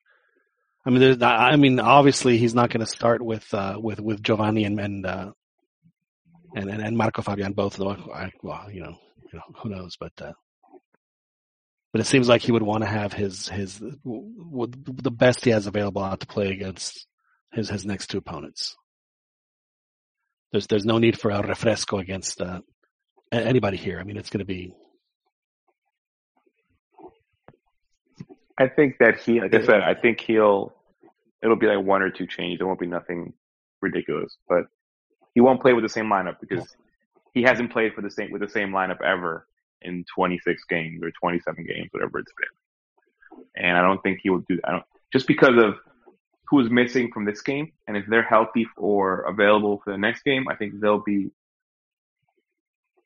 I 0.87 0.89
mean, 0.89 0.99
there's, 1.01 1.21
I 1.21 1.57
mean, 1.57 1.81
obviously 1.81 2.37
he's 2.37 2.55
not 2.55 2.69
going 2.69 2.79
to 2.79 2.89
start 2.89 3.21
with 3.21 3.53
uh, 3.53 3.77
with 3.77 3.99
with 3.99 4.23
Giovanni 4.23 4.63
and 4.63 4.79
and 4.79 5.05
uh, 5.05 5.31
and, 6.55 6.69
and 6.69 6.97
Marco 6.97 7.21
Fabian 7.21 7.51
both. 7.51 7.75
Though, 7.75 7.97
well, 8.41 8.71
you 8.71 8.81
know, 8.81 8.97
you 9.31 9.39
know, 9.39 9.43
who 9.61 9.69
knows, 9.69 9.97
but. 9.99 10.13
Uh, 10.19 10.31
but 11.93 12.01
it 12.01 12.07
seems 12.07 12.27
like 12.29 12.41
he 12.41 12.51
would 12.51 12.63
want 12.63 12.83
to 12.83 12.89
have 12.89 13.11
his 13.11 13.47
his 13.49 13.79
the 13.79 15.11
best 15.11 15.43
he 15.43 15.51
has 15.51 15.67
available 15.67 16.03
out 16.03 16.19
to 16.19 16.27
play 16.27 16.51
against 16.51 17.07
his 17.51 17.69
his 17.69 17.85
next 17.85 18.07
two 18.07 18.19
opponents. 18.19 18.75
There's 20.51 20.67
there's 20.67 20.85
no 20.85 20.99
need 20.99 21.19
for 21.19 21.31
a 21.31 21.41
refresco 21.41 21.99
against 21.99 22.41
uh, 22.41 22.61
anybody 23.31 23.77
here. 23.77 23.99
I 23.99 24.03
mean, 24.03 24.17
it's 24.17 24.29
going 24.29 24.39
to 24.39 24.45
be. 24.45 24.73
I 28.59 28.67
think 28.67 28.97
that 28.99 29.19
he, 29.21 29.41
like 29.41 29.55
I 29.55 29.65
said, 29.65 29.81
I 29.81 29.95
think 29.95 30.21
he'll. 30.21 30.76
It'll 31.43 31.55
be 31.55 31.67
like 31.67 31.85
one 31.85 32.01
or 32.01 32.09
two 32.09 32.27
changes. 32.27 32.59
There 32.59 32.67
won't 32.67 32.79
be 32.79 32.87
nothing 32.87 33.33
ridiculous, 33.81 34.37
but 34.49 34.65
he 35.33 35.41
won't 35.41 35.61
play 35.61 35.73
with 35.73 35.83
the 35.83 35.89
same 35.89 36.07
lineup 36.07 36.37
because 36.39 36.75
he 37.33 37.43
hasn't 37.43 37.71
played 37.71 37.93
for 37.93 38.01
the 38.01 38.09
same 38.09 38.31
with 38.31 38.41
the 38.41 38.49
same 38.49 38.71
lineup 38.71 39.01
ever 39.03 39.47
in 39.83 40.03
26 40.15 40.63
games 40.69 41.03
or 41.03 41.11
27 41.11 41.65
games, 41.65 41.89
whatever 41.91 42.19
it's 42.19 42.33
been. 42.33 43.45
And 43.55 43.77
I 43.77 43.81
don't 43.81 44.01
think 44.01 44.19
he 44.23 44.29
will 44.29 44.43
do. 44.49 44.59
I 44.63 44.71
don't 44.71 44.83
just 45.13 45.27
because 45.27 45.63
of 45.63 45.75
who's 46.49 46.69
missing 46.69 47.11
from 47.13 47.25
this 47.25 47.41
game, 47.41 47.71
and 47.87 47.95
if 47.95 48.05
they're 48.07 48.23
healthy 48.23 48.65
or 48.77 49.21
available 49.21 49.81
for 49.83 49.91
the 49.91 49.97
next 49.97 50.23
game, 50.23 50.47
I 50.49 50.55
think 50.55 50.79
they'll 50.79 51.03
be 51.03 51.29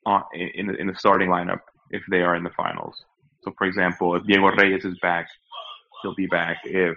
on 0.06 0.22
in 0.32 0.74
in 0.76 0.86
the 0.86 0.94
starting 0.94 1.28
lineup 1.28 1.60
if 1.90 2.02
they 2.10 2.22
are 2.22 2.34
in 2.34 2.44
the 2.44 2.50
finals. 2.50 3.04
So, 3.42 3.52
for 3.58 3.66
example, 3.66 4.14
if 4.16 4.24
Diego 4.24 4.50
Reyes 4.52 4.84
is 4.84 4.98
back, 5.00 5.28
he'll 6.02 6.14
be 6.14 6.26
back. 6.26 6.58
If 6.64 6.96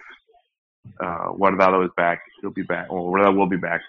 uh, 0.99 1.31
Guardado 1.33 1.83
is 1.85 1.91
back, 1.95 2.21
he'll 2.41 2.51
be 2.51 2.63
back. 2.63 2.87
Or 2.89 3.11
Guardado 3.11 3.37
will 3.37 3.49
be 3.49 3.57
back. 3.57 3.81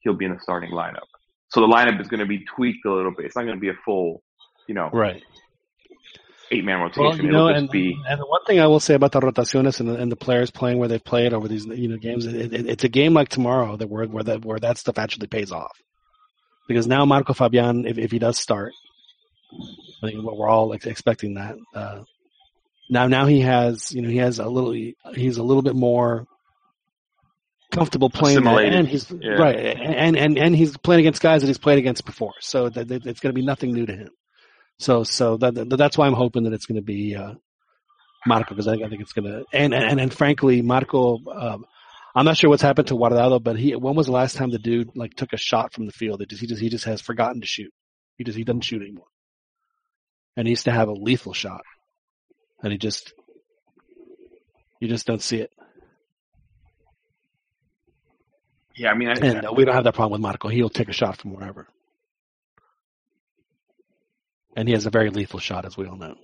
He'll 0.00 0.14
be 0.14 0.24
in 0.24 0.32
the 0.32 0.40
starting 0.40 0.70
lineup. 0.70 1.08
So 1.48 1.60
the 1.60 1.66
lineup 1.66 2.00
is 2.00 2.08
going 2.08 2.20
to 2.20 2.26
be 2.26 2.44
tweaked 2.44 2.86
a 2.86 2.92
little 2.92 3.10
bit. 3.10 3.26
It's 3.26 3.36
not 3.36 3.42
going 3.42 3.56
to 3.56 3.60
be 3.60 3.70
a 3.70 3.78
full, 3.84 4.22
you 4.66 4.74
know, 4.74 4.88
right 4.92 5.22
eight 6.50 6.64
man 6.64 6.80
rotation. 6.80 7.04
Well, 7.04 7.16
you 7.18 7.30
know, 7.30 7.48
and, 7.48 7.70
be... 7.70 7.96
and 8.08 8.20
the 8.20 8.26
one 8.26 8.44
thing 8.44 8.60
I 8.60 8.66
will 8.66 8.80
say 8.80 8.94
about 8.94 9.12
the 9.12 9.20
rotaciones 9.20 9.80
and 9.80 9.88
the, 9.88 9.96
and 9.96 10.10
the 10.10 10.16
players 10.16 10.50
playing 10.50 10.78
where 10.78 10.88
they've 10.88 11.02
played 11.02 11.32
over 11.32 11.48
these 11.48 11.66
you 11.66 11.88
know 11.88 11.96
games, 11.96 12.26
it, 12.26 12.52
it, 12.52 12.66
it's 12.66 12.84
a 12.84 12.88
game 12.88 13.14
like 13.14 13.28
tomorrow 13.28 13.76
that 13.76 13.88
where 13.88 14.06
where 14.06 14.24
that 14.24 14.44
where 14.44 14.58
that 14.58 14.78
stuff 14.78 14.98
actually 14.98 15.28
pays 15.28 15.52
off. 15.52 15.76
Because 16.68 16.86
now 16.86 17.04
Marco 17.04 17.32
Fabian, 17.32 17.86
if 17.86 17.98
if 17.98 18.10
he 18.10 18.18
does 18.18 18.38
start, 18.38 18.72
I 20.02 20.08
think 20.08 20.22
we're 20.22 20.48
all 20.48 20.72
expecting 20.72 21.34
that. 21.34 21.56
Uh, 21.74 22.02
now 22.90 23.06
now 23.06 23.26
he 23.26 23.40
has 23.40 23.92
you 23.92 24.02
know 24.02 24.08
he 24.08 24.18
has 24.18 24.38
a 24.38 24.46
little 24.46 24.72
he's 25.14 25.38
a 25.38 25.42
little 25.42 25.62
bit 25.62 25.74
more 25.74 26.26
comfortable 27.72 28.10
playing 28.10 28.42
that, 28.44 28.64
and 28.64 28.88
he's 28.88 29.10
yeah. 29.10 29.32
right 29.32 29.56
and, 29.56 30.16
and 30.16 30.36
and 30.36 30.56
he's 30.56 30.76
playing 30.76 31.00
against 31.00 31.22
guys 31.22 31.40
that 31.40 31.46
he's 31.46 31.58
played 31.58 31.78
against 31.78 32.04
before 32.04 32.34
so 32.40 32.68
that, 32.68 32.90
it's 32.90 33.20
going 33.20 33.32
to 33.32 33.40
be 33.40 33.44
nothing 33.44 33.72
new 33.72 33.86
to 33.86 33.94
him 33.94 34.10
so, 34.80 35.04
so 35.04 35.36
that, 35.36 35.68
that's 35.76 35.98
why 35.98 36.06
I'm 36.06 36.14
hoping 36.14 36.44
that 36.44 36.54
it's 36.54 36.64
going 36.64 36.80
to 36.80 36.82
be 36.82 37.14
uh, 37.14 37.34
Marco 38.26 38.54
because 38.54 38.66
I, 38.66 38.72
I, 38.72 38.88
think 38.88 39.02
it's 39.02 39.12
going 39.12 39.30
to. 39.30 39.44
And, 39.52 39.74
and 39.74 40.00
and 40.00 40.12
frankly, 40.12 40.62
Marco, 40.62 41.18
um, 41.30 41.66
I'm 42.16 42.24
not 42.24 42.38
sure 42.38 42.48
what's 42.48 42.62
happened 42.62 42.88
to 42.88 42.94
Guardado, 42.94 43.42
but 43.42 43.58
he 43.58 43.76
when 43.76 43.94
was 43.94 44.06
the 44.06 44.12
last 44.12 44.36
time 44.36 44.50
the 44.50 44.58
dude 44.58 44.96
like 44.96 45.14
took 45.14 45.34
a 45.34 45.36
shot 45.36 45.74
from 45.74 45.84
the 45.84 45.92
field? 45.92 46.22
It 46.22 46.30
just, 46.30 46.40
he 46.40 46.46
just 46.46 46.62
he 46.62 46.70
just 46.70 46.86
has 46.86 47.02
forgotten 47.02 47.42
to 47.42 47.46
shoot. 47.46 47.70
He 48.16 48.24
just 48.24 48.38
he 48.38 48.44
doesn't 48.44 48.62
shoot 48.62 48.80
anymore. 48.80 49.04
And 50.34 50.46
he 50.46 50.52
used 50.52 50.64
to 50.64 50.72
have 50.72 50.88
a 50.88 50.92
lethal 50.92 51.34
shot, 51.34 51.60
and 52.62 52.72
he 52.72 52.78
just 52.78 53.12
you 54.80 54.88
just 54.88 55.06
don't 55.06 55.22
see 55.22 55.38
it. 55.38 55.52
Yeah, 58.76 58.90
I 58.90 58.94
mean, 58.94 59.08
I, 59.08 59.12
and 59.12 59.46
uh, 59.46 59.52
we 59.54 59.64
don't 59.64 59.74
have 59.74 59.84
that 59.84 59.94
problem 59.94 60.12
with 60.12 60.22
Marco. 60.22 60.48
He'll 60.48 60.70
take 60.70 60.88
a 60.88 60.92
shot 60.92 61.18
from 61.18 61.34
wherever 61.34 61.68
and 64.56 64.68
he 64.68 64.74
has 64.74 64.86
a 64.86 64.90
very 64.90 65.10
lethal 65.10 65.38
shot, 65.40 65.64
as 65.64 65.76
we 65.76 65.86
all 65.86 65.96
know. 65.96 66.14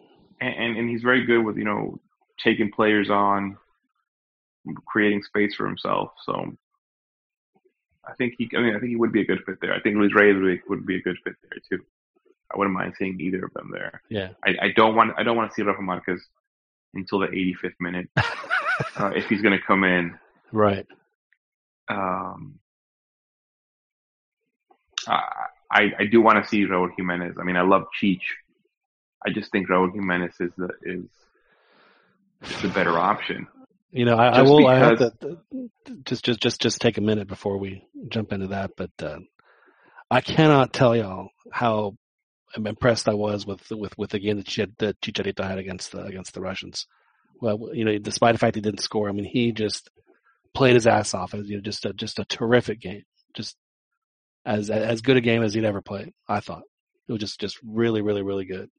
And, 0.41 0.55
and, 0.55 0.76
and 0.76 0.91
he's 0.91 1.03
very 1.03 1.24
good 1.24 1.43
with 1.43 1.57
you 1.57 1.64
know 1.64 1.99
taking 2.43 2.70
players 2.70 3.09
on, 3.11 3.57
creating 4.87 5.22
space 5.22 5.55
for 5.55 5.66
himself. 5.66 6.11
So 6.24 6.57
I 8.07 8.14
think 8.14 8.34
he, 8.39 8.49
I 8.57 8.61
mean, 8.61 8.76
I 8.76 8.78
think 8.78 8.91
he 8.91 8.97
would 8.97 9.12
be 9.12 9.22
a 9.22 9.26
good 9.26 9.43
fit 9.47 9.57
there. 9.61 9.74
I 9.74 9.80
think 9.80 9.97
Luis 9.97 10.14
Reyes 10.14 10.34
would 10.37 10.45
be, 10.45 10.61
would 10.68 10.87
be 10.87 10.97
a 10.97 11.03
good 11.03 11.16
fit 11.24 11.34
there 11.43 11.61
too. 11.70 11.84
I 12.53 12.59
wouldn't 12.59 12.74
mind 12.74 12.94
seeing 12.99 13.20
either 13.20 13.44
of 13.44 13.53
them 13.55 13.70
there. 13.72 14.03
Yeah. 14.09 14.30
I, 14.44 14.66
I 14.66 14.68
don't 14.74 14.94
want, 14.94 15.12
I 15.18 15.22
don't 15.22 15.36
want 15.36 15.51
to 15.51 15.55
see 15.55 15.62
Rafa 15.62 15.82
Marquez 15.82 16.22
until 16.94 17.20
the 17.20 17.26
85th 17.26 17.74
minute 17.80 18.09
uh, 18.16 19.11
if 19.14 19.26
he's 19.26 19.42
going 19.42 19.59
to 19.59 19.64
come 19.66 19.84
in. 19.84 20.18
Right. 20.53 20.86
Um. 21.88 22.59
I, 25.70 25.92
I, 25.99 26.07
do 26.11 26.20
want 26.20 26.42
to 26.42 26.49
see 26.49 26.64
Raul 26.64 26.88
Jimenez. 26.97 27.36
I 27.40 27.44
mean, 27.44 27.57
I 27.57 27.62
love 27.62 27.84
Cheech. 28.01 28.22
I 29.24 29.30
just 29.30 29.51
think 29.51 29.68
Raul 29.68 29.92
Jimenez 29.92 30.34
is 30.40 30.51
the 30.57 30.70
is 30.82 31.05
the 32.62 32.68
better 32.68 32.99
option. 32.99 33.47
You 33.90 34.05
know, 34.05 34.16
I, 34.16 34.28
I 34.28 34.42
will. 34.42 34.59
Because, 34.59 34.72
I 34.72 34.78
have 34.78 34.99
to 35.20 35.38
just 36.05 36.24
just 36.24 36.40
just 36.40 36.61
just 36.61 36.80
take 36.80 36.99
a 36.99 37.01
minute 37.01 37.28
before 37.28 37.59
we 37.59 37.84
jump 38.09 38.32
into 38.32 38.49
that, 38.49 38.72
but 38.76 38.90
uh, 39.01 39.18
I 40.11 40.20
cannot 40.20 40.72
tell 40.72 40.94
y'all 40.94 41.30
how 41.51 41.97
impressed 42.64 43.09
I 43.09 43.14
was 43.14 43.46
with 43.46 43.70
with 43.70 43.96
with 43.98 44.11
the 44.11 44.18
game 44.18 44.36
that, 44.36 44.48
had, 44.54 44.72
that 44.78 45.00
Chicharito 45.00 45.46
had 45.46 45.59
against 45.59 45.92
the 45.92 46.02
against 46.02 46.34
the 46.34 46.40
Russians. 46.40 46.86
Well, 47.40 47.70
you 47.72 47.84
know, 47.84 47.98
despite 47.98 48.34
the 48.34 48.38
fact 48.38 48.54
he 48.54 48.62
didn't 48.62 48.80
score, 48.80 49.09
I 49.09 49.12
mean, 49.12 49.26
he 49.26 49.52
just 49.52 49.90
played 50.54 50.74
his 50.74 50.86
ass 50.86 51.12
off. 51.12 51.34
You 51.34 51.57
know, 51.57 51.61
just 51.61 51.84
a 51.84 51.92
just 51.92 52.18
a 52.18 52.24
terrific 52.24 52.80
game. 52.80 53.02
Just 53.36 53.57
as 54.46 54.70
as 54.70 55.02
good 55.02 55.16
a 55.16 55.20
game 55.20 55.42
as 55.42 55.52
he'd 55.52 55.64
ever 55.64 55.82
played. 55.82 56.12
I 56.28 56.40
thought 56.40 56.62
it 57.09 57.12
was 57.12 57.20
just 57.20 57.40
just 57.40 57.59
really 57.64 58.00
really 58.00 58.22
really 58.22 58.46
good. 58.46 58.70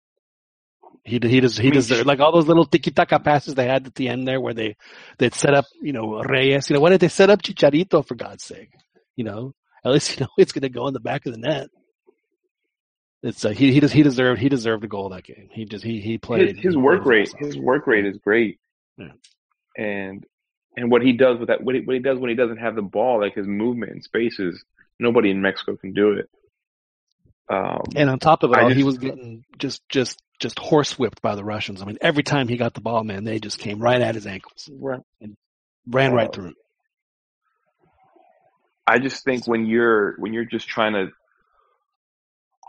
He 1.04 1.20
he 1.22 1.40
does 1.42 1.58
he 1.58 1.70
does 1.70 1.92
like 2.06 2.20
all 2.20 2.32
those 2.32 2.48
little 2.48 2.66
tiki 2.66 2.92
taka 2.92 3.20
passes 3.20 3.56
they 3.56 3.68
had 3.68 3.86
at 3.86 3.96
the 3.96 4.08
end 4.08 4.28
there 4.28 4.42
where 4.42 4.54
they 4.54 4.78
they'd 5.20 5.36
set 5.36 5.54
up 5.54 5.66
you 5.82 5.94
know 5.94 6.24
Reyes. 6.24 6.70
You 6.70 6.76
know 6.76 6.80
why 6.80 6.90
did 6.90 7.02
they 7.02 7.10
set 7.10 7.30
up 7.30 7.42
Chicharito 7.42 8.08
for 8.08 8.16
God's 8.16 8.44
sake? 8.44 8.72
You 9.16 9.26
know 9.26 9.54
at 9.88 9.92
least 9.92 10.18
you 10.18 10.26
know 10.26 10.30
it's 10.38 10.52
going 10.52 10.64
to 10.64 10.70
go 10.70 10.88
in 10.88 10.94
the 10.94 11.00
back 11.00 11.26
of 11.26 11.34
the 11.34 11.40
net. 11.40 11.70
It's 13.28 13.44
uh, 13.44 13.50
he 13.50 13.74
he 13.74 13.82
does 13.82 13.92
he 13.92 14.04
deserved 14.04 14.40
he 14.40 14.48
deserved 14.48 14.86
a 14.86 14.88
goal 14.88 15.10
that 15.10 15.26
game. 15.26 15.50
He 15.52 15.66
just 15.66 15.84
he 15.84 16.00
he 16.00 16.18
played 16.18 16.56
his, 16.56 16.64
his 16.64 16.78
work 16.78 17.06
rate 17.06 17.34
his 17.38 17.58
work 17.58 17.86
rate 17.86 18.06
is 18.06 18.18
great, 18.18 18.58
yeah. 18.98 19.10
and 19.78 20.26
and 20.78 20.90
what 20.90 21.02
he 21.02 21.12
does 21.12 21.38
with 21.38 21.50
that 21.50 21.62
what 21.62 21.76
he, 21.76 21.82
what 21.82 21.94
he 21.94 22.00
does 22.00 22.20
when 22.20 22.30
he 22.30 22.38
doesn't 22.38 22.58
have 22.58 22.76
the 22.76 22.82
ball 22.82 23.20
like 23.20 23.36
his 23.36 23.46
movement 23.46 23.92
in 23.92 24.02
spaces 24.02 24.64
nobody 24.98 25.30
in 25.30 25.42
Mexico 25.42 25.76
can 25.76 25.92
do 25.92 26.14
it. 26.14 26.30
Um, 27.50 27.84
and 27.98 28.10
on 28.10 28.20
top 28.20 28.44
of 28.44 28.52
it 28.52 28.60
all, 28.60 28.70
just, 28.70 28.78
he 28.78 28.84
was 28.84 28.98
getting 28.98 29.44
just 29.58 29.82
just 29.90 30.22
just 30.40 30.56
horsewhipped 30.56 31.22
by 31.22 31.36
the 31.36 31.44
Russians. 31.44 31.82
I 31.82 31.86
mean, 31.86 31.98
every 32.00 32.24
time 32.24 32.48
he 32.48 32.56
got 32.56 32.76
the 32.76 32.82
ball, 32.82 33.04
man, 33.04 33.26
they 33.26 33.40
just 33.40 33.60
came 33.60 33.80
right 33.80 34.02
at 34.02 34.16
his 34.16 34.26
ankles 34.26 34.70
right. 34.72 35.02
and 35.20 35.36
ran 35.86 36.12
uh, 36.12 36.16
right 36.16 36.34
through. 36.34 36.54
I 38.86 39.00
just 39.00 39.26
think 39.26 39.48
when 39.48 39.66
you're 39.66 40.16
when 40.18 40.32
you're 40.32 40.46
just 40.46 40.70
trying 40.70 40.94
to 40.94 41.10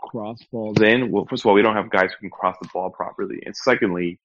cross 0.09 0.39
balls 0.51 0.81
in, 0.81 1.11
well, 1.11 1.25
first 1.29 1.43
of 1.43 1.47
all, 1.47 1.53
we 1.53 1.61
don't 1.61 1.75
have 1.75 1.89
guys 1.89 2.09
who 2.11 2.19
can 2.21 2.29
cross 2.29 2.55
the 2.61 2.67
ball 2.73 2.89
properly, 2.89 3.43
and 3.45 3.55
secondly, 3.55 4.19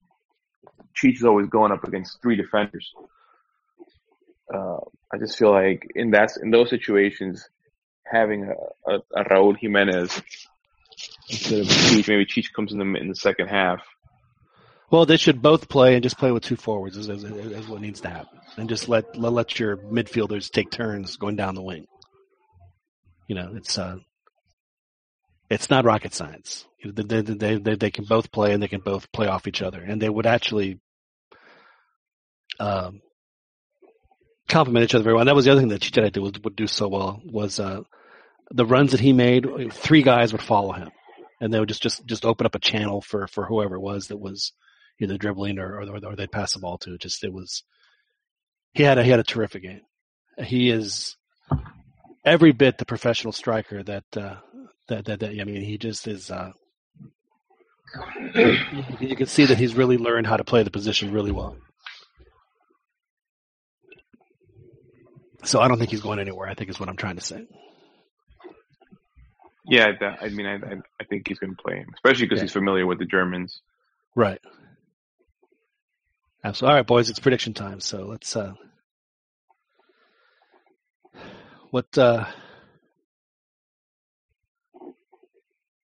Cheech 0.97 1.17
is 1.17 1.25
always 1.25 1.49
going 1.49 1.73
up 1.73 1.85
against 1.85 2.23
three 2.23 2.37
defenders. 2.37 2.91
Uh, 4.53 4.79
I 5.13 5.19
just 5.19 5.37
feel 5.39 5.51
like 5.51 5.87
in 5.95 6.13
that 6.13 6.31
in 6.43 6.51
those 6.51 6.71
situations, 6.71 7.49
having 8.05 8.45
a, 8.45 8.93
a, 8.93 8.99
a 9.15 9.25
Raul 9.25 9.57
Jimenez 9.59 10.23
instead 11.29 11.61
of 11.61 11.67
Cheech. 11.67 12.09
Maybe 12.09 12.27
Cheech 12.27 12.53
comes 12.55 12.73
in 12.73 12.79
the 12.79 12.99
in 12.99 13.09
the 13.09 13.17
second 13.17 13.49
half. 13.49 13.81
Well, 14.91 15.07
they 15.07 15.17
should 15.17 15.43
both 15.43 15.69
play 15.69 15.95
and 15.95 16.03
just 16.03 16.19
play 16.19 16.31
with 16.31 16.45
two 16.45 16.57
forwards 16.57 16.97
is, 16.97 17.09
is, 17.09 17.25
is 17.25 17.67
what 17.67 17.81
needs 17.81 18.03
to 18.03 18.11
happen, 18.11 18.39
and 18.57 18.69
just 18.69 18.89
let, 18.89 19.17
let 19.17 19.33
let 19.33 19.59
your 19.59 19.77
midfielders 19.77 20.51
take 20.51 20.71
turns 20.71 21.17
going 21.17 21.37
down 21.37 21.55
the 21.55 21.63
wing. 21.63 21.87
You 23.27 23.35
know, 23.35 23.55
it's 23.57 23.77
uh, 23.79 23.97
it's 25.55 25.71
not 25.71 25.85
rocket 25.85 26.13
science. 26.13 26.67
They, 26.85 27.23
they, 27.23 27.57
they, 27.59 27.77
they 27.77 27.91
can 27.91 28.05
both 28.05 28.31
play 28.31 28.53
and 28.53 28.63
they 28.63 28.69
can 28.69 28.81
both 28.81 29.11
play 29.13 29.27
off 29.27 29.47
each 29.47 29.63
other, 29.63 29.81
and 29.81 30.01
they 30.01 30.09
would 30.09 30.27
actually 30.27 30.81
um, 32.61 33.01
complement 34.49 34.85
each 34.85 34.95
other 34.95 35.05
very 35.05 35.15
well. 35.15 35.23
And 35.23 35.29
that 35.29 35.35
was 35.35 35.45
the 35.45 35.53
other 35.53 35.61
thing 35.61 35.71
that 35.71 35.81
Chicharito 35.81 36.21
would, 36.21 36.45
would 36.45 36.57
do 36.57 36.67
so 36.67 36.89
well 36.89 37.21
was 37.25 37.59
uh, 37.59 37.83
the 38.51 38.67
runs 38.67 38.91
that 38.93 39.01
he 39.01 39.13
made. 39.13 39.73
Three 39.73 40.03
guys 40.03 40.33
would 40.33 40.43
follow 40.43 40.73
him, 40.73 40.91
and 41.41 41.53
they 41.53 41.59
would 41.59 41.69
just 41.69 41.83
just 41.83 42.05
just 42.07 42.25
open 42.25 42.47
up 42.47 42.55
a 42.55 42.61
channel 42.61 43.01
for 43.01 43.27
for 43.27 43.47
whoever 43.47 43.77
it 43.77 43.81
was 43.81 44.09
that 44.09 44.19
was 44.19 44.53
either 45.01 45.17
dribbling 45.17 45.59
or 45.59 45.81
or, 45.81 46.05
or 46.05 46.17
they'd 46.17 46.33
pass 46.33 46.53
the 46.53 46.61
ball 46.61 46.79
to. 46.79 46.99
Just 46.99 47.25
it 47.25 47.33
was 47.33 47.65
he 48.73 48.83
had 48.83 48.99
a 48.99 49.05
he 49.05 49.11
had 49.11 49.21
a 49.21 49.25
terrific 49.25 49.63
game. 49.63 49.83
He 50.39 50.69
is 50.69 51.17
every 52.25 52.53
bit 52.53 52.79
the 52.79 52.85
professional 52.87 53.33
striker 53.33 53.83
that 53.83 54.05
uh, 54.17 54.37
that, 54.89 55.05
that, 55.07 55.21
that 55.21 55.31
I 55.31 55.45
mean, 55.45 55.63
he 55.63 55.79
just 55.79 56.07
is. 56.07 56.31
Uh, 56.31 56.53
you 59.01 59.17
can 59.17 59.27
see 59.27 59.45
that 59.45 59.59
he's 59.59 59.75
really 59.75 59.99
learned 59.99 60.27
how 60.27 60.37
to 60.37 60.45
play 60.45 60.63
the 60.63 60.71
position 60.71 61.13
really 61.13 61.31
well. 61.31 61.57
So 65.45 65.61
I 65.61 65.69
don't 65.69 65.79
think 65.79 65.91
he's 65.91 66.01
going 66.01 66.19
anywhere. 66.19 66.49
I 66.49 66.55
think 66.55 66.71
is 66.71 66.81
what 66.81 66.89
I'm 66.89 66.97
trying 66.97 67.17
to 67.17 67.25
say. 67.25 67.47
Yeah, 69.67 69.93
I 70.21 70.29
mean, 70.29 70.47
I, 70.47 70.57
I 71.01 71.05
think 71.05 71.29
he's 71.29 71.39
going 71.39 71.55
to 71.55 71.63
play 71.63 71.77
him, 71.77 71.91
especially 71.95 72.27
because 72.27 72.39
yeah. 72.39 72.45
he's 72.45 72.53
familiar 72.53 72.87
with 72.87 72.99
the 72.99 73.07
Germans. 73.07 73.63
Right. 74.15 74.41
Absolutely. 76.43 76.71
All 76.71 76.77
right, 76.77 76.87
boys, 76.87 77.09
it's 77.09 77.19
prediction 77.19 77.55
time. 77.55 77.81
So 77.81 78.05
let's. 78.05 78.37
Uh, 78.37 78.53
what 81.71 81.97
uh, 81.97 82.27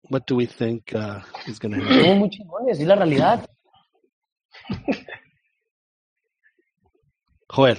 What 0.10 0.26
do 0.26 0.36
we 0.36 0.48
think 0.48 0.94
uh, 0.94 1.22
is 1.48 1.60
going 1.60 1.74
to 1.74 1.86
happen? 1.86 2.30
es 2.70 2.80
la 2.80 2.96
realidad. 2.96 3.48
Joel, 7.54 7.78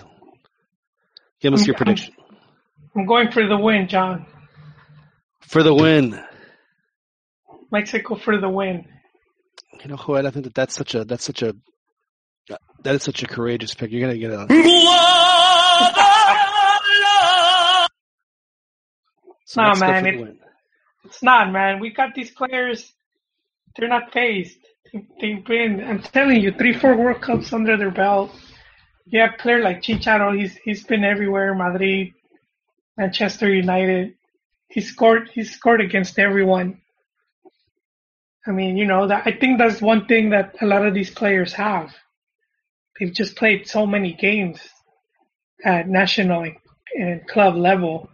give 1.40 1.52
us 1.54 1.66
your 1.66 1.76
prediction. 1.76 2.14
I'm 2.96 3.06
going 3.06 3.30
for 3.30 3.46
the 3.46 3.58
win, 3.58 3.88
John. 3.88 4.26
For 5.40 5.62
the 5.62 5.74
win. 5.74 6.20
Mexico 7.72 8.16
for 8.16 8.40
the 8.40 8.48
win. 8.48 8.84
You 9.82 9.88
know, 9.90 9.96
Joel, 9.96 10.26
I 10.26 10.30
think 10.30 10.44
that 10.44 10.54
that's 10.54 10.74
such 10.74 10.94
a 10.94 11.04
that's 11.04 11.24
such 11.24 11.42
a 11.42 11.54
that 12.82 12.94
is 12.94 13.02
such 13.02 13.22
a 13.22 13.26
courageous 13.26 13.74
pick. 13.74 13.90
You're 13.90 14.00
gonna 14.00 14.18
get 14.18 14.30
a. 14.30 14.46
so 19.44 19.62
no, 19.62 19.74
man, 19.80 20.06
it, 20.06 20.39
it's 21.04 21.22
not, 21.22 21.52
man. 21.52 21.80
We 21.80 21.90
got 21.90 22.14
these 22.14 22.30
players. 22.30 22.92
They're 23.76 23.88
not 23.88 24.12
phased. 24.12 24.58
They've 25.20 25.44
been. 25.44 25.82
I'm 25.82 26.02
telling 26.02 26.40
you, 26.40 26.52
three, 26.52 26.72
four 26.72 26.96
World 26.96 27.22
Cups 27.22 27.52
under 27.52 27.76
their 27.76 27.90
belt. 27.90 28.30
You 29.06 29.20
have 29.20 29.38
player 29.38 29.62
like 29.62 29.82
Chicharo. 29.82 30.38
He's 30.38 30.56
he's 30.56 30.84
been 30.84 31.04
everywhere. 31.04 31.54
Madrid, 31.54 32.12
Manchester 32.96 33.52
United. 33.52 34.14
He 34.68 34.80
scored. 34.80 35.30
He 35.32 35.44
scored 35.44 35.80
against 35.80 36.18
everyone. 36.18 36.80
I 38.46 38.52
mean, 38.52 38.76
you 38.76 38.86
know, 38.86 39.06
that 39.06 39.26
I 39.26 39.32
think 39.32 39.58
that's 39.58 39.80
one 39.80 40.06
thing 40.06 40.30
that 40.30 40.56
a 40.60 40.66
lot 40.66 40.86
of 40.86 40.94
these 40.94 41.10
players 41.10 41.52
have. 41.54 41.94
They've 42.98 43.12
just 43.12 43.36
played 43.36 43.68
so 43.68 43.86
many 43.86 44.12
games 44.14 44.60
at 45.64 45.88
national 45.88 46.52
and 46.94 47.26
club 47.28 47.54
level 47.56 48.08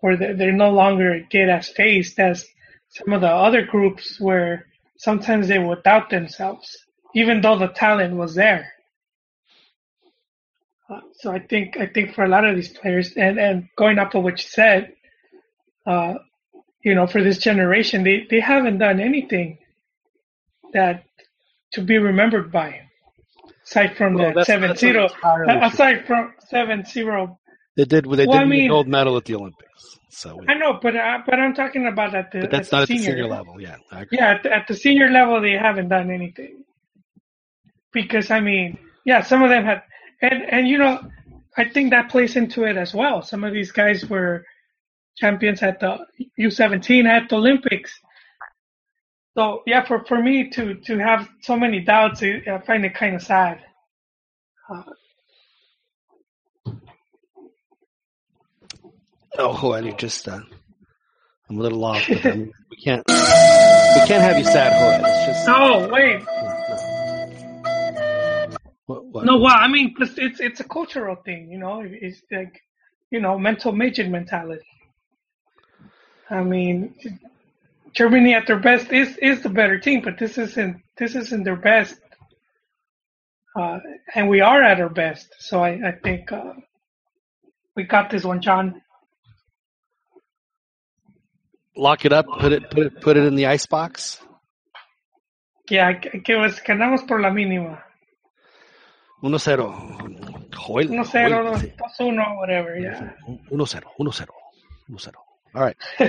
where 0.00 0.16
they're 0.16 0.52
no 0.52 0.70
longer 0.70 1.20
get 1.30 1.48
as 1.48 1.68
faced 1.68 2.18
as 2.18 2.46
some 2.90 3.12
of 3.12 3.20
the 3.20 3.28
other 3.28 3.62
groups 3.64 4.20
where 4.20 4.66
sometimes 4.96 5.48
they 5.48 5.58
would 5.58 5.82
doubt 5.82 6.10
themselves, 6.10 6.76
even 7.14 7.40
though 7.40 7.58
the 7.58 7.68
talent 7.68 8.14
was 8.14 8.34
there. 8.34 8.72
Uh, 10.90 11.00
so 11.14 11.30
I 11.30 11.38
think 11.38 11.76
I 11.76 11.86
think 11.86 12.14
for 12.14 12.24
a 12.24 12.28
lot 12.28 12.44
of 12.46 12.56
these 12.56 12.70
players, 12.70 13.12
and 13.16 13.38
and 13.38 13.68
going 13.76 13.98
up 13.98 14.12
to 14.12 14.20
what 14.20 14.38
you 14.42 14.48
said, 14.48 14.94
uh, 15.86 16.14
you 16.82 16.94
know, 16.94 17.06
for 17.06 17.22
this 17.22 17.38
generation, 17.38 18.04
they 18.04 18.26
they 18.30 18.40
haven't 18.40 18.78
done 18.78 18.98
anything 19.00 19.58
that 20.72 21.04
to 21.72 21.82
be 21.82 21.98
remembered 21.98 22.50
by, 22.50 22.80
aside 23.66 23.96
from 23.98 24.14
well, 24.14 24.32
the 24.32 24.44
seven 24.44 24.74
zero, 24.76 25.08
aside 25.62 26.06
from 26.06 26.32
seven 26.48 26.84
zero. 26.84 27.38
They 27.78 27.84
did. 27.84 28.06
They 28.06 28.26
well, 28.26 28.38
did 28.38 28.42
I 28.42 28.44
mean, 28.44 28.68
gold 28.68 28.88
medal 28.88 29.16
at 29.16 29.24
the 29.24 29.36
Olympics. 29.36 30.00
So 30.10 30.40
I 30.48 30.54
know, 30.54 30.80
but 30.82 30.96
uh, 30.96 31.18
but 31.24 31.38
I'm 31.38 31.54
talking 31.54 31.86
about 31.86 32.12
at 32.12 32.32
the. 32.32 32.40
But 32.40 32.50
that's 32.50 32.72
at 32.72 32.72
not 32.72 32.82
at 32.82 32.88
the 32.88 32.98
senior 32.98 33.28
level. 33.28 33.54
level. 33.54 33.60
Yeah. 33.60 33.76
Yeah, 34.10 34.30
at 34.30 34.42
the, 34.42 34.52
at 34.52 34.66
the 34.66 34.74
senior 34.74 35.08
level, 35.12 35.40
they 35.40 35.52
haven't 35.52 35.88
done 35.88 36.10
anything. 36.10 36.64
Because 37.92 38.32
I 38.32 38.40
mean, 38.40 38.78
yeah, 39.04 39.22
some 39.22 39.44
of 39.44 39.50
them 39.50 39.64
had, 39.64 39.84
and 40.20 40.42
and 40.50 40.66
you 40.66 40.78
know, 40.78 41.08
I 41.56 41.68
think 41.68 41.90
that 41.90 42.10
plays 42.10 42.34
into 42.34 42.64
it 42.64 42.76
as 42.76 42.92
well. 42.92 43.22
Some 43.22 43.44
of 43.44 43.52
these 43.52 43.70
guys 43.70 44.04
were 44.04 44.44
champions 45.16 45.62
at 45.62 45.78
the 45.78 45.98
U17 46.36 47.04
at 47.04 47.28
the 47.28 47.36
Olympics. 47.36 47.96
So 49.36 49.62
yeah, 49.66 49.86
for 49.86 50.04
for 50.04 50.20
me 50.20 50.50
to 50.50 50.74
to 50.74 50.98
have 50.98 51.28
so 51.42 51.56
many 51.56 51.78
doubts, 51.78 52.24
I 52.24 52.60
find 52.66 52.84
it 52.84 52.94
kind 52.94 53.14
of 53.14 53.22
sad. 53.22 53.60
Uh, 54.68 54.82
Oh, 59.40 59.76
you 59.76 59.92
just, 59.92 60.26
uh, 60.26 60.40
I'm 61.48 61.58
a 61.58 61.62
little 61.62 61.84
off. 61.84 62.10
Um, 62.10 62.50
we 62.70 62.76
can't, 62.76 63.04
we 63.06 63.14
can't 64.06 64.22
have 64.22 64.36
you 64.36 64.44
sad, 64.44 64.72
Joel. 64.72 65.08
It's 65.08 65.26
just. 65.26 65.46
No, 65.46 65.88
wait. 65.92 66.22
What, 68.86 69.04
what? 69.04 69.24
No, 69.24 69.38
well, 69.38 69.54
I 69.54 69.68
mean, 69.68 69.94
it's 70.00 70.40
it's 70.40 70.60
a 70.60 70.64
cultural 70.64 71.14
thing, 71.14 71.52
you 71.52 71.58
know. 71.58 71.82
It's 71.84 72.20
like, 72.32 72.60
you 73.10 73.20
know, 73.20 73.38
mental 73.38 73.70
midget 73.70 74.08
mentality. 74.08 74.64
I 76.28 76.42
mean, 76.42 76.96
Germany 77.92 78.34
at 78.34 78.48
their 78.48 78.58
best 78.58 78.92
is 78.92 79.16
is 79.18 79.42
the 79.42 79.50
better 79.50 79.78
team, 79.78 80.00
but 80.00 80.18
this 80.18 80.36
isn't 80.36 80.82
this 80.96 81.14
isn't 81.14 81.44
their 81.44 81.56
best, 81.56 82.00
uh, 83.54 83.78
and 84.16 84.28
we 84.28 84.40
are 84.40 84.62
at 84.62 84.80
our 84.80 84.88
best. 84.88 85.32
So 85.38 85.62
I 85.62 85.78
I 85.88 85.92
think 85.92 86.32
uh, 86.32 86.54
we 87.76 87.84
got 87.84 88.10
this 88.10 88.24
one, 88.24 88.40
John 88.40 88.82
lock 91.78 92.04
it 92.04 92.12
up, 92.12 92.26
put 92.26 92.52
it 92.52 92.70
put 92.70 92.86
it 92.86 93.00
put 93.00 93.16
it 93.16 93.24
in 93.24 93.34
the 93.34 93.46
ice 93.46 93.66
box. 93.66 94.20
Yeah, 95.70 95.92
que 95.94 96.36
was 96.36 96.60
ganamos 96.60 97.06
por 97.06 97.20
la 97.20 97.30
mínima. 97.30 97.82
1-0. 99.22 100.50
Joel. 100.50 100.88
1-0, 100.88 101.76
2-1, 101.98 102.36
whatever, 102.36 102.78
yeah. 102.78 103.10
1-0, 103.50 103.82
1-0, 103.98 104.26
1-0. 104.90 105.12
All 105.54 105.62
right. 105.62 105.76
uh, 106.00 106.04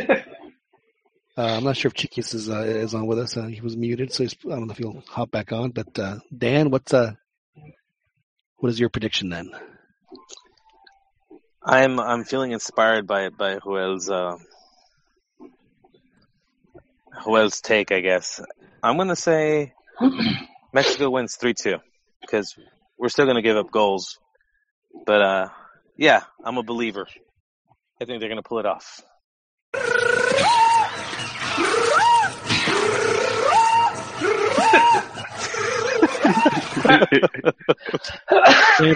I'm 1.37 1.63
not 1.63 1.75
sure 1.75 1.89
if 1.89 1.95
Chiquis 1.95 2.33
is 2.33 2.49
uh, 2.49 2.61
is 2.61 2.93
on 2.93 3.07
with 3.07 3.19
us. 3.19 3.35
Uh, 3.35 3.47
he 3.47 3.61
was 3.61 3.75
muted, 3.75 4.13
so 4.13 4.25
I 4.25 4.27
don't 4.49 4.67
know 4.67 4.71
if 4.71 4.77
he'll 4.77 5.03
hop 5.07 5.31
back 5.31 5.51
on. 5.51 5.71
But 5.71 5.97
uh, 5.97 6.19
Dan, 6.35 6.69
what's 6.69 6.93
uh, 6.93 7.13
what 8.57 8.69
is 8.69 8.79
your 8.79 8.89
prediction 8.89 9.29
then? 9.29 9.51
I'm 11.63 11.99
I'm 11.99 12.25
feeling 12.25 12.51
inspired 12.51 13.07
by 13.07 13.29
by 13.29 13.59
Joel's 13.59 14.09
uh, 14.09 14.37
Joel's 17.23 17.61
take, 17.61 17.91
I 17.91 17.99
guess. 18.01 18.41
I'm 18.81 18.95
going 18.95 19.09
to 19.09 19.15
say 19.15 19.73
Mexico 20.73 21.09
wins 21.09 21.35
3 21.35 21.53
2 21.53 21.77
because 22.21 22.55
we're 22.97 23.09
still 23.09 23.25
going 23.25 23.35
to 23.35 23.41
give 23.41 23.57
up 23.57 23.71
goals. 23.71 24.17
But, 25.05 25.21
uh, 25.21 25.47
yeah, 25.97 26.23
I'm 26.43 26.57
a 26.57 26.63
believer. 26.63 27.07
I 28.01 28.05
think 28.05 28.19
they're 28.19 28.29
going 28.29 28.41
to 28.41 28.47
pull 28.47 28.59
it 28.59 28.65
off. 28.65 29.01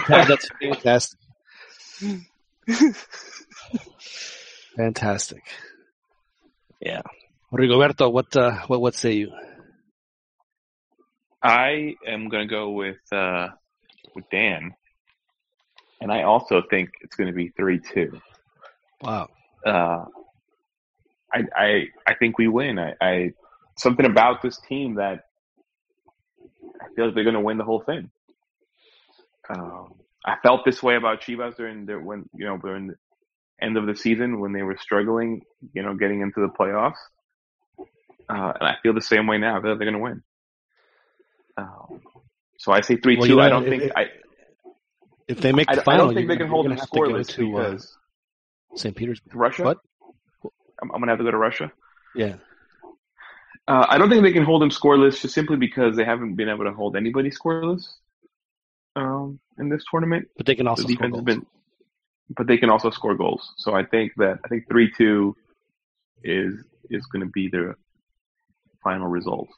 That's 0.08 0.48
fantastic. 0.60 1.18
Fantastic. 4.76 5.42
Yeah. 6.80 7.00
Rigoberto, 7.54 8.12
what 8.12 8.36
uh, 8.36 8.62
what 8.66 8.80
what 8.80 8.94
say 8.94 9.12
you? 9.12 9.30
I 11.40 11.94
am 12.04 12.28
going 12.28 12.48
to 12.48 12.52
go 12.52 12.70
with 12.70 12.96
uh, 13.12 13.48
with 14.14 14.24
Dan, 14.30 14.74
and 16.00 16.10
I 16.10 16.24
also 16.24 16.62
think 16.68 16.90
it's 17.02 17.14
going 17.14 17.28
to 17.28 17.32
be 17.32 17.50
three 17.56 17.78
two. 17.78 18.20
Wow. 19.00 19.28
Uh, 19.64 20.06
I 21.32 21.42
I 21.56 21.84
I 22.04 22.14
think 22.18 22.38
we 22.38 22.48
win. 22.48 22.78
I, 22.80 22.94
I 23.00 23.32
something 23.76 24.06
about 24.06 24.42
this 24.42 24.58
team 24.68 24.96
that 24.96 25.20
I 26.80 26.86
feel 26.96 27.06
like 27.06 27.14
they're 27.14 27.22
going 27.22 27.34
to 27.34 27.40
win 27.40 27.58
the 27.58 27.64
whole 27.64 27.84
thing. 27.86 28.10
Um, 29.48 29.94
I 30.24 30.36
felt 30.42 30.64
this 30.64 30.82
way 30.82 30.96
about 30.96 31.20
Chivas 31.20 31.56
during 31.56 31.86
the, 31.86 32.00
when 32.00 32.28
you 32.34 32.46
know 32.46 32.58
during 32.58 32.88
the 32.88 32.96
end 33.62 33.76
of 33.76 33.86
the 33.86 33.94
season 33.94 34.40
when 34.40 34.52
they 34.52 34.62
were 34.62 34.76
struggling, 34.76 35.42
you 35.72 35.84
know, 35.84 35.94
getting 35.94 36.20
into 36.20 36.40
the 36.40 36.48
playoffs. 36.48 36.98
Uh, 38.28 38.52
and 38.60 38.68
I 38.68 38.74
feel 38.82 38.94
the 38.94 39.00
same 39.00 39.26
way 39.26 39.38
now. 39.38 39.60
They're, 39.60 39.76
they're 39.76 39.90
going 39.90 39.94
to 39.94 39.98
win. 39.98 40.22
Uh, 41.56 41.98
so 42.58 42.72
I 42.72 42.80
say 42.80 42.96
three 42.96 43.16
well, 43.16 43.26
two. 43.26 43.40
I 43.40 43.48
don't 43.48 43.64
think 43.64 43.92
I. 43.94 44.06
If 45.28 45.40
they 45.40 45.52
make 45.52 45.68
the 45.68 45.80
I, 45.80 45.84
final, 45.84 46.02
I 46.02 46.06
don't 46.06 46.14
think 46.14 46.28
they 46.28 46.36
can 46.36 46.48
hold 46.48 46.66
them 46.66 46.76
scoreless 46.76 47.28
to, 47.34 47.56
uh, 47.56 47.70
because 47.70 47.96
St. 48.74 48.94
Petersburg. 48.94 49.34
Russia. 49.34 49.64
What? 49.64 49.78
I'm, 50.82 50.90
I'm 50.90 51.00
going 51.00 51.06
to 51.06 51.12
have 51.12 51.18
to 51.18 51.24
go 51.24 51.30
to 51.30 51.38
Russia. 51.38 51.72
Yeah. 52.14 52.36
Uh, 53.66 53.86
I 53.88 53.96
don't 53.96 54.10
think 54.10 54.22
they 54.22 54.32
can 54.32 54.44
hold 54.44 54.60
them 54.60 54.70
scoreless 54.70 55.20
just 55.20 55.34
simply 55.34 55.56
because 55.56 55.96
they 55.96 56.04
haven't 56.04 56.34
been 56.34 56.50
able 56.50 56.64
to 56.64 56.72
hold 56.72 56.96
anybody 56.96 57.30
scoreless 57.30 57.86
um, 58.94 59.40
in 59.58 59.70
this 59.70 59.84
tournament. 59.90 60.28
But 60.36 60.46
they 60.46 60.54
can 60.54 60.66
also 60.66 60.86
the 60.86 60.94
score 60.94 61.08
goals. 61.08 61.22
Been, 61.22 61.46
but 62.28 62.46
they 62.46 62.58
can 62.58 62.70
also 62.70 62.90
score 62.90 63.14
goals. 63.14 63.54
So 63.56 63.74
I 63.74 63.84
think 63.84 64.12
that 64.16 64.40
I 64.44 64.48
think 64.48 64.68
three 64.68 64.92
two 64.96 65.34
is 66.22 66.54
is 66.90 67.06
going 67.06 67.24
to 67.24 67.30
be 67.30 67.48
their 67.48 67.76
final 68.84 69.08
result. 69.08 69.48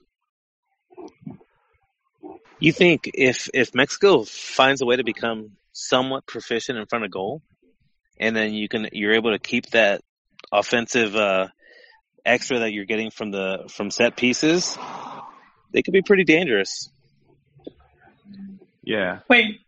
You 2.58 2.72
think 2.72 3.10
if 3.12 3.50
if 3.52 3.74
Mexico 3.74 4.24
finds 4.24 4.80
a 4.80 4.86
way 4.86 4.96
to 4.96 5.04
become 5.04 5.50
somewhat 5.72 6.26
proficient 6.26 6.78
in 6.78 6.86
front 6.86 7.04
of 7.04 7.10
goal, 7.10 7.42
and 8.18 8.34
then 8.34 8.54
you 8.54 8.68
can 8.68 8.88
you're 8.92 9.12
able 9.12 9.32
to 9.32 9.38
keep 9.38 9.66
that 9.70 10.00
offensive 10.50 11.14
uh, 11.14 11.48
extra 12.24 12.60
that 12.60 12.72
you're 12.72 12.86
getting 12.86 13.10
from 13.10 13.30
the 13.30 13.68
from 13.68 13.90
set 13.90 14.16
pieces, 14.16 14.78
they 15.72 15.82
could 15.82 15.92
be 15.92 16.02
pretty 16.02 16.24
dangerous. 16.24 16.90
Yeah. 18.82 19.18
Wait. 19.28 19.60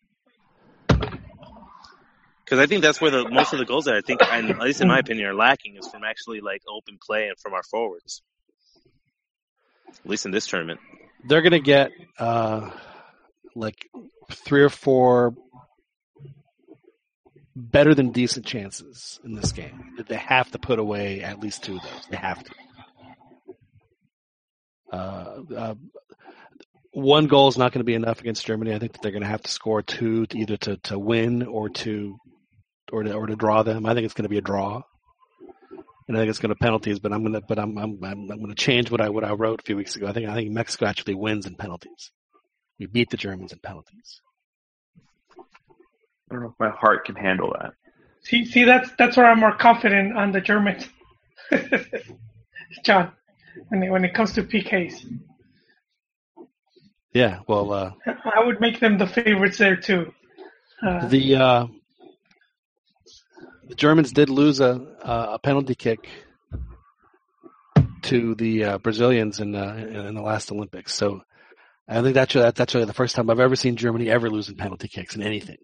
Because 0.88 2.60
I 2.60 2.66
think 2.66 2.82
that's 2.82 2.98
where 2.98 3.10
the 3.10 3.28
most 3.28 3.52
of 3.52 3.58
the 3.58 3.66
goals 3.66 3.84
that 3.84 3.94
I 3.94 4.00
think, 4.00 4.22
at 4.22 4.58
least 4.58 4.80
in 4.80 4.88
my 4.88 5.00
opinion, 5.00 5.26
are 5.28 5.34
lacking 5.34 5.76
is 5.76 5.86
from 5.88 6.02
actually 6.02 6.40
like 6.40 6.62
open 6.66 6.98
play 7.04 7.28
and 7.28 7.38
from 7.38 7.52
our 7.52 7.62
forwards. 7.62 8.22
At 9.88 10.10
least 10.10 10.26
in 10.26 10.32
this 10.32 10.46
tournament, 10.46 10.80
they're 11.26 11.42
going 11.42 11.52
to 11.52 11.60
get 11.60 11.90
uh, 12.18 12.70
like 13.54 13.88
three 14.30 14.62
or 14.62 14.68
four 14.68 15.34
better 17.54 17.94
than 17.94 18.12
decent 18.12 18.46
chances 18.46 19.18
in 19.24 19.34
this 19.34 19.52
game. 19.52 19.96
They 20.06 20.16
have 20.16 20.50
to 20.52 20.58
put 20.58 20.78
away 20.78 21.22
at 21.22 21.40
least 21.40 21.64
two 21.64 21.76
of 21.76 21.82
those. 21.82 22.06
They 22.10 22.16
have 22.16 22.42
to. 22.44 22.50
Uh, 24.92 25.42
uh, 25.56 25.74
one 26.92 27.26
goal 27.26 27.48
is 27.48 27.58
not 27.58 27.72
going 27.72 27.80
to 27.80 27.84
be 27.84 27.94
enough 27.94 28.20
against 28.20 28.46
Germany. 28.46 28.74
I 28.74 28.78
think 28.78 28.92
that 28.92 29.02
they're 29.02 29.12
going 29.12 29.22
to 29.22 29.28
have 29.28 29.42
to 29.42 29.50
score 29.50 29.82
two 29.82 30.26
to 30.26 30.38
either 30.38 30.56
to, 30.58 30.76
to 30.84 30.98
win 30.98 31.42
or 31.42 31.68
to 31.68 32.16
or 32.90 33.02
to 33.02 33.12
or 33.12 33.26
to 33.26 33.36
draw 33.36 33.62
them. 33.62 33.86
I 33.86 33.94
think 33.94 34.04
it's 34.04 34.14
going 34.14 34.24
to 34.24 34.30
be 34.30 34.38
a 34.38 34.42
draw, 34.42 34.82
and 36.08 36.16
I 36.16 36.20
think 36.20 36.30
it's 36.30 36.38
going 36.38 36.50
to 36.50 36.56
penalties. 36.56 36.98
But 36.98 37.12
I'm 37.12 37.22
going 37.22 37.34
to 37.34 37.40
but 37.40 37.58
I'm 37.58 37.76
I'm 37.78 38.02
I'm, 38.02 38.30
I'm 38.30 38.38
going 38.38 38.48
to 38.48 38.54
change 38.54 38.90
what 38.90 39.00
I 39.00 39.10
what 39.10 39.24
I 39.24 39.32
wrote 39.32 39.60
a 39.60 39.64
few 39.64 39.76
weeks 39.76 39.94
ago. 39.94 40.06
I 40.06 40.12
think 40.12 40.28
I 40.28 40.34
think 40.34 40.50
Mexico 40.50 40.86
actually 40.86 41.14
wins 41.14 41.46
in 41.46 41.54
penalties. 41.54 42.10
We 42.78 42.86
beat 42.86 43.10
the 43.10 43.16
Germans 43.16 43.52
in 43.52 43.58
penalties. 43.58 44.20
I 45.38 46.34
don't 46.34 46.42
know 46.42 46.48
if 46.48 46.60
my 46.60 46.70
heart 46.70 47.04
can 47.04 47.14
handle 47.14 47.54
that. 47.58 47.72
See, 48.22 48.44
see, 48.44 48.64
that's 48.64 48.90
that's 48.98 49.16
where 49.16 49.26
I'm 49.26 49.40
more 49.40 49.54
confident 49.54 50.16
on 50.16 50.32
the 50.32 50.40
Germans, 50.40 50.88
John, 52.84 53.12
when 53.68 53.82
it, 53.82 53.90
when 53.90 54.04
it 54.04 54.12
comes 54.12 54.32
to 54.32 54.42
PKs. 54.42 55.06
Yeah, 57.14 57.40
well, 57.46 57.72
uh, 57.72 57.92
I 58.06 58.44
would 58.44 58.60
make 58.60 58.80
them 58.80 58.98
the 58.98 59.06
favorites 59.06 59.58
there 59.58 59.76
too. 59.76 60.12
Uh, 60.86 61.08
the 61.08 61.36
uh, 61.36 61.66
the 63.68 63.74
Germans 63.74 64.12
did 64.12 64.30
lose 64.30 64.60
a 64.60 64.80
a 65.02 65.38
penalty 65.38 65.74
kick 65.74 66.08
to 68.02 68.34
the 68.34 68.64
uh, 68.64 68.78
Brazilians 68.78 69.40
in, 69.40 69.54
uh, 69.54 69.74
in 69.74 70.14
the 70.14 70.22
last 70.22 70.50
Olympics. 70.50 70.94
So 70.94 71.22
I 71.86 72.00
think 72.02 72.14
that's 72.14 72.32
that's 72.32 72.60
actually 72.60 72.86
the 72.86 72.94
first 72.94 73.14
time 73.14 73.30
I've 73.30 73.40
ever 73.40 73.56
seen 73.56 73.76
Germany 73.76 74.10
ever 74.10 74.30
losing 74.30 74.56
penalty 74.56 74.88
kicks 74.88 75.14
in 75.14 75.22
anything. 75.22 75.58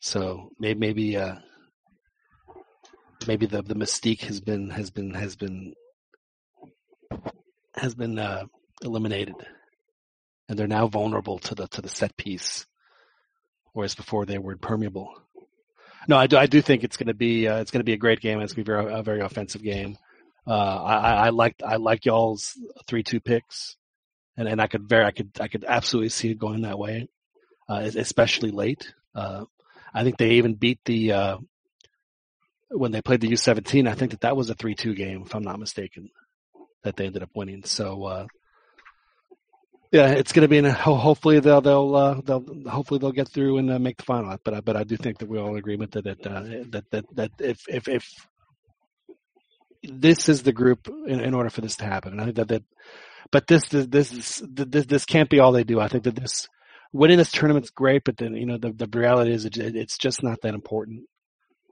So 0.00 0.50
maybe 0.58 0.78
maybe 0.78 1.16
uh, 1.16 1.36
maybe 3.26 3.46
the 3.46 3.62
the 3.62 3.74
mystique 3.74 4.22
has 4.22 4.40
been 4.40 4.70
has 4.70 4.90
been 4.90 5.14
has 5.14 5.36
been 5.36 5.74
has 7.74 7.94
been 7.94 8.18
uh, 8.18 8.44
eliminated, 8.82 9.36
and 10.48 10.58
they're 10.58 10.66
now 10.66 10.86
vulnerable 10.86 11.38
to 11.40 11.54
the 11.54 11.66
to 11.68 11.82
the 11.82 11.88
set 11.88 12.16
piece, 12.16 12.66
whereas 13.72 13.94
before 13.94 14.26
they 14.26 14.38
were 14.38 14.52
impermeable. 14.52 15.14
No, 16.06 16.16
I 16.16 16.26
do 16.26 16.36
I 16.36 16.46
do 16.46 16.62
think 16.62 16.84
it's 16.84 16.96
going 16.96 17.08
to 17.08 17.14
be 17.14 17.48
uh, 17.48 17.58
it's 17.58 17.70
going 17.70 17.80
to 17.80 17.84
be 17.84 17.92
a 17.92 17.98
great 17.98 18.20
game. 18.20 18.40
It's 18.40 18.52
going 18.52 18.64
to 18.64 18.86
be 18.86 18.92
a 18.92 19.02
very 19.02 19.20
offensive 19.20 19.62
game. 19.62 19.98
Uh, 20.46 20.82
I, 20.82 21.12
I 21.26 21.28
like 21.30 21.56
I 21.64 21.76
like 21.76 22.06
y'all's 22.06 22.56
three 22.86 23.02
two 23.02 23.20
picks, 23.20 23.76
and 24.36 24.48
and 24.48 24.60
I 24.60 24.66
could 24.66 24.88
very 24.88 25.04
I 25.04 25.10
could 25.10 25.30
I 25.40 25.48
could 25.48 25.64
absolutely 25.66 26.08
see 26.08 26.30
it 26.30 26.38
going 26.38 26.62
that 26.62 26.78
way, 26.78 27.08
uh, 27.68 27.82
especially 27.96 28.50
late. 28.50 28.94
Uh, 29.14 29.44
I 29.92 30.04
think 30.04 30.16
they 30.16 30.32
even 30.32 30.54
beat 30.54 30.80
the 30.84 31.12
uh, 31.12 31.38
when 32.70 32.92
they 32.92 33.02
played 33.02 33.20
the 33.20 33.28
U17. 33.28 33.88
I 33.88 33.94
think 33.94 34.12
that 34.12 34.20
that 34.20 34.36
was 34.36 34.48
a 34.48 34.54
three-two 34.54 34.94
game, 34.94 35.22
if 35.26 35.34
I'm 35.34 35.42
not 35.42 35.58
mistaken, 35.58 36.10
that 36.82 36.96
they 36.96 37.06
ended 37.06 37.22
up 37.22 37.30
winning. 37.34 37.64
So 37.64 38.04
uh, 38.04 38.26
yeah, 39.90 40.08
it's 40.08 40.32
going 40.32 40.42
to 40.42 40.48
be 40.48 40.58
in 40.58 40.66
a, 40.66 40.72
hopefully 40.72 41.40
they'll 41.40 41.60
they'll 41.60 41.94
uh, 41.94 42.20
they'll 42.22 42.44
hopefully 42.68 42.98
they'll 42.98 43.12
get 43.12 43.28
through 43.28 43.58
and 43.58 43.70
uh, 43.70 43.78
make 43.78 43.96
the 43.96 44.02
final. 44.04 44.36
But 44.44 44.54
I 44.54 44.60
but 44.60 44.76
I 44.76 44.84
do 44.84 44.96
think 44.96 45.18
that 45.18 45.28
we're 45.28 45.40
all 45.40 45.52
in 45.52 45.58
agreement 45.58 45.92
that 45.92 46.04
that 46.04 46.26
uh, 46.26 46.42
that, 46.70 46.84
that 46.90 47.04
that 47.14 47.30
if 47.38 47.62
if 47.68 47.88
if 47.88 48.06
this 49.82 50.28
is 50.28 50.42
the 50.42 50.52
group 50.52 50.88
in, 51.06 51.20
in 51.20 51.34
order 51.34 51.48
for 51.48 51.62
this 51.62 51.76
to 51.76 51.84
happen, 51.84 52.12
and 52.12 52.20
I 52.20 52.24
think 52.24 52.36
that 52.36 52.48
that 52.48 52.64
but 53.30 53.46
this 53.46 53.68
this 53.68 53.86
this 53.86 54.42
this 54.46 54.86
this 54.86 55.04
can't 55.06 55.30
be 55.30 55.40
all 55.40 55.52
they 55.52 55.64
do. 55.64 55.80
I 55.80 55.88
think 55.88 56.04
that 56.04 56.16
this 56.16 56.48
winning 56.92 57.18
this 57.18 57.32
tournament's 57.32 57.70
great, 57.70 58.02
but 58.04 58.18
then 58.18 58.34
you 58.34 58.46
know 58.46 58.58
the 58.58 58.72
the 58.72 58.98
reality 58.98 59.32
is 59.32 59.46
it, 59.46 59.56
it's 59.56 59.96
just 59.96 60.22
not 60.22 60.40
that 60.42 60.54
important. 60.54 61.04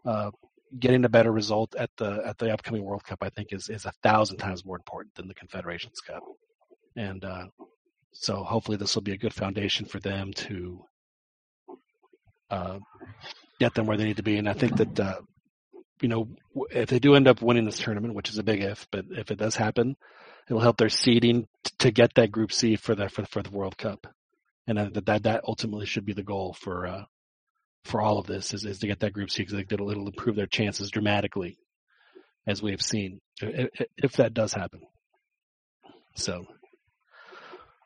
Uh, 0.07 0.31
getting 0.79 1.05
a 1.05 1.09
better 1.09 1.33
result 1.33 1.75
at 1.77 1.91
the 1.97 2.23
at 2.25 2.39
the 2.39 2.51
upcoming 2.51 2.85
World 2.85 3.05
Cup, 3.05 3.19
I 3.23 3.29
think, 3.29 3.49
is 3.53 3.69
is 3.69 3.85
a 3.85 3.93
thousand 4.03 4.39
times 4.39 4.65
more 4.65 4.77
important 4.77 5.15
than 5.17 5.29
the 5.29 5.35
Confederations 5.35 6.01
Cup, 6.01 6.23
and 6.97 7.25
uh, 7.25 7.47
so 8.19 8.43
hopefully 8.43 8.77
this 8.77 8.95
will 8.95 9.03
be 9.03 9.13
a 9.13 9.19
good 9.19 9.35
foundation 9.35 9.87
for 9.87 10.01
them 10.01 10.33
to 10.33 10.85
uh, 12.51 12.79
get 13.59 13.75
them 13.75 13.87
where 13.87 13.97
they 13.97 14.05
need 14.05 14.19
to 14.19 14.23
be. 14.23 14.37
And 14.37 14.49
I 14.49 14.53
think 14.53 14.77
that 14.77 15.01
uh, 15.01 15.21
you 16.01 16.09
know 16.09 16.29
if 16.71 16.89
they 16.89 16.99
do 16.99 17.15
end 17.15 17.29
up 17.29 17.43
winning 17.43 17.65
this 17.65 17.79
tournament, 17.79 18.15
which 18.15 18.31
is 18.31 18.39
a 18.39 18.43
big 18.43 18.63
if, 18.63 18.87
but 18.91 19.07
if 19.11 19.31
it 19.31 19.39
does 19.39 19.57
happen, 19.57 19.97
it'll 20.49 20.61
help 20.61 20.77
their 20.77 20.89
seeding 20.89 21.47
to 21.79 21.91
get 21.91 22.15
that 22.15 22.33
Group 22.33 22.53
C 22.53 22.77
for 22.77 22.95
the 22.95 23.09
for, 23.09 23.25
for 23.27 23.43
the 23.43 23.51
World 23.51 23.77
Cup 23.77 24.07
and 24.67 24.79
that 24.79 25.07
that 25.07 25.23
that 25.25 25.45
ultimately 25.47 25.87
should 25.87 26.05
be 26.05 26.13
the 26.13 26.23
goal 26.23 26.53
for 26.53 26.87
uh, 26.87 27.05
for 27.85 28.01
all 28.01 28.19
of 28.19 28.27
this 28.27 28.53
is, 28.53 28.65
is 28.65 28.81
to 28.81 28.87
get 28.87 29.01
that 29.01 29.13
group 29.13 29.31
C 29.31 29.43
because 29.45 29.65
it'll, 29.71 29.91
it'll 29.91 30.07
improve 30.07 30.37
their 30.37 30.47
chances 30.47 30.91
dramatically, 30.91 31.57
as 32.47 32.63
we 32.63 32.73
have 32.73 32.83
seen 32.83 33.21
if, 33.41 33.69
if 33.97 34.13
that 34.15 34.35
does 34.35 34.53
happen. 34.53 34.81
So, 36.17 36.47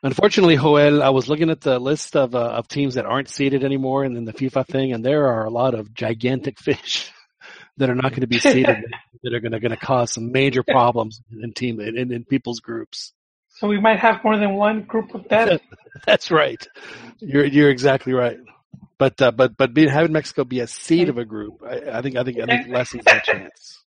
unfortunately, 0.03 0.55
Joel, 0.55 1.03
I 1.03 1.09
was 1.09 1.29
looking 1.29 1.49
at 1.49 1.61
the 1.61 1.79
list 1.79 2.15
of 2.15 2.35
uh, 2.35 2.39
of 2.39 2.67
teams 2.67 2.95
that 2.95 3.05
aren't 3.05 3.29
seeded 3.29 3.63
anymore, 3.63 4.03
and 4.03 4.15
then 4.15 4.25
the 4.25 4.33
FIFA 4.33 4.67
thing, 4.67 4.93
and 4.93 5.03
there 5.03 5.27
are 5.27 5.45
a 5.45 5.49
lot 5.49 5.73
of 5.73 5.93
gigantic 5.93 6.59
fish 6.67 7.11
that 7.77 7.89
are 7.89 7.95
not 7.95 8.11
going 8.11 8.21
to 8.21 8.27
be 8.27 8.39
seeded 8.39 8.85
that 9.23 9.33
are 9.33 9.39
going 9.39 9.51
to 9.51 9.59
going 9.59 9.71
to 9.71 9.77
cause 9.77 10.13
some 10.13 10.31
major 10.31 10.63
problems 10.63 11.21
in 11.31 11.53
team 11.53 11.79
in, 11.79 12.11
in 12.11 12.25
people's 12.25 12.59
groups. 12.59 13.13
So 13.49 13.67
we 13.67 13.79
might 13.79 13.99
have 13.99 14.23
more 14.23 14.37
than 14.37 14.55
one 14.55 14.83
group 14.83 15.13
of 15.13 15.27
that. 15.29 15.61
That's 16.05 16.31
right. 16.31 16.65
You're 17.19 17.45
you're 17.45 17.69
exactly 17.69 18.13
right. 18.13 18.37
But 18.97 19.21
uh, 19.21 19.31
but 19.31 19.57
but 19.57 19.73
being 19.73 19.89
having 19.89 20.11
Mexico 20.11 20.43
be 20.43 20.59
a 20.59 20.67
seed 20.67 21.09
of 21.09 21.17
a 21.17 21.25
group, 21.25 21.61
I, 21.65 21.97
I 21.97 22.01
think 22.01 22.15
I 22.15 22.23
think 22.23 22.39
I 22.39 22.45
think 22.45 22.67
lessens 22.69 23.03
that 23.05 23.23
chance. 23.23 23.83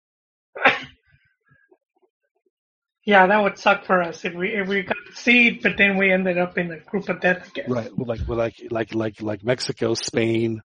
Yeah, 3.06 3.26
that 3.26 3.42
would 3.42 3.58
suck 3.58 3.84
for 3.84 4.02
us 4.02 4.24
if 4.24 4.32
we 4.32 4.48
if 4.54 4.66
we 4.66 4.82
got 4.82 4.96
the 5.08 5.14
seed, 5.14 5.60
but 5.62 5.76
then 5.76 5.98
we 5.98 6.10
ended 6.10 6.38
up 6.38 6.56
in 6.56 6.70
a 6.70 6.78
group 6.78 7.08
of 7.10 7.20
death 7.20 7.48
again. 7.50 7.66
Right, 7.68 7.90
like 7.98 8.26
like 8.26 8.54
like 8.70 8.94
like 8.94 9.20
like 9.20 9.44
Mexico, 9.44 9.92
Spain, 9.94 10.62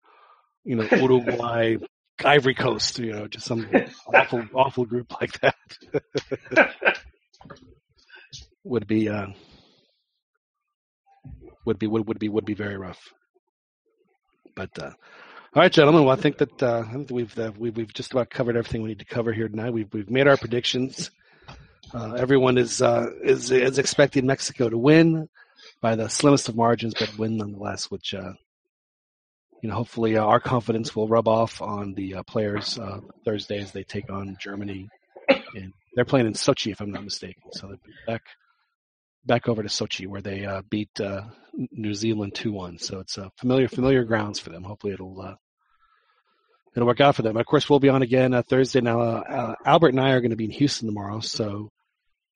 you 0.63 0.75
know, 0.77 0.83
Uruguay, 0.91 1.75
Ivory 2.23 2.55
Coast, 2.55 2.99
you 2.99 3.11
know, 3.11 3.27
just 3.27 3.45
some 3.45 3.67
awful 4.13 4.43
awful 4.53 4.85
group 4.85 5.11
like 5.19 5.39
that 5.41 5.55
would 8.63 8.87
be 8.87 9.09
uh, 9.09 9.27
would 11.65 11.77
be 11.77 11.87
would, 11.87 12.07
would 12.07 12.19
be 12.19 12.29
would 12.29 12.45
be 12.45 12.53
very 12.53 12.77
rough. 12.77 13.01
But 14.55 14.69
uh, 14.79 14.91
all 15.55 15.61
right, 15.61 15.71
gentlemen. 15.71 16.05
Well, 16.05 16.17
I 16.17 16.21
think 16.21 16.37
that 16.37 16.63
uh, 16.63 16.85
I 16.87 16.91
think 16.93 17.09
we've 17.11 17.37
uh, 17.37 17.51
we've 17.57 17.75
we've 17.75 17.93
just 17.93 18.13
about 18.13 18.29
covered 18.29 18.55
everything 18.55 18.81
we 18.81 18.89
need 18.89 18.99
to 18.99 19.05
cover 19.05 19.33
here 19.33 19.49
tonight. 19.49 19.73
We've 19.73 19.93
we've 19.93 20.09
made 20.09 20.27
our 20.27 20.37
predictions. 20.37 21.11
Uh, 21.93 22.13
everyone 22.13 22.57
is 22.57 22.81
uh, 22.81 23.07
is 23.23 23.51
is 23.51 23.79
expecting 23.79 24.25
Mexico 24.25 24.69
to 24.69 24.77
win 24.77 25.27
by 25.81 25.95
the 25.95 26.09
slimmest 26.09 26.49
of 26.49 26.55
margins, 26.55 26.93
but 26.97 27.17
win 27.17 27.37
nonetheless. 27.37 27.89
Which 27.89 28.13
uh, 28.13 28.33
you 29.61 29.69
know, 29.69 29.75
hopefully, 29.75 30.17
uh, 30.17 30.23
our 30.23 30.39
confidence 30.39 30.95
will 30.95 31.07
rub 31.07 31.27
off 31.27 31.61
on 31.61 31.93
the 31.93 32.15
uh, 32.15 32.23
players 32.23 32.77
uh, 32.77 32.99
Thursday 33.25 33.59
as 33.59 33.71
they 33.71 33.83
take 33.83 34.09
on 34.11 34.37
Germany. 34.39 34.87
And 35.55 35.73
they're 35.95 36.05
playing 36.05 36.27
in 36.27 36.33
Sochi, 36.33 36.71
if 36.71 36.81
I'm 36.81 36.91
not 36.91 37.03
mistaken. 37.03 37.41
So 37.53 37.67
they're 37.67 37.77
back 38.07 38.21
back 39.25 39.49
over 39.49 39.61
to 39.61 39.69
Sochi 39.69 40.07
where 40.07 40.21
they 40.21 40.47
beat 40.69 40.89
New 41.53 41.93
Zealand 41.93 42.35
two 42.35 42.51
one. 42.51 42.77
So 42.77 42.99
it's 42.99 43.17
familiar 43.37 43.67
familiar 43.67 44.03
grounds 44.03 44.39
for 44.39 44.49
them. 44.51 44.63
Hopefully 44.63 44.93
it'll 44.93 45.37
it'll 46.75 46.87
work 46.87 47.01
out 47.01 47.15
for 47.15 47.23
them. 47.23 47.35
Of 47.35 47.45
course, 47.45 47.69
we'll 47.69 47.79
be 47.79 47.89
on 47.89 48.03
again 48.03 48.33
uh, 48.33 48.43
Thursday. 48.43 48.81
Now 48.81 49.01
uh, 49.01 49.23
uh, 49.27 49.55
Albert 49.65 49.89
and 49.89 49.99
I 49.99 50.11
are 50.11 50.21
going 50.21 50.31
to 50.31 50.37
be 50.37 50.45
in 50.45 50.51
Houston 50.51 50.87
tomorrow. 50.87 51.19
So 51.19 51.71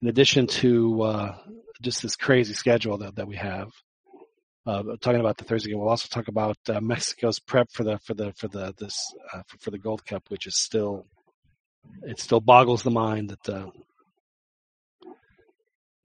in 0.03 0.09
addition 0.09 0.47
to 0.47 1.01
uh, 1.01 1.37
just 1.81 2.01
this 2.01 2.17
crazy 2.17 2.53
schedule 2.53 2.97
that, 2.97 3.15
that 3.15 3.25
we 3.25 3.37
have. 3.37 3.69
Uh, 4.65 4.83
talking 4.99 5.21
about 5.21 5.37
the 5.37 5.45
Thursday 5.45 5.69
game, 5.69 5.79
we'll 5.79 5.87
also 5.87 6.09
talk 6.09 6.27
about 6.27 6.57
uh, 6.67 6.81
Mexico's 6.81 7.39
prep 7.39 7.71
for 7.71 7.85
the 7.85 7.97
for 7.99 8.13
the 8.13 8.33
for 8.33 8.49
the 8.49 8.73
this 8.77 8.97
uh, 9.33 9.41
for, 9.47 9.57
for 9.59 9.71
the 9.71 9.77
Gold 9.77 10.05
Cup, 10.05 10.23
which 10.27 10.45
is 10.45 10.57
still 10.57 11.05
it 12.03 12.19
still 12.19 12.41
boggles 12.41 12.83
the 12.83 12.91
mind 12.91 13.29
that 13.29 13.49
uh, 13.49 13.69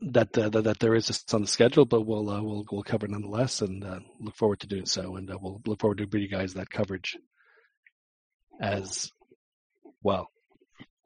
that, 0.00 0.38
uh, 0.38 0.48
that 0.48 0.62
that 0.62 0.78
there 0.78 0.94
is 0.94 1.08
just 1.08 1.34
on 1.34 1.40
the 1.40 1.48
schedule, 1.48 1.84
but 1.84 2.02
we'll 2.02 2.24
we'll 2.24 2.64
we'll 2.70 2.82
cover 2.84 3.08
nonetheless, 3.08 3.62
and 3.62 3.84
look 4.20 4.36
forward 4.36 4.60
to 4.60 4.68
doing 4.68 4.86
so, 4.86 5.16
and 5.16 5.28
we'll 5.40 5.60
look 5.66 5.80
forward 5.80 5.98
to 5.98 6.06
bringing 6.06 6.30
you 6.30 6.36
guys 6.36 6.54
that 6.54 6.70
coverage 6.70 7.16
as 8.60 9.10
well. 10.04 10.28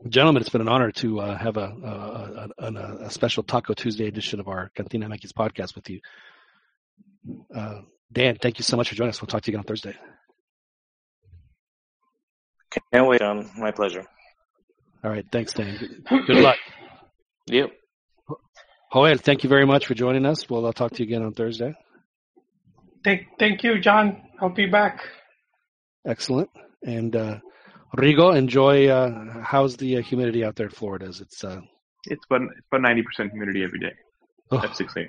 Gentlemen, 0.08 0.40
it's 0.40 0.50
been 0.50 0.60
an 0.60 0.68
honor 0.68 0.90
to 0.90 1.20
uh, 1.20 1.38
have 1.38 1.56
a, 1.56 2.50
a, 2.58 2.64
a, 2.64 2.96
a, 3.04 3.10
special 3.10 3.44
Taco 3.44 3.72
Tuesday 3.72 4.08
edition 4.08 4.40
of 4.40 4.48
our 4.48 4.70
Cantina 4.74 5.08
MX 5.08 5.32
podcast 5.32 5.76
with 5.76 5.88
you. 5.88 6.00
Uh, 7.54 7.82
Dan, 8.12 8.36
thank 8.40 8.58
you 8.58 8.64
so 8.64 8.76
much 8.76 8.88
for 8.88 8.96
joining 8.96 9.10
us. 9.10 9.22
We'll 9.22 9.28
talk 9.28 9.42
to 9.42 9.50
you 9.50 9.52
again 9.52 9.60
on 9.60 9.66
Thursday. 9.66 9.94
Can't 12.92 13.06
wait. 13.06 13.22
Um, 13.22 13.50
my 13.56 13.70
pleasure. 13.70 14.04
All 15.04 15.10
right. 15.10 15.24
Thanks, 15.30 15.52
Dan. 15.52 16.02
Good, 16.08 16.26
good 16.26 16.36
luck. 16.36 16.56
Yep. 17.46 17.70
Joel, 18.92 19.16
thank 19.18 19.44
you 19.44 19.48
very 19.48 19.66
much 19.66 19.86
for 19.86 19.94
joining 19.94 20.26
us. 20.26 20.50
We'll 20.50 20.66
I'll 20.66 20.72
talk 20.72 20.92
to 20.92 20.98
you 20.98 21.04
again 21.04 21.22
on 21.22 21.32
Thursday. 21.32 21.74
Thank, 23.04 23.26
thank 23.38 23.62
you, 23.62 23.80
John. 23.80 24.20
I'll 24.40 24.50
be 24.50 24.66
back. 24.66 25.00
Excellent. 26.06 26.50
And 26.84 27.14
uh, 27.14 27.38
Rigo, 27.96 28.36
enjoy. 28.36 28.88
Uh, 28.88 29.42
how's 29.42 29.76
the 29.76 29.98
uh, 29.98 30.02
humidity 30.02 30.44
out 30.44 30.56
there 30.56 30.66
in 30.66 30.72
Florida? 30.72 31.06
Is 31.06 31.20
it's 31.20 31.44
uh, 31.44 31.60
it's 32.06 32.24
about 32.24 32.42
it's 32.56 32.66
about 32.70 32.82
ninety 32.82 33.02
percent 33.02 33.30
humidity 33.32 33.62
every 33.62 33.80
day 33.80 33.92
oh. 34.50 34.58
at 34.58 34.76
six 34.76 34.94
a.m. 34.96 35.08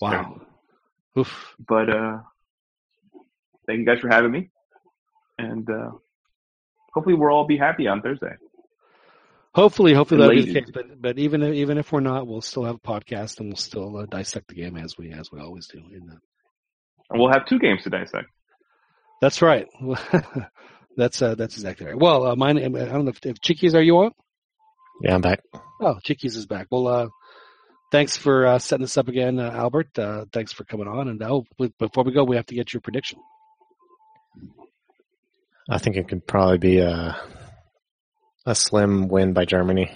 Wow. 0.00 0.40
Oof. 1.16 1.54
But 1.66 1.90
uh, 1.90 2.18
thank 3.66 3.80
you 3.80 3.86
guys 3.86 4.00
for 4.00 4.08
having 4.08 4.32
me, 4.32 4.50
and 5.38 5.68
uh, 5.70 5.90
hopefully 6.92 7.14
we'll 7.14 7.32
all 7.32 7.46
be 7.46 7.56
happy 7.56 7.86
on 7.86 8.02
Thursday. 8.02 8.34
Hopefully, 9.54 9.94
hopefully 9.94 10.20
that'll 10.20 10.36
be 10.36 10.52
the 10.52 10.60
case. 10.60 10.70
But 10.72 11.00
but 11.00 11.18
even 11.18 11.42
even 11.54 11.78
if 11.78 11.92
we're 11.92 12.00
not, 12.00 12.26
we'll 12.26 12.40
still 12.40 12.64
have 12.64 12.76
a 12.76 12.78
podcast 12.78 13.38
and 13.38 13.48
we'll 13.48 13.56
still 13.56 13.96
uh, 13.96 14.06
dissect 14.06 14.48
the 14.48 14.54
game 14.54 14.76
as 14.76 14.98
we 14.98 15.12
as 15.12 15.30
we 15.32 15.40
always 15.40 15.68
do. 15.68 15.78
In 15.78 16.06
the... 16.06 16.18
And 17.10 17.20
we'll 17.20 17.32
have 17.32 17.46
two 17.46 17.58
games 17.58 17.84
to 17.84 17.90
dissect. 17.90 18.26
That's 19.20 19.40
right. 19.40 19.66
that's 20.98 21.22
uh, 21.22 21.36
that's 21.36 21.54
exactly 21.54 21.86
right. 21.86 21.96
Well, 21.96 22.26
uh, 22.26 22.36
mine. 22.36 22.58
I 22.58 22.68
don't 22.68 23.04
know 23.04 23.10
if, 23.10 23.24
if 23.24 23.40
Chiquis, 23.40 23.74
are 23.74 23.82
you 23.82 23.96
on? 23.98 24.10
Yeah, 25.00 25.14
I'm 25.14 25.20
back. 25.20 25.40
Oh, 25.80 25.98
Chiquis 26.02 26.36
is 26.36 26.46
back. 26.46 26.66
Well, 26.70 26.88
uh, 26.88 27.08
thanks 27.92 28.16
for 28.16 28.44
uh, 28.44 28.58
setting 28.58 28.82
this 28.82 28.98
up 28.98 29.06
again, 29.06 29.38
uh, 29.38 29.50
Albert. 29.54 29.96
Uh, 29.96 30.24
thanks 30.32 30.52
for 30.52 30.64
coming 30.64 30.88
on. 30.88 31.08
And 31.08 31.22
oh, 31.22 31.44
before 31.78 32.02
we 32.02 32.12
go, 32.12 32.24
we 32.24 32.34
have 32.34 32.46
to 32.46 32.54
get 32.54 32.74
your 32.74 32.80
prediction. 32.80 33.20
I 35.70 35.78
think 35.78 35.96
it 35.96 36.08
could 36.08 36.26
probably 36.26 36.58
be 36.58 36.78
a 36.78 37.16
a 38.44 38.54
slim 38.54 39.06
win 39.06 39.34
by 39.34 39.44
Germany. 39.44 39.92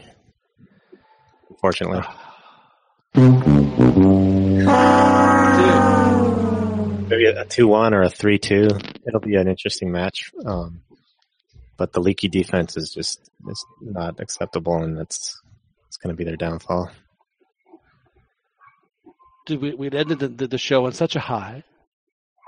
Fortunately. 1.60 2.02
Maybe 7.12 7.26
a 7.26 7.44
two-one 7.44 7.92
or 7.92 8.02
a 8.02 8.08
three-two. 8.08 8.68
It'll 9.06 9.20
be 9.20 9.34
an 9.34 9.48
interesting 9.48 9.92
match. 9.92 10.32
Um, 10.46 10.80
but 11.76 11.92
the 11.92 12.00
leaky 12.00 12.28
defense 12.28 12.76
is 12.76 12.92
just 12.92 13.30
is 13.48 13.64
not 13.80 14.20
acceptable, 14.20 14.82
and 14.82 14.98
that's 14.98 15.40
it's 15.88 15.96
going 15.96 16.14
to 16.14 16.16
be 16.16 16.24
their 16.24 16.36
downfall. 16.36 16.90
Dude, 19.46 19.60
we 19.60 19.74
we 19.74 19.90
ended 19.90 20.18
the, 20.20 20.46
the 20.46 20.58
show 20.58 20.86
on 20.86 20.92
such 20.92 21.16
a 21.16 21.20
high, 21.20 21.64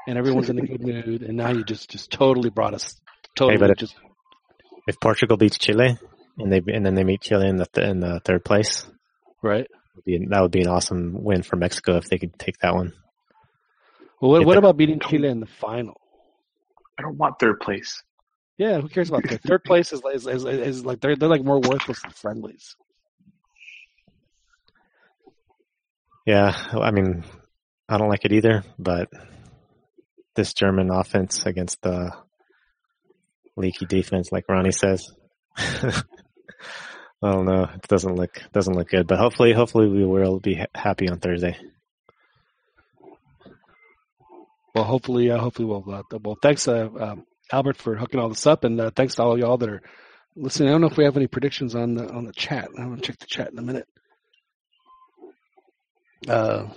and 0.06 0.18
everyone's 0.18 0.50
in 0.50 0.58
a 0.58 0.62
good 0.62 0.82
mood, 0.86 1.22
and 1.22 1.36
now 1.36 1.50
you 1.50 1.64
just 1.64 1.90
just 1.90 2.10
totally 2.10 2.50
brought 2.50 2.74
us 2.74 3.00
totally 3.36 3.58
hey, 3.58 3.68
but 3.68 3.78
just. 3.78 3.94
If, 3.94 4.94
if 4.94 5.00
Portugal 5.00 5.36
beats 5.36 5.58
Chile, 5.58 5.98
and 6.38 6.52
they 6.52 6.62
and 6.72 6.84
then 6.84 6.94
they 6.94 7.04
meet 7.04 7.22
Chile 7.22 7.48
in 7.48 7.56
the 7.56 7.66
th- 7.66 7.88
in 7.88 8.00
the 8.00 8.20
third 8.24 8.44
place, 8.44 8.86
right? 9.42 9.66
Would 9.96 10.04
be, 10.04 10.26
that 10.28 10.40
would 10.40 10.50
be 10.50 10.62
an 10.62 10.68
awesome 10.68 11.22
win 11.22 11.42
for 11.42 11.56
Mexico 11.56 11.96
if 11.96 12.06
they 12.06 12.18
could 12.18 12.38
take 12.38 12.58
that 12.58 12.74
one. 12.74 12.92
Well, 14.20 14.32
what, 14.32 14.46
what 14.46 14.58
about 14.58 14.76
beating 14.76 15.00
Chile 15.00 15.28
in 15.28 15.40
the 15.40 15.46
final? 15.46 16.00
I 16.98 17.02
don't 17.02 17.16
want 17.16 17.38
third 17.38 17.60
place. 17.60 18.02
Yeah, 18.56 18.80
who 18.80 18.88
cares 18.88 19.08
about 19.08 19.24
that? 19.28 19.42
Third 19.42 19.64
place 19.64 19.92
is, 19.92 20.02
is, 20.12 20.26
is, 20.26 20.44
is 20.44 20.84
like 20.84 21.00
they're 21.00 21.16
they're 21.16 21.28
like 21.28 21.42
more 21.42 21.60
worthless 21.60 22.00
than 22.02 22.12
friendlies. 22.12 22.76
Yeah, 26.26 26.56
I 26.72 26.90
mean, 26.90 27.24
I 27.88 27.98
don't 27.98 28.08
like 28.08 28.24
it 28.24 28.32
either, 28.32 28.62
but 28.78 29.08
this 30.36 30.54
German 30.54 30.90
offense 30.90 31.44
against 31.44 31.82
the 31.82 32.12
leaky 33.56 33.86
defense, 33.86 34.32
like 34.32 34.44
Ronnie 34.48 34.72
says, 34.72 35.12
I 35.56 36.02
don't 37.22 37.46
know. 37.46 37.68
It 37.74 37.88
doesn't 37.88 38.14
look 38.14 38.40
doesn't 38.52 38.74
look 38.74 38.88
good, 38.88 39.06
but 39.06 39.18
hopefully, 39.18 39.52
hopefully 39.52 39.88
we 39.88 40.04
will 40.04 40.40
be 40.40 40.64
happy 40.74 41.08
on 41.08 41.18
Thursday. 41.18 41.56
Well, 44.74 44.84
hopefully, 44.84 45.30
uh, 45.30 45.38
hopefully 45.38 45.66
we'll. 45.66 45.84
Uh, 45.88 46.02
well, 46.22 46.38
thanks, 46.40 46.66
uh, 46.66 46.88
um, 46.98 47.26
Albert, 47.52 47.76
for 47.76 47.96
hooking 47.96 48.20
all 48.20 48.28
this 48.28 48.46
up, 48.46 48.64
and 48.64 48.80
uh, 48.80 48.90
thanks 48.94 49.16
to 49.16 49.22
all 49.22 49.38
y'all 49.38 49.56
that 49.58 49.68
are 49.68 49.82
listening. 50.36 50.68
I 50.68 50.72
don't 50.72 50.80
know 50.80 50.88
if 50.88 50.96
we 50.96 51.04
have 51.04 51.16
any 51.16 51.26
predictions 51.26 51.74
on 51.74 51.94
the 51.94 52.10
on 52.10 52.24
the 52.24 52.32
chat. 52.32 52.68
I'm 52.76 52.90
gonna 52.90 53.00
check 53.00 53.18
the 53.18 53.26
chat 53.26 53.52
in 53.52 53.58
a 53.58 53.62
minute. 53.62 53.88
Uh, 56.28 56.68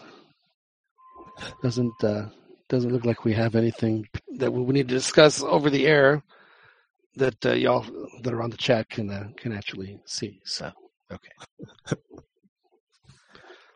doesn't 1.64 2.04
uh, 2.04 2.28
doesn't 2.70 2.92
look 2.92 3.06
like 3.06 3.24
we 3.24 3.34
have 3.34 3.56
anything 3.56 4.08
that 4.38 4.52
we 4.52 4.62
need 4.74 4.90
to 4.90 4.96
discuss 4.96 5.42
over 5.42 5.70
the 5.70 5.88
air 5.88 6.24
that 7.16 7.46
uh, 7.46 7.54
y'all 7.54 7.86
that 8.24 8.34
are 8.34 8.44
on 8.44 8.50
the 8.50 8.58
chat 8.58 8.90
can 8.90 9.10
uh, 9.10 9.30
can 9.38 9.52
actually 9.54 10.00
see. 10.06 10.42
So 10.44 10.72
okay. 11.12 11.96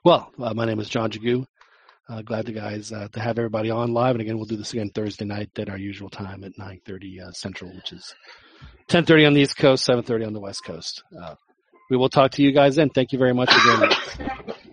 well, 0.03 0.31
uh, 0.39 0.53
my 0.53 0.65
name 0.65 0.79
is 0.79 0.89
John 0.89 1.11
Jagu. 1.11 1.45
Uh, 2.11 2.21
glad 2.21 2.45
to 2.45 2.51
guys 2.51 2.91
uh, 2.91 3.07
to 3.13 3.21
have 3.21 3.39
everybody 3.39 3.69
on 3.69 3.93
live, 3.93 4.15
and 4.15 4.21
again 4.21 4.35
we'll 4.35 4.45
do 4.45 4.57
this 4.57 4.73
again 4.73 4.89
Thursday 4.89 5.23
night 5.23 5.49
at 5.57 5.69
our 5.69 5.77
usual 5.77 6.09
time 6.09 6.43
at 6.43 6.51
9:30 6.57 7.21
uh, 7.21 7.31
Central, 7.31 7.73
which 7.73 7.93
is 7.93 8.13
10:30 8.89 9.27
on 9.27 9.33
the 9.33 9.39
East 9.39 9.55
Coast, 9.55 9.87
7:30 9.87 10.27
on 10.27 10.33
the 10.33 10.41
West 10.41 10.65
Coast. 10.65 11.03
we 11.89 11.95
will 11.95 12.09
talk 12.09 12.31
to 12.31 12.43
you 12.43 12.51
guys 12.51 12.75
then. 12.75 12.89
Thank 12.89 13.13
you 13.13 13.19
very 13.19 13.33
much 13.33 13.49
again. 13.49 13.91